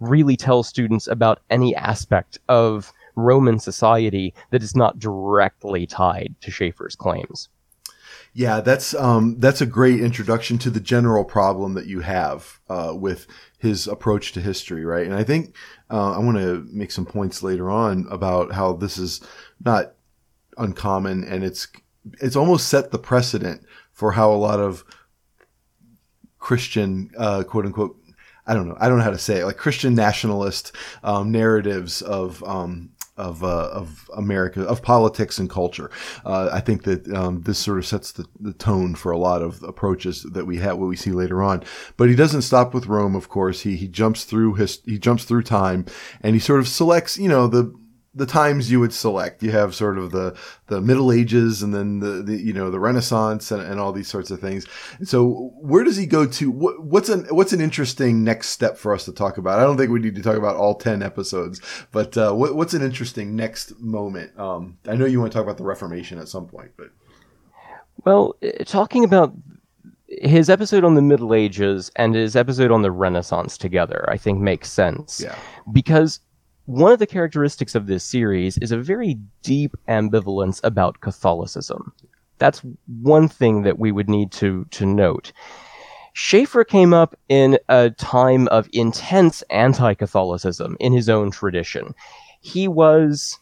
really 0.00 0.36
tell 0.36 0.62
students 0.62 1.06
about 1.06 1.40
any 1.50 1.74
aspect 1.76 2.38
of 2.48 2.92
Roman 3.14 3.58
society 3.58 4.34
that 4.50 4.62
is 4.62 4.74
not 4.74 4.98
directly 4.98 5.86
tied 5.86 6.34
to 6.40 6.50
Schaeffer's 6.50 6.96
claims. 6.96 7.48
Yeah, 8.34 8.60
that's 8.62 8.94
um, 8.94 9.38
that's 9.40 9.60
a 9.60 9.66
great 9.66 10.00
introduction 10.00 10.56
to 10.58 10.70
the 10.70 10.80
general 10.80 11.24
problem 11.24 11.74
that 11.74 11.86
you 11.86 12.00
have 12.00 12.60
uh, 12.68 12.94
with 12.94 13.26
his 13.58 13.86
approach 13.86 14.32
to 14.32 14.40
history, 14.40 14.86
right? 14.86 15.04
And 15.04 15.14
I 15.14 15.22
think 15.22 15.54
uh, 15.90 16.12
I 16.12 16.18
want 16.18 16.38
to 16.38 16.66
make 16.70 16.90
some 16.92 17.04
points 17.04 17.42
later 17.42 17.70
on 17.70 18.06
about 18.10 18.52
how 18.52 18.72
this 18.72 18.96
is 18.96 19.20
not 19.62 19.94
uncommon, 20.56 21.24
and 21.24 21.44
it's 21.44 21.68
it's 22.22 22.36
almost 22.36 22.68
set 22.68 22.90
the 22.90 22.98
precedent 22.98 23.66
for 23.92 24.12
how 24.12 24.32
a 24.32 24.34
lot 24.34 24.60
of 24.60 24.82
Christian, 26.38 27.10
uh, 27.18 27.42
quote 27.44 27.66
unquote, 27.66 27.96
I 28.46 28.54
don't 28.54 28.66
know, 28.66 28.76
I 28.80 28.88
don't 28.88 28.96
know 28.96 29.04
how 29.04 29.10
to 29.10 29.18
say 29.18 29.40
it, 29.40 29.44
like 29.44 29.58
Christian 29.58 29.94
nationalist 29.94 30.74
um, 31.04 31.30
narratives 31.30 32.00
of 32.00 32.42
um, 32.44 32.92
of 33.22 33.42
uh, 33.44 33.68
of 33.72 34.10
America, 34.16 34.62
of 34.62 34.82
politics 34.82 35.38
and 35.38 35.48
culture. 35.48 35.90
Uh, 36.24 36.50
I 36.52 36.60
think 36.60 36.82
that 36.82 37.08
um, 37.12 37.42
this 37.42 37.58
sort 37.58 37.78
of 37.78 37.86
sets 37.86 38.12
the, 38.12 38.26
the 38.40 38.52
tone 38.52 38.94
for 38.94 39.12
a 39.12 39.18
lot 39.18 39.42
of 39.42 39.62
approaches 39.62 40.22
that 40.32 40.46
we 40.46 40.58
have, 40.58 40.76
what 40.78 40.88
we 40.88 40.96
see 40.96 41.12
later 41.12 41.42
on. 41.42 41.62
But 41.96 42.08
he 42.08 42.16
doesn't 42.16 42.42
stop 42.42 42.74
with 42.74 42.86
Rome, 42.86 43.14
of 43.14 43.28
course. 43.28 43.60
He 43.60 43.76
he 43.76 43.88
jumps 43.88 44.24
through 44.24 44.54
his 44.54 44.80
he 44.84 44.98
jumps 44.98 45.24
through 45.24 45.42
time, 45.42 45.86
and 46.20 46.34
he 46.34 46.40
sort 46.40 46.60
of 46.60 46.68
selects, 46.68 47.18
you 47.18 47.28
know, 47.28 47.46
the 47.46 47.72
the 48.14 48.26
times 48.26 48.70
you 48.70 48.78
would 48.78 48.92
select. 48.92 49.42
You 49.42 49.52
have 49.52 49.74
sort 49.74 49.96
of 49.96 50.10
the 50.10 50.36
the 50.66 50.80
Middle 50.80 51.10
Ages, 51.10 51.62
and 51.62 51.74
then 51.74 52.00
the, 52.00 52.22
the 52.22 52.36
you 52.36 52.52
know 52.52 52.70
the 52.70 52.78
Renaissance, 52.80 53.50
and, 53.50 53.62
and 53.62 53.80
all 53.80 53.92
these 53.92 54.08
sorts 54.08 54.30
of 54.30 54.38
things. 54.40 54.66
So, 55.02 55.50
where 55.60 55.82
does 55.82 55.96
he 55.96 56.06
go 56.06 56.26
to? 56.26 56.50
What, 56.50 56.84
what's 56.84 57.08
an 57.08 57.24
what's 57.30 57.52
an 57.52 57.60
interesting 57.60 58.22
next 58.22 58.48
step 58.48 58.76
for 58.76 58.92
us 58.94 59.04
to 59.06 59.12
talk 59.12 59.38
about? 59.38 59.58
I 59.58 59.62
don't 59.62 59.76
think 59.78 59.90
we 59.90 60.00
need 60.00 60.14
to 60.16 60.22
talk 60.22 60.36
about 60.36 60.56
all 60.56 60.74
ten 60.74 61.02
episodes, 61.02 61.60
but 61.90 62.16
uh, 62.18 62.32
what, 62.32 62.54
what's 62.54 62.74
an 62.74 62.82
interesting 62.82 63.34
next 63.34 63.78
moment? 63.80 64.38
Um, 64.38 64.78
I 64.86 64.94
know 64.96 65.06
you 65.06 65.18
want 65.20 65.32
to 65.32 65.36
talk 65.36 65.44
about 65.44 65.56
the 65.58 65.64
Reformation 65.64 66.18
at 66.18 66.28
some 66.28 66.46
point, 66.46 66.72
but 66.76 66.90
Well, 68.04 68.36
talking 68.66 69.04
about 69.04 69.32
his 70.08 70.50
episode 70.50 70.84
on 70.84 70.94
the 70.94 71.02
Middle 71.02 71.32
Ages 71.32 71.90
and 71.96 72.14
his 72.14 72.36
episode 72.36 72.70
on 72.70 72.82
the 72.82 72.90
Renaissance 72.90 73.56
together, 73.56 74.04
I 74.10 74.18
think 74.18 74.38
makes 74.40 74.70
sense. 74.70 75.20
yeah, 75.24 75.36
because 75.72 76.20
one 76.66 76.92
of 76.92 76.98
the 76.98 77.06
characteristics 77.06 77.74
of 77.74 77.86
this 77.86 78.04
series 78.04 78.58
is 78.58 78.72
a 78.72 78.78
very 78.78 79.18
deep 79.42 79.74
ambivalence 79.88 80.60
about 80.62 81.00
Catholicism. 81.00 81.92
That's 82.38 82.62
one 83.02 83.28
thing 83.28 83.62
that 83.62 83.78
we 83.78 83.92
would 83.92 84.08
need 84.08 84.32
to 84.32 84.66
to 84.70 84.86
note. 84.86 85.32
Schaeffer 86.14 86.64
came 86.64 86.92
up 86.92 87.16
in 87.28 87.58
a 87.68 87.90
time 87.90 88.46
of 88.48 88.68
intense 88.72 89.42
anti-Catholicism 89.50 90.76
in 90.78 90.92
his 90.92 91.08
own 91.08 91.30
tradition. 91.30 91.94
He 92.40 92.68
was 92.68 93.38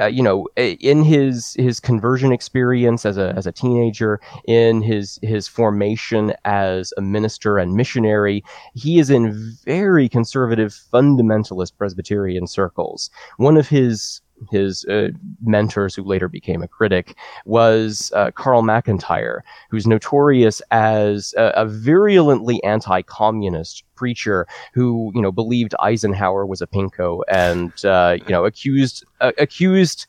uh, 0.00 0.06
you 0.06 0.22
know, 0.22 0.46
in 0.56 1.02
his 1.02 1.54
his 1.54 1.80
conversion 1.80 2.32
experience 2.32 3.04
as 3.06 3.18
a 3.18 3.32
as 3.36 3.46
a 3.46 3.52
teenager, 3.52 4.20
in 4.46 4.82
his 4.82 5.18
his 5.22 5.48
formation 5.48 6.32
as 6.44 6.92
a 6.96 7.02
minister 7.02 7.58
and 7.58 7.74
missionary, 7.74 8.44
he 8.74 8.98
is 8.98 9.10
in 9.10 9.56
very 9.64 10.08
conservative 10.08 10.78
fundamentalist 10.92 11.76
Presbyterian 11.76 12.46
circles. 12.46 13.10
One 13.36 13.56
of 13.56 13.68
his 13.68 14.20
his 14.50 14.84
uh, 14.86 15.08
mentors, 15.42 15.94
who 15.94 16.02
later 16.02 16.28
became 16.28 16.62
a 16.62 16.68
critic, 16.68 17.16
was 17.44 18.12
uh, 18.14 18.30
Carl 18.32 18.62
McIntire, 18.62 19.40
who's 19.70 19.86
notorious 19.86 20.62
as 20.70 21.34
a, 21.36 21.52
a 21.56 21.66
virulently 21.66 22.62
anti-communist 22.62 23.84
preacher 23.94 24.46
who, 24.74 25.10
you 25.14 25.22
know, 25.22 25.32
believed 25.32 25.74
Eisenhower 25.80 26.46
was 26.46 26.60
a 26.60 26.66
pinko 26.66 27.22
and, 27.28 27.72
uh, 27.84 28.16
you 28.18 28.30
know, 28.30 28.44
accused 28.44 29.04
uh, 29.20 29.32
accused 29.38 30.06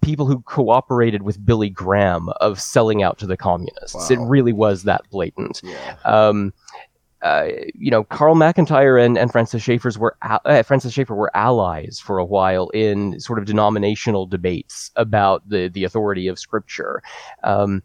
people 0.00 0.26
who 0.26 0.40
cooperated 0.42 1.22
with 1.22 1.44
Billy 1.44 1.70
Graham 1.70 2.28
of 2.40 2.60
selling 2.60 3.02
out 3.02 3.18
to 3.18 3.26
the 3.26 3.36
communists. 3.36 4.10
It 4.10 4.18
really 4.20 4.52
was 4.52 4.84
that 4.84 5.02
blatant. 5.10 5.60
Yeah, 5.64 5.96
um, 6.04 6.52
uh, 7.22 7.48
you 7.74 7.90
know, 7.90 8.04
Carl 8.04 8.36
McIntire 8.36 9.04
and, 9.04 9.18
and 9.18 9.32
Francis 9.32 9.62
Schaeffer's 9.62 9.98
were 9.98 10.16
uh, 10.22 10.62
Francis 10.62 10.92
Schaeffer 10.92 11.14
were 11.14 11.36
allies 11.36 11.98
for 11.98 12.18
a 12.18 12.24
while 12.24 12.68
in 12.70 13.18
sort 13.18 13.38
of 13.38 13.44
denominational 13.44 14.26
debates 14.26 14.90
about 14.96 15.48
the 15.48 15.68
the 15.68 15.84
authority 15.84 16.28
of 16.28 16.38
Scripture. 16.38 17.02
Um, 17.42 17.82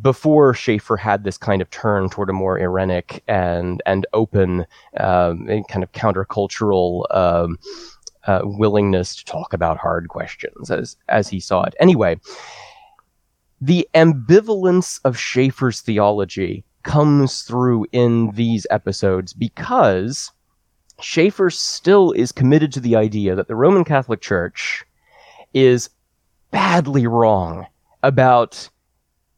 before 0.00 0.54
Schaeffer 0.54 0.96
had 0.96 1.24
this 1.24 1.38
kind 1.38 1.62
of 1.62 1.70
turn 1.70 2.08
toward 2.08 2.30
a 2.30 2.32
more 2.32 2.58
Irenic 2.58 3.20
and 3.26 3.82
and 3.86 4.06
open 4.12 4.66
um, 4.98 5.48
and 5.48 5.66
kind 5.68 5.82
of 5.82 5.90
countercultural 5.92 7.04
um, 7.14 7.58
uh, 8.26 8.40
willingness 8.44 9.16
to 9.16 9.24
talk 9.24 9.52
about 9.52 9.78
hard 9.78 10.08
questions 10.08 10.70
as 10.70 10.96
as 11.08 11.28
he 11.28 11.40
saw 11.40 11.64
it. 11.64 11.74
Anyway, 11.80 12.20
the 13.60 13.88
ambivalence 13.94 15.00
of 15.04 15.18
Schaeffer's 15.18 15.80
theology 15.80 16.64
comes 16.86 17.42
through 17.42 17.84
in 17.92 18.30
these 18.30 18.66
episodes 18.70 19.32
because 19.34 20.30
Schaeffer 21.00 21.50
still 21.50 22.12
is 22.12 22.32
committed 22.32 22.72
to 22.72 22.80
the 22.80 22.96
idea 22.96 23.34
that 23.34 23.48
the 23.48 23.56
Roman 23.56 23.84
Catholic 23.84 24.20
Church 24.20 24.84
is 25.52 25.90
badly 26.52 27.06
wrong 27.06 27.66
about 28.02 28.70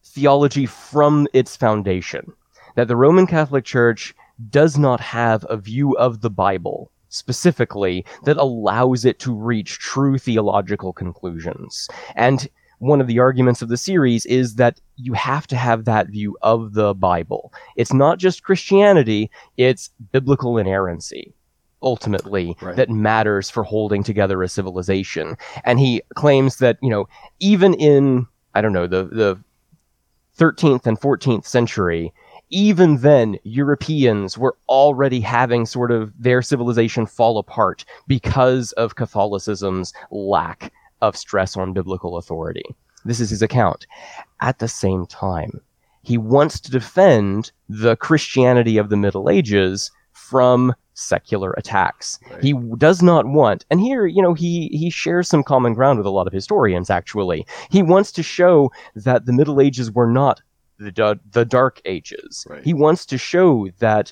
theology 0.05 0.65
from 0.65 1.27
its 1.33 1.55
foundation. 1.55 2.31
That 2.75 2.87
the 2.87 2.95
Roman 2.95 3.27
Catholic 3.27 3.65
Church 3.65 4.13
does 4.49 4.77
not 4.77 5.01
have 5.01 5.45
a 5.49 5.57
view 5.57 5.97
of 5.97 6.21
the 6.21 6.29
Bible 6.29 6.91
specifically 7.09 8.05
that 8.25 8.37
allows 8.37 9.03
it 9.03 9.19
to 9.19 9.33
reach 9.33 9.79
true 9.79 10.19
theological 10.19 10.93
conclusions. 10.93 11.89
And 12.15 12.47
one 12.79 12.99
of 13.01 13.07
the 13.07 13.19
arguments 13.19 13.61
of 13.61 13.69
the 13.69 13.77
series 13.77 14.25
is 14.25 14.55
that 14.55 14.79
you 14.95 15.13
have 15.13 15.47
to 15.47 15.55
have 15.55 15.85
that 15.85 16.07
view 16.07 16.37
of 16.41 16.73
the 16.73 16.93
Bible. 16.95 17.53
It's 17.75 17.93
not 17.93 18.17
just 18.19 18.43
Christianity, 18.43 19.29
it's 19.57 19.89
biblical 20.11 20.57
inerrancy. 20.57 21.33
Ultimately, 21.81 22.57
Right. 22.61 22.75
that 22.75 22.89
matters 22.89 23.49
for 23.49 23.63
holding 23.63 24.03
together 24.03 24.43
a 24.43 24.49
civilization. 24.49 25.37
And 25.63 25.79
he 25.79 26.01
claims 26.15 26.57
that, 26.57 26.77
you 26.81 26.89
know, 26.89 27.07
even 27.39 27.73
in, 27.75 28.27
I 28.53 28.59
don't 28.61 28.73
know, 28.73 28.87
the, 28.87 29.05
the 29.05 29.39
13th 30.37 30.85
and 30.85 30.99
14th 30.99 31.45
century, 31.45 32.13
even 32.49 32.97
then, 32.97 33.37
Europeans 33.43 34.37
were 34.37 34.57
already 34.67 35.19
having 35.21 35.65
sort 35.65 35.91
of 35.91 36.11
their 36.17 36.41
civilization 36.41 37.05
fall 37.05 37.37
apart 37.37 37.85
because 38.07 38.71
of 38.73 38.95
Catholicism's 38.95 39.93
lack 40.11 40.73
of 41.01 41.15
stress 41.15 41.57
on 41.57 41.73
biblical 41.73 42.17
authority. 42.17 42.63
This 43.05 43.19
is 43.19 43.29
his 43.29 43.41
account. 43.41 43.87
At 44.41 44.59
the 44.59 44.67
same 44.67 45.05
time, 45.05 45.61
he 46.03 46.17
wants 46.17 46.59
to 46.61 46.71
defend 46.71 47.51
the 47.67 47.95
Christianity 47.95 48.77
of 48.77 48.89
the 48.89 48.97
Middle 48.97 49.29
Ages 49.29 49.91
from 50.13 50.73
secular 50.93 51.53
attacks. 51.53 52.19
He 52.41 52.53
does 52.77 53.01
not 53.01 53.25
want, 53.25 53.65
and 53.69 53.79
here, 53.79 54.05
you 54.05 54.21
know, 54.21 54.33
he 54.33 54.67
he 54.67 54.89
shares 54.89 55.29
some 55.29 55.43
common 55.43 55.73
ground 55.73 55.97
with 55.97 56.05
a 56.05 56.11
lot 56.11 56.27
of 56.27 56.33
historians. 56.33 56.89
Actually, 56.89 57.45
he 57.69 57.81
wants 57.81 58.11
to 58.13 58.23
show 58.23 58.71
that 58.95 59.25
the 59.25 59.33
Middle 59.33 59.61
Ages 59.61 59.91
were 59.91 60.09
not 60.09 60.41
the 60.77 60.91
da- 60.91 61.15
the 61.31 61.45
Dark 61.45 61.81
Ages. 61.85 62.45
Right. 62.49 62.63
He 62.63 62.73
wants 62.73 63.05
to 63.07 63.17
show 63.17 63.69
that 63.79 64.11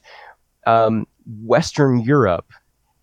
um, 0.65 1.07
Western 1.43 1.99
Europe 1.99 2.51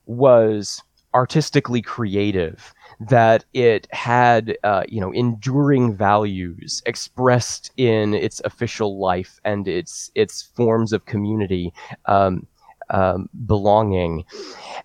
was 0.07 0.83
artistically 1.15 1.81
creative, 1.81 2.75
that 3.01 3.45
it 3.55 3.87
had 3.93 4.57
uh, 4.65 4.85
you 4.89 5.01
know 5.01 5.13
enduring 5.13 5.95
values 5.97 6.83
expressed 6.87 7.71
in 7.77 8.15
its 8.15 8.41
official 8.45 8.99
life 8.99 9.41
and 9.45 9.67
its 9.69 10.11
its 10.15 10.43
forms 10.43 10.93
of 10.93 11.07
community 11.07 11.73
um, 12.07 12.47
um, 12.91 13.29
belonging, 13.47 14.25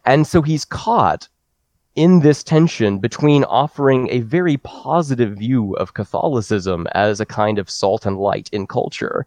and 0.05 0.27
so 0.27 0.41
he's 0.41 0.65
caught 0.65 1.27
in 1.95 2.19
this 2.21 2.43
tension 2.43 2.99
between 2.99 3.43
offering 3.45 4.07
a 4.09 4.21
very 4.21 4.57
positive 4.57 5.37
view 5.37 5.73
of 5.73 5.95
Catholicism 5.95 6.87
as 6.93 7.19
a 7.19 7.25
kind 7.25 7.59
of 7.59 7.69
salt 7.69 8.05
and 8.05 8.17
light 8.17 8.49
in 8.53 8.67
culture 8.67 9.25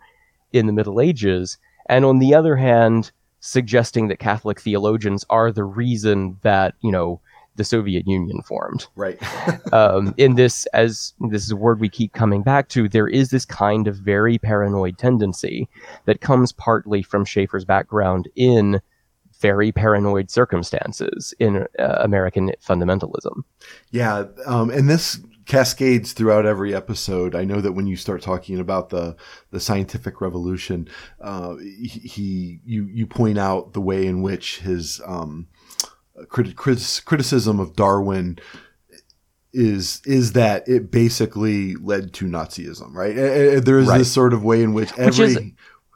in 0.52 0.66
the 0.66 0.72
Middle 0.72 1.00
Ages, 1.00 1.58
and 1.86 2.04
on 2.04 2.18
the 2.18 2.34
other 2.34 2.56
hand, 2.56 3.10
suggesting 3.42 4.06
that 4.08 4.20
Catholic 4.20 4.60
theologians 4.60 5.26
are 5.28 5.50
the 5.50 5.64
reason 5.64 6.38
that, 6.42 6.74
you 6.80 6.92
know, 6.92 7.20
the 7.56 7.64
Soviet 7.64 8.06
Union 8.06 8.40
formed. 8.42 8.86
Right. 8.96 9.20
Um, 9.72 10.12
in 10.18 10.34
this, 10.34 10.66
as 10.74 11.14
this 11.30 11.44
is 11.44 11.50
a 11.50 11.56
word 11.56 11.80
we 11.80 11.88
keep 11.88 12.12
coming 12.12 12.42
back 12.42 12.68
to, 12.70 12.90
there 12.90 13.08
is 13.08 13.30
this 13.30 13.46
kind 13.46 13.88
of 13.88 13.96
very 13.96 14.36
paranoid 14.36 14.98
tendency 14.98 15.66
that 16.04 16.20
comes 16.20 16.52
partly 16.52 17.02
from 17.02 17.24
Schaeffer's 17.24 17.64
background 17.64 18.28
in 18.36 18.82
very 19.40 19.72
paranoid 19.72 20.30
circumstances 20.30 21.32
in 21.38 21.66
uh, 21.78 21.96
American 22.00 22.52
fundamentalism. 22.62 23.44
Yeah, 23.92 24.24
um, 24.44 24.68
and 24.68 24.90
this 24.90 25.20
cascades 25.52 26.12
throughout 26.12 26.46
every 26.46 26.74
episode. 26.74 27.34
I 27.34 27.44
know 27.44 27.60
that 27.60 27.72
when 27.72 27.86
you 27.86 27.96
start 27.96 28.22
talking 28.22 28.58
about 28.58 28.88
the 28.88 29.16
the 29.50 29.60
scientific 29.60 30.20
revolution, 30.20 30.88
uh, 31.20 31.56
he, 31.56 32.60
you 32.64 32.86
you 32.90 33.06
point 33.06 33.38
out 33.38 33.74
the 33.74 33.80
way 33.80 34.06
in 34.06 34.22
which 34.22 34.60
his 34.60 35.00
um, 35.06 35.48
crit- 36.28 36.56
crit- 36.56 37.02
criticism 37.04 37.60
of 37.60 37.76
Darwin 37.76 38.38
is 39.52 40.00
is 40.06 40.32
that 40.32 40.66
it 40.66 40.90
basically 40.90 41.74
led 41.76 42.14
to 42.14 42.24
Nazism, 42.24 42.94
right? 42.94 43.14
There 43.14 43.78
is 43.78 43.88
Right. 43.88 43.98
this 43.98 44.10
sort 44.10 44.32
of 44.32 44.42
way 44.42 44.62
in 44.62 44.72
which 44.72 44.90
every 44.96 45.04
Which 45.06 45.18
is- 45.20 45.52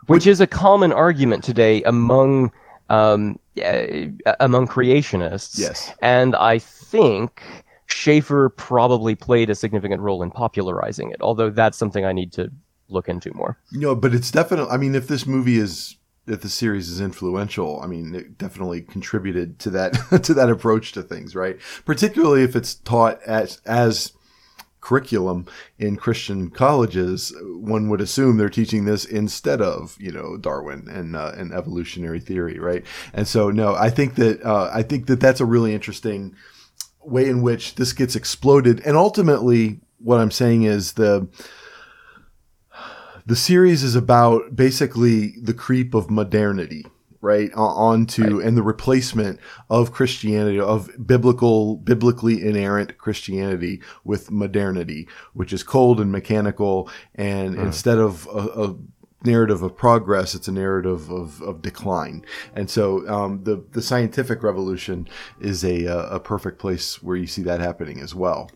which 0.06 0.26
is 0.26 0.40
a 0.40 0.46
common 0.46 0.92
argument 0.92 1.42
today 1.42 1.82
among 1.84 2.52
um, 2.90 3.38
uh, 3.64 3.86
among 4.38 4.68
creationists. 4.68 5.58
Yes. 5.58 5.92
and 6.02 6.36
I 6.36 6.58
think 6.60 7.42
Schaeffer 7.96 8.50
probably 8.50 9.14
played 9.14 9.48
a 9.48 9.54
significant 9.54 10.02
role 10.02 10.22
in 10.22 10.30
popularizing 10.30 11.10
it. 11.10 11.16
Although 11.22 11.48
that's 11.48 11.78
something 11.78 12.04
I 12.04 12.12
need 12.12 12.30
to 12.34 12.52
look 12.88 13.08
into 13.08 13.32
more. 13.32 13.58
Know, 13.72 13.94
but 13.94 14.14
it's 14.14 14.30
definitely. 14.30 14.70
I 14.70 14.76
mean, 14.76 14.94
if 14.94 15.08
this 15.08 15.26
movie 15.26 15.56
is, 15.56 15.96
if 16.26 16.42
the 16.42 16.50
series 16.50 16.90
is 16.90 17.00
influential, 17.00 17.80
I 17.82 17.86
mean, 17.86 18.14
it 18.14 18.36
definitely 18.36 18.82
contributed 18.82 19.58
to 19.60 19.70
that 19.70 19.92
to 20.24 20.34
that 20.34 20.50
approach 20.50 20.92
to 20.92 21.02
things, 21.02 21.34
right? 21.34 21.58
Particularly 21.86 22.42
if 22.42 22.54
it's 22.54 22.74
taught 22.74 23.22
as 23.22 23.62
as 23.64 24.12
curriculum 24.82 25.46
in 25.78 25.96
Christian 25.96 26.50
colleges, 26.50 27.32
one 27.44 27.88
would 27.88 28.02
assume 28.02 28.36
they're 28.36 28.50
teaching 28.50 28.84
this 28.84 29.06
instead 29.06 29.62
of 29.62 29.96
you 29.98 30.12
know 30.12 30.36
Darwin 30.36 30.86
and 30.90 31.16
uh, 31.16 31.32
and 31.34 31.50
evolutionary 31.50 32.20
theory, 32.20 32.58
right? 32.58 32.84
And 33.14 33.26
so, 33.26 33.50
no, 33.50 33.74
I 33.74 33.88
think 33.88 34.16
that 34.16 34.42
uh, 34.44 34.70
I 34.70 34.82
think 34.82 35.06
that 35.06 35.18
that's 35.18 35.40
a 35.40 35.46
really 35.46 35.72
interesting 35.72 36.36
way 37.06 37.28
in 37.28 37.42
which 37.42 37.76
this 37.76 37.92
gets 37.92 38.16
exploded, 38.16 38.80
and 38.84 38.96
ultimately, 38.96 39.80
what 39.98 40.20
I'm 40.20 40.30
saying 40.30 40.64
is 40.64 40.92
the 40.92 41.28
the 43.26 43.36
series 43.36 43.82
is 43.82 43.96
about 43.96 44.54
basically 44.54 45.34
the 45.42 45.54
creep 45.54 45.94
of 45.94 46.10
modernity 46.10 46.86
right 47.20 47.50
onto 47.54 48.40
and 48.40 48.56
the 48.56 48.62
replacement 48.62 49.40
of 49.70 49.90
christianity 49.90 50.60
of 50.60 50.90
biblical 51.04 51.76
biblically 51.76 52.46
inerrant 52.46 52.98
christianity 52.98 53.82
with 54.04 54.30
modernity 54.30 55.08
which 55.32 55.52
is 55.52 55.62
cold 55.62 55.98
and 55.98 56.12
mechanical 56.12 56.88
and 57.14 57.54
hmm. 57.54 57.62
instead 57.62 57.98
of 57.98 58.26
a, 58.26 58.64
a 58.64 58.76
narrative 59.26 59.62
of 59.62 59.76
progress 59.76 60.34
it's 60.34 60.48
a 60.48 60.52
narrative 60.52 61.10
of, 61.10 61.42
of 61.42 61.60
decline 61.62 62.24
and 62.54 62.70
so 62.70 63.06
um, 63.08 63.42
the 63.44 63.62
the 63.72 63.82
scientific 63.82 64.42
revolution 64.42 65.08
is 65.40 65.64
a 65.64 65.84
a 65.86 66.20
perfect 66.20 66.58
place 66.58 67.02
where 67.02 67.16
you 67.16 67.26
see 67.26 67.42
that 67.42 67.60
happening 67.60 68.00
as 68.00 68.14
well 68.14 68.50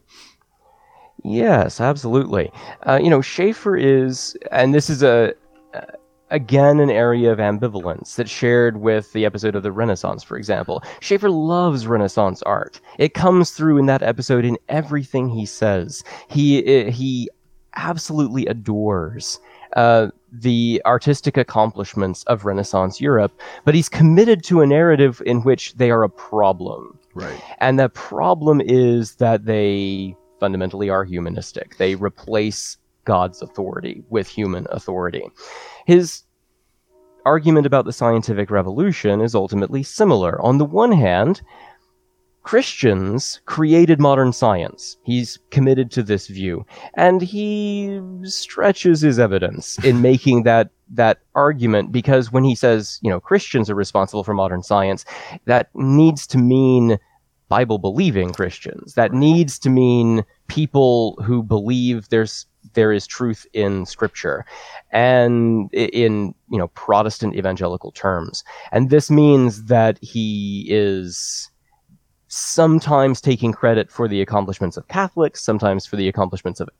Yes, 1.22 1.82
absolutely. 1.82 2.50
Uh, 2.86 2.98
you 3.02 3.10
know, 3.10 3.20
Schaeffer 3.20 3.76
is, 3.76 4.34
and 4.50 4.74
this 4.74 4.88
is 4.88 5.02
a 5.02 5.34
again 6.30 6.78
an 6.78 6.90
area 6.90 7.32
of 7.32 7.38
ambivalence 7.38 8.14
that's 8.14 8.30
shared 8.30 8.78
with 8.78 9.12
the 9.12 9.24
episode 9.24 9.56
of 9.56 9.62
the 9.62 9.72
Renaissance, 9.72 10.22
for 10.22 10.36
example. 10.36 10.82
Schaeffer 11.00 11.30
loves 11.30 11.86
Renaissance 11.86 12.42
art. 12.42 12.80
It 12.98 13.14
comes 13.14 13.50
through 13.50 13.78
in 13.78 13.86
that 13.86 14.02
episode 14.02 14.44
in 14.44 14.56
everything 14.68 15.28
he 15.28 15.44
says. 15.44 16.04
He 16.28 16.58
uh, 16.60 16.90
he 16.90 17.28
absolutely 17.76 18.46
adores. 18.46 19.38
Uh, 19.74 20.08
the 20.32 20.82
artistic 20.84 21.36
accomplishments 21.36 22.24
of 22.24 22.44
Renaissance 22.44 23.00
Europe, 23.00 23.32
but 23.64 23.74
he's 23.74 23.88
committed 23.88 24.42
to 24.44 24.62
a 24.62 24.66
narrative 24.66 25.22
in 25.26 25.42
which 25.42 25.74
they 25.74 25.90
are 25.90 26.02
a 26.02 26.08
problem. 26.08 26.98
right 27.14 27.40
And 27.58 27.78
the 27.78 27.88
problem 27.88 28.60
is 28.60 29.16
that 29.16 29.44
they 29.44 30.16
fundamentally 30.40 30.88
are 30.90 31.04
humanistic. 31.04 31.76
They 31.76 31.94
replace 31.94 32.78
God's 33.04 33.42
authority 33.42 34.02
with 34.08 34.26
human 34.26 34.66
authority. 34.70 35.22
His 35.86 36.24
argument 37.24 37.66
about 37.66 37.84
the 37.84 37.92
scientific 37.92 38.50
revolution 38.50 39.20
is 39.20 39.34
ultimately 39.34 39.82
similar. 39.82 40.40
On 40.42 40.58
the 40.58 40.64
one 40.64 40.92
hand, 40.92 41.42
Christians 42.42 43.40
created 43.44 44.00
modern 44.00 44.32
science. 44.32 44.96
He's 45.04 45.38
committed 45.50 45.90
to 45.92 46.02
this 46.02 46.26
view, 46.26 46.64
and 46.94 47.20
he 47.20 48.00
stretches 48.22 49.00
his 49.00 49.18
evidence 49.18 49.78
in 49.84 50.02
making 50.10 50.44
that 50.44 50.70
that 50.92 51.18
argument 51.34 51.92
because 51.92 52.32
when 52.32 52.42
he 52.42 52.54
says, 52.54 52.98
you 53.02 53.10
know, 53.10 53.20
Christians 53.20 53.70
are 53.70 53.74
responsible 53.74 54.24
for 54.24 54.34
modern 54.34 54.62
science, 54.62 55.04
that 55.44 55.70
needs 55.74 56.26
to 56.28 56.38
mean 56.38 56.98
Bible 57.48 57.78
believing 57.78 58.32
Christians. 58.32 58.94
That 58.94 59.12
needs 59.12 59.58
to 59.60 59.70
mean 59.70 60.24
people 60.46 61.18
who 61.22 61.42
believe 61.42 62.08
there's 62.08 62.46
there 62.74 62.92
is 62.92 63.06
truth 63.06 63.46
in 63.52 63.84
Scripture, 63.84 64.44
and 64.92 65.72
in 65.74 66.34
you 66.48 66.58
know 66.58 66.68
Protestant 66.68 67.36
evangelical 67.36 67.90
terms. 67.90 68.44
And 68.72 68.88
this 68.88 69.10
means 69.10 69.64
that 69.64 69.98
he 70.00 70.66
is 70.70 71.49
sometimes 72.30 73.20
taking 73.20 73.52
credit 73.52 73.90
for 73.90 74.08
the 74.08 74.22
accomplishments 74.22 74.76
of 74.76 74.88
Catholics, 74.88 75.42
sometimes 75.42 75.84
for 75.84 75.96
the 75.96 76.08
accomplishments 76.08 76.60
of 76.60 76.70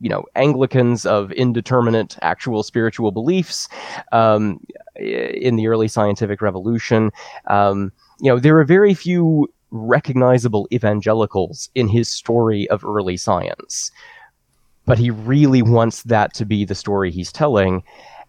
you 0.00 0.08
know 0.08 0.24
Anglicans 0.36 1.04
of 1.04 1.32
indeterminate 1.32 2.16
actual 2.22 2.62
spiritual 2.62 3.10
beliefs 3.10 3.68
um, 4.12 4.64
in 4.96 5.56
the 5.56 5.66
early 5.66 5.88
scientific 5.88 6.40
revolution. 6.40 7.10
Um, 7.46 7.90
you 8.20 8.30
know 8.30 8.38
there 8.38 8.58
are 8.58 8.64
very 8.64 8.94
few 8.94 9.48
recognizable 9.70 10.68
evangelicals 10.72 11.70
in 11.74 11.88
his 11.88 12.08
story 12.08 12.68
of 12.70 12.84
early 12.84 13.16
science. 13.16 13.90
But 14.86 14.98
he 14.98 15.10
really 15.10 15.60
wants 15.60 16.02
that 16.04 16.32
to 16.34 16.46
be 16.46 16.64
the 16.64 16.74
story 16.74 17.10
he's 17.10 17.30
telling. 17.30 17.82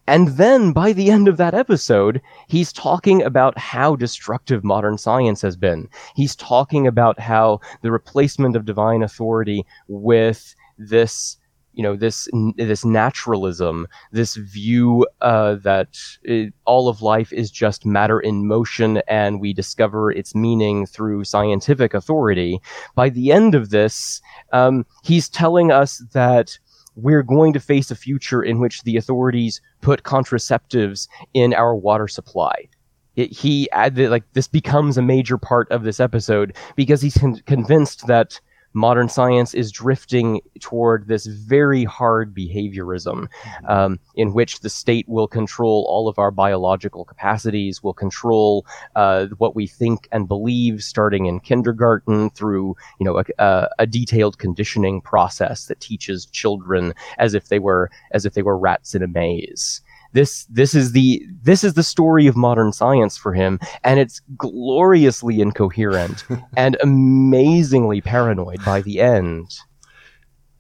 And 0.10 0.30
then 0.30 0.72
by 0.72 0.92
the 0.92 1.12
end 1.12 1.28
of 1.28 1.38
that 1.38 1.54
episode, 1.54 2.20
he's 2.48 2.74
talking 2.74 3.22
about 3.22 3.56
how 3.60 3.96
destructive 3.96 4.64
modern 4.64 4.98
science 4.98 5.40
has 5.44 5.56
been. 5.56 5.88
He's 6.16 6.36
talking 6.36 6.88
about 6.88 7.20
how 7.20 7.60
the 7.84 7.92
replacement 7.92 8.56
of 8.56 8.66
divine 8.66 9.04
authority 9.04 9.68
with 9.88 10.56
this 10.80 11.38
you 11.74 11.84
know 11.84 11.96
this 11.96 12.28
this 12.58 12.84
naturalism 12.84 13.88
this 14.12 14.36
view 14.36 15.08
uh, 15.22 15.56
that 15.56 16.00
it, 16.24 16.54
all 16.66 16.90
of 16.90 17.04
life 17.04 17.32
is 17.32 17.52
just 17.52 17.86
matter 17.86 18.20
in 18.20 18.48
motion 18.48 19.04
and 19.08 19.40
we 19.40 19.54
discover 19.54 20.12
its 20.12 20.34
meaning 20.34 20.88
through 20.88 21.24
scientific 21.24 21.94
authority 21.94 22.60
by 22.96 23.10
the 23.10 23.32
end 23.32 23.54
of 23.54 23.70
this 23.70 24.20
um, 24.52 24.84
he's 25.04 25.30
telling 25.30 25.72
us 25.72 26.04
that 26.14 26.58
we're 26.96 27.24
going 27.24 27.54
to 27.54 27.60
face 27.60 27.92
a 27.92 27.96
future 27.96 28.42
in 28.42 28.60
which 28.60 28.84
the 28.84 28.98
authorities 28.98 29.62
put 29.82 30.04
contraceptives 30.04 31.08
in 31.34 31.54
our 31.54 31.76
water 31.76 32.08
supply. 32.08 32.68
It, 33.16 33.32
he 33.32 33.70
added 33.72 34.10
like 34.10 34.24
this 34.34 34.48
becomes 34.48 34.98
a 34.98 35.02
major 35.02 35.38
part 35.38 35.70
of 35.72 35.84
this 35.84 36.00
episode 36.00 36.56
because 36.76 37.02
he's 37.02 37.18
con- 37.18 37.42
convinced 37.46 38.08
that 38.08 38.40
modern 38.74 39.10
science 39.10 39.54
is 39.54 39.72
drifting 39.72 40.42
toward 40.60 41.08
this 41.08 41.26
very 41.26 41.84
hard 41.84 42.34
behaviorism 42.34 43.28
um, 43.68 44.00
in 44.16 44.34
which 44.34 44.60
the 44.60 44.70
state 44.70 45.08
will 45.08 45.28
control 45.28 45.86
all 45.90 46.08
of 46.08 46.20
our 46.20 46.32
biological 46.32 47.06
capacities, 47.06 47.84
will 47.84 47.94
control 47.94 48.66
uh, 48.96 49.28
what 49.38 49.56
we 49.56 49.68
think 49.68 50.08
and 50.12 50.28
believe 50.28 50.84
starting 50.84 51.26
in 51.26 51.40
kindergarten 51.40 52.30
through 52.32 52.76
you 53.00 53.06
know 53.06 53.18
a, 53.18 53.26
a, 53.40 53.70
a 53.80 53.88
detailed 53.88 54.38
conditioning 54.38 55.02
process 55.02 55.66
that 55.66 55.80
teaches 55.80 56.26
children 56.28 56.94
as 57.18 57.34
if 57.34 57.48
they 57.48 57.60
were 57.60 57.90
as 58.12 58.26
if 58.26 58.34
they 58.34 58.42
were 58.42 58.58
rats 58.58 58.96
in 58.96 59.04
a 59.04 59.08
maze 59.08 59.82
this 60.14 60.46
this 60.46 60.74
is 60.74 60.92
the 60.94 61.24
this 61.42 61.64
is 61.64 61.74
the 61.76 61.84
story 61.84 62.26
of 62.28 62.36
modern 62.36 62.72
science 62.74 63.16
for 63.18 63.34
him 63.34 63.60
and 63.84 64.00
it's 64.00 64.22
gloriously 64.38 65.40
incoherent 65.42 66.24
and 66.58 66.78
amazingly 66.82 68.02
paranoid 68.02 68.64
by 68.66 68.82
the 68.82 69.00
end 69.00 69.58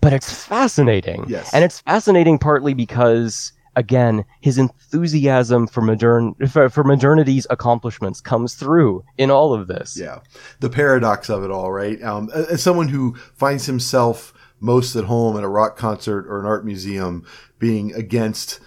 but 0.01 0.13
it's 0.13 0.31
fascinating 0.45 1.25
Yes. 1.27 1.53
and 1.53 1.63
it's 1.63 1.79
fascinating 1.81 2.37
partly 2.39 2.73
because 2.73 3.51
again 3.75 4.23
his 4.41 4.57
enthusiasm 4.57 5.67
for 5.67 5.81
modern 5.81 6.33
for, 6.49 6.69
for 6.69 6.83
modernity's 6.83 7.45
accomplishments 7.49 8.21
comes 8.21 8.55
through 8.55 9.03
in 9.17 9.29
all 9.31 9.53
of 9.53 9.67
this 9.67 9.97
Yeah, 9.99 10.19
the 10.59 10.69
paradox 10.69 11.29
of 11.29 11.43
it 11.43 11.51
all, 11.51 11.71
right? 11.71 12.01
Um, 12.03 12.29
as 12.33 12.61
someone 12.63 12.87
who 12.89 13.15
finds 13.35 13.65
himself 13.65 14.33
most 14.59 14.95
at 14.95 15.05
home 15.05 15.37
at 15.37 15.43
a 15.43 15.47
rock 15.47 15.77
concert 15.77 16.25
or 16.27 16.39
an 16.39 16.45
art 16.45 16.65
museum, 16.65 17.25
being 17.59 17.93
against 17.93 18.59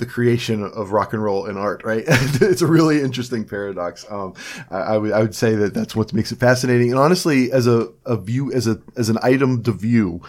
the 0.00 0.06
creation 0.06 0.64
of 0.64 0.90
rock 0.90 1.12
and 1.12 1.22
roll 1.22 1.46
and 1.46 1.56
art, 1.56 1.82
right? 1.84 2.04
it's 2.08 2.62
a 2.62 2.66
really 2.66 3.00
interesting 3.00 3.44
paradox. 3.44 4.04
Um, 4.10 4.34
I, 4.70 4.78
I 4.78 4.98
would 4.98 5.12
I 5.12 5.20
would 5.20 5.34
say 5.34 5.54
that 5.54 5.74
that's 5.74 5.94
what 5.94 6.12
makes 6.12 6.32
it 6.32 6.40
fascinating. 6.40 6.90
And 6.90 6.98
honestly, 6.98 7.52
as 7.52 7.68
a, 7.68 7.88
a 8.04 8.16
view, 8.16 8.52
as 8.52 8.66
a 8.66 8.80
as 8.96 9.08
an 9.08 9.18
item 9.22 9.62
to 9.62 9.72
view, 9.72 10.22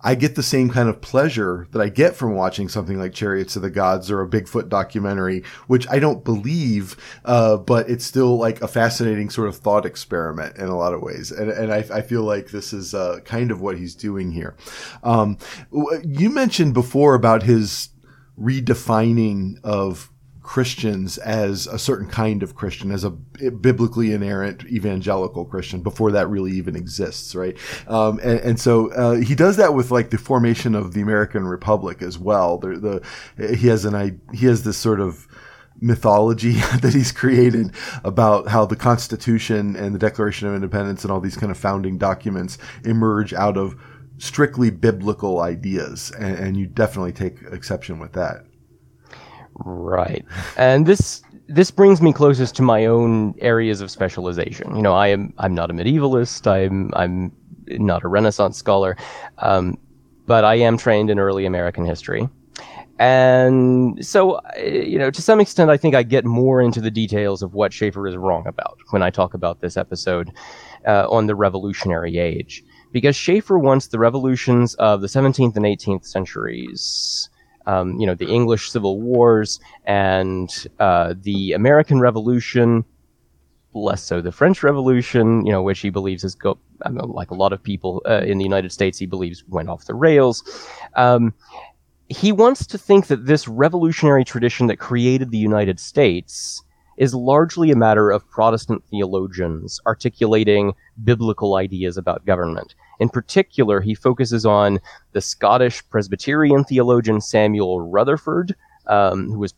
I 0.00 0.14
get 0.14 0.36
the 0.36 0.42
same 0.42 0.70
kind 0.70 0.88
of 0.88 1.00
pleasure 1.00 1.66
that 1.72 1.82
I 1.82 1.88
get 1.88 2.14
from 2.14 2.34
watching 2.34 2.68
something 2.68 2.98
like 2.98 3.12
Chariots 3.12 3.56
of 3.56 3.62
the 3.62 3.70
Gods 3.70 4.10
or 4.10 4.22
a 4.22 4.28
Bigfoot 4.28 4.68
documentary, 4.68 5.42
which 5.66 5.88
I 5.88 5.98
don't 5.98 6.24
believe, 6.24 6.96
uh, 7.24 7.56
but 7.56 7.90
it's 7.90 8.04
still 8.04 8.38
like 8.38 8.62
a 8.62 8.68
fascinating 8.68 9.28
sort 9.28 9.48
of 9.48 9.56
thought 9.56 9.84
experiment 9.84 10.56
in 10.56 10.66
a 10.66 10.76
lot 10.76 10.94
of 10.94 11.02
ways. 11.02 11.32
And, 11.32 11.50
and 11.50 11.72
I, 11.72 11.78
I 11.92 12.02
feel 12.02 12.22
like 12.22 12.50
this 12.50 12.72
is 12.72 12.94
uh, 12.94 13.18
kind 13.24 13.50
of 13.50 13.60
what 13.60 13.76
he's 13.76 13.94
doing 13.94 14.30
here. 14.30 14.56
Um, 15.02 15.36
you 16.04 16.30
mentioned 16.30 16.74
before 16.74 17.14
about 17.14 17.42
his 17.42 17.88
redefining 18.40 19.56
of 19.64 20.10
Christians 20.48 21.18
as 21.18 21.66
a 21.66 21.78
certain 21.78 22.08
kind 22.08 22.42
of 22.42 22.54
Christian, 22.54 22.90
as 22.90 23.04
a 23.04 23.10
biblically 23.10 24.12
inerrant 24.12 24.64
evangelical 24.64 25.44
Christian 25.44 25.82
before 25.82 26.10
that 26.12 26.26
really 26.30 26.52
even 26.52 26.74
exists, 26.74 27.34
right? 27.34 27.54
Um, 27.86 28.18
and, 28.22 28.40
and 28.40 28.60
so 28.60 28.90
uh, 28.92 29.16
he 29.16 29.34
does 29.34 29.58
that 29.58 29.74
with 29.74 29.90
like 29.90 30.08
the 30.08 30.16
formation 30.16 30.74
of 30.74 30.94
the 30.94 31.02
American 31.02 31.46
Republic 31.46 32.00
as 32.00 32.18
well. 32.18 32.56
The, 32.56 33.02
the 33.36 33.56
he 33.56 33.66
has 33.66 33.84
an 33.84 34.22
he 34.32 34.46
has 34.46 34.62
this 34.62 34.78
sort 34.78 35.00
of 35.00 35.28
mythology 35.80 36.52
that 36.80 36.94
he's 36.94 37.12
created 37.12 37.72
about 38.02 38.48
how 38.48 38.64
the 38.64 38.74
Constitution 38.74 39.76
and 39.76 39.94
the 39.94 39.98
Declaration 39.98 40.48
of 40.48 40.54
Independence 40.54 41.04
and 41.04 41.12
all 41.12 41.20
these 41.20 41.36
kind 41.36 41.52
of 41.52 41.58
founding 41.58 41.98
documents 41.98 42.56
emerge 42.84 43.34
out 43.34 43.58
of 43.58 43.76
strictly 44.18 44.70
biblical 44.70 45.40
ideas, 45.40 46.12
and, 46.18 46.38
and 46.38 46.56
you 46.56 46.66
definitely 46.66 47.12
take 47.12 47.42
exception 47.50 47.98
with 47.98 48.12
that. 48.12 48.44
Right. 49.54 50.24
And 50.56 50.86
this 50.86 51.22
this 51.48 51.70
brings 51.70 52.02
me 52.02 52.12
closest 52.12 52.54
to 52.56 52.62
my 52.62 52.86
own 52.86 53.34
areas 53.38 53.80
of 53.80 53.90
specialization. 53.90 54.76
You 54.76 54.82
know, 54.82 54.94
I 54.94 55.08
am 55.08 55.32
I'm 55.38 55.54
not 55.54 55.70
a 55.70 55.74
medievalist. 55.74 56.46
I'm 56.46 56.92
I'm 56.94 57.32
not 57.66 58.04
a 58.04 58.08
Renaissance 58.08 58.56
scholar, 58.56 58.96
um, 59.38 59.78
but 60.26 60.44
I 60.44 60.56
am 60.56 60.76
trained 60.76 61.10
in 61.10 61.18
early 61.18 61.46
American 61.46 61.84
history. 61.84 62.28
And 63.00 64.04
so, 64.04 64.40
you 64.58 64.98
know, 64.98 65.10
to 65.10 65.22
some 65.22 65.40
extent, 65.40 65.70
I 65.70 65.76
think 65.76 65.94
I 65.94 66.02
get 66.02 66.24
more 66.24 66.60
into 66.60 66.80
the 66.80 66.90
details 66.90 67.42
of 67.42 67.54
what 67.54 67.72
Schaeffer 67.72 68.08
is 68.08 68.16
wrong 68.16 68.44
about 68.46 68.78
when 68.90 69.02
I 69.02 69.10
talk 69.10 69.34
about 69.34 69.60
this 69.60 69.76
episode 69.76 70.32
uh, 70.86 71.08
on 71.08 71.26
the 71.26 71.36
Revolutionary 71.36 72.18
Age. 72.18 72.64
Because 72.90 73.16
Schaeffer 73.16 73.58
wants 73.58 73.88
the 73.88 73.98
revolutions 73.98 74.74
of 74.74 75.00
the 75.00 75.08
17th 75.08 75.56
and 75.56 75.64
18th 75.64 76.06
centuries 76.06 77.28
um, 77.68 78.00
you 78.00 78.06
know, 78.06 78.14
the 78.14 78.26
English 78.26 78.70
Civil 78.70 78.98
Wars 78.98 79.60
and 79.84 80.50
uh, 80.80 81.14
the 81.20 81.52
American 81.52 82.00
Revolution, 82.00 82.82
less 83.74 84.02
so 84.02 84.22
the 84.22 84.32
French 84.32 84.62
Revolution, 84.62 85.44
you 85.44 85.52
know, 85.52 85.62
which 85.62 85.80
he 85.80 85.90
believes 85.90 86.22
has 86.22 86.34
go, 86.34 86.58
I 86.82 86.88
mean, 86.88 87.06
like 87.10 87.30
a 87.30 87.34
lot 87.34 87.52
of 87.52 87.62
people 87.62 88.02
uh, 88.08 88.22
in 88.24 88.38
the 88.38 88.44
United 88.44 88.72
States, 88.72 88.98
he 88.98 89.04
believes 89.04 89.44
went 89.48 89.68
off 89.68 89.84
the 89.84 89.94
rails. 89.94 90.42
Um, 90.96 91.34
he 92.08 92.32
wants 92.32 92.66
to 92.68 92.78
think 92.78 93.08
that 93.08 93.26
this 93.26 93.46
revolutionary 93.46 94.24
tradition 94.24 94.66
that 94.68 94.78
created 94.78 95.30
the 95.30 95.36
United 95.36 95.78
States 95.78 96.62
is 96.98 97.14
largely 97.14 97.70
a 97.70 97.76
matter 97.76 98.10
of 98.10 98.28
Protestant 98.28 98.82
theologians 98.90 99.80
articulating 99.86 100.74
biblical 101.04 101.54
ideas 101.54 101.96
about 101.96 102.26
government. 102.26 102.74
In 103.00 103.08
particular, 103.08 103.80
he 103.80 103.94
focuses 103.94 104.44
on 104.44 104.80
the 105.12 105.20
Scottish 105.20 105.88
Presbyterian 105.88 106.64
theologian 106.64 107.20
Samuel 107.20 107.80
Rutherford, 107.80 108.54
um, 108.88 109.30
who 109.30 109.38
was 109.38 109.54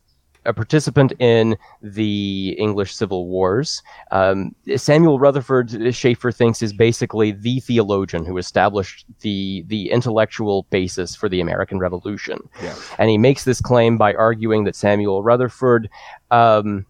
a 0.47 0.53
participant 0.55 1.13
in 1.19 1.57
the 1.83 2.57
English 2.59 2.95
Civil 2.95 3.27
Wars. 3.29 3.83
Um, 4.11 4.55
Samuel 4.77 5.19
Rutherford 5.19 5.95
Schaeffer 5.95 6.33
thinks 6.33 6.63
is 6.63 6.73
basically 6.73 7.33
the 7.33 7.61
theologian 7.61 8.25
who 8.25 8.39
established 8.39 9.05
the 9.21 9.65
the 9.69 9.91
intellectual 9.91 10.67
basis 10.71 11.15
for 11.15 11.29
the 11.29 11.41
American 11.43 11.79
Revolution, 11.79 12.39
Yeah. 12.63 12.75
and 12.99 13.11
he 13.11 13.19
makes 13.19 13.45
this 13.45 13.61
claim 13.61 13.99
by 13.99 14.15
arguing 14.15 14.65
that 14.65 14.77
Samuel 14.77 15.23
Rutherford. 15.23 15.89
Um, 16.31 16.87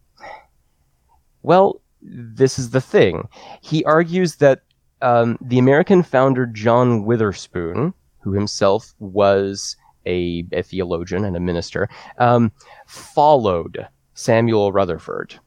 well, 1.43 1.81
this 2.03 2.59
is 2.59 2.71
the 2.71 2.81
thing. 2.81 3.29
He 3.61 3.85
argues 3.85 4.37
that 4.37 4.63
um, 5.03 5.39
the 5.41 5.59
American 5.59 6.03
founder 6.03 6.47
John 6.47 7.05
Witherspoon, 7.05 7.95
who 8.21 8.33
himself 8.33 8.95
was 8.99 9.77
a, 10.07 10.45
a 10.53 10.63
theologian 10.63 11.25
and 11.25 11.37
a 11.37 11.41
minister, 11.41 11.89
um, 12.19 12.53
followed 12.87 13.87
Samuel 14.15 14.73
Rutherford. 14.73 15.39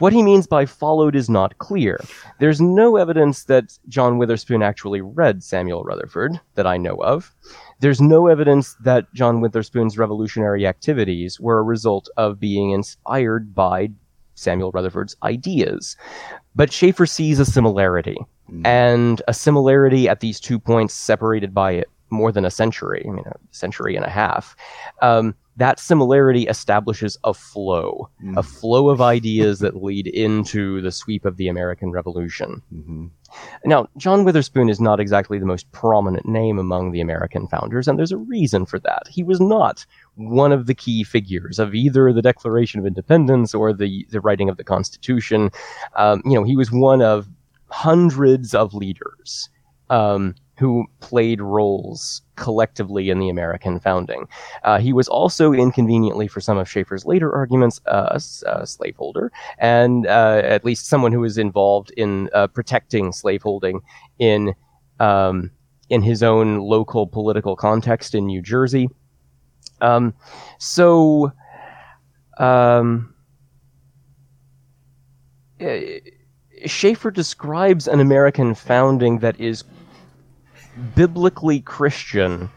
What 0.00 0.12
he 0.12 0.24
means 0.24 0.48
by 0.48 0.66
followed 0.66 1.14
is 1.14 1.30
not 1.30 1.58
clear. 1.58 2.00
There's 2.40 2.60
no 2.60 2.96
evidence 2.96 3.44
that 3.44 3.78
John 3.88 4.18
Witherspoon 4.18 4.60
actually 4.60 5.00
read 5.00 5.44
Samuel 5.44 5.84
Rutherford 5.84 6.40
that 6.56 6.66
I 6.66 6.76
know 6.76 6.96
of. 6.96 7.32
There's 7.78 8.00
no 8.00 8.26
evidence 8.26 8.74
that 8.82 9.12
John 9.14 9.40
Witherspoon's 9.40 9.96
revolutionary 9.96 10.66
activities 10.66 11.38
were 11.38 11.58
a 11.58 11.62
result 11.62 12.08
of 12.16 12.40
being 12.40 12.70
inspired 12.70 13.54
by 13.54 13.90
Samuel 14.34 14.70
Rutherford's 14.72 15.16
ideas. 15.22 15.96
But 16.54 16.72
Schaeffer 16.72 17.06
sees 17.06 17.38
a 17.40 17.44
similarity, 17.44 18.16
and 18.64 19.22
a 19.26 19.34
similarity 19.34 20.08
at 20.08 20.20
these 20.20 20.38
two 20.38 20.58
points 20.58 20.94
separated 20.94 21.54
by 21.54 21.72
it 21.72 21.88
more 22.10 22.30
than 22.30 22.44
a 22.44 22.50
century, 22.50 23.04
I 23.08 23.10
mean, 23.10 23.24
a 23.26 23.34
century 23.50 23.96
and 23.96 24.04
a 24.04 24.10
half. 24.10 24.54
Um, 25.02 25.34
that 25.56 25.78
similarity 25.80 26.44
establishes 26.46 27.16
a 27.24 27.32
flow, 27.32 28.08
a 28.36 28.42
flow 28.42 28.88
of 28.90 29.00
ideas 29.00 29.60
that 29.60 29.82
lead 29.82 30.06
into 30.08 30.80
the 30.82 30.90
sweep 30.92 31.24
of 31.24 31.36
the 31.36 31.48
American 31.48 31.90
Revolution. 31.90 32.62
hmm 32.70 33.06
Now, 33.64 33.88
John 33.96 34.24
Witherspoon 34.24 34.68
is 34.68 34.80
not 34.80 35.00
exactly 35.00 35.38
the 35.38 35.46
most 35.46 35.70
prominent 35.72 36.26
name 36.26 36.58
among 36.58 36.92
the 36.92 37.00
American 37.00 37.46
founders, 37.48 37.88
and 37.88 37.98
there's 37.98 38.12
a 38.12 38.16
reason 38.18 38.66
for 38.66 38.78
that. 38.80 39.08
He 39.08 39.22
was 39.22 39.40
not 39.40 39.86
one 40.16 40.52
of 40.52 40.66
the 40.66 40.74
key 40.74 41.04
figures 41.04 41.58
of 41.58 41.74
either 41.74 42.12
the 42.12 42.22
Declaration 42.22 42.80
of 42.80 42.86
Independence 42.86 43.54
or 43.54 43.72
the, 43.72 44.06
the 44.10 44.20
writing 44.20 44.48
of 44.48 44.56
the 44.56 44.64
Constitution. 44.64 45.50
Um, 45.96 46.22
you 46.24 46.34
know, 46.34 46.44
he 46.44 46.56
was 46.56 46.70
one 46.70 47.02
of 47.02 47.28
hundreds 47.68 48.54
of 48.54 48.74
leaders 48.74 49.48
um, 49.90 50.34
who 50.56 50.84
played 51.00 51.40
roles 51.40 52.22
collectively 52.36 53.10
in 53.10 53.18
the 53.18 53.28
American 53.28 53.80
founding. 53.80 54.26
Uh, 54.62 54.78
he 54.78 54.92
was 54.92 55.08
also, 55.08 55.52
inconveniently 55.52 56.28
for 56.28 56.40
some 56.40 56.58
of 56.58 56.68
Schaeffer's 56.68 57.04
later 57.04 57.34
arguments, 57.34 57.80
uh, 57.86 58.18
a, 58.46 58.50
a 58.50 58.66
slaveholder, 58.66 59.32
and 59.58 60.06
uh, 60.06 60.40
at 60.44 60.64
least 60.64 60.86
someone 60.86 61.12
who 61.12 61.20
was 61.20 61.38
involved 61.38 61.90
in 61.96 62.30
uh, 62.32 62.46
protecting 62.46 63.12
slaveholding 63.12 63.80
in 64.18 64.54
um, 65.00 65.50
in 65.90 66.02
his 66.02 66.22
own 66.22 66.58
local 66.58 67.06
political 67.06 67.56
context 67.56 68.14
in 68.14 68.26
New 68.26 68.40
Jersey. 68.40 68.88
Um, 69.80 70.14
so, 70.58 71.32
um, 72.38 73.14
uh, 75.60 75.76
Schaeffer 76.64 77.10
describes 77.10 77.86
an 77.86 78.00
American 78.00 78.54
founding 78.54 79.18
that 79.18 79.38
is 79.38 79.64
biblically 80.94 81.60
Christian, 81.60 82.50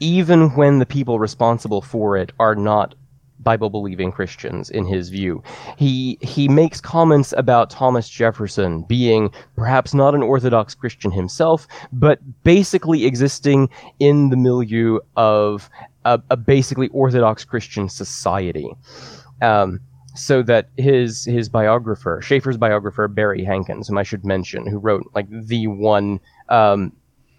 even 0.00 0.54
when 0.54 0.78
the 0.78 0.86
people 0.86 1.18
responsible 1.18 1.82
for 1.82 2.16
it 2.16 2.32
are 2.38 2.54
not 2.54 2.94
Bible 3.42 3.70
believing 3.70 4.12
Christians 4.12 4.70
in 4.70 4.86
his 4.86 5.08
view. 5.08 5.42
He 5.76 6.18
he 6.20 6.48
makes 6.48 6.80
comments 6.80 7.34
about 7.36 7.70
Thomas 7.70 8.08
Jefferson 8.08 8.82
being 8.82 9.30
perhaps 9.56 9.94
not 9.94 10.14
an 10.14 10.22
Orthodox 10.22 10.74
Christian 10.74 11.10
himself, 11.10 11.66
but 11.92 12.20
basically 12.44 13.04
existing 13.04 13.68
in 13.98 14.30
the 14.30 14.36
milieu 14.36 14.98
of 15.16 15.68
a, 16.04 16.20
a 16.30 16.36
basically 16.36 16.88
Orthodox 16.88 17.44
Christian 17.44 17.88
society. 17.88 18.70
Um, 19.40 19.80
so 20.14 20.42
that 20.42 20.68
his 20.76 21.24
his 21.24 21.48
biographer, 21.48 22.20
Schaeffer's 22.22 22.58
biographer 22.58 23.08
Barry 23.08 23.44
Hankins, 23.44 23.88
whom 23.88 23.98
I 23.98 24.02
should 24.02 24.24
mention, 24.24 24.66
who 24.66 24.78
wrote 24.78 25.04
like 25.14 25.26
the 25.30 25.66
one 25.66 26.20
um, 26.48 26.92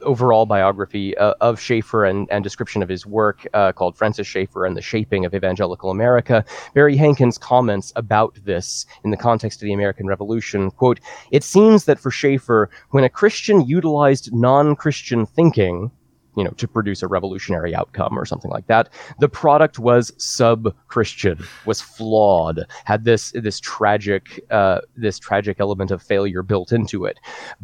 overall 0.03 0.45
biography 0.45 1.17
uh, 1.17 1.33
of 1.41 1.59
Schaeffer 1.59 2.05
and, 2.05 2.27
and 2.31 2.43
description 2.43 2.83
of 2.83 2.89
his 2.89 3.05
work 3.05 3.47
uh, 3.53 3.71
called 3.71 3.97
Francis 3.97 4.27
Schaeffer 4.27 4.65
and 4.65 4.77
the 4.77 4.81
Shaping 4.81 5.25
of 5.25 5.33
Evangelical 5.33 5.89
America, 5.89 6.45
Barry 6.73 6.95
Hankins 6.95 7.37
comments 7.37 7.91
about 7.95 8.37
this 8.43 8.85
in 9.03 9.11
the 9.11 9.17
context 9.17 9.61
of 9.61 9.65
the 9.65 9.73
American 9.73 10.07
Revolution. 10.07 10.71
Quote, 10.71 10.99
It 11.31 11.43
seems 11.43 11.85
that 11.85 11.99
for 11.99 12.11
Schaeffer, 12.11 12.69
when 12.91 13.03
a 13.03 13.09
Christian 13.09 13.61
utilized 13.65 14.33
non 14.33 14.75
Christian 14.75 15.25
thinking, 15.25 15.91
you 16.35 16.43
know, 16.43 16.51
to 16.51 16.67
produce 16.67 17.03
a 17.03 17.07
revolutionary 17.07 17.75
outcome 17.75 18.17
or 18.17 18.25
something 18.25 18.49
like 18.49 18.67
that. 18.67 18.89
The 19.19 19.29
product 19.29 19.79
was 19.79 20.11
sub-Christian, 20.17 21.43
was 21.65 21.81
flawed, 21.81 22.65
had 22.85 23.03
this 23.03 23.31
this 23.35 23.59
tragic 23.59 24.43
uh, 24.49 24.81
this 24.95 25.19
tragic 25.19 25.57
element 25.59 25.91
of 25.91 26.01
failure 26.01 26.41
built 26.41 26.71
into 26.71 27.05
it. 27.05 27.19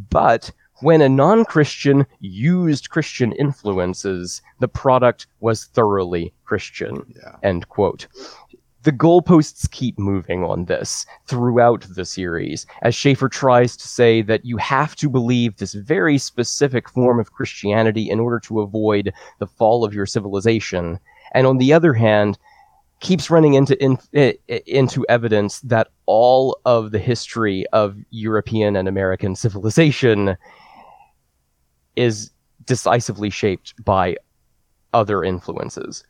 But 0.09 0.51
when 0.81 1.01
a 1.01 1.09
non-Christian 1.09 2.05
used 2.19 2.89
Christian 2.89 3.31
influences, 3.33 4.41
the 4.59 4.67
product 4.67 5.27
was 5.39 5.65
thoroughly 5.65 6.33
Christian. 6.45 7.03
Yeah. 7.15 7.35
End 7.43 7.67
quote 7.69 8.07
the 8.83 8.91
goalposts 8.91 9.69
keep 9.69 9.99
moving 9.99 10.43
on 10.43 10.65
this 10.65 11.05
throughout 11.27 11.85
the 11.95 12.05
series, 12.05 12.65
as 12.81 12.95
Schaeffer 12.95 13.27
tries 13.27 13.75
to 13.75 13.87
say 13.87 14.21
that 14.21 14.45
you 14.45 14.57
have 14.57 14.95
to 14.97 15.09
believe 15.09 15.57
this 15.57 15.73
very 15.73 16.17
specific 16.17 16.89
form 16.89 17.19
of 17.19 17.33
Christianity 17.33 18.09
in 18.09 18.19
order 18.19 18.39
to 18.41 18.61
avoid 18.61 19.11
the 19.39 19.47
fall 19.47 19.83
of 19.83 19.93
your 19.93 20.05
civilization. 20.05 20.97
And 21.33 21.45
on 21.45 21.57
the 21.57 21.73
other 21.73 21.93
hand, 21.93 22.37
keeps 23.01 23.29
running 23.29 23.53
into 23.53 23.81
in, 23.83 23.97
into 24.47 25.05
evidence 25.07 25.59
that 25.61 25.89
all 26.05 26.59
of 26.65 26.91
the 26.91 26.99
history 26.99 27.65
of 27.73 27.97
European 28.11 28.75
and 28.75 28.87
American 28.87 29.35
civilization 29.35 30.37
is 31.99 32.31
decisively 32.65 33.29
shaped 33.29 33.73
by 33.83 34.15
other 34.93 35.23
influences. 35.23 36.03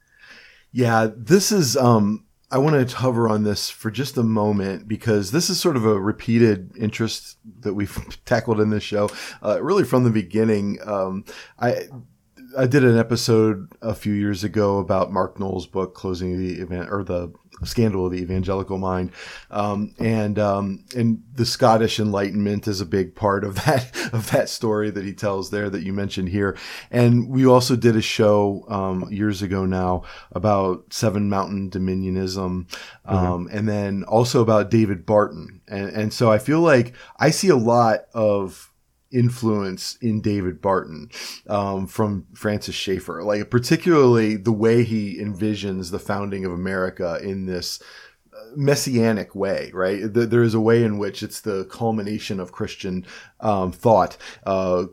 Yeah, 0.71 1.09
this 1.15 1.51
is 1.51 1.75
um 1.75 2.25
I 2.51 2.57
want 2.57 2.89
to 2.89 2.95
hover 2.95 3.29
on 3.29 3.43
this 3.43 3.69
for 3.69 3.91
just 3.91 4.17
a 4.17 4.23
moment 4.23 4.87
because 4.87 5.31
this 5.31 5.49
is 5.49 5.59
sort 5.59 5.75
of 5.75 5.85
a 5.85 5.99
repeated 5.99 6.75
interest 6.77 7.37
that 7.59 7.73
we've 7.73 8.17
tackled 8.25 8.59
in 8.59 8.69
this 8.69 8.83
show, 8.83 9.09
uh, 9.43 9.61
really 9.61 9.83
from 9.83 10.03
the 10.03 10.09
beginning. 10.09 10.79
Um, 10.83 11.25
I 11.59 11.83
I 12.57 12.65
did 12.65 12.83
an 12.83 12.97
episode 12.97 13.71
a 13.81 13.93
few 13.93 14.13
years 14.13 14.43
ago 14.43 14.79
about 14.79 15.11
Mark 15.11 15.39
Noll's 15.39 15.67
book, 15.67 15.93
Closing 15.93 16.37
the 16.37 16.61
Event, 16.61 16.89
or 16.91 17.03
the 17.03 17.31
Scandal 17.63 18.05
of 18.05 18.11
the 18.11 18.21
Evangelical 18.21 18.77
Mind, 18.77 19.11
um, 19.51 19.93
and 19.99 20.39
um, 20.39 20.83
and 20.95 21.23
the 21.33 21.45
Scottish 21.45 21.99
Enlightenment 21.99 22.67
is 22.67 22.81
a 22.81 22.85
big 22.85 23.15
part 23.15 23.43
of 23.43 23.55
that 23.65 23.91
of 24.13 24.31
that 24.31 24.49
story 24.49 24.89
that 24.89 25.05
he 25.05 25.13
tells 25.13 25.49
there 25.49 25.69
that 25.69 25.83
you 25.83 25.93
mentioned 25.93 26.29
here. 26.29 26.57
And 26.91 27.29
we 27.29 27.45
also 27.45 27.75
did 27.75 27.95
a 27.95 28.01
show 28.01 28.65
um, 28.69 29.07
years 29.11 29.41
ago 29.41 29.65
now 29.65 30.03
about 30.31 30.93
Seven 30.93 31.29
Mountain 31.29 31.71
Dominionism, 31.71 32.65
um, 33.05 33.49
and 33.51 33.67
then 33.67 34.03
also 34.03 34.41
about 34.41 34.69
David 34.69 35.05
Barton. 35.05 35.61
And 35.67 35.89
and 35.89 36.13
so 36.13 36.31
I 36.31 36.37
feel 36.37 36.61
like 36.61 36.93
I 37.17 37.29
see 37.29 37.49
a 37.49 37.55
lot 37.55 38.01
of 38.13 38.68
influence 39.11 39.97
in 40.01 40.21
David 40.21 40.61
Barton 40.61 41.09
um, 41.47 41.87
from 41.87 42.25
Francis 42.33 42.75
Schaeffer, 42.75 43.23
like 43.23 43.49
particularly 43.49 44.35
the 44.35 44.51
way 44.51 44.83
he 44.83 45.19
envisions 45.19 45.91
the 45.91 45.99
founding 45.99 46.45
of 46.45 46.51
America 46.51 47.19
in 47.21 47.45
this 47.45 47.81
uh, 48.33 48.37
messianic 48.55 49.33
way, 49.35 49.71
right? 49.73 50.01
There 50.03 50.43
is 50.43 50.53
a 50.53 50.59
way 50.59 50.83
in 50.83 50.97
which 50.97 51.23
it's 51.23 51.41
the 51.41 51.65
culmination 51.65 52.39
of 52.39 52.51
Christian 52.51 53.05
um, 53.39 53.71
thought. 53.71 54.17
Uh, 54.45 54.85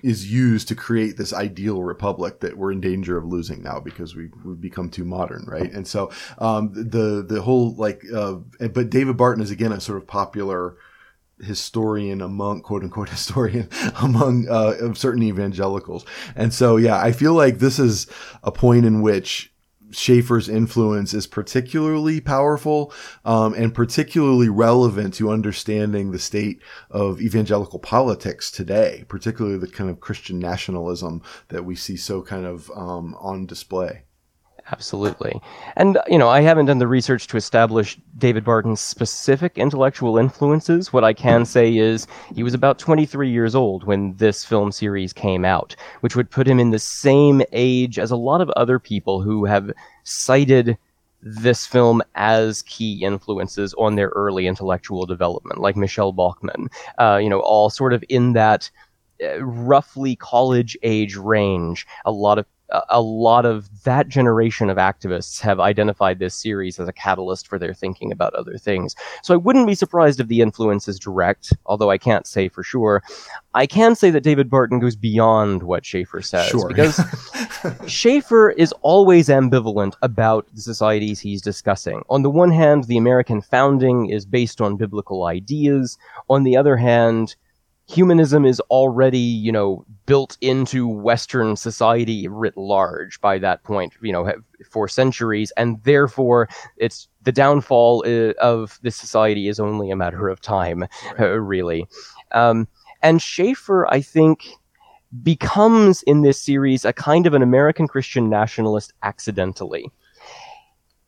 is 0.00 0.30
used 0.30 0.68
to 0.68 0.76
create 0.76 1.16
this 1.16 1.32
ideal 1.32 1.82
republic 1.82 2.38
that 2.38 2.56
we're 2.56 2.70
in 2.70 2.80
danger 2.80 3.16
of 3.16 3.24
losing 3.24 3.60
now 3.64 3.80
because 3.80 4.14
we 4.14 4.30
we've 4.44 4.60
become 4.60 4.88
too 4.88 5.04
modern, 5.04 5.44
right? 5.48 5.72
And 5.72 5.88
so 5.88 6.12
um, 6.38 6.72
the 6.72 7.24
the 7.28 7.42
whole 7.42 7.74
like, 7.74 8.02
uh, 8.14 8.34
but 8.60 8.90
David 8.90 9.16
Barton 9.16 9.42
is 9.42 9.50
again 9.50 9.72
a 9.72 9.80
sort 9.80 9.98
of 9.98 10.06
popular 10.06 10.76
historian 11.42 12.20
among 12.20 12.62
quote 12.62 12.82
unquote 12.82 13.08
historian 13.18 13.68
among 14.02 14.48
uh, 14.48 14.94
certain 14.94 15.22
evangelicals. 15.22 16.04
And 16.36 16.52
so, 16.52 16.76
yeah, 16.76 17.00
I 17.00 17.12
feel 17.12 17.34
like 17.34 17.58
this 17.58 17.78
is 17.78 18.06
a 18.42 18.52
point 18.52 18.84
in 18.84 19.02
which 19.02 19.52
Schaeffer's 19.90 20.48
influence 20.48 21.14
is 21.14 21.26
particularly 21.26 22.20
powerful 22.20 22.92
um, 23.24 23.54
and 23.54 23.74
particularly 23.74 24.48
relevant 24.48 25.14
to 25.14 25.30
understanding 25.30 26.10
the 26.10 26.18
state 26.18 26.60
of 26.90 27.20
evangelical 27.20 27.78
politics 27.78 28.50
today, 28.50 29.04
particularly 29.08 29.58
the 29.58 29.66
kind 29.66 29.88
of 29.88 30.00
Christian 30.00 30.38
nationalism 30.38 31.22
that 31.48 31.64
we 31.64 31.74
see 31.74 31.96
so 31.96 32.22
kind 32.22 32.44
of 32.44 32.70
um, 32.74 33.16
on 33.18 33.46
display. 33.46 34.02
Absolutely. 34.70 35.40
And, 35.76 35.98
you 36.08 36.18
know, 36.18 36.28
I 36.28 36.42
haven't 36.42 36.66
done 36.66 36.78
the 36.78 36.86
research 36.86 37.26
to 37.28 37.38
establish 37.38 37.98
David 38.18 38.44
Barton's 38.44 38.80
specific 38.80 39.56
intellectual 39.56 40.18
influences. 40.18 40.92
What 40.92 41.04
I 41.04 41.14
can 41.14 41.46
say 41.46 41.76
is 41.76 42.06
he 42.34 42.42
was 42.42 42.52
about 42.52 42.78
23 42.78 43.30
years 43.30 43.54
old 43.54 43.84
when 43.84 44.14
this 44.16 44.44
film 44.44 44.70
series 44.70 45.12
came 45.14 45.44
out, 45.44 45.74
which 46.00 46.16
would 46.16 46.30
put 46.30 46.46
him 46.46 46.60
in 46.60 46.70
the 46.70 46.78
same 46.78 47.42
age 47.52 47.98
as 47.98 48.10
a 48.10 48.16
lot 48.16 48.42
of 48.42 48.50
other 48.50 48.78
people 48.78 49.22
who 49.22 49.46
have 49.46 49.72
cited 50.04 50.76
this 51.22 51.66
film 51.66 52.02
as 52.14 52.62
key 52.62 53.02
influences 53.02 53.74
on 53.78 53.96
their 53.96 54.08
early 54.10 54.46
intellectual 54.46 55.06
development, 55.06 55.60
like 55.60 55.76
Michele 55.76 56.12
Bachmann, 56.12 56.68
uh, 56.98 57.18
you 57.20 57.28
know, 57.28 57.40
all 57.40 57.70
sort 57.70 57.92
of 57.92 58.04
in 58.08 58.34
that 58.34 58.70
uh, 59.24 59.42
roughly 59.42 60.14
college 60.14 60.76
age 60.82 61.16
range. 61.16 61.86
A 62.04 62.12
lot 62.12 62.38
of 62.38 62.46
a 62.90 63.00
lot 63.00 63.46
of 63.46 63.68
that 63.84 64.08
generation 64.08 64.68
of 64.68 64.76
activists 64.76 65.40
have 65.40 65.58
identified 65.58 66.18
this 66.18 66.34
series 66.34 66.78
as 66.78 66.86
a 66.86 66.92
catalyst 66.92 67.48
for 67.48 67.58
their 67.58 67.72
thinking 67.72 68.12
about 68.12 68.34
other 68.34 68.58
things. 68.58 68.94
So 69.22 69.32
I 69.32 69.38
wouldn't 69.38 69.66
be 69.66 69.74
surprised 69.74 70.20
if 70.20 70.28
the 70.28 70.42
influence 70.42 70.86
is 70.86 70.98
direct, 70.98 71.52
although 71.66 71.90
I 71.90 71.98
can't 71.98 72.26
say 72.26 72.48
for 72.48 72.62
sure. 72.62 73.02
I 73.54 73.66
can 73.66 73.94
say 73.94 74.10
that 74.10 74.22
David 74.22 74.50
Barton 74.50 74.78
goes 74.80 74.96
beyond 74.96 75.62
what 75.62 75.86
Schaeffer 75.86 76.20
says 76.20 76.48
Sure. 76.48 76.68
because 76.68 77.00
Schaeffer 77.86 78.50
is 78.50 78.72
always 78.82 79.28
ambivalent 79.28 79.94
about 80.02 80.46
the 80.54 80.60
societies 80.60 81.20
he's 81.20 81.40
discussing. 81.42 82.02
On 82.10 82.22
the 82.22 82.30
one 82.30 82.50
hand, 82.50 82.84
the 82.84 82.98
American 82.98 83.40
founding 83.40 84.10
is 84.10 84.26
based 84.26 84.60
on 84.60 84.76
biblical 84.76 85.24
ideas. 85.24 85.96
On 86.28 86.42
the 86.42 86.56
other 86.56 86.76
hand, 86.76 87.34
humanism 87.88 88.44
is 88.44 88.60
already, 88.70 89.18
you 89.18 89.50
know, 89.50 89.84
built 90.06 90.36
into 90.40 90.86
Western 90.86 91.56
society 91.56 92.28
writ 92.28 92.56
large 92.56 93.20
by 93.20 93.38
that 93.38 93.62
point, 93.64 93.94
you 94.02 94.12
know, 94.12 94.30
for 94.70 94.88
centuries, 94.88 95.52
and 95.56 95.82
therefore 95.84 96.48
it's 96.76 97.08
the 97.22 97.32
downfall 97.32 98.04
of 98.38 98.78
this 98.82 98.96
society 98.96 99.48
is 99.48 99.58
only 99.58 99.90
a 99.90 99.96
matter 99.96 100.28
of 100.28 100.40
time, 100.40 100.84
uh, 101.18 101.28
really. 101.40 101.86
Um, 102.32 102.68
and 103.02 103.22
Schaeffer, 103.22 103.86
I 103.90 104.00
think, 104.00 104.46
becomes 105.22 106.02
in 106.02 106.22
this 106.22 106.40
series 106.40 106.84
a 106.84 106.92
kind 106.92 107.26
of 107.26 107.32
an 107.32 107.42
American 107.42 107.88
Christian 107.88 108.28
nationalist 108.28 108.92
accidentally. 109.02 109.90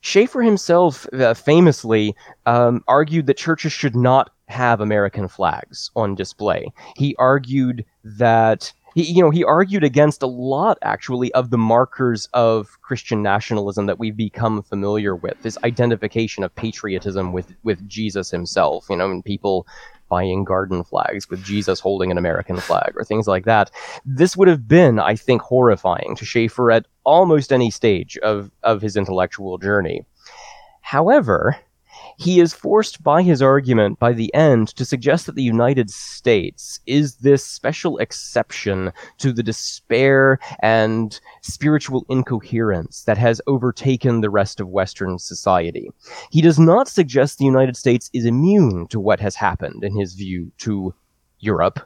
Schaeffer 0.01 0.41
himself 0.41 1.07
uh, 1.13 1.35
famously 1.35 2.17
um, 2.47 2.83
argued 2.89 3.27
that 3.27 3.37
churches 3.37 3.73
should 3.73 3.95
not 3.95 4.31
have 4.51 4.81
American 4.81 5.29
flags 5.29 5.91
on 5.97 6.15
display. 6.15 6.73
He 6.97 7.15
argued 7.19 7.85
that 8.05 8.73
he, 8.95 9.05
you 9.05 9.23
know, 9.23 9.31
he 9.31 9.45
argued 9.45 9.85
against 9.85 10.23
a 10.23 10.27
lot 10.27 10.79
actually 10.83 11.33
of 11.33 11.51
the 11.51 11.59
markers 11.59 12.29
of 12.35 12.81
Christian 12.83 13.23
nationalism 13.23 13.87
that 13.87 13.99
we've 13.99 14.17
become 14.17 14.63
familiar 14.63 15.15
with. 15.15 15.41
This 15.43 15.59
identification 15.65 16.43
of 16.43 16.55
patriotism 16.55 17.33
with 17.33 17.55
with 17.63 17.89
Jesus 17.89 18.31
himself, 18.31 18.87
you 18.91 18.97
know, 18.97 19.11
and 19.11 19.25
people 19.25 19.67
buying 20.09 20.45
garden 20.45 20.83
flags 20.83 21.31
with 21.31 21.43
Jesus 21.45 21.79
holding 21.79 22.11
an 22.11 22.19
American 22.19 22.59
flag 22.59 22.93
or 22.97 23.05
things 23.05 23.29
like 23.29 23.45
that. 23.45 23.71
This 24.05 24.37
would 24.37 24.49
have 24.49 24.67
been, 24.67 24.99
I 24.99 25.15
think, 25.15 25.41
horrifying 25.41 26.17
to 26.17 26.25
Schaeffer 26.25 26.73
at 26.73 26.87
almost 27.05 27.53
any 27.53 27.71
stage 27.71 28.19
of, 28.19 28.51
of 28.65 28.83
his 28.83 28.97
intellectual 28.97 29.57
journey. 29.57 30.05
However, 30.83 31.57
he 32.21 32.39
is 32.39 32.53
forced 32.53 33.03
by 33.03 33.23
his 33.23 33.41
argument 33.41 33.99
by 33.99 34.13
the 34.13 34.33
end 34.35 34.69
to 34.69 34.85
suggest 34.85 35.25
that 35.25 35.37
the 35.37 35.43
United 35.43 35.89
States 35.89 36.79
is 36.87 37.17
this 37.17 37.43
special 37.43 37.97
exception 37.97 38.93
to 39.17 39.33
the 39.33 39.43
despair 39.43 40.39
and 40.61 41.19
spiritual 41.41 42.05
incoherence 42.11 43.05
that 43.05 43.17
has 43.17 43.41
overtaken 43.47 44.21
the 44.21 44.29
rest 44.29 44.61
of 44.61 44.69
Western 44.69 45.19
society. 45.19 45.89
He 46.31 46.43
does 46.43 46.59
not 46.59 46.89
suggest 46.89 47.39
the 47.39 47.47
United 47.47 47.75
States 47.75 48.11
is 48.13 48.27
immune 48.27 48.87
to 48.89 49.01
what 49.01 49.21
has 49.21 49.35
happened, 49.35 49.83
in 49.83 49.99
his 49.99 50.13
view, 50.13 50.53
to 50.59 50.95
Europe, 51.39 51.81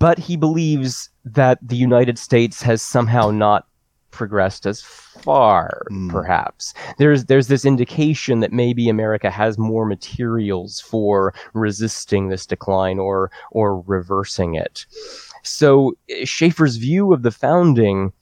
but 0.00 0.18
he 0.18 0.36
believes 0.36 1.10
that 1.24 1.60
the 1.62 1.76
United 1.76 2.18
States 2.18 2.62
has 2.62 2.82
somehow 2.82 3.30
not 3.30 3.68
progressed 4.14 4.64
as 4.66 4.80
far 4.82 5.82
Mm. 5.90 6.10
perhaps 6.10 6.72
there's 6.98 7.24
there's 7.26 7.48
this 7.48 7.64
indication 7.64 8.40
that 8.40 8.52
maybe 8.52 8.88
America 8.88 9.30
has 9.30 9.58
more 9.58 9.84
materials 9.86 10.80
for 10.80 11.34
resisting 11.52 12.28
this 12.28 12.46
decline 12.46 12.98
or 12.98 13.30
or 13.50 13.80
reversing 13.80 14.54
it 14.54 14.86
so 15.42 15.92
eh, 16.08 16.24
Schaeffer's 16.24 16.76
view 16.76 17.12
of 17.12 17.22
the 17.22 17.30
founding 17.30 18.12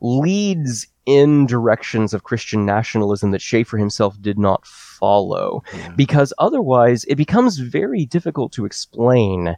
leads 0.00 0.86
in 1.06 1.46
directions 1.46 2.12
of 2.12 2.24
Christian 2.24 2.66
nationalism 2.66 3.30
that 3.30 3.40
Schaeffer 3.40 3.78
himself 3.78 4.20
did 4.20 4.38
not 4.38 4.66
follow 4.66 5.62
Yeah. 5.72 5.92
because 5.96 6.32
otherwise 6.38 7.04
it 7.04 7.14
becomes 7.14 7.58
very 7.58 8.04
difficult 8.04 8.52
to 8.52 8.64
explain 8.66 9.56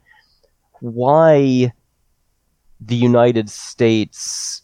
why 0.80 1.72
the 2.80 2.94
United 2.96 3.50
States 3.50 4.62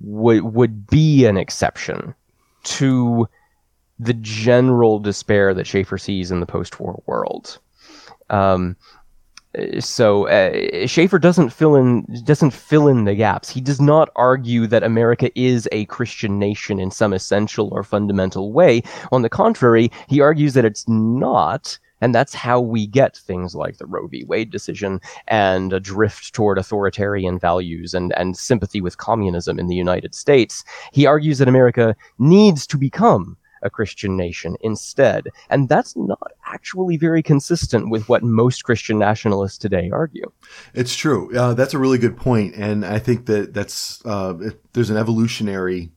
would 0.00 0.42
would 0.42 0.86
be 0.86 1.24
an 1.26 1.36
exception 1.36 2.14
to 2.64 3.28
the 3.98 4.14
general 4.14 4.98
despair 4.98 5.54
that 5.54 5.66
Schaeffer 5.66 5.98
sees 5.98 6.30
in 6.30 6.40
the 6.40 6.46
post-war 6.46 7.02
world. 7.06 7.58
Um, 8.30 8.76
so 9.80 10.28
uh, 10.28 10.86
Schaeffer 10.86 11.18
doesn't 11.18 11.50
fill 11.50 11.76
in 11.76 12.06
doesn't 12.24 12.52
fill 12.52 12.88
in 12.88 13.04
the 13.04 13.14
gaps. 13.14 13.50
He 13.50 13.60
does 13.60 13.80
not 13.80 14.08
argue 14.16 14.66
that 14.66 14.82
America 14.82 15.30
is 15.38 15.68
a 15.72 15.84
Christian 15.86 16.38
nation 16.38 16.80
in 16.80 16.90
some 16.90 17.12
essential 17.12 17.68
or 17.72 17.82
fundamental 17.82 18.52
way. 18.52 18.82
On 19.10 19.22
the 19.22 19.28
contrary, 19.28 19.90
he 20.08 20.20
argues 20.20 20.54
that 20.54 20.64
it's 20.64 20.88
not, 20.88 21.78
and 22.02 22.14
that's 22.14 22.34
how 22.34 22.60
we 22.60 22.86
get 22.86 23.16
things 23.16 23.54
like 23.54 23.78
the 23.78 23.86
Roe 23.86 24.08
v. 24.08 24.24
Wade 24.24 24.50
decision 24.50 25.00
and 25.28 25.72
a 25.72 25.80
drift 25.80 26.34
toward 26.34 26.58
authoritarian 26.58 27.38
values 27.38 27.94
and, 27.94 28.12
and 28.18 28.36
sympathy 28.36 28.82
with 28.82 28.98
communism 28.98 29.58
in 29.58 29.68
the 29.68 29.76
United 29.76 30.14
States. 30.14 30.64
He 30.92 31.06
argues 31.06 31.38
that 31.38 31.48
America 31.48 31.96
needs 32.18 32.66
to 32.66 32.76
become 32.76 33.38
a 33.62 33.70
Christian 33.70 34.16
nation 34.16 34.56
instead. 34.60 35.28
And 35.48 35.68
that's 35.68 35.96
not 35.96 36.32
actually 36.46 36.96
very 36.96 37.22
consistent 37.22 37.90
with 37.90 38.08
what 38.08 38.24
most 38.24 38.64
Christian 38.64 38.98
nationalists 38.98 39.58
today 39.58 39.88
argue. 39.92 40.30
It's 40.74 40.96
true. 40.96 41.34
Uh, 41.36 41.54
that's 41.54 41.72
a 41.72 41.78
really 41.78 41.98
good 41.98 42.16
point, 42.16 42.56
and 42.56 42.84
I 42.84 42.98
think 42.98 43.26
that 43.26 43.54
that's 43.54 44.04
uh, 44.04 44.34
there's 44.72 44.90
an 44.90 44.96
evolutionary 44.96 45.92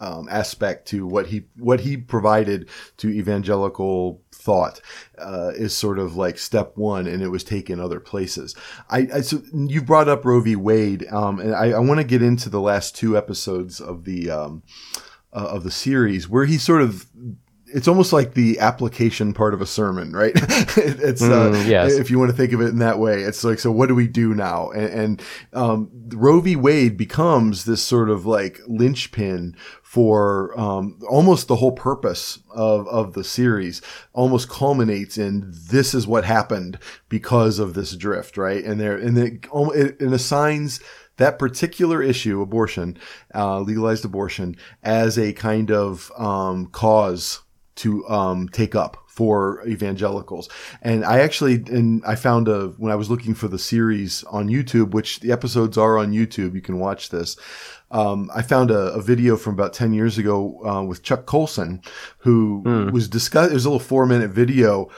um, 0.00 0.28
aspect 0.30 0.86
to 0.88 1.06
what 1.06 1.26
he 1.26 1.44
what 1.56 1.80
he 1.80 1.96
provided 1.96 2.68
to 2.98 3.08
evangelical 3.08 4.22
thought 4.32 4.80
uh, 5.18 5.52
is 5.54 5.76
sort 5.76 5.98
of 5.98 6.16
like 6.16 6.38
step 6.38 6.76
one, 6.76 7.06
and 7.06 7.22
it 7.22 7.28
was 7.28 7.44
taken 7.44 7.80
other 7.80 8.00
places. 8.00 8.54
I, 8.88 9.08
I 9.12 9.20
so 9.20 9.42
you 9.52 9.82
brought 9.82 10.08
up 10.08 10.24
Roe 10.24 10.40
v. 10.40 10.56
Wade, 10.56 11.06
um, 11.10 11.40
and 11.40 11.54
I, 11.54 11.70
I 11.70 11.78
want 11.78 11.98
to 11.98 12.04
get 12.04 12.22
into 12.22 12.48
the 12.48 12.60
last 12.60 12.96
two 12.96 13.16
episodes 13.16 13.80
of 13.80 14.04
the 14.04 14.30
um, 14.30 14.62
uh, 15.32 15.48
of 15.50 15.64
the 15.64 15.70
series 15.70 16.28
where 16.28 16.44
he 16.44 16.58
sort 16.58 16.82
of 16.82 17.06
it's 17.74 17.86
almost 17.88 18.12
like 18.12 18.34
the 18.34 18.58
application 18.60 19.32
part 19.34 19.54
of 19.54 19.60
a 19.60 19.66
sermon, 19.66 20.12
right? 20.12 20.32
It- 20.34 20.76
it's 21.00 21.22
uh, 21.22 21.50
Mm, 21.52 21.66
yes. 21.68 21.92
if 21.94 22.10
you 22.10 22.18
want 22.18 22.30
to 22.30 22.36
think 22.36 22.52
of 22.52 22.60
it 22.60 22.68
in 22.68 22.78
that 22.78 22.98
way, 22.98 23.22
it's 23.22 23.44
like, 23.44 23.58
so 23.58 23.70
what 23.70 23.88
do 23.88 23.94
we 23.94 24.08
do 24.08 24.34
now? 24.34 24.70
And, 24.70 24.88
and 24.88 25.22
um, 25.52 25.90
Roe 26.14 26.40
v. 26.40 26.56
Wade 26.56 26.96
becomes 26.96 27.64
this 27.64 27.82
sort 27.82 28.08
of 28.10 28.24
like 28.26 28.60
linchpin 28.66 29.54
for 29.82 30.58
um, 30.58 30.98
almost 31.08 31.48
the 31.48 31.56
whole 31.56 31.72
purpose 31.72 32.38
of, 32.50 32.86
of 32.88 33.12
the 33.14 33.24
series. 33.24 33.80
Almost 34.12 34.48
culminates 34.50 35.16
in 35.18 35.50
this 35.70 35.94
is 35.94 36.06
what 36.06 36.24
happened 36.24 36.78
because 37.08 37.58
of 37.58 37.74
this 37.74 37.94
drift, 37.96 38.36
right? 38.36 38.62
And 38.64 38.78
there, 38.80 38.96
and 38.96 39.16
it, 39.18 39.46
it, 39.52 39.96
it 40.00 40.12
assigns 40.12 40.80
that 41.16 41.38
particular 41.38 42.00
issue, 42.02 42.40
abortion, 42.40 42.96
uh, 43.34 43.58
legalized 43.60 44.04
abortion, 44.04 44.56
as 44.84 45.18
a 45.18 45.32
kind 45.32 45.70
of 45.70 46.12
um, 46.16 46.66
cause 46.66 47.40
to 47.78 48.06
um, 48.08 48.48
take 48.48 48.74
up 48.74 49.04
for 49.06 49.66
evangelicals. 49.66 50.48
And 50.82 51.04
I 51.04 51.20
actually, 51.20 51.54
and 51.54 52.04
I 52.06 52.14
found 52.14 52.46
a, 52.46 52.68
when 52.78 52.92
I 52.92 52.96
was 52.96 53.10
looking 53.10 53.34
for 53.34 53.48
the 53.48 53.58
series 53.58 54.22
on 54.24 54.48
YouTube, 54.48 54.90
which 54.90 55.20
the 55.20 55.32
episodes 55.32 55.76
are 55.76 55.98
on 55.98 56.12
YouTube, 56.12 56.54
you 56.54 56.60
can 56.60 56.78
watch 56.78 57.10
this. 57.10 57.36
Um, 57.90 58.30
I 58.34 58.42
found 58.42 58.70
a, 58.70 58.92
a 58.92 59.00
video 59.00 59.36
from 59.36 59.54
about 59.54 59.72
10 59.72 59.92
years 59.92 60.18
ago 60.18 60.64
uh, 60.64 60.82
with 60.82 61.02
Chuck 61.02 61.26
Colson, 61.26 61.82
who 62.18 62.62
was 62.92 63.08
discuss. 63.08 63.50
It 63.50 63.54
was 63.54 63.64
a 63.64 63.70
little 63.70 63.80
four 63.80 64.06
minute 64.06 64.30
video 64.30 64.88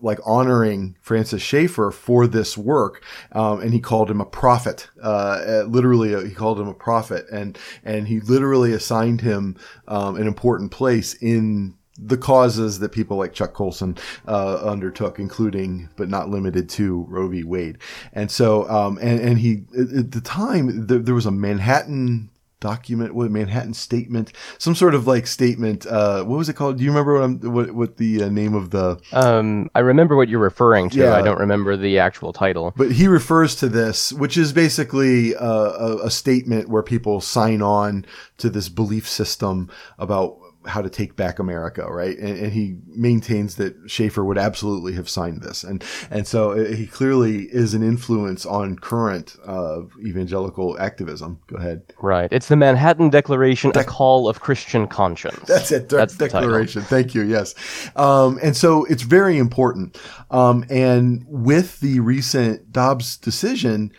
like 0.00 0.18
honoring 0.24 0.96
Francis 1.00 1.42
Schaeffer 1.42 1.90
for 1.90 2.26
this 2.26 2.56
work, 2.56 3.02
um, 3.32 3.60
and 3.60 3.72
he 3.72 3.80
called 3.80 4.10
him 4.10 4.20
a 4.20 4.26
prophet. 4.26 4.88
Uh, 5.02 5.06
uh, 5.06 5.64
literally, 5.68 6.14
uh, 6.14 6.20
he 6.20 6.34
called 6.34 6.60
him 6.60 6.68
a 6.68 6.74
prophet, 6.74 7.26
and 7.30 7.58
and 7.84 8.08
he 8.08 8.20
literally 8.20 8.72
assigned 8.72 9.20
him 9.20 9.56
um, 9.88 10.16
an 10.16 10.26
important 10.26 10.70
place 10.70 11.14
in 11.14 11.75
the 11.98 12.16
causes 12.16 12.78
that 12.80 12.90
people 12.90 13.16
like 13.16 13.32
Chuck 13.32 13.52
Colson 13.54 13.96
uh, 14.26 14.58
undertook, 14.62 15.18
including 15.18 15.88
but 15.96 16.08
not 16.08 16.28
limited 16.28 16.68
to 16.70 17.04
Roe 17.08 17.28
v. 17.28 17.44
Wade. 17.44 17.78
And 18.12 18.30
so, 18.30 18.68
um, 18.68 18.98
and 19.00 19.20
and 19.20 19.38
he 19.38 19.64
at, 19.78 20.12
the 20.12 20.20
time 20.20 20.86
there, 20.86 20.98
there 20.98 21.14
was 21.14 21.26
a 21.26 21.30
Manhattan 21.30 22.30
document, 22.60 23.14
what 23.14 23.30
Manhattan 23.30 23.74
statement, 23.74 24.32
some 24.58 24.74
sort 24.74 24.94
of 24.94 25.06
like 25.06 25.26
statement. 25.26 25.86
Uh, 25.86 26.24
what 26.24 26.36
was 26.36 26.48
it 26.48 26.54
called? 26.54 26.78
Do 26.78 26.84
you 26.84 26.90
remember 26.90 27.14
what 27.14 27.22
I'm, 27.22 27.52
what 27.52 27.70
what 27.72 27.96
the 27.96 28.24
uh, 28.24 28.28
name 28.28 28.54
of 28.54 28.70
the 28.70 29.00
Um, 29.12 29.70
I 29.74 29.80
remember 29.80 30.16
what 30.16 30.28
you're 30.28 30.40
referring 30.40 30.90
to. 30.90 30.98
Yeah. 30.98 31.14
I 31.14 31.22
don't 31.22 31.38
remember 31.38 31.76
the 31.76 31.98
actual 31.98 32.32
title. 32.32 32.72
But 32.76 32.92
he 32.92 33.08
refers 33.08 33.56
to 33.56 33.68
this, 33.68 34.12
which 34.12 34.36
is 34.36 34.52
basically 34.52 35.34
a, 35.34 35.38
a, 35.38 36.06
a 36.06 36.10
statement 36.10 36.68
where 36.68 36.82
people 36.82 37.20
sign 37.20 37.62
on 37.62 38.06
to 38.38 38.50
this 38.50 38.68
belief 38.68 39.08
system 39.08 39.70
about 39.98 40.38
how 40.66 40.82
to 40.82 40.90
take 40.90 41.16
back 41.16 41.38
America, 41.38 41.86
right? 41.90 42.16
And, 42.18 42.38
and 42.38 42.52
he 42.52 42.76
maintains 42.86 43.56
that 43.56 43.74
Schaeffer 43.86 44.24
would 44.24 44.38
absolutely 44.38 44.92
have 44.94 45.08
signed 45.08 45.42
this, 45.42 45.64
and 45.64 45.84
and 46.10 46.26
so 46.26 46.52
uh, 46.52 46.64
he 46.64 46.86
clearly 46.86 47.44
is 47.44 47.74
an 47.74 47.82
influence 47.82 48.44
on 48.44 48.76
current 48.76 49.36
uh, 49.46 49.82
evangelical 50.04 50.78
activism. 50.78 51.40
Go 51.46 51.56
ahead. 51.56 51.82
Right. 52.00 52.32
It's 52.32 52.48
the 52.48 52.56
Manhattan 52.56 53.10
Declaration, 53.10 53.72
a 53.74 53.84
call 53.84 54.28
of 54.28 54.40
Christian 54.40 54.86
conscience. 54.86 55.46
That's 55.46 55.72
it. 55.72 55.88
De- 55.88 55.96
That's 55.96 56.16
the 56.16 56.28
declaration. 56.28 56.82
Thank 56.82 57.14
you. 57.14 57.22
Yes. 57.22 57.54
Um, 57.96 58.38
and 58.42 58.56
so 58.56 58.84
it's 58.84 59.02
very 59.02 59.38
important. 59.38 59.98
Um, 60.30 60.64
and 60.68 61.24
with 61.28 61.80
the 61.80 62.00
recent 62.00 62.72
Dobbs 62.72 63.16
decision, 63.16 63.92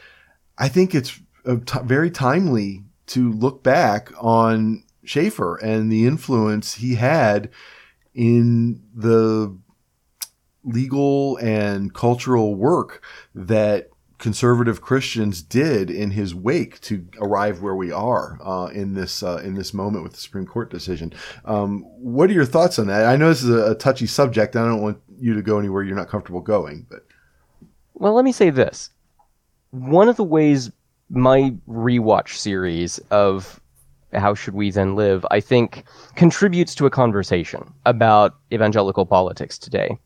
I 0.58 0.68
think 0.68 0.94
it's 0.96 1.20
uh, 1.46 1.58
t- 1.66 1.80
very 1.84 2.12
timely 2.12 2.84
to 3.08 3.32
look 3.32 3.64
back 3.64 4.12
on 4.20 4.84
Schaeffer 5.08 5.56
and 5.58 5.92
the 5.92 6.06
influence 6.06 6.76
he 6.76 6.96
had 6.96 7.50
in 8.14 8.82
the 8.94 9.58
legal 10.64 11.38
and 11.38 11.94
cultural 11.94 12.56
work 12.56 13.04
that 13.34 13.90
conservative 14.18 14.82
Christians 14.82 15.42
did 15.42 15.92
in 15.92 16.12
his 16.12 16.34
wake 16.34 16.82
to 16.82 17.08
arrive 17.22 17.62
where 17.62 17.76
we 17.76 17.92
are 17.92 18.40
uh, 18.44 18.66
in 18.68 18.94
this 18.94 19.22
uh, 19.22 19.38
in 19.44 19.54
this 19.54 19.74
moment 19.74 20.04
with 20.04 20.14
the 20.14 20.20
Supreme 20.20 20.46
Court 20.46 20.72
decision. 20.72 21.14
Um, 21.46 21.84
what 22.00 22.30
are 22.30 22.34
your 22.34 22.46
thoughts 22.46 22.80
on 22.80 22.88
that? 22.88 23.06
I 23.06 23.16
know 23.16 23.30
this 23.30 23.44
is 23.44 23.50
a, 23.50 23.72
a 23.72 23.76
touchy 23.76 24.08
subject. 24.08 24.56
I 24.56 24.66
don't 24.66 24.82
want 24.82 25.00
you 25.20 25.34
to 25.36 25.42
go 25.42 25.60
anywhere 25.60 25.84
you're 25.84 25.96
not 25.96 26.10
comfortable 26.10 26.42
going, 26.42 26.86
but 26.90 27.06
Well, 27.94 28.14
let 28.14 28.26
me 28.26 28.32
say 28.32 28.50
this. 28.50 28.90
One 29.72 30.10
of 30.10 30.16
the 30.16 30.24
ways 30.24 30.72
my 31.10 31.54
rewatch 31.68 32.36
series 32.36 33.00
of 33.12 33.62
How 34.14 34.34
Should 34.34 34.54
We 34.54 34.72
Then 34.72 34.96
Live, 34.96 35.26
I 35.32 35.40
think, 35.40 35.84
contributes 36.16 36.74
to 36.76 36.86
a 36.86 36.90
conversation 36.90 37.74
about 37.86 38.36
evangelical 38.52 39.06
politics 39.06 39.58
today, 39.58 39.98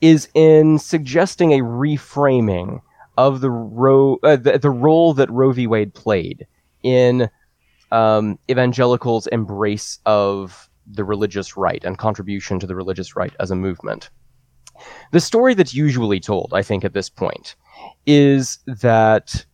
is 0.00 0.28
in 0.34 0.78
suggesting 0.78 1.52
a 1.52 1.62
reframing 1.62 2.80
of 3.16 3.40
the, 3.40 3.50
ro- 3.50 4.18
uh, 4.22 4.36
the, 4.36 4.58
the 4.58 4.70
role 4.70 5.14
that 5.14 5.30
Roe 5.30 5.52
v. 5.52 5.66
Wade 5.66 5.94
played 5.94 6.46
in 6.82 7.28
um, 7.90 8.38
evangelicals' 8.50 9.26
embrace 9.28 9.98
of 10.06 10.68
the 10.86 11.04
religious 11.04 11.56
right 11.56 11.84
and 11.84 11.98
contribution 11.98 12.58
to 12.60 12.66
the 12.66 12.76
religious 12.76 13.16
right 13.16 13.34
as 13.40 13.50
a 13.50 13.56
movement. 13.56 14.10
The 15.10 15.20
story 15.20 15.54
that's 15.54 15.74
usually 15.74 16.20
told, 16.20 16.52
I 16.54 16.62
think, 16.62 16.84
at 16.84 16.92
this 16.92 17.08
point, 17.08 17.56
is 18.06 18.58
that 18.66 19.44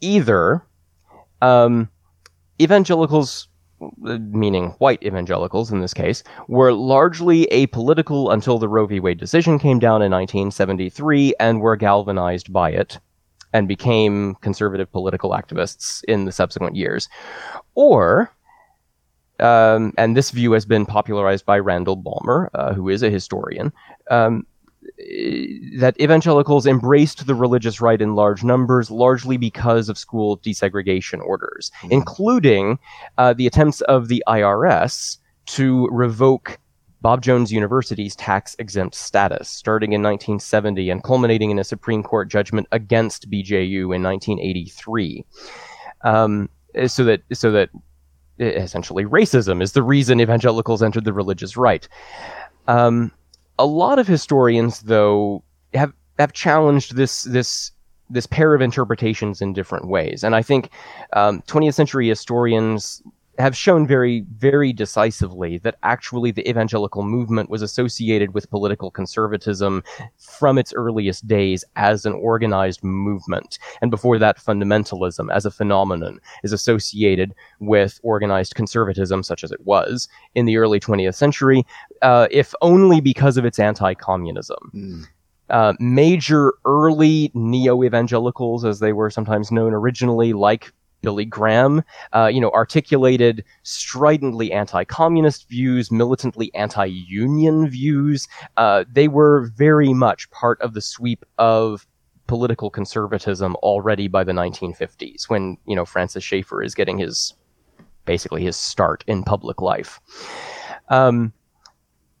either 0.00 0.64
um, 1.42 1.88
evangelicals 2.60 3.48
meaning 4.00 4.68
white 4.78 5.02
evangelicals 5.02 5.72
in 5.72 5.80
this 5.80 5.94
case, 5.94 6.22
were 6.48 6.72
largely 6.72 7.46
apolitical 7.46 8.32
until 8.32 8.58
the 8.58 8.68
Roe 8.68 8.86
v. 8.86 9.00
Wade 9.00 9.18
decision 9.18 9.58
came 9.58 9.78
down 9.78 10.02
in 10.02 10.12
1973 10.12 11.34
and 11.40 11.60
were 11.60 11.76
galvanized 11.76 12.52
by 12.52 12.70
it 12.70 12.98
and 13.52 13.68
became 13.68 14.34
conservative 14.36 14.90
political 14.90 15.30
activists 15.30 16.02
in 16.04 16.24
the 16.24 16.32
subsequent 16.32 16.76
years. 16.76 17.08
Or, 17.74 18.32
um, 19.38 19.92
and 19.96 20.16
this 20.16 20.30
view 20.30 20.52
has 20.52 20.66
been 20.66 20.86
popularized 20.86 21.46
by 21.46 21.58
Randall 21.58 21.96
Balmer, 21.96 22.50
uh, 22.54 22.74
who 22.74 22.88
is 22.88 23.02
a 23.02 23.10
historian, 23.10 23.72
um, 24.10 24.46
that 24.96 25.94
evangelicals 26.00 26.66
embraced 26.66 27.26
the 27.26 27.34
religious 27.34 27.80
right 27.80 28.00
in 28.00 28.14
large 28.14 28.44
numbers, 28.44 28.90
largely 28.90 29.36
because 29.36 29.88
of 29.88 29.98
school 29.98 30.38
desegregation 30.38 31.20
orders, 31.20 31.70
including 31.90 32.78
uh, 33.18 33.32
the 33.32 33.46
attempts 33.46 33.80
of 33.82 34.08
the 34.08 34.22
IRS 34.28 35.18
to 35.46 35.88
revoke 35.88 36.58
Bob 37.00 37.22
Jones 37.22 37.52
University's 37.52 38.16
tax 38.16 38.56
exempt 38.58 38.94
status, 38.94 39.50
starting 39.50 39.92
in 39.92 40.00
1970 40.00 40.88
and 40.88 41.02
culminating 41.02 41.50
in 41.50 41.58
a 41.58 41.64
Supreme 41.64 42.02
Court 42.02 42.30
judgment 42.30 42.66
against 42.72 43.30
BJU 43.30 43.94
in 43.94 44.02
1983. 44.02 45.24
Um, 46.02 46.48
so 46.86 47.04
that 47.04 47.20
so 47.32 47.50
that 47.50 47.68
essentially 48.40 49.04
racism 49.04 49.62
is 49.62 49.72
the 49.72 49.82
reason 49.82 50.20
evangelicals 50.20 50.82
entered 50.82 51.04
the 51.04 51.12
religious 51.12 51.56
right. 51.56 51.86
Um, 52.68 53.12
a 53.58 53.66
lot 53.66 53.98
of 53.98 54.06
historians, 54.06 54.80
though, 54.80 55.42
have 55.74 55.92
have 56.18 56.32
challenged 56.32 56.96
this 56.96 57.22
this 57.22 57.70
this 58.10 58.26
pair 58.26 58.54
of 58.54 58.60
interpretations 58.60 59.40
in 59.40 59.52
different 59.52 59.88
ways, 59.88 60.22
and 60.24 60.34
I 60.34 60.42
think 60.42 60.70
um, 61.14 61.42
20th 61.42 61.74
century 61.74 62.08
historians 62.08 63.02
have 63.38 63.56
shown 63.56 63.86
very, 63.86 64.24
very 64.36 64.72
decisively 64.72 65.58
that 65.58 65.76
actually 65.82 66.30
the 66.30 66.48
evangelical 66.48 67.02
movement 67.02 67.50
was 67.50 67.62
associated 67.62 68.34
with 68.34 68.50
political 68.50 68.90
conservatism 68.90 69.82
from 70.18 70.58
its 70.58 70.72
earliest 70.72 71.26
days 71.26 71.64
as 71.76 72.06
an 72.06 72.12
organized 72.12 72.82
movement. 72.84 73.58
And 73.80 73.90
before 73.90 74.18
that, 74.18 74.38
fundamentalism 74.38 75.32
as 75.32 75.44
a 75.44 75.50
phenomenon 75.50 76.20
is 76.42 76.52
associated 76.52 77.34
with 77.60 77.98
organized 78.02 78.54
conservatism, 78.54 79.22
such 79.22 79.42
as 79.42 79.50
it 79.50 79.64
was 79.66 80.08
in 80.34 80.46
the 80.46 80.56
early 80.56 80.80
20th 80.80 81.14
century, 81.14 81.66
uh, 82.02 82.28
if 82.30 82.54
only 82.62 83.00
because 83.00 83.36
of 83.36 83.44
its 83.44 83.58
anti 83.58 83.94
communism. 83.94 84.70
Uh, 85.50 85.74
major 85.78 86.54
early 86.64 87.30
neo 87.34 87.82
evangelicals, 87.84 88.64
as 88.64 88.78
they 88.78 88.94
were 88.94 89.10
sometimes 89.10 89.52
known 89.52 89.74
originally, 89.74 90.32
like 90.32 90.72
Billy 91.04 91.24
Graham, 91.24 91.82
uh, 92.12 92.26
you 92.26 92.40
know, 92.40 92.50
articulated 92.50 93.44
stridently 93.62 94.52
anti-communist 94.52 95.48
views, 95.48 95.90
militantly 95.90 96.52
anti-union 96.54 97.68
views. 97.68 98.26
Uh, 98.56 98.84
they 98.90 99.08
were 99.08 99.52
very 99.56 99.92
much 99.92 100.30
part 100.30 100.60
of 100.60 100.74
the 100.74 100.80
sweep 100.80 101.24
of 101.38 101.86
political 102.26 102.70
conservatism 102.70 103.54
already 103.56 104.08
by 104.08 104.24
the 104.24 104.32
1950s, 104.32 105.28
when 105.28 105.58
you 105.66 105.76
know 105.76 105.84
Francis 105.84 106.24
Schaeffer 106.24 106.62
is 106.62 106.74
getting 106.74 106.98
his 106.98 107.34
basically 108.04 108.42
his 108.42 108.56
start 108.56 109.04
in 109.06 109.22
public 109.22 109.60
life. 109.60 110.00
Um, 110.88 111.32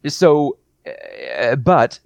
so, 0.06 0.58
uh, 0.86 1.56
but 1.56 2.00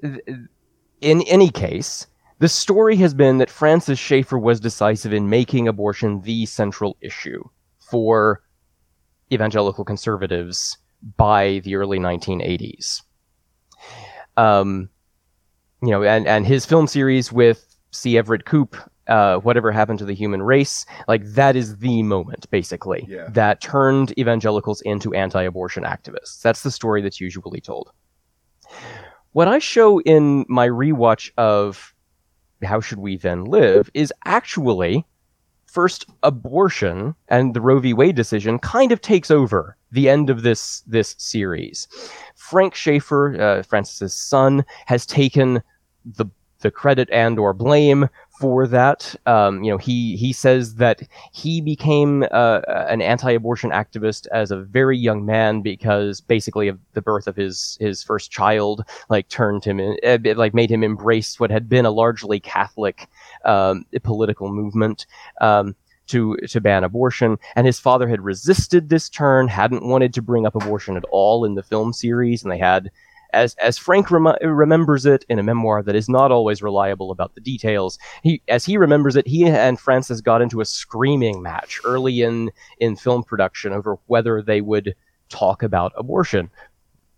in 1.01 1.22
any 1.22 1.51
case, 1.51 2.07
the 2.39 2.49
story 2.49 2.97
has 2.97 3.14
been 3.14 3.39
that 3.39 3.51
Francis 3.51 3.99
Schaeffer 3.99 4.39
was 4.39 4.61
decisive 4.61 5.12
in 5.12 5.28
making 5.28 5.66
abortion 5.68 6.20
the 6.22 6.47
central 6.47 6.97
issue 7.01 7.43
for 7.78 8.43
evangelical 9.32 9.84
conservatives 9.84 10.78
by 11.16 11.61
the 11.64 11.74
early 11.76 11.99
1980s. 11.99 13.03
Um, 14.36 14.89
you 15.82 15.91
know, 15.91 16.03
and, 16.03 16.26
and 16.26 16.47
his 16.47 16.64
film 16.66 16.86
series 16.86 17.32
with 17.32 17.76
C. 17.91 18.18
Everett 18.18 18.45
Koop, 18.45 18.76
uh, 19.09 19.39
Whatever 19.39 19.72
Happened 19.72 19.99
to 20.01 20.05
the 20.05 20.14
Human 20.14 20.43
Race, 20.43 20.84
like 21.09 21.24
that 21.24 21.57
is 21.57 21.78
the 21.78 22.03
moment, 22.03 22.49
basically, 22.51 23.07
Yeah. 23.09 23.28
that 23.30 23.61
turned 23.61 24.16
evangelicals 24.18 24.80
into 24.82 25.12
anti 25.14 25.43
abortion 25.43 25.84
activists. 25.84 26.41
That's 26.43 26.62
the 26.62 26.70
story 26.70 27.01
that's 27.03 27.20
usually 27.20 27.61
told. 27.61 27.91
What 29.32 29.49
I 29.49 29.59
show 29.59 30.01
in 30.01 30.45
my 30.49 30.68
rewatch 30.68 31.30
of 31.36 31.95
How 32.62 32.80
Should 32.80 32.98
We 32.98 33.16
Then 33.16 33.44
Live 33.44 33.90
is 33.94 34.12
actually 34.24 35.06
first 35.66 36.06
abortion 36.22 37.14
and 37.28 37.54
the 37.54 37.61
Roe 37.61 37.78
v. 37.78 37.92
Wade 37.92 38.16
decision 38.16 38.59
kind 38.59 38.90
of 38.90 39.00
takes 39.00 39.30
over 39.30 39.76
the 39.92 40.09
end 40.09 40.30
of 40.30 40.42
this 40.42 40.82
this 40.86 41.14
series. 41.18 41.88
Frank 42.34 42.74
Schaeffer, 42.74 43.40
uh, 43.40 43.62
Francis's 43.62 44.14
son, 44.14 44.64
has 44.86 45.06
taken 45.06 45.62
the 46.04 46.26
the 46.61 46.70
credit 46.70 47.09
and 47.12 47.38
or 47.38 47.52
blame 47.52 48.09
for 48.39 48.66
that. 48.68 49.14
Um, 49.26 49.64
you 49.64 49.70
know, 49.70 49.78
he 49.78 50.16
he 50.16 50.32
says 50.32 50.76
that 50.76 51.03
he 51.32 51.61
became 51.61 52.24
uh, 52.30 52.61
an 52.89 53.03
anti-abortion 53.03 53.70
activist 53.70 54.26
as 54.28 54.51
a 54.51 54.59
very 54.59 54.97
young 54.97 55.26
man 55.26 55.61
because 55.61 56.20
basically 56.20 56.72
the 56.93 57.03
birth 57.03 57.26
of 57.26 57.36
his 57.36 57.76
his 57.80 58.03
first 58.03 58.30
child, 58.30 58.84
like 59.11 59.28
turned 59.28 59.64
him 59.64 59.80
in, 59.80 59.93
uh, 60.05 60.18
it, 60.24 60.36
like 60.36 60.55
made 60.55 60.70
him 60.70 60.84
embrace 60.84 61.41
what 61.41 61.51
had 61.51 61.68
been 61.68 61.84
a 61.84 61.91
largely 61.91 62.39
Catholic 62.39 63.09
um, 63.45 63.84
political 64.03 64.53
movement. 64.53 65.07
Um, 65.41 65.74
to 66.07 66.36
to 66.49 66.59
ban 66.59 66.84
abortion, 66.84 67.36
and 67.55 67.66
his 67.66 67.78
father 67.78 68.09
had 68.09 68.24
resisted 68.24 68.89
this 68.89 69.11
turn, 69.11 69.47
hadn't 69.47 69.84
wanted 69.84 70.14
to 70.14 70.22
bring 70.22 70.47
up 70.47 70.55
abortion 70.55 70.97
at 70.97 71.05
all 71.11 71.45
in 71.45 71.55
the 71.55 71.62
film 71.62 71.93
series, 71.93 72.43
and 72.43 72.51
they 72.51 72.57
had 72.57 72.91
as 73.33 73.55
as 73.57 73.79
Frank 73.79 74.11
rem- 74.11 74.37
remembers 74.43 75.07
it 75.07 75.24
in 75.29 75.39
a 75.39 75.43
memoir 75.43 75.83
that 75.83 75.97
is 75.97 76.09
not 76.09 76.33
always 76.33 76.62
reliable 76.62 77.11
about 77.11 77.35
the 77.35 77.41
details. 77.41 77.99
He 78.22 78.43
as 78.49 78.64
he 78.64 78.76
remembers 78.76 79.16
it, 79.16 79.26
he 79.26 79.47
and 79.47 79.79
Francis 79.79 80.20
got 80.20 80.43
into 80.43 80.61
a 80.61 80.64
screaming 80.64 81.43
match 81.43 81.81
early 81.85 82.22
in 82.22 82.51
in 82.79 82.97
film 82.97 83.22
production 83.22 83.72
over 83.72 83.99
whether 84.07 84.43
they 84.43 84.61
would 84.61 84.95
talk 85.29 85.62
about 85.62 85.93
abortion. 85.97 86.51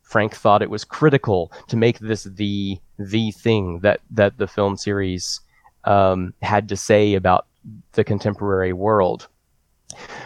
Frank 0.02 0.34
thought 0.34 0.62
it 0.62 0.70
was 0.70 0.84
critical 0.84 1.52
to 1.68 1.76
make 1.76 2.00
this 2.00 2.24
the 2.24 2.78
the 2.98 3.30
thing 3.32 3.80
that 3.80 4.00
that 4.10 4.38
the 4.38 4.48
film 4.48 4.76
series 4.76 5.40
um, 5.84 6.34
had 6.42 6.68
to 6.68 6.76
say 6.76 7.14
about 7.14 7.46
the 7.92 8.04
contemporary 8.04 8.72
world. 8.72 9.28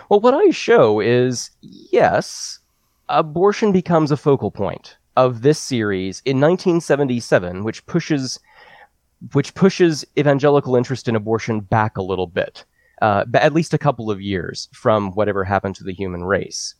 Well, 0.09 0.21
what 0.21 0.35
I 0.35 0.51
show 0.51 1.01
is 1.01 1.51
yes, 1.61 2.61
abortion 3.09 3.73
becomes 3.73 4.11
a 4.11 4.17
focal 4.17 4.51
point 4.51 4.97
of 5.17 5.43
this 5.43 5.59
series 5.59 6.23
in 6.25 6.41
1977, 6.41 7.65
which 7.65 7.85
pushes 7.87 8.39
which 9.33 9.55
pushes 9.55 10.05
evangelical 10.19 10.77
interest 10.77 11.09
in 11.09 11.17
abortion 11.17 11.61
back 11.61 11.97
a 11.97 12.03
little 12.03 12.27
bit, 12.27 12.65
uh, 13.01 13.25
at 13.35 13.55
least 13.55 13.73
a 13.73 13.79
couple 13.79 14.11
of 14.11 14.21
years 14.21 14.69
from 14.73 15.13
whatever 15.13 15.45
happened 15.45 15.75
to 15.77 15.85
the 15.85 15.95
human 15.95 16.25
race. 16.25 16.75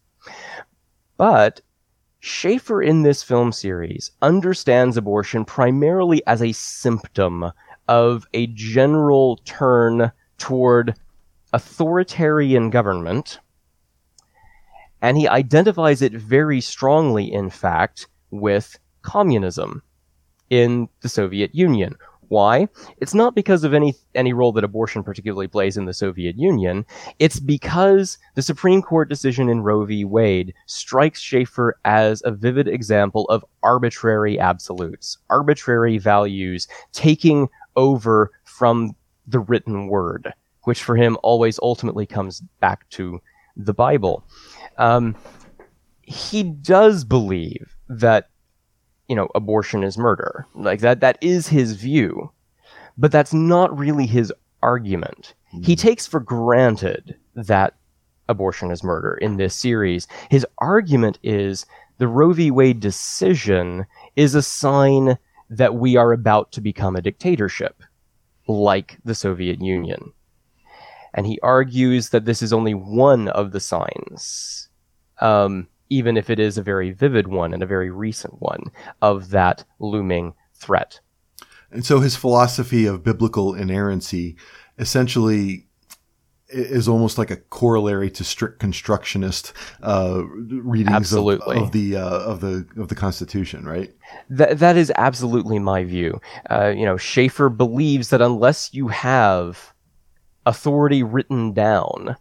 But 1.17 1.61
Schaeffer 2.21 2.83
in 2.83 3.03
this 3.03 3.23
film 3.23 3.53
series 3.53 4.11
understands 4.23 4.97
abortion 4.97 5.45
primarily 5.45 6.27
as 6.27 6.43
a 6.43 6.53
symptom 6.53 7.53
of 7.87 8.27
a 8.33 8.47
general 8.49 9.37
turn 9.45 10.11
toward 10.39 10.95
authoritarian 11.53 12.71
government. 12.71 13.41
And 15.03 15.19
he 15.19 15.29
identifies 15.29 16.01
it 16.01 16.13
very 16.13 16.63
strongly, 16.63 17.31
in 17.31 17.51
fact, 17.51 18.09
with 18.41 18.79
communism 19.03 19.83
in 20.51 20.89
the 21.01 21.09
Soviet 21.09 21.55
Union. 21.55 21.97
Why? 22.29 22.69
It's 22.99 23.15
not 23.15 23.35
because 23.35 23.65
of 23.65 23.75
any 23.75 23.95
any 24.15 24.33
role 24.33 24.51
that 24.53 24.65
abortion 24.65 25.03
particularly 25.03 25.47
plays 25.47 25.77
in 25.77 25.85
the 25.85 25.93
Soviet 25.93 26.37
Union. 26.39 26.87
It's 27.19 27.39
because 27.39 28.19
the 28.35 28.43
Supreme 28.43 28.83
Court 28.83 29.09
decision 29.09 29.49
in 29.49 29.61
Roe 29.61 29.85
v. 29.85 30.05
Wade 30.05 30.55
strikes 30.67 31.21
Schaeffer 31.21 31.79
as 31.85 32.23
a 32.25 32.33
vivid 32.33 32.67
example 32.67 33.27
of 33.27 33.45
arbitrary 33.63 34.39
absolutes, 34.39 35.19
arbitrary 35.29 35.99
values 35.99 36.67
taking 36.93 37.49
over 37.77 38.33
from 38.45 38.97
the 39.27 39.41
written 39.41 39.89
word, 39.89 40.33
which 40.63 40.83
for 40.83 40.97
him 40.97 41.19
always 41.23 41.61
ultimately 41.63 42.07
comes 42.07 42.41
back 42.61 42.89
to 42.91 43.21
the 43.57 43.75
Bible. 43.75 44.25
Um, 44.79 45.15
he 46.03 46.43
does 46.43 47.05
believe 47.05 47.74
that 47.89 48.31
you 49.09 49.17
know 49.17 49.29
abortion 49.35 49.85
is 49.85 49.99
murder. 49.99 50.47
Like 50.55 50.81
that 50.81 51.01
that 51.01 51.19
is 51.21 51.49
his 51.49 51.73
view 51.73 52.31
but 52.97 53.13
that's 53.13 53.35
not 53.35 53.77
really 53.77 54.07
his 54.07 54.33
argument. 54.63 55.35
He 55.63 55.77
takes 55.77 56.07
for 56.07 56.21
granted 56.21 57.17
that 57.35 57.75
abortion 58.29 58.71
is 58.71 58.83
murder 58.83 59.15
in 59.15 59.37
this 59.37 59.55
series. 59.55 60.09
His 60.31 60.47
argument 60.59 61.19
is 61.23 61.67
the 61.99 62.09
roe 62.09 62.33
v. 62.33 62.51
Wade 62.51 62.81
decision 62.81 63.87
is 64.17 64.35
a 64.35 64.43
sign 64.43 65.19
that 65.51 65.75
we 65.75 65.97
are 65.97 66.13
about 66.13 66.51
to 66.53 66.61
become 66.61 66.97
a 66.97 67.03
dictatorship 67.03 67.83
like 68.49 68.99
the 69.05 69.15
soviet 69.15 69.61
union. 69.61 70.13
And 71.13 71.27
he 71.27 71.39
argues 71.41 72.09
that 72.09 72.25
this 72.25 72.43
is 72.43 72.53
only 72.53 72.75
one 72.75 73.29
of 73.29 73.53
the 73.53 73.61
signs. 73.61 74.69
Um, 75.21 75.69
even 75.91 76.17
if 76.17 76.31
it 76.31 76.39
is 76.39 76.59
a 76.59 76.63
very 76.63 76.91
vivid 76.91 77.29
one 77.29 77.53
and 77.53 77.63
a 77.63 77.67
very 77.67 77.91
recent 77.91 78.41
one 78.41 78.71
of 79.03 79.31
that 79.31 79.65
looming 79.79 80.35
threat. 80.55 81.01
And 81.71 81.85
so 81.85 82.01
his 82.01 82.17
philosophy 82.17 82.87
of 82.87 83.03
biblical 83.03 83.55
inerrancy 83.55 84.37
essentially 84.79 85.67
is 86.49 86.87
almost 86.89 87.19
like 87.19 87.31
a 87.31 87.37
corollary 87.37 88.11
to 88.11 88.23
strict 88.23 88.61
constructionist 88.61 89.53
uh, 89.83 90.23
readings 90.27 90.95
Absolutely. 90.95 91.57
Of, 91.57 91.63
of 91.65 91.73
the 91.73 91.97
uh, 91.97 92.21
of 92.21 92.41
the 92.41 92.67
of 92.77 92.89
the 92.89 92.95
Constitution, 92.95 93.65
right? 93.65 93.93
That 94.31 94.59
that 94.59 94.77
is 94.77 94.93
absolutely 94.97 95.59
my 95.59 95.85
view. 95.85 96.21
Uh, 96.51 96.69
you 96.69 96.85
know, 96.85 96.97
Schaeffer 96.97 97.49
believes 97.49 98.11
that 98.11 98.23
unless 98.23 98.73
you 98.73 98.89
have 98.89 99.75
authority 100.47 101.03
written 101.03 101.53
down, 101.53 102.17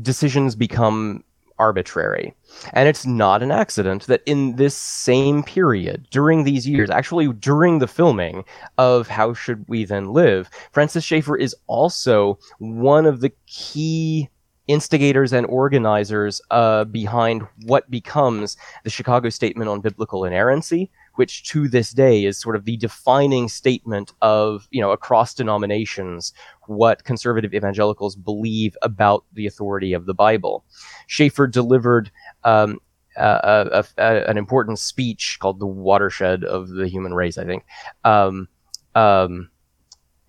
decisions 0.00 0.54
become 0.54 1.24
arbitrary. 1.58 2.34
And 2.72 2.88
it's 2.88 3.06
not 3.06 3.42
an 3.42 3.50
accident 3.50 4.06
that 4.06 4.22
in 4.26 4.56
this 4.56 4.76
same 4.76 5.42
period, 5.42 6.06
during 6.10 6.44
these 6.44 6.68
years, 6.68 6.90
actually 6.90 7.28
during 7.28 7.78
the 7.78 7.86
filming 7.86 8.44
of 8.78 9.08
How 9.08 9.34
Should 9.34 9.64
We 9.68 9.84
Then 9.84 10.12
Live, 10.12 10.50
Francis 10.72 11.04
Schaeffer 11.04 11.36
is 11.36 11.56
also 11.66 12.38
one 12.58 13.06
of 13.06 13.20
the 13.20 13.32
key 13.46 14.28
instigators 14.68 15.32
and 15.32 15.46
organizers 15.46 16.40
uh, 16.50 16.84
behind 16.84 17.42
what 17.64 17.90
becomes 17.90 18.56
the 18.84 18.90
Chicago 18.90 19.28
Statement 19.28 19.68
on 19.68 19.80
Biblical 19.80 20.24
Inerrancy, 20.24 20.90
which 21.14 21.44
to 21.44 21.68
this 21.68 21.90
day 21.90 22.24
is 22.24 22.38
sort 22.38 22.56
of 22.56 22.64
the 22.64 22.76
defining 22.76 23.48
statement 23.48 24.12
of, 24.22 24.66
you 24.70 24.80
know, 24.80 24.90
across 24.90 25.34
denominations, 25.34 26.32
what 26.66 27.04
conservative 27.04 27.54
evangelicals 27.54 28.16
believe 28.16 28.76
about 28.82 29.24
the 29.32 29.46
authority 29.46 29.92
of 29.92 30.06
the 30.06 30.14
Bible. 30.14 30.64
Schaeffer 31.06 31.46
delivered 31.46 32.10
um, 32.44 32.78
a, 33.16 33.84
a, 33.98 34.30
an 34.30 34.38
important 34.38 34.78
speech 34.78 35.38
called 35.40 35.60
"The 35.60 35.66
Watershed 35.66 36.44
of 36.44 36.68
the 36.68 36.88
Human 36.88 37.14
Race," 37.14 37.38
I 37.38 37.44
think, 37.44 37.64
um, 38.04 38.48
um, 38.94 39.50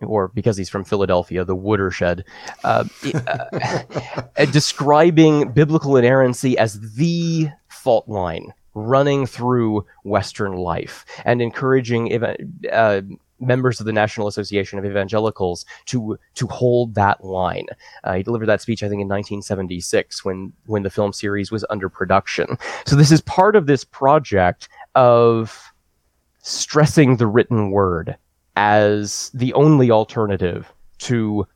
or 0.01 0.27
because 0.30 0.57
he's 0.57 0.69
from 0.69 0.84
Philadelphia, 0.84 1.45
the 1.45 1.55
Watershed," 1.55 2.26
uh, 2.64 2.85
uh, 3.15 4.45
describing 4.51 5.51
biblical 5.51 5.97
inerrancy 5.97 6.57
as 6.57 6.95
the 6.95 7.49
fault 7.69 8.07
line 8.07 8.53
running 8.74 9.26
through 9.26 9.86
Western 10.04 10.54
life 10.54 11.06
and 11.26 11.41
encouraging 11.41 12.24
uh, 12.72 13.02
members 13.40 13.80
of 13.80 13.86
the 13.86 13.94
National 13.94 14.28
Association 14.28 14.80
of 14.80 14.86
Evangelicals 14.86 15.66
to 15.86 16.18
to 16.36 16.48
hold 16.48 16.95
that 16.95 17.24
line. 17.24 17.68
Uh, 18.04 18.16
he 18.16 18.24
delivered 18.24 18.48
that 18.48 18.62
speech, 18.62 18.84
I 18.84 18.88
think, 18.88 19.02
in 19.02 19.08
1976 19.08 20.26
when 20.26 20.54
when 20.66 20.84
the 20.84 20.90
film 20.90 21.14
series 21.14 21.52
was 21.52 21.66
under 21.70 21.90
production. 21.90 22.58
So 22.86 22.95
this 22.95 23.12
is 23.12 23.22
part 23.22 23.56
of 23.56 23.68
this 23.68 23.84
project 23.84 24.70
of 24.95 25.74
stressing 26.41 27.18
the 27.18 27.28
written 27.28 27.72
word 27.72 28.18
as 28.56 29.32
the 29.34 29.54
only 29.54 29.91
alternative 29.91 30.72
to 31.00 31.48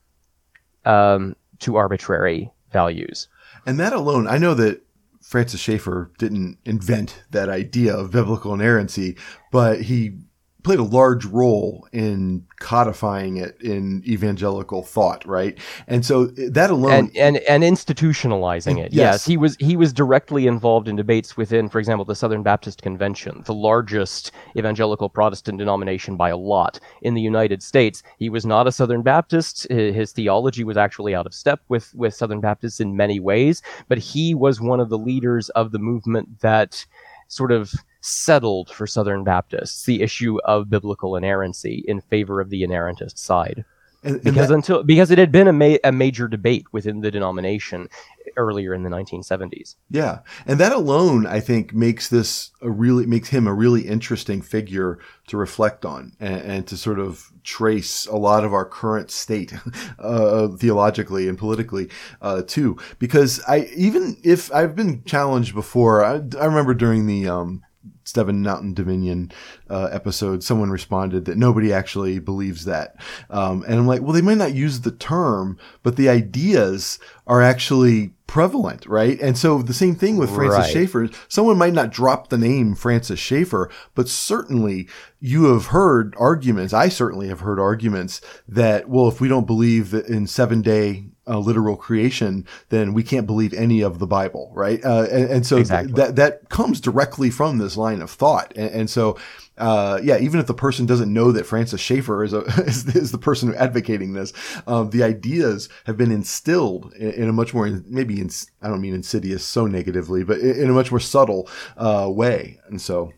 um, 0.86 1.36
to 1.60 1.76
arbitrary 1.76 2.52
values. 2.72 3.28
And 3.66 3.80
that 3.80 3.94
alone, 3.94 4.28
I 4.28 4.38
know 4.38 4.54
that 4.54 4.82
Francis 5.28 5.60
Schaeffer 5.60 6.10
didn't 6.18 6.58
invent 6.64 7.24
that 7.32 7.50
idea 7.50 7.94
of 7.94 8.12
biblical 8.12 8.54
inerrancy, 8.54 9.18
but 9.52 9.82
he 9.82 10.20
played 10.68 10.80
a 10.80 10.84
large 10.84 11.24
role 11.24 11.88
in 11.94 12.46
codifying 12.60 13.38
it 13.38 13.56
in 13.62 14.04
evangelical 14.06 14.84
thought, 14.84 15.26
right? 15.26 15.58
And 15.88 16.06
so 16.06 16.26
that 16.26 16.70
alone 16.70 16.92
and 16.92 17.16
and, 17.16 17.38
and 17.38 17.64
institutionalizing 17.64 18.78
it. 18.78 18.92
Yes. 18.92 19.14
Yes. 19.14 19.26
he 19.26 19.38
was 19.38 19.56
he 19.62 19.78
was 19.78 19.94
directly 19.94 20.46
involved 20.46 20.90
in 20.90 20.98
debates 20.98 21.38
within, 21.38 21.70
for 21.70 21.80
example, 21.80 22.04
the 22.04 22.16
Southern 22.16 22.44
Baptist 22.44 22.82
Convention, 22.82 23.44
the 23.46 23.54
largest 23.54 24.34
evangelical 24.58 25.08
Protestant 25.08 25.58
denomination 25.58 26.18
by 26.18 26.32
a 26.32 26.38
lot 26.38 26.82
in 27.02 27.14
the 27.14 27.22
United 27.22 27.64
States. 27.64 28.04
He 28.20 28.30
was 28.30 28.46
not 28.46 28.68
a 28.68 28.72
Southern 28.74 29.04
Baptist. 29.04 29.68
His 29.70 30.12
theology 30.12 30.66
was 30.66 30.76
actually 30.76 31.16
out 31.16 31.26
of 31.26 31.34
step 31.34 31.62
with 31.70 31.96
with 31.96 32.14
Southern 32.14 32.42
Baptists 32.42 32.82
in 32.82 32.98
many 32.98 33.22
ways, 33.22 33.62
but 33.88 34.00
he 34.00 34.36
was 34.36 34.60
one 34.60 34.82
of 34.82 34.90
the 34.90 34.98
leaders 34.98 35.48
of 35.52 35.72
the 35.72 35.80
movement 35.80 36.42
that 36.42 36.86
sort 37.30 37.54
of 37.54 37.72
settled 38.08 38.70
for 38.70 38.88
Southern 38.88 39.24
Baptists 39.24 39.84
the 39.86 40.02
issue 40.02 40.40
of 40.46 40.70
biblical 40.70 41.16
inerrancy 41.16 41.84
in 41.88 42.02
favor 42.02 42.40
of 42.40 42.50
the 42.50 42.64
inerrantist 42.64 43.18
side. 43.18 43.66
and, 44.04 44.16
and 44.16 44.24
Because 44.24 44.48
that- 44.50 44.56
until 44.56 44.84
because 44.84 45.12
it 45.12 45.18
had 45.18 45.32
been 45.32 45.48
a, 45.48 45.54
ma- 45.54 45.78
a 45.84 45.92
major 45.92 46.28
debate 46.28 46.66
within 46.72 47.02
the 47.02 47.12
denomination 47.12 47.90
earlier 48.36 48.72
in 48.74 48.84
the 48.84 48.90
1970s. 48.90 49.76
Yeah, 49.90 50.20
and 50.46 50.60
that 50.60 50.72
alone, 50.72 51.26
I 51.26 51.40
think, 51.40 51.74
makes 51.74 52.08
this 52.10 52.52
a 52.62 52.70
really 52.70 53.06
makes 53.08 53.30
him 53.30 53.48
a 53.48 53.54
really 53.54 53.82
interesting 53.88 54.42
figure 54.44 55.00
to 55.28 55.38
reflect 55.38 55.86
on 55.86 56.12
and, 56.20 56.42
and 56.42 56.68
to 56.68 56.78
sort 56.78 57.00
of 57.00 57.32
trace 57.44 58.06
a 58.06 58.16
lot 58.16 58.44
of 58.46 58.54
our 58.54 58.66
current 58.66 59.10
state, 59.10 59.54
uh, 60.00 60.50
theologically 60.50 61.28
and 61.28 61.38
politically, 61.38 61.90
uh, 62.22 62.44
too. 62.46 62.78
Because 63.00 63.42
I 63.48 63.62
even 63.76 64.18
if 64.24 64.54
I've 64.54 64.76
been 64.76 65.04
challenged 65.06 65.56
before, 65.56 66.04
I, 66.06 66.16
I 66.40 66.46
remember 66.46 66.76
during 66.76 67.08
the 67.08 67.28
um, 67.28 67.64
Seven 68.08 68.42
Mountain 68.42 68.74
Dominion 68.74 69.32
uh, 69.70 69.90
episode, 69.92 70.44
someone 70.44 70.70
responded 70.70 71.26
that 71.26 71.38
nobody 71.38 71.74
actually 71.74 72.20
believes 72.20 72.66
that. 72.66 72.96
Um, 73.30 73.64
and 73.68 73.76
I'm 73.76 73.88
like, 73.88 74.02
well, 74.02 74.14
they 74.14 74.22
might 74.22 74.38
not 74.38 74.54
use 74.54 74.82
the 74.82 74.92
term, 74.92 75.58
but 75.84 75.96
the 75.98 76.10
ideas 76.10 77.00
are 77.26 77.42
actually 77.42 78.14
prevalent, 78.28 78.86
right? 78.86 79.20
And 79.22 79.38
so 79.38 79.62
the 79.62 79.74
same 79.74 79.96
thing 79.96 80.18
with 80.18 80.34
Francis 80.34 80.60
Right. 80.60 80.72
Schaeffer. 80.74 81.10
Someone 81.28 81.58
might 81.58 81.74
not 81.74 81.92
drop 81.92 82.30
the 82.30 82.38
name 82.38 82.76
Francis 82.76 83.20
Schaeffer, 83.20 83.70
but 83.96 84.10
certainly 84.10 84.88
you 85.20 85.46
have 85.46 85.68
heard 85.68 86.14
arguments. 86.18 86.74
I 86.74 86.90
certainly 86.90 87.30
have 87.30 87.40
heard 87.40 87.60
arguments 87.60 88.22
that, 88.48 88.90
well, 88.90 89.08
if 89.08 89.20
we 89.20 89.28
don't 89.28 89.48
believe 89.48 89.92
that 89.92 90.08
in 90.08 90.28
seven 90.28 90.62
day 90.62 91.06
uh, 91.28 91.40
literal 91.40 91.76
creation, 91.76 92.46
then 92.70 92.94
we 92.94 93.04
can't 93.04 93.28
believe 93.28 93.54
any 93.54 93.82
of 93.82 94.00
the 94.00 94.08
Bible, 94.08 94.52
right? 94.54 94.84
Uh, 94.84 95.08
and, 95.12 95.30
and 95.30 95.46
so 95.46 95.64
th- 95.64 95.64
Exactly. 95.66 95.94
that 95.94 96.16
that 96.16 96.50
comes 96.50 96.80
directly 96.82 97.30
from 97.30 97.58
this 97.58 97.78
line 97.78 98.02
of 98.02 98.10
thought, 98.12 98.54
and, 98.56 98.70
and 98.72 98.90
so. 98.90 99.18
Uh, 99.60 100.00
yeah, 100.04 100.20
even 100.20 100.40
if 100.40 100.46
the 100.46 100.54
person 100.54 100.86
doesn't 100.86 101.12
know 101.12 101.32
that 101.32 101.44
Francis 101.44 101.82
Schaeffer 101.82 102.24
is 102.24 102.32
a 102.32 102.42
is, 102.68 102.96
is 102.96 103.12
the 103.12 103.18
person 103.18 103.56
advocating 103.56 104.14
this, 104.14 104.32
um, 104.68 104.92
the 104.92 105.02
ideas 105.02 105.68
have 105.88 105.98
been 105.98 106.12
instilled 106.12 106.94
in, 106.94 107.10
in 107.14 107.30
a 107.30 107.34
much 107.34 107.56
more 107.56 107.68
maybe 107.88 108.22
in, 108.22 108.30
I 108.62 108.68
don't 108.68 108.82
mean 108.82 108.94
insidious 108.94 109.44
so 109.44 109.66
negatively, 109.66 110.24
but 110.24 110.38
in, 110.38 110.62
in 110.62 110.70
a 110.70 110.74
much 110.74 110.92
more 110.92 111.00
subtle 111.00 111.50
uh, 111.76 112.08
way. 112.08 112.60
And 112.68 112.80
so, 112.80 113.14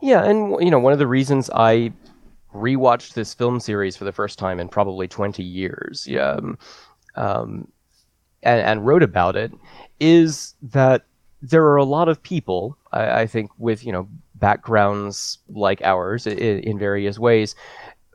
Yeah, 0.00 0.24
and 0.24 0.56
you 0.60 0.70
know, 0.70 0.78
one 0.78 0.92
of 0.92 0.98
the 0.98 1.06
reasons 1.06 1.50
I 1.54 1.92
rewatched 2.54 3.14
this 3.14 3.34
film 3.34 3.60
series 3.60 3.96
for 3.96 4.04
the 4.04 4.12
first 4.12 4.38
time 4.38 4.60
in 4.60 4.68
probably 4.68 5.08
20 5.08 5.42
years, 5.42 6.06
yeah, 6.08 6.32
um, 6.32 6.58
um, 7.16 7.68
and, 8.42 8.60
and 8.60 8.86
wrote 8.86 9.02
about 9.02 9.36
it, 9.36 9.52
is 10.00 10.54
that 10.62 11.04
there 11.40 11.64
are 11.64 11.76
a 11.76 11.84
lot 11.84 12.08
of 12.08 12.22
people, 12.22 12.76
I, 12.92 13.22
I 13.22 13.26
think, 13.26 13.50
with 13.58 13.84
you 13.84 13.92
know 13.92 14.08
backgrounds 14.36 15.38
like 15.48 15.80
ours 15.82 16.26
in, 16.26 16.38
in 16.38 16.78
various 16.78 17.18
ways, 17.18 17.54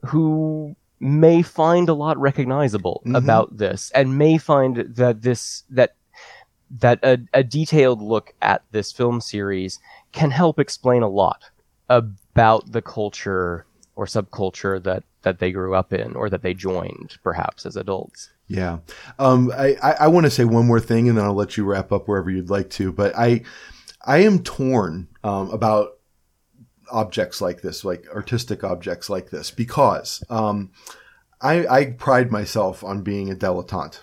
who 0.05 0.75
may 0.99 1.41
find 1.41 1.89
a 1.89 1.93
lot 1.93 2.17
recognizable 2.17 3.01
Mhm. 3.05 3.17
about 3.17 3.57
this, 3.57 3.91
and 3.91 4.17
may 4.17 4.37
find 4.37 4.77
that 4.95 5.21
this 5.21 5.63
that 5.69 5.95
that 6.69 6.99
a, 7.03 7.17
a 7.33 7.43
detailed 7.43 8.01
look 8.01 8.33
at 8.41 8.63
this 8.71 8.91
film 8.91 9.21
series 9.21 9.79
can 10.11 10.31
help 10.31 10.59
explain 10.59 11.01
a 11.01 11.07
lot 11.07 11.43
about 11.89 12.71
the 12.71 12.81
culture 12.81 13.65
or 13.95 14.05
subculture 14.05 14.81
that 14.83 15.03
that 15.21 15.39
they 15.39 15.51
grew 15.51 15.73
up 15.75 15.93
in 15.93 16.15
or 16.15 16.29
that 16.29 16.41
they 16.41 16.53
joined 16.53 17.17
perhaps 17.23 17.65
as 17.65 17.75
adults. 17.77 18.29
Yeah. 18.47 18.79
Um, 19.19 19.51
I, 19.55 19.75
I, 19.83 19.91
I 20.01 20.07
want 20.07 20.25
to 20.25 20.31
say 20.31 20.45
one 20.45 20.67
more 20.67 20.79
thing 20.79 21.09
and 21.09 21.17
then 21.17 21.25
I'll 21.25 21.33
let 21.33 21.57
you 21.57 21.65
wrap 21.65 21.91
up 21.91 22.07
wherever 22.07 22.29
you'd 22.29 22.49
like 22.49 22.69
to. 22.71 22.91
But 22.91 23.17
I, 23.17 23.43
I 24.05 24.19
am 24.19 24.39
torn 24.43 25.09
um, 25.23 25.49
about 25.51 25.97
objects 26.89 27.41
like 27.41 27.61
this, 27.61 27.83
like 27.83 28.05
artistic 28.13 28.63
objects 28.63 29.09
like 29.09 29.29
this, 29.29 29.51
because 29.51 30.23
um, 30.29 30.71
I, 31.41 31.67
I 31.67 31.85
pride 31.91 32.31
myself 32.31 32.83
on 32.83 33.01
being 33.01 33.31
a 33.31 33.35
dilettante. 33.35 33.99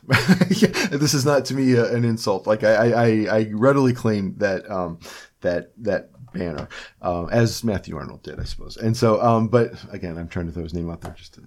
this 0.90 1.14
is 1.14 1.24
not 1.24 1.46
to 1.46 1.54
me 1.54 1.72
a, 1.72 1.92
an 1.94 2.04
insult. 2.04 2.46
Like 2.46 2.62
I, 2.62 2.74
I, 2.74 3.38
I 3.38 3.50
readily 3.52 3.94
claim 3.94 4.34
that 4.38 4.70
um, 4.70 4.98
that 5.40 5.72
that 5.78 6.10
banner, 6.34 6.68
um, 7.00 7.28
as 7.30 7.64
Matthew 7.64 7.96
Arnold 7.96 8.22
did, 8.22 8.38
I 8.38 8.44
suppose. 8.44 8.76
And 8.76 8.96
so, 8.96 9.22
um, 9.22 9.48
but 9.48 9.72
again, 9.90 10.18
I'm 10.18 10.28
trying 10.28 10.46
to 10.46 10.52
throw 10.52 10.64
his 10.64 10.74
name 10.74 10.90
out 10.90 11.00
there 11.00 11.14
just 11.16 11.34
to 11.34 11.42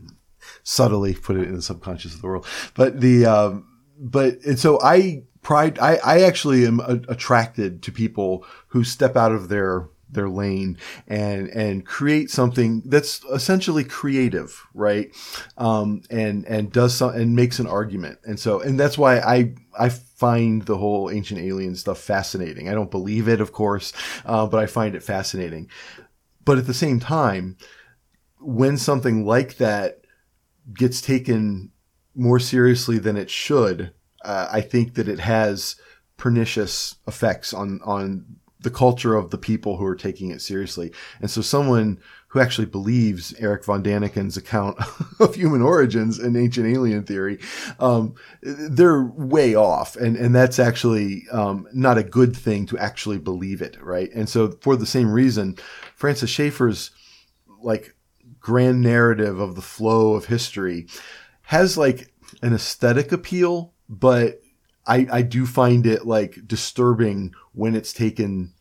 subtly 0.64 1.14
put 1.14 1.38
it 1.38 1.48
in 1.48 1.56
the 1.56 1.62
subconscious 1.62 2.16
of 2.16 2.22
the 2.22 2.28
world. 2.28 2.46
But 2.76 3.02
the 3.02 3.26
um, 3.26 3.68
but 4.00 4.40
and 4.46 4.60
so 4.60 4.80
I 4.82 5.24
pride 5.42 5.80
I 5.80 5.98
I 5.98 6.22
actually 6.22 6.66
am 6.66 6.80
a- 6.80 7.02
attracted 7.10 7.82
to 7.84 7.92
people 7.92 8.46
who 8.68 8.84
step 8.84 9.16
out 9.16 9.32
of 9.32 9.50
their 9.50 9.90
their 10.10 10.30
lane 10.30 10.78
and 11.08 11.50
and 11.50 11.86
create 11.86 12.30
something 12.30 12.82
that's 12.86 13.24
essentially 13.26 13.84
creative, 13.84 14.66
right? 14.74 15.14
Um, 15.58 16.04
and 16.10 16.46
and 16.46 16.72
does 16.72 16.96
some 16.96 17.12
and 17.12 17.36
makes 17.36 17.60
an 17.60 17.68
argument, 17.68 18.20
and 18.24 18.40
so 18.40 18.62
and 18.62 18.80
that's 18.80 18.98
why 18.98 19.20
I 19.20 19.54
I 19.78 19.90
find 19.90 20.64
the 20.64 20.78
whole 20.78 21.10
ancient 21.10 21.40
alien 21.40 21.76
stuff 21.76 22.00
fascinating. 22.00 22.70
I 22.70 22.74
don't 22.74 22.92
believe 22.92 23.28
it, 23.28 23.42
of 23.42 23.52
course, 23.52 23.94
uh, 24.26 24.48
but 24.48 24.60
I 24.60 24.66
find 24.66 24.96
it 24.96 25.04
fascinating. 25.04 25.70
But 26.44 26.58
at 26.58 26.68
the 26.68 26.74
same 26.74 27.00
time, 27.00 27.58
when 28.40 28.78
something 28.78 29.26
like 29.26 29.58
that 29.58 30.02
gets 30.74 31.02
taken 31.02 31.72
more 32.16 32.40
seriously 32.40 32.98
than 32.98 33.16
it 33.16 33.30
should, 33.30 33.94
uh, 34.24 34.48
I 34.52 34.62
think 34.62 34.96
that 34.96 35.08
it 35.08 35.20
has 35.20 35.76
pernicious 36.18 36.96
effects 37.08 37.54
on 37.54 37.80
on 37.84 38.38
the 38.60 38.72
culture 38.72 39.16
of 39.16 39.30
the 39.30 39.38
people 39.38 39.78
who 39.78 39.86
are 39.86 39.96
taking 39.96 40.32
it 40.32 40.42
seriously. 40.42 40.92
And 41.22 41.30
so 41.30 41.42
someone 41.42 42.00
who 42.30 42.40
actually 42.40 42.66
believes 42.66 43.34
Erich 43.36 43.64
von 43.64 43.84
Däniken's 43.84 44.36
account 44.36 44.78
of 45.20 45.36
human 45.36 45.62
origins 45.62 46.20
and 46.20 46.36
ancient 46.36 46.68
alien 46.68 47.04
theory, 47.04 47.40
um, 47.80 48.16
they're 48.42 49.04
way 49.04 49.56
off. 49.56 49.96
And, 49.96 50.18
and 50.18 50.36
that's 50.36 50.60
actually 50.60 51.24
um, 51.32 51.68
not 51.72 51.98
a 51.98 52.04
good 52.04 52.36
thing 52.36 52.66
to 52.68 52.78
actually 52.78 53.20
believe 53.20 53.62
it, 53.62 53.82
right? 53.82 54.10
And 54.14 54.28
so 54.28 54.52
for 54.62 54.76
the 54.76 54.86
same 54.86 55.12
reason, 55.12 55.58
Francis 55.96 56.30
Schaeffer's 56.30 56.92
like 57.62 57.96
grand 58.48 58.80
narrative 58.80 59.42
of 59.42 59.56
the 59.56 59.62
flow 59.62 60.14
of 60.14 60.28
history 60.28 60.88
has 61.42 61.78
like 61.78 62.14
an 62.42 62.54
aesthetic 62.54 63.12
appeal, 63.12 63.74
but 63.90 64.40
I, 64.86 65.06
I 65.12 65.22
do 65.22 65.46
find 65.46 65.86
it 65.86 66.08
like 66.08 66.48
disturbing 66.48 67.34
when 67.52 67.76
it's 67.76 67.92
taken 67.92 68.54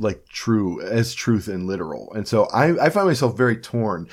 like 0.00 0.26
true 0.28 0.80
as 0.80 1.14
truth 1.14 1.46
and 1.46 1.68
literal. 1.68 2.12
And 2.12 2.26
so 2.26 2.46
I, 2.46 2.86
I 2.86 2.90
find 2.90 3.06
myself 3.06 3.36
very 3.36 3.56
torn 3.56 4.08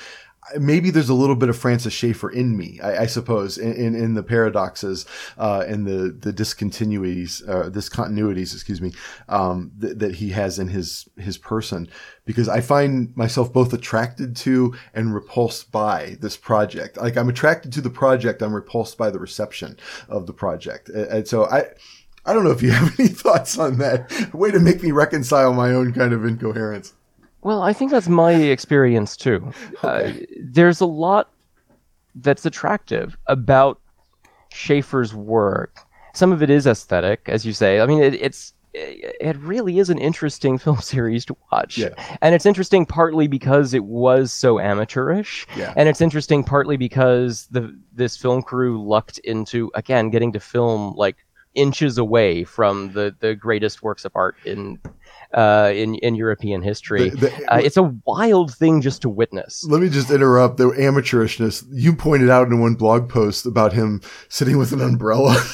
maybe 0.58 0.90
there's 0.90 1.08
a 1.08 1.14
little 1.14 1.36
bit 1.36 1.48
of 1.48 1.56
Francis 1.56 1.92
Schaeffer 1.92 2.30
in 2.30 2.56
me, 2.56 2.78
I, 2.82 3.02
I 3.02 3.06
suppose, 3.06 3.58
in, 3.58 3.72
in, 3.72 3.94
in, 3.94 4.14
the 4.14 4.22
paradoxes 4.22 5.06
uh, 5.38 5.64
and 5.66 5.86
the 5.86 6.16
the 6.18 6.32
discontinuities, 6.32 7.46
uh, 7.48 7.70
discontinuities, 7.70 8.54
excuse 8.54 8.80
me, 8.80 8.92
um, 9.28 9.72
th- 9.80 9.96
that 9.98 10.16
he 10.16 10.30
has 10.30 10.58
in 10.58 10.68
his 10.68 11.08
his 11.16 11.38
person, 11.38 11.88
because 12.24 12.48
I 12.48 12.60
find 12.60 13.16
myself 13.16 13.52
both 13.52 13.72
attracted 13.72 14.36
to 14.36 14.74
and 14.94 15.14
repulsed 15.14 15.72
by 15.72 16.16
this 16.20 16.36
project. 16.36 16.96
Like 16.96 17.16
I'm 17.16 17.28
attracted 17.28 17.72
to 17.74 17.80
the 17.80 17.90
project, 17.90 18.42
I'm 18.42 18.54
repulsed 18.54 18.96
by 18.96 19.10
the 19.10 19.18
reception 19.18 19.78
of 20.08 20.26
the 20.26 20.32
project, 20.32 20.88
and, 20.88 21.06
and 21.06 21.28
so 21.28 21.46
I. 21.46 21.64
I 22.28 22.32
don't 22.32 22.42
know 22.42 22.50
if 22.50 22.60
you 22.60 22.70
have 22.72 22.98
any 22.98 23.08
thoughts 23.08 23.56
on 23.56 23.78
that. 23.78 24.34
Way 24.34 24.50
to 24.50 24.58
make 24.58 24.82
me 24.82 24.90
reconcile 24.90 25.52
my 25.52 25.70
own 25.70 25.92
kind 25.92 26.12
of 26.12 26.24
incoherence. 26.24 26.92
Well, 27.46 27.62
I 27.62 27.72
think 27.72 27.92
that's 27.92 28.08
my 28.08 28.32
experience 28.32 29.16
too. 29.16 29.52
Okay. 29.84 30.22
Uh, 30.22 30.26
there's 30.40 30.80
a 30.80 30.86
lot 30.86 31.30
that's 32.16 32.44
attractive 32.44 33.16
about 33.26 33.80
Schaeffer's 34.52 35.14
work. 35.14 35.78
Some 36.12 36.32
of 36.32 36.42
it 36.42 36.50
is 36.50 36.66
aesthetic, 36.66 37.28
as 37.28 37.46
you 37.46 37.52
say. 37.52 37.80
I 37.80 37.86
mean, 37.86 38.02
it, 38.02 38.14
it's 38.14 38.52
it 38.74 39.36
really 39.36 39.78
is 39.78 39.90
an 39.90 39.98
interesting 39.98 40.58
film 40.64 40.80
series 40.80 41.24
to 41.26 41.36
watch. 41.52 41.78
Yeah. 41.78 41.90
And 42.20 42.34
it's 42.34 42.46
interesting 42.46 42.84
partly 42.84 43.28
because 43.28 43.74
it 43.74 43.84
was 43.84 44.32
so 44.32 44.58
amateurish. 44.58 45.46
Yeah. 45.56 45.72
And 45.76 45.88
it's 45.88 46.00
interesting 46.00 46.42
partly 46.42 46.76
because 46.76 47.46
the 47.52 47.78
this 47.92 48.16
film 48.16 48.42
crew 48.42 48.84
lucked 48.84 49.18
into 49.18 49.70
again 49.76 50.10
getting 50.10 50.32
to 50.32 50.40
film 50.40 50.96
like 50.96 51.16
inches 51.54 51.96
away 51.96 52.42
from 52.42 52.92
the 52.92 53.14
the 53.20 53.36
greatest 53.36 53.84
works 53.84 54.04
of 54.04 54.12
art 54.16 54.36
in 54.44 54.80
uh, 55.34 55.72
in 55.74 55.96
in 55.96 56.14
European 56.14 56.62
history. 56.62 57.10
The, 57.10 57.16
the, 57.16 57.54
uh, 57.54 57.58
it's 57.58 57.76
a 57.76 57.94
wild 58.04 58.54
thing 58.54 58.80
just 58.80 59.02
to 59.02 59.08
witness. 59.08 59.64
Let 59.68 59.80
me 59.80 59.88
just 59.88 60.10
interrupt 60.10 60.56
the 60.56 60.70
amateurishness. 60.70 61.64
You 61.70 61.94
pointed 61.94 62.30
out 62.30 62.48
in 62.48 62.60
one 62.60 62.74
blog 62.74 63.08
post 63.08 63.46
about 63.46 63.72
him 63.72 64.00
sitting 64.28 64.58
with 64.58 64.72
an 64.72 64.80
umbrella. 64.80 65.36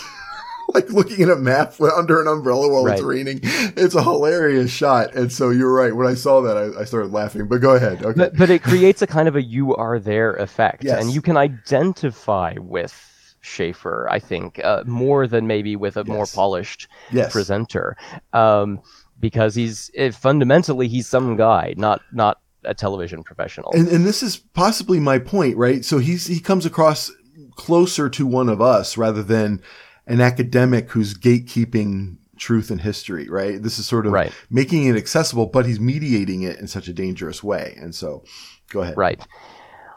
like 0.74 0.88
looking 0.90 1.22
at 1.22 1.30
a 1.30 1.36
map 1.36 1.74
under 1.96 2.20
an 2.20 2.26
umbrella 2.26 2.68
while 2.68 2.84
right. 2.84 2.94
it's 2.94 3.02
raining. 3.02 3.40
It's 3.42 3.94
a 3.94 4.02
hilarious 4.02 4.70
shot. 4.70 5.14
And 5.14 5.32
so 5.32 5.50
you're 5.50 5.72
right. 5.72 5.94
When 5.94 6.06
I 6.06 6.14
saw 6.14 6.40
that, 6.42 6.56
I, 6.56 6.80
I 6.80 6.84
started 6.84 7.12
laughing. 7.12 7.46
But 7.46 7.58
go 7.58 7.74
ahead. 7.74 8.04
Okay. 8.04 8.16
But, 8.16 8.36
but 8.36 8.50
it 8.50 8.62
creates 8.62 9.02
a 9.02 9.06
kind 9.06 9.28
of 9.28 9.36
a 9.36 9.42
you 9.42 9.74
are 9.76 9.98
there 9.98 10.34
effect. 10.34 10.84
Yes. 10.84 11.02
And 11.02 11.12
you 11.12 11.20
can 11.20 11.36
identify 11.36 12.54
with 12.58 13.08
Schaeffer, 13.40 14.08
I 14.10 14.18
think, 14.18 14.60
uh, 14.64 14.84
more 14.86 15.26
than 15.26 15.46
maybe 15.46 15.76
with 15.76 15.96
a 15.96 16.04
yes. 16.06 16.08
more 16.08 16.26
polished 16.26 16.88
yes. 17.10 17.32
presenter. 17.32 17.96
Um, 18.32 18.80
because 19.22 19.54
he's 19.54 19.90
eh, 19.94 20.10
fundamentally 20.10 20.88
he's 20.88 21.08
some 21.08 21.36
guy, 21.36 21.72
not 21.78 22.02
not 22.12 22.40
a 22.64 22.74
television 22.74 23.22
professional. 23.22 23.70
And 23.72 23.88
and 23.88 24.04
this 24.04 24.22
is 24.22 24.36
possibly 24.36 25.00
my 25.00 25.18
point, 25.18 25.56
right? 25.56 25.82
So 25.82 25.96
he's 25.96 26.26
he 26.26 26.40
comes 26.40 26.66
across 26.66 27.10
closer 27.56 28.10
to 28.10 28.26
one 28.26 28.50
of 28.50 28.60
us 28.60 28.98
rather 28.98 29.22
than 29.22 29.62
an 30.06 30.20
academic 30.20 30.90
who's 30.90 31.14
gatekeeping 31.14 32.18
truth 32.36 32.70
and 32.70 32.80
history, 32.80 33.28
right? 33.28 33.62
This 33.62 33.78
is 33.78 33.86
sort 33.86 34.04
of 34.04 34.12
right. 34.12 34.32
making 34.50 34.84
it 34.86 34.96
accessible, 34.96 35.46
but 35.46 35.64
he's 35.64 35.78
mediating 35.78 36.42
it 36.42 36.58
in 36.58 36.66
such 36.66 36.88
a 36.88 36.92
dangerous 36.92 37.42
way. 37.42 37.76
And 37.80 37.94
so, 37.94 38.24
go 38.70 38.80
ahead. 38.80 38.96
Right. 38.96 39.24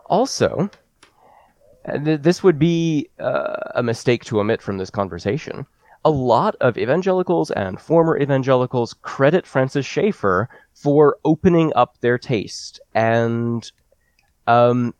Also, 0.05 0.69
th- 1.91 2.21
this 2.21 2.43
would 2.43 2.59
be 2.59 3.09
uh, 3.19 3.55
a 3.73 3.81
mistake 3.81 4.23
to 4.25 4.39
omit 4.39 4.61
from 4.61 4.77
this 4.77 4.91
conversation 4.91 5.65
a 6.05 6.11
lot 6.11 6.55
of 6.61 6.77
evangelicals 6.77 7.49
and 7.51 7.81
former 7.81 8.17
evangelicals 8.17 8.93
credit 9.01 9.47
Francis 9.47 9.85
Schaeffer 9.85 10.47
for 10.73 11.17
opening 11.25 11.73
up 11.75 11.99
their 11.99 12.19
taste 12.19 12.79
and 12.93 13.69
um, 14.45 14.93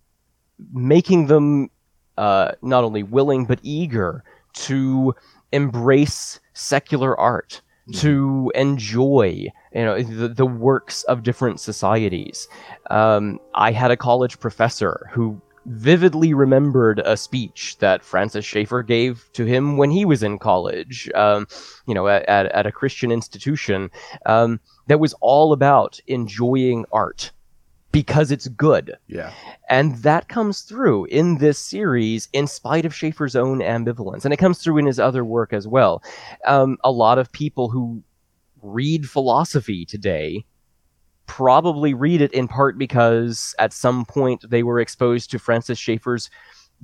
making 0.73 1.27
them 1.27 1.69
uh, 2.17 2.53
not 2.63 2.83
only 2.83 3.03
willing 3.03 3.45
but 3.45 3.59
eager 3.61 4.23
to 4.53 5.13
embrace 5.51 6.39
secular 6.53 7.17
art, 7.19 7.61
mm-hmm. 7.87 7.99
to 7.99 8.51
enjoy 8.55 9.47
you 9.73 9.85
know 9.85 10.01
the, 10.01 10.27
the 10.29 10.45
works 10.45 11.03
of 11.03 11.21
different 11.21 11.59
societies. 11.59 12.47
Um, 12.89 13.39
I 13.53 13.71
had 13.71 13.91
a 13.91 13.97
college 13.97 14.39
professor 14.39 15.07
who 15.11 15.39
vividly 15.65 16.33
remembered 16.33 16.99
a 16.99 17.17
speech 17.17 17.77
that 17.79 18.03
Francis 18.03 18.45
Schaeffer 18.45 18.83
gave 18.83 19.29
to 19.33 19.45
him 19.45 19.77
when 19.77 19.91
he 19.91 20.05
was 20.05 20.23
in 20.23 20.37
college, 20.37 21.09
um, 21.15 21.47
you 21.87 21.93
know, 21.93 22.07
at, 22.07 22.25
at, 22.27 22.65
a 22.65 22.71
Christian 22.71 23.11
institution, 23.11 23.89
um, 24.25 24.59
that 24.87 24.99
was 24.99 25.13
all 25.21 25.53
about 25.53 25.99
enjoying 26.07 26.85
art 26.91 27.31
because 27.91 28.29
it's 28.29 28.47
good. 28.49 28.97
Yeah. 29.07 29.31
And 29.69 29.95
that 29.99 30.27
comes 30.27 30.61
through 30.61 31.05
in 31.05 31.37
this 31.37 31.57
series 31.57 32.27
in 32.33 32.45
spite 32.45 32.85
of 32.85 32.93
Schaeffer's 32.93 33.37
own 33.37 33.59
ambivalence. 33.59 34.25
And 34.25 34.33
it 34.33 34.37
comes 34.37 34.59
through 34.59 34.79
in 34.79 34.85
his 34.85 34.99
other 34.99 35.23
work 35.23 35.53
as 35.53 35.67
well. 35.67 36.03
Um, 36.45 36.77
a 36.83 36.91
lot 36.91 37.17
of 37.17 37.31
people 37.31 37.69
who 37.69 38.03
read 38.61 39.09
philosophy 39.09 39.85
today 39.85 40.45
probably 41.27 41.93
read 41.93 42.21
it 42.21 42.31
in 42.33 42.47
part 42.47 42.77
because 42.77 43.55
at 43.59 43.73
some 43.73 44.05
point 44.05 44.43
they 44.49 44.63
were 44.63 44.79
exposed 44.79 45.31
to 45.31 45.39
Francis 45.39 45.79
Schaeffer's 45.79 46.29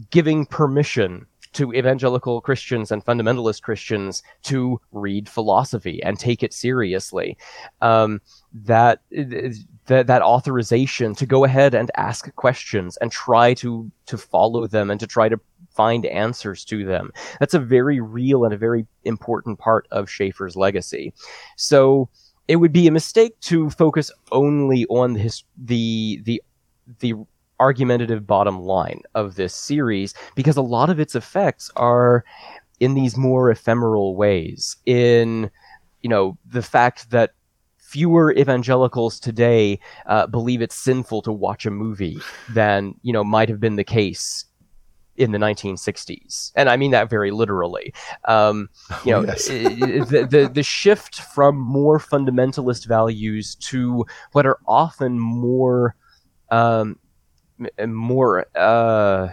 giving 0.10 0.46
permission 0.46 1.26
to 1.54 1.74
evangelical 1.74 2.40
Christians 2.40 2.92
and 2.92 3.04
fundamentalist 3.04 3.62
Christians 3.62 4.24
to 4.44 4.80
read 4.92 5.28
philosophy 5.28 6.02
and 6.02 6.18
take 6.18 6.44
it 6.44 6.54
seriously. 6.54 7.38
Um, 7.82 8.22
that, 8.54 9.02
that 9.12 10.08
that 10.08 10.22
authorization 10.22 11.14
to 11.16 11.26
go 11.26 11.44
ahead 11.44 11.74
and 11.74 11.92
ask 11.98 12.34
questions 12.36 12.98
and 12.98 13.12
try 13.12 13.54
to 13.56 13.92
to 14.06 14.18
follow 14.18 14.66
them 14.68 14.90
and 14.90 15.00
to 15.00 15.08
try 15.08 15.28
to 15.28 15.40
find 15.72 16.06
answers 16.06 16.64
to 16.66 16.86
them. 16.86 17.12
That's 17.40 17.54
a 17.54 17.60
very 17.60 18.00
real 18.00 18.46
and 18.46 18.54
a 18.54 18.58
very 18.58 18.86
important 19.04 19.60
part 19.60 19.88
of 19.92 20.10
Schaeffer's 20.10 20.56
legacy. 20.56 21.14
So 21.58 22.10
it 22.52 22.58
would 22.58 22.74
be 22.74 22.86
a 22.86 22.92
mistake 22.92 23.40
to 23.40 23.70
focus 23.70 24.12
only 24.34 24.86
on 24.88 25.16
his, 25.16 25.42
the 25.58 26.20
the 26.26 26.44
the 27.00 27.14
argumentative 27.62 28.28
bottom 28.28 28.60
line 28.60 29.02
of 29.16 29.36
this 29.36 29.56
series 29.56 30.14
because 30.36 30.58
a 30.58 30.62
lot 30.62 30.90
of 30.90 31.00
its 31.00 31.16
effects 31.16 31.72
are 31.78 32.26
in 32.82 32.94
these 32.94 33.16
more 33.16 33.50
ephemeral 33.50 34.18
ways. 34.18 34.76
In 34.86 35.50
you 36.02 36.10
know 36.10 36.38
the 36.46 36.62
fact 36.62 37.12
that 37.12 37.32
fewer 37.78 38.34
evangelicals 38.34 39.18
today 39.18 39.80
uh, 40.08 40.28
believe 40.28 40.62
it's 40.62 40.76
sinful 40.76 41.22
to 41.22 41.32
watch 41.32 41.66
a 41.66 41.72
movie 41.72 42.20
than 42.50 42.94
you 43.02 43.14
know 43.14 43.24
might 43.24 43.48
have 43.48 43.62
been 43.62 43.78
the 43.78 43.86
case 43.86 44.44
in 45.22 45.32
the 45.32 45.38
1960s, 45.38 46.52
and 46.56 46.70
I 46.70 46.78
mean 46.78 46.92
that 46.92 47.10
very 47.10 47.32
literally. 47.32 47.94
Um, 48.26 48.70
you 49.06 49.12
know, 49.12 49.24
yes. 49.24 49.48
the, 49.48 50.28
the 50.30 50.52
the 50.54 50.64
shift 50.64 51.22
from 51.22 51.58
more 51.58 52.00
fundamentalist 52.00 52.88
values 52.88 53.56
to 53.56 54.06
what 54.32 54.46
are 54.46 54.60
often 54.68 55.20
more 55.20 55.96
um, 56.50 56.98
more. 57.86 58.46
Uh, 58.56 59.30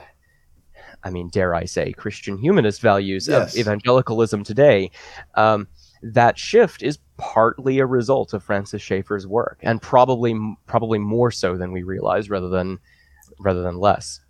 I 1.05 1.11
mean, 1.11 1.29
dare 1.29 1.55
I 1.55 1.65
say, 1.65 1.93
Christian 1.93 2.37
humanist 2.39 2.81
values 2.81 3.29
yes. 3.29 3.55
of 3.55 3.59
evangelicalism 3.59 4.43
today. 4.43 4.91
Um, 5.37 5.69
that 6.03 6.37
shift 6.39 6.83
is 6.83 6.99
partly 7.19 7.79
a 7.79 7.87
result 7.87 8.35
of 8.35 8.43
Francis 8.43 8.83
Schaeffer's 8.83 9.27
work, 9.27 9.59
and 9.63 9.81
probably 9.81 10.39
probably 10.67 10.99
more 10.99 11.31
so 11.31 11.57
than 11.57 11.73
we 11.73 11.83
realize, 11.83 12.31
rather 12.31 12.49
than 12.49 12.79
rather 13.41 13.63
than 13.63 13.79
less. 13.79 14.21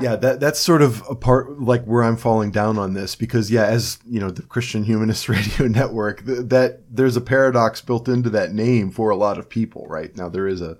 Yeah, 0.00 0.16
that 0.16 0.40
that's 0.40 0.58
sort 0.58 0.82
of 0.82 1.04
a 1.08 1.14
part 1.14 1.60
like 1.60 1.84
where 1.84 2.02
I'm 2.02 2.16
falling 2.16 2.50
down 2.50 2.78
on 2.78 2.94
this 2.94 3.14
because 3.14 3.48
yeah, 3.50 3.66
as 3.66 3.98
you 4.04 4.18
know, 4.18 4.30
the 4.30 4.42
Christian 4.42 4.82
Humanist 4.82 5.28
Radio 5.28 5.68
Network, 5.68 6.26
th- 6.26 6.48
that 6.48 6.80
there's 6.90 7.16
a 7.16 7.20
paradox 7.20 7.80
built 7.80 8.08
into 8.08 8.28
that 8.30 8.52
name 8.52 8.90
for 8.90 9.10
a 9.10 9.16
lot 9.16 9.38
of 9.38 9.48
people. 9.48 9.86
Right 9.86 10.14
now, 10.16 10.28
there 10.28 10.48
is 10.48 10.60
a, 10.60 10.78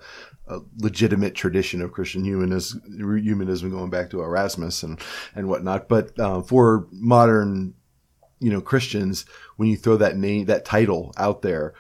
a 0.49 0.59
legitimate 0.78 1.36
tradition 1.36 1.81
of 1.81 1.93
Christian 1.93 2.24
humanism, 2.24 2.82
humanism 3.23 3.70
going 3.70 3.91
back 3.91 4.11
to 4.11 4.20
Erasmus 4.20 4.82
and 4.82 5.01
and 5.36 5.49
whatnot, 5.49 5.89
but 5.89 6.19
uh, 6.19 6.43
for 6.43 6.89
modern 6.91 7.74
you 8.41 8.51
know 8.51 8.61
Christians, 8.61 9.27
when 9.57 9.69
you 9.69 9.77
throw 9.77 9.97
that 9.97 10.16
name 10.16 10.47
that 10.47 10.65
title 10.65 11.12
out 11.16 11.43
there, 11.43 11.74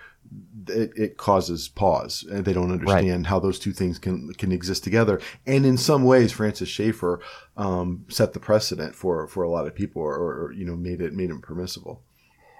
it, 0.68 0.92
it 0.96 1.16
causes 1.16 1.68
pause 1.68 2.24
and 2.30 2.44
they 2.44 2.52
don't 2.52 2.72
understand 2.72 3.24
right. 3.24 3.26
how 3.26 3.38
those 3.38 3.58
two 3.58 3.72
things 3.72 3.98
can 3.98 4.32
can 4.34 4.52
exist 4.52 4.84
together. 4.84 5.20
And 5.46 5.64
in 5.66 5.76
some 5.76 6.04
ways 6.04 6.32
francis 6.32 6.68
schaeffer 6.68 7.20
um, 7.56 8.04
set 8.08 8.32
the 8.32 8.40
precedent 8.40 8.94
for 8.94 9.26
for 9.28 9.42
a 9.42 9.50
lot 9.50 9.66
of 9.66 9.74
people 9.74 10.02
or, 10.02 10.14
or, 10.14 10.52
you 10.52 10.64
know 10.64 10.76
made 10.76 11.00
it 11.00 11.12
made 11.12 11.30
it 11.30 11.42
permissible. 11.42 12.02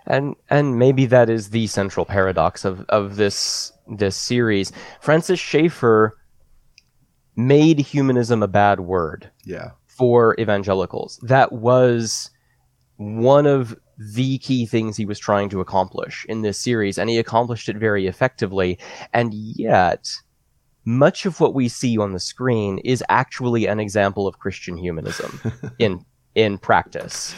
And 0.07 0.37
and 0.51 0.79
maybe 0.79 1.07
that 1.07 1.31
is 1.31 1.51
the 1.51 1.67
central 1.67 2.05
paradox 2.05 2.65
of 2.65 2.85
of 2.89 3.17
this 3.17 3.73
this 3.87 4.17
series. 4.17 4.73
Francis 5.01 5.41
schaeffer 5.41 6.17
made 7.37 7.79
humanism 7.81 8.43
a 8.43 8.49
bad 8.49 8.81
word 8.81 9.31
yeah. 9.45 9.71
for 9.87 10.37
evangelicals. 10.39 11.19
That 11.23 11.53
was 11.53 12.31
one 12.97 13.47
of 13.47 13.77
the 13.99 14.39
key 14.39 14.67
things 14.67 14.97
he 14.97 15.07
was 15.07 15.19
trying 15.19 15.49
to 15.51 15.61
accomplish 15.61 16.27
in 16.29 16.43
this 16.43 16.59
series, 16.59 16.99
and 16.99 17.09
he 17.11 17.19
accomplished 17.19 17.69
it 17.69 17.77
very 17.77 18.07
effectively. 18.07 18.79
And 19.13 19.33
yet, 19.35 20.13
much 20.85 21.27
of 21.27 21.41
what 21.41 21.55
we 21.55 21.69
see 21.69 21.99
on 21.99 22.13
the 22.13 22.21
screen 22.21 22.79
is 22.79 23.03
actually 23.09 23.67
an 23.67 23.81
example 23.81 24.27
of 24.27 24.39
Christian 24.39 24.77
humanism 24.77 25.41
in 25.79 26.05
in 26.35 26.59
practice. 26.59 27.35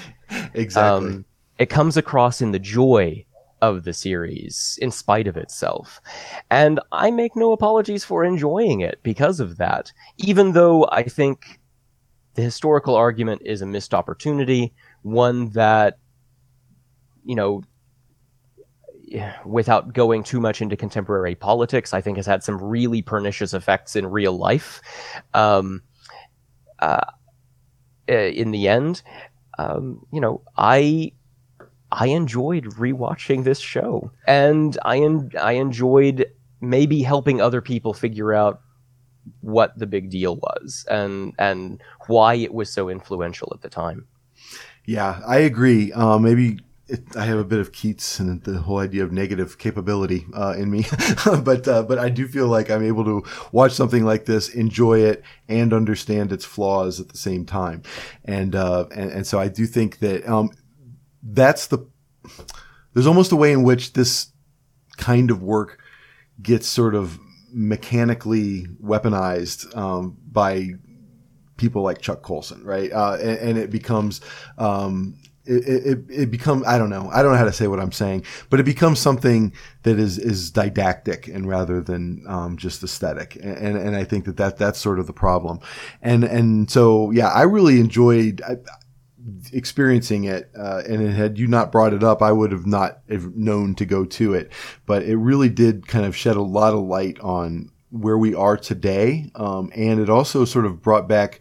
Exactly. 0.54 1.08
Um, 1.08 1.24
it 1.58 1.66
comes 1.66 1.96
across 1.96 2.40
in 2.40 2.52
the 2.52 2.58
joy 2.58 3.24
of 3.62 3.84
the 3.84 3.92
series, 3.92 4.78
in 4.82 4.90
spite 4.90 5.26
of 5.26 5.36
itself. 5.36 6.00
And 6.50 6.80
I 6.92 7.10
make 7.10 7.34
no 7.34 7.52
apologies 7.52 8.04
for 8.04 8.24
enjoying 8.24 8.80
it 8.80 8.98
because 9.02 9.40
of 9.40 9.56
that, 9.56 9.92
even 10.18 10.52
though 10.52 10.86
I 10.92 11.04
think 11.04 11.60
the 12.34 12.42
historical 12.42 12.94
argument 12.94 13.42
is 13.44 13.62
a 13.62 13.66
missed 13.66 13.94
opportunity, 13.94 14.74
one 15.02 15.50
that 15.50 15.98
you 17.26 17.34
know, 17.34 17.62
without 19.44 19.92
going 19.92 20.22
too 20.22 20.40
much 20.40 20.60
into 20.60 20.76
contemporary 20.76 21.34
politics, 21.34 21.92
I 21.92 22.00
think 22.00 22.16
has 22.16 22.26
had 22.26 22.42
some 22.42 22.62
really 22.62 23.02
pernicious 23.02 23.54
effects 23.54 23.96
in 23.96 24.06
real 24.06 24.36
life. 24.36 24.80
Um, 25.34 25.82
uh, 26.78 27.04
in 28.08 28.50
the 28.50 28.68
end, 28.68 29.02
um, 29.58 30.06
you 30.12 30.20
know, 30.20 30.42
I 30.56 31.12
I 31.90 32.08
enjoyed 32.08 32.64
rewatching 32.64 33.44
this 33.44 33.60
show, 33.60 34.10
and 34.26 34.76
I 34.84 34.98
en- 34.98 35.32
I 35.40 35.52
enjoyed 35.52 36.26
maybe 36.60 37.02
helping 37.02 37.40
other 37.40 37.60
people 37.60 37.94
figure 37.94 38.34
out 38.34 38.60
what 39.40 39.76
the 39.78 39.86
big 39.86 40.10
deal 40.10 40.36
was 40.36 40.84
and 40.90 41.34
and 41.38 41.82
why 42.06 42.34
it 42.34 42.54
was 42.54 42.72
so 42.72 42.88
influential 42.88 43.50
at 43.54 43.62
the 43.62 43.68
time. 43.68 44.06
Yeah, 44.84 45.20
I 45.26 45.38
agree. 45.38 45.92
Uh, 45.92 46.18
maybe 46.18 46.60
it, 46.88 47.16
I 47.16 47.24
have 47.24 47.38
a 47.38 47.44
bit 47.44 47.58
of 47.58 47.72
Keats 47.72 48.20
and 48.20 48.42
the 48.44 48.58
whole 48.58 48.78
idea 48.78 49.02
of 49.02 49.12
negative 49.12 49.58
capability 49.58 50.26
uh, 50.34 50.54
in 50.56 50.70
me, 50.70 50.84
but 51.42 51.66
uh, 51.66 51.82
but 51.82 51.98
I 51.98 52.08
do 52.08 52.28
feel 52.28 52.46
like 52.46 52.70
I'm 52.70 52.84
able 52.84 53.04
to 53.04 53.24
watch 53.52 53.72
something 53.72 54.04
like 54.04 54.24
this, 54.24 54.48
enjoy 54.48 55.00
it, 55.00 55.22
and 55.48 55.72
understand 55.72 56.32
its 56.32 56.44
flaws 56.44 57.00
at 57.00 57.08
the 57.08 57.18
same 57.18 57.44
time, 57.44 57.82
and 58.24 58.54
uh, 58.54 58.86
and, 58.94 59.10
and 59.10 59.26
so 59.26 59.40
I 59.40 59.48
do 59.48 59.66
think 59.66 59.98
that 59.98 60.28
um, 60.28 60.50
that's 61.22 61.66
the 61.66 61.78
there's 62.94 63.06
almost 63.06 63.32
a 63.32 63.36
way 63.36 63.52
in 63.52 63.62
which 63.62 63.92
this 63.92 64.28
kind 64.96 65.30
of 65.30 65.42
work 65.42 65.80
gets 66.40 66.66
sort 66.66 66.94
of 66.94 67.18
mechanically 67.52 68.66
weaponized 68.82 69.76
um, 69.76 70.16
by 70.30 70.70
people 71.56 71.82
like 71.82 72.00
Chuck 72.00 72.22
Colson, 72.22 72.62
right? 72.64 72.92
Uh, 72.92 73.16
and, 73.20 73.38
and, 73.38 73.58
it 73.58 73.70
becomes 73.70 74.20
um, 74.58 75.16
it, 75.46 75.86
it, 75.86 75.98
it 76.08 76.30
becomes 76.30 76.64
I 76.66 76.78
don't 76.78 76.90
know. 76.90 77.08
I 77.12 77.22
don't 77.22 77.32
know 77.32 77.38
how 77.38 77.44
to 77.44 77.52
say 77.52 77.68
what 77.68 77.80
I'm 77.80 77.92
saying, 77.92 78.24
but 78.50 78.60
it 78.60 78.64
becomes 78.64 78.98
something 78.98 79.52
that 79.82 79.98
is 79.98 80.18
is 80.18 80.50
didactic 80.50 81.28
and 81.28 81.48
rather 81.48 81.80
than 81.80 82.24
um, 82.26 82.56
just 82.56 82.82
aesthetic, 82.82 83.36
and 83.36 83.76
and 83.76 83.96
I 83.96 84.04
think 84.04 84.24
that, 84.24 84.36
that 84.36 84.58
that's 84.58 84.80
sort 84.80 84.98
of 84.98 85.06
the 85.06 85.12
problem, 85.12 85.60
and 86.02 86.24
and 86.24 86.70
so 86.70 87.10
yeah, 87.10 87.28
I 87.28 87.42
really 87.42 87.80
enjoyed. 87.80 88.42
Experiencing 89.52 90.22
it 90.22 90.52
uh, 90.56 90.82
and 90.88 91.12
had 91.12 91.36
you 91.36 91.48
not 91.48 91.72
brought 91.72 91.92
it 91.92 92.04
up 92.04 92.22
i 92.22 92.30
would 92.30 92.52
have 92.52 92.64
not 92.64 93.00
have 93.08 93.34
known 93.34 93.74
to 93.74 93.84
go 93.84 94.04
to 94.04 94.34
it. 94.34 94.52
But 94.86 95.02
it 95.02 95.16
really 95.16 95.48
did 95.48 95.88
kind 95.88 96.06
of 96.06 96.14
shed 96.14 96.36
a 96.36 96.42
lot 96.42 96.74
of 96.74 96.84
light 96.84 97.18
on 97.18 97.72
where 97.90 98.16
we 98.16 98.36
are 98.36 98.56
today 98.56 99.32
um, 99.34 99.72
and 99.74 99.98
it 99.98 100.08
also 100.08 100.44
sort 100.44 100.64
of 100.64 100.80
brought 100.80 101.08
back 101.08 101.40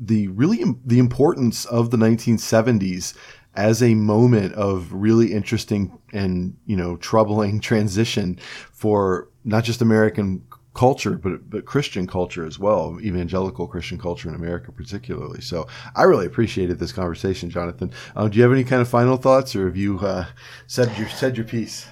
the 0.00 0.28
really 0.28 0.64
the 0.84 0.98
importance 0.98 1.64
of 1.66 1.90
the 1.90 1.96
1970s 1.96 3.14
as 3.54 3.82
a 3.82 3.94
moment 3.94 4.54
of 4.54 4.92
really 4.92 5.32
interesting 5.32 5.98
and 6.12 6.56
you 6.66 6.76
know 6.76 6.96
troubling 6.96 7.60
transition 7.70 8.38
for 8.72 9.28
not 9.44 9.64
just 9.64 9.82
American 9.82 10.42
culture 10.74 11.16
but 11.16 11.50
but 11.50 11.64
Christian 11.64 12.06
culture 12.06 12.46
as 12.46 12.58
well 12.58 12.98
evangelical 13.00 13.66
Christian 13.66 13.98
culture 13.98 14.28
in 14.28 14.34
America 14.34 14.70
particularly. 14.70 15.40
So 15.40 15.66
I 15.96 16.04
really 16.04 16.26
appreciated 16.26 16.78
this 16.78 16.92
conversation 16.92 17.50
Jonathan. 17.50 17.92
Uh, 18.14 18.28
do 18.28 18.36
you 18.36 18.42
have 18.44 18.52
any 18.52 18.64
kind 18.64 18.80
of 18.80 18.88
final 18.88 19.16
thoughts 19.16 19.56
or 19.56 19.66
have 19.66 19.76
you 19.76 19.98
uh, 19.98 20.26
said 20.66 20.96
your 20.96 21.08
said 21.08 21.36
your 21.36 21.46
piece? 21.46 21.88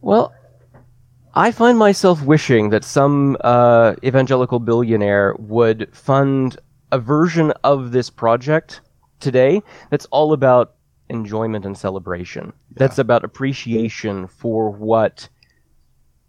Well 0.00 0.32
I 1.34 1.52
find 1.52 1.78
myself 1.78 2.22
wishing 2.22 2.70
that 2.70 2.82
some 2.82 3.36
uh, 3.42 3.94
evangelical 4.02 4.58
billionaire 4.58 5.36
would 5.38 5.88
fund 5.94 6.58
a 6.92 6.98
version 6.98 7.52
of 7.64 7.92
this 7.92 8.10
project 8.10 8.80
today 9.20 9.62
that's 9.90 10.06
all 10.06 10.32
about 10.32 10.74
enjoyment 11.08 11.64
and 11.64 11.76
celebration. 11.76 12.46
Yeah. 12.46 12.74
That's 12.76 12.98
about 12.98 13.24
appreciation 13.24 14.26
for 14.28 14.70
what 14.70 15.28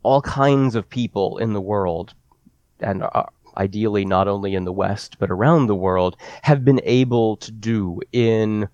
all 0.03 0.21
kinds 0.21 0.75
of 0.75 0.89
people 0.89 1.37
in 1.37 1.53
the 1.53 1.61
world, 1.61 2.13
and 2.79 3.03
uh, 3.03 3.25
ideally 3.57 4.05
not 4.05 4.27
only 4.27 4.55
in 4.55 4.65
the 4.65 4.73
West, 4.73 5.17
but 5.19 5.29
around 5.29 5.67
the 5.67 5.75
world, 5.75 6.17
have 6.41 6.65
been 6.65 6.81
able 6.83 7.37
to 7.37 7.51
do 7.51 7.99
in 8.11 8.67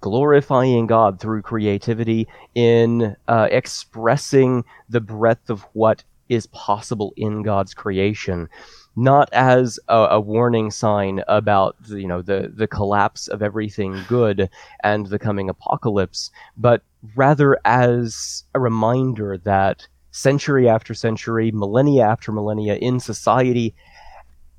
glorifying 0.00 0.86
God 0.86 1.20
through 1.20 1.42
creativity, 1.42 2.26
in 2.54 3.16
uh, 3.28 3.48
expressing 3.50 4.64
the 4.88 5.00
breadth 5.00 5.48
of 5.48 5.62
what 5.72 6.04
is 6.28 6.46
possible 6.48 7.12
in 7.16 7.42
God's 7.42 7.72
creation 7.72 8.48
not 8.96 9.28
as 9.32 9.78
a, 9.88 9.96
a, 10.12 10.20
warning 10.20 10.70
sign 10.70 11.22
about 11.26 11.76
the, 11.82 12.00
you 12.00 12.06
know 12.06 12.22
the 12.22 12.52
the 12.54 12.66
collapse 12.66 13.28
of 13.28 13.42
everything 13.42 14.00
good 14.08 14.48
and 14.82 15.06
the 15.06 15.18
coming 15.18 15.48
apocalypse, 15.48 16.30
but 16.56 16.82
rather 17.16 17.58
as 17.64 18.44
a 18.54 18.60
reminder 18.60 19.38
that 19.38 19.86
century 20.10 20.68
after 20.68 20.94
century, 20.94 21.50
millennia 21.50 22.04
after 22.04 22.30
millennia, 22.30 22.76
in 22.76 23.00
society, 23.00 23.74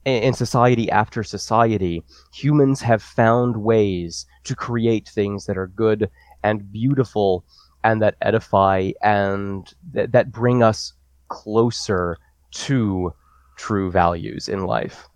in 0.03 0.34
society 0.34 0.91
after 0.91 1.24
society, 1.24 2.03
humans 2.34 2.82
have 2.82 3.02
found 3.02 3.57
ways 3.57 4.26
to 4.44 4.56
create 4.56 5.07
things 5.07 5.45
that 5.45 5.57
are 5.57 5.68
good 5.68 6.10
and 6.44 6.72
beautiful 6.72 7.45
and 7.86 8.02
that 8.02 8.16
edify 8.22 8.91
and 9.02 9.74
th- 9.94 10.12
that 10.12 10.32
bring 10.32 10.62
us 10.62 10.94
closer 11.30 12.18
to 12.52 13.14
true 13.56 13.91
values 13.91 14.48
in 14.48 14.65
life. 14.65 15.07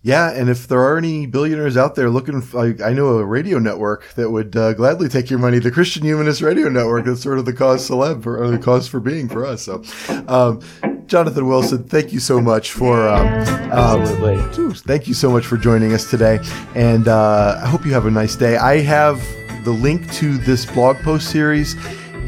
Yeah, 0.00 0.30
and 0.30 0.48
if 0.48 0.68
there 0.68 0.80
are 0.80 0.96
any 0.96 1.26
billionaires 1.26 1.76
out 1.76 1.96
there 1.96 2.08
looking, 2.08 2.40
like 2.52 2.80
I 2.80 2.92
know 2.92 3.18
a 3.18 3.24
radio 3.24 3.58
network 3.58 4.14
that 4.14 4.30
would 4.30 4.56
uh, 4.56 4.72
gladly 4.74 5.08
take 5.08 5.28
your 5.28 5.40
money, 5.40 5.58
the 5.58 5.72
Christian 5.72 6.04
Humanist 6.04 6.40
Radio 6.40 6.68
Network. 6.68 7.04
That's 7.04 7.20
sort 7.20 7.38
of 7.38 7.46
the 7.46 7.52
cause 7.52 7.88
celeb 7.88 8.22
for, 8.22 8.40
or 8.40 8.48
the 8.48 8.58
cause 8.58 8.86
for 8.86 9.00
being 9.00 9.28
for 9.28 9.44
us. 9.44 9.64
So, 9.64 9.82
um, 10.28 10.60
Jonathan 11.06 11.48
Wilson, 11.48 11.82
thank 11.82 12.12
you 12.12 12.20
so 12.20 12.40
much 12.40 12.70
for 12.70 13.08
um, 13.08 13.26
absolutely. 13.26 14.74
thank 14.74 15.08
you 15.08 15.14
so 15.14 15.32
much 15.32 15.44
for 15.46 15.56
joining 15.56 15.92
us 15.92 16.08
today, 16.08 16.38
and 16.76 17.08
uh, 17.08 17.60
I 17.60 17.66
hope 17.66 17.84
you 17.84 17.92
have 17.92 18.06
a 18.06 18.10
nice 18.10 18.36
day. 18.36 18.56
I 18.56 18.78
have 18.78 19.20
the 19.64 19.72
link 19.72 20.10
to 20.14 20.38
this 20.38 20.64
blog 20.64 20.96
post 20.98 21.30
series 21.30 21.74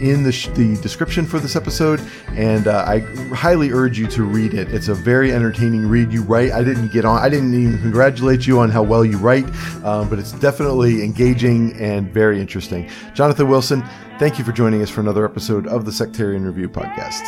in 0.01 0.23
the, 0.23 0.33
sh- 0.33 0.49
the 0.49 0.77
description 0.81 1.27
for 1.27 1.39
this 1.39 1.57
episode, 1.57 2.01
and 2.31 2.67
uh, 2.67 2.85
I 2.87 3.01
highly 3.35 3.71
urge 3.71 3.99
you 3.99 4.07
to 4.09 4.23
read 4.25 4.55
it. 4.55 4.73
It's 4.73 4.89
a 4.89 4.95
very 4.95 5.33
entertaining 5.33 5.87
read. 5.87 6.13
You 6.13 6.23
write, 6.23 6.53
I 6.53 6.63
didn't 6.65 6.93
get 6.93 7.05
on, 7.05 7.19
I 7.19 7.29
didn't 7.29 7.55
even 7.55 7.79
congratulate 7.81 8.47
you 8.47 8.59
on 8.61 8.71
how 8.71 8.83
well 8.83 9.05
you 9.05 9.19
write, 9.19 9.47
um, 9.85 10.09
but 10.09 10.19
it's 10.19 10.33
definitely 10.33 11.05
engaging 11.05 11.73
and 11.81 12.13
very 12.13 12.41
interesting. 12.41 12.91
Jonathan 13.15 13.49
Wilson, 13.49 13.85
thank 14.19 14.39
you 14.39 14.45
for 14.45 14.53
joining 14.53 14.83
us 14.83 14.91
for 14.91 15.01
another 15.01 15.25
episode 15.25 15.67
of 15.67 15.85
the 15.85 15.93
Sectarian 15.93 16.45
Review 16.45 16.69
podcast. 16.69 17.23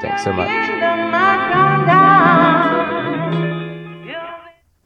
Thanks 0.00 0.24
so 0.24 0.32
much. 0.32 0.48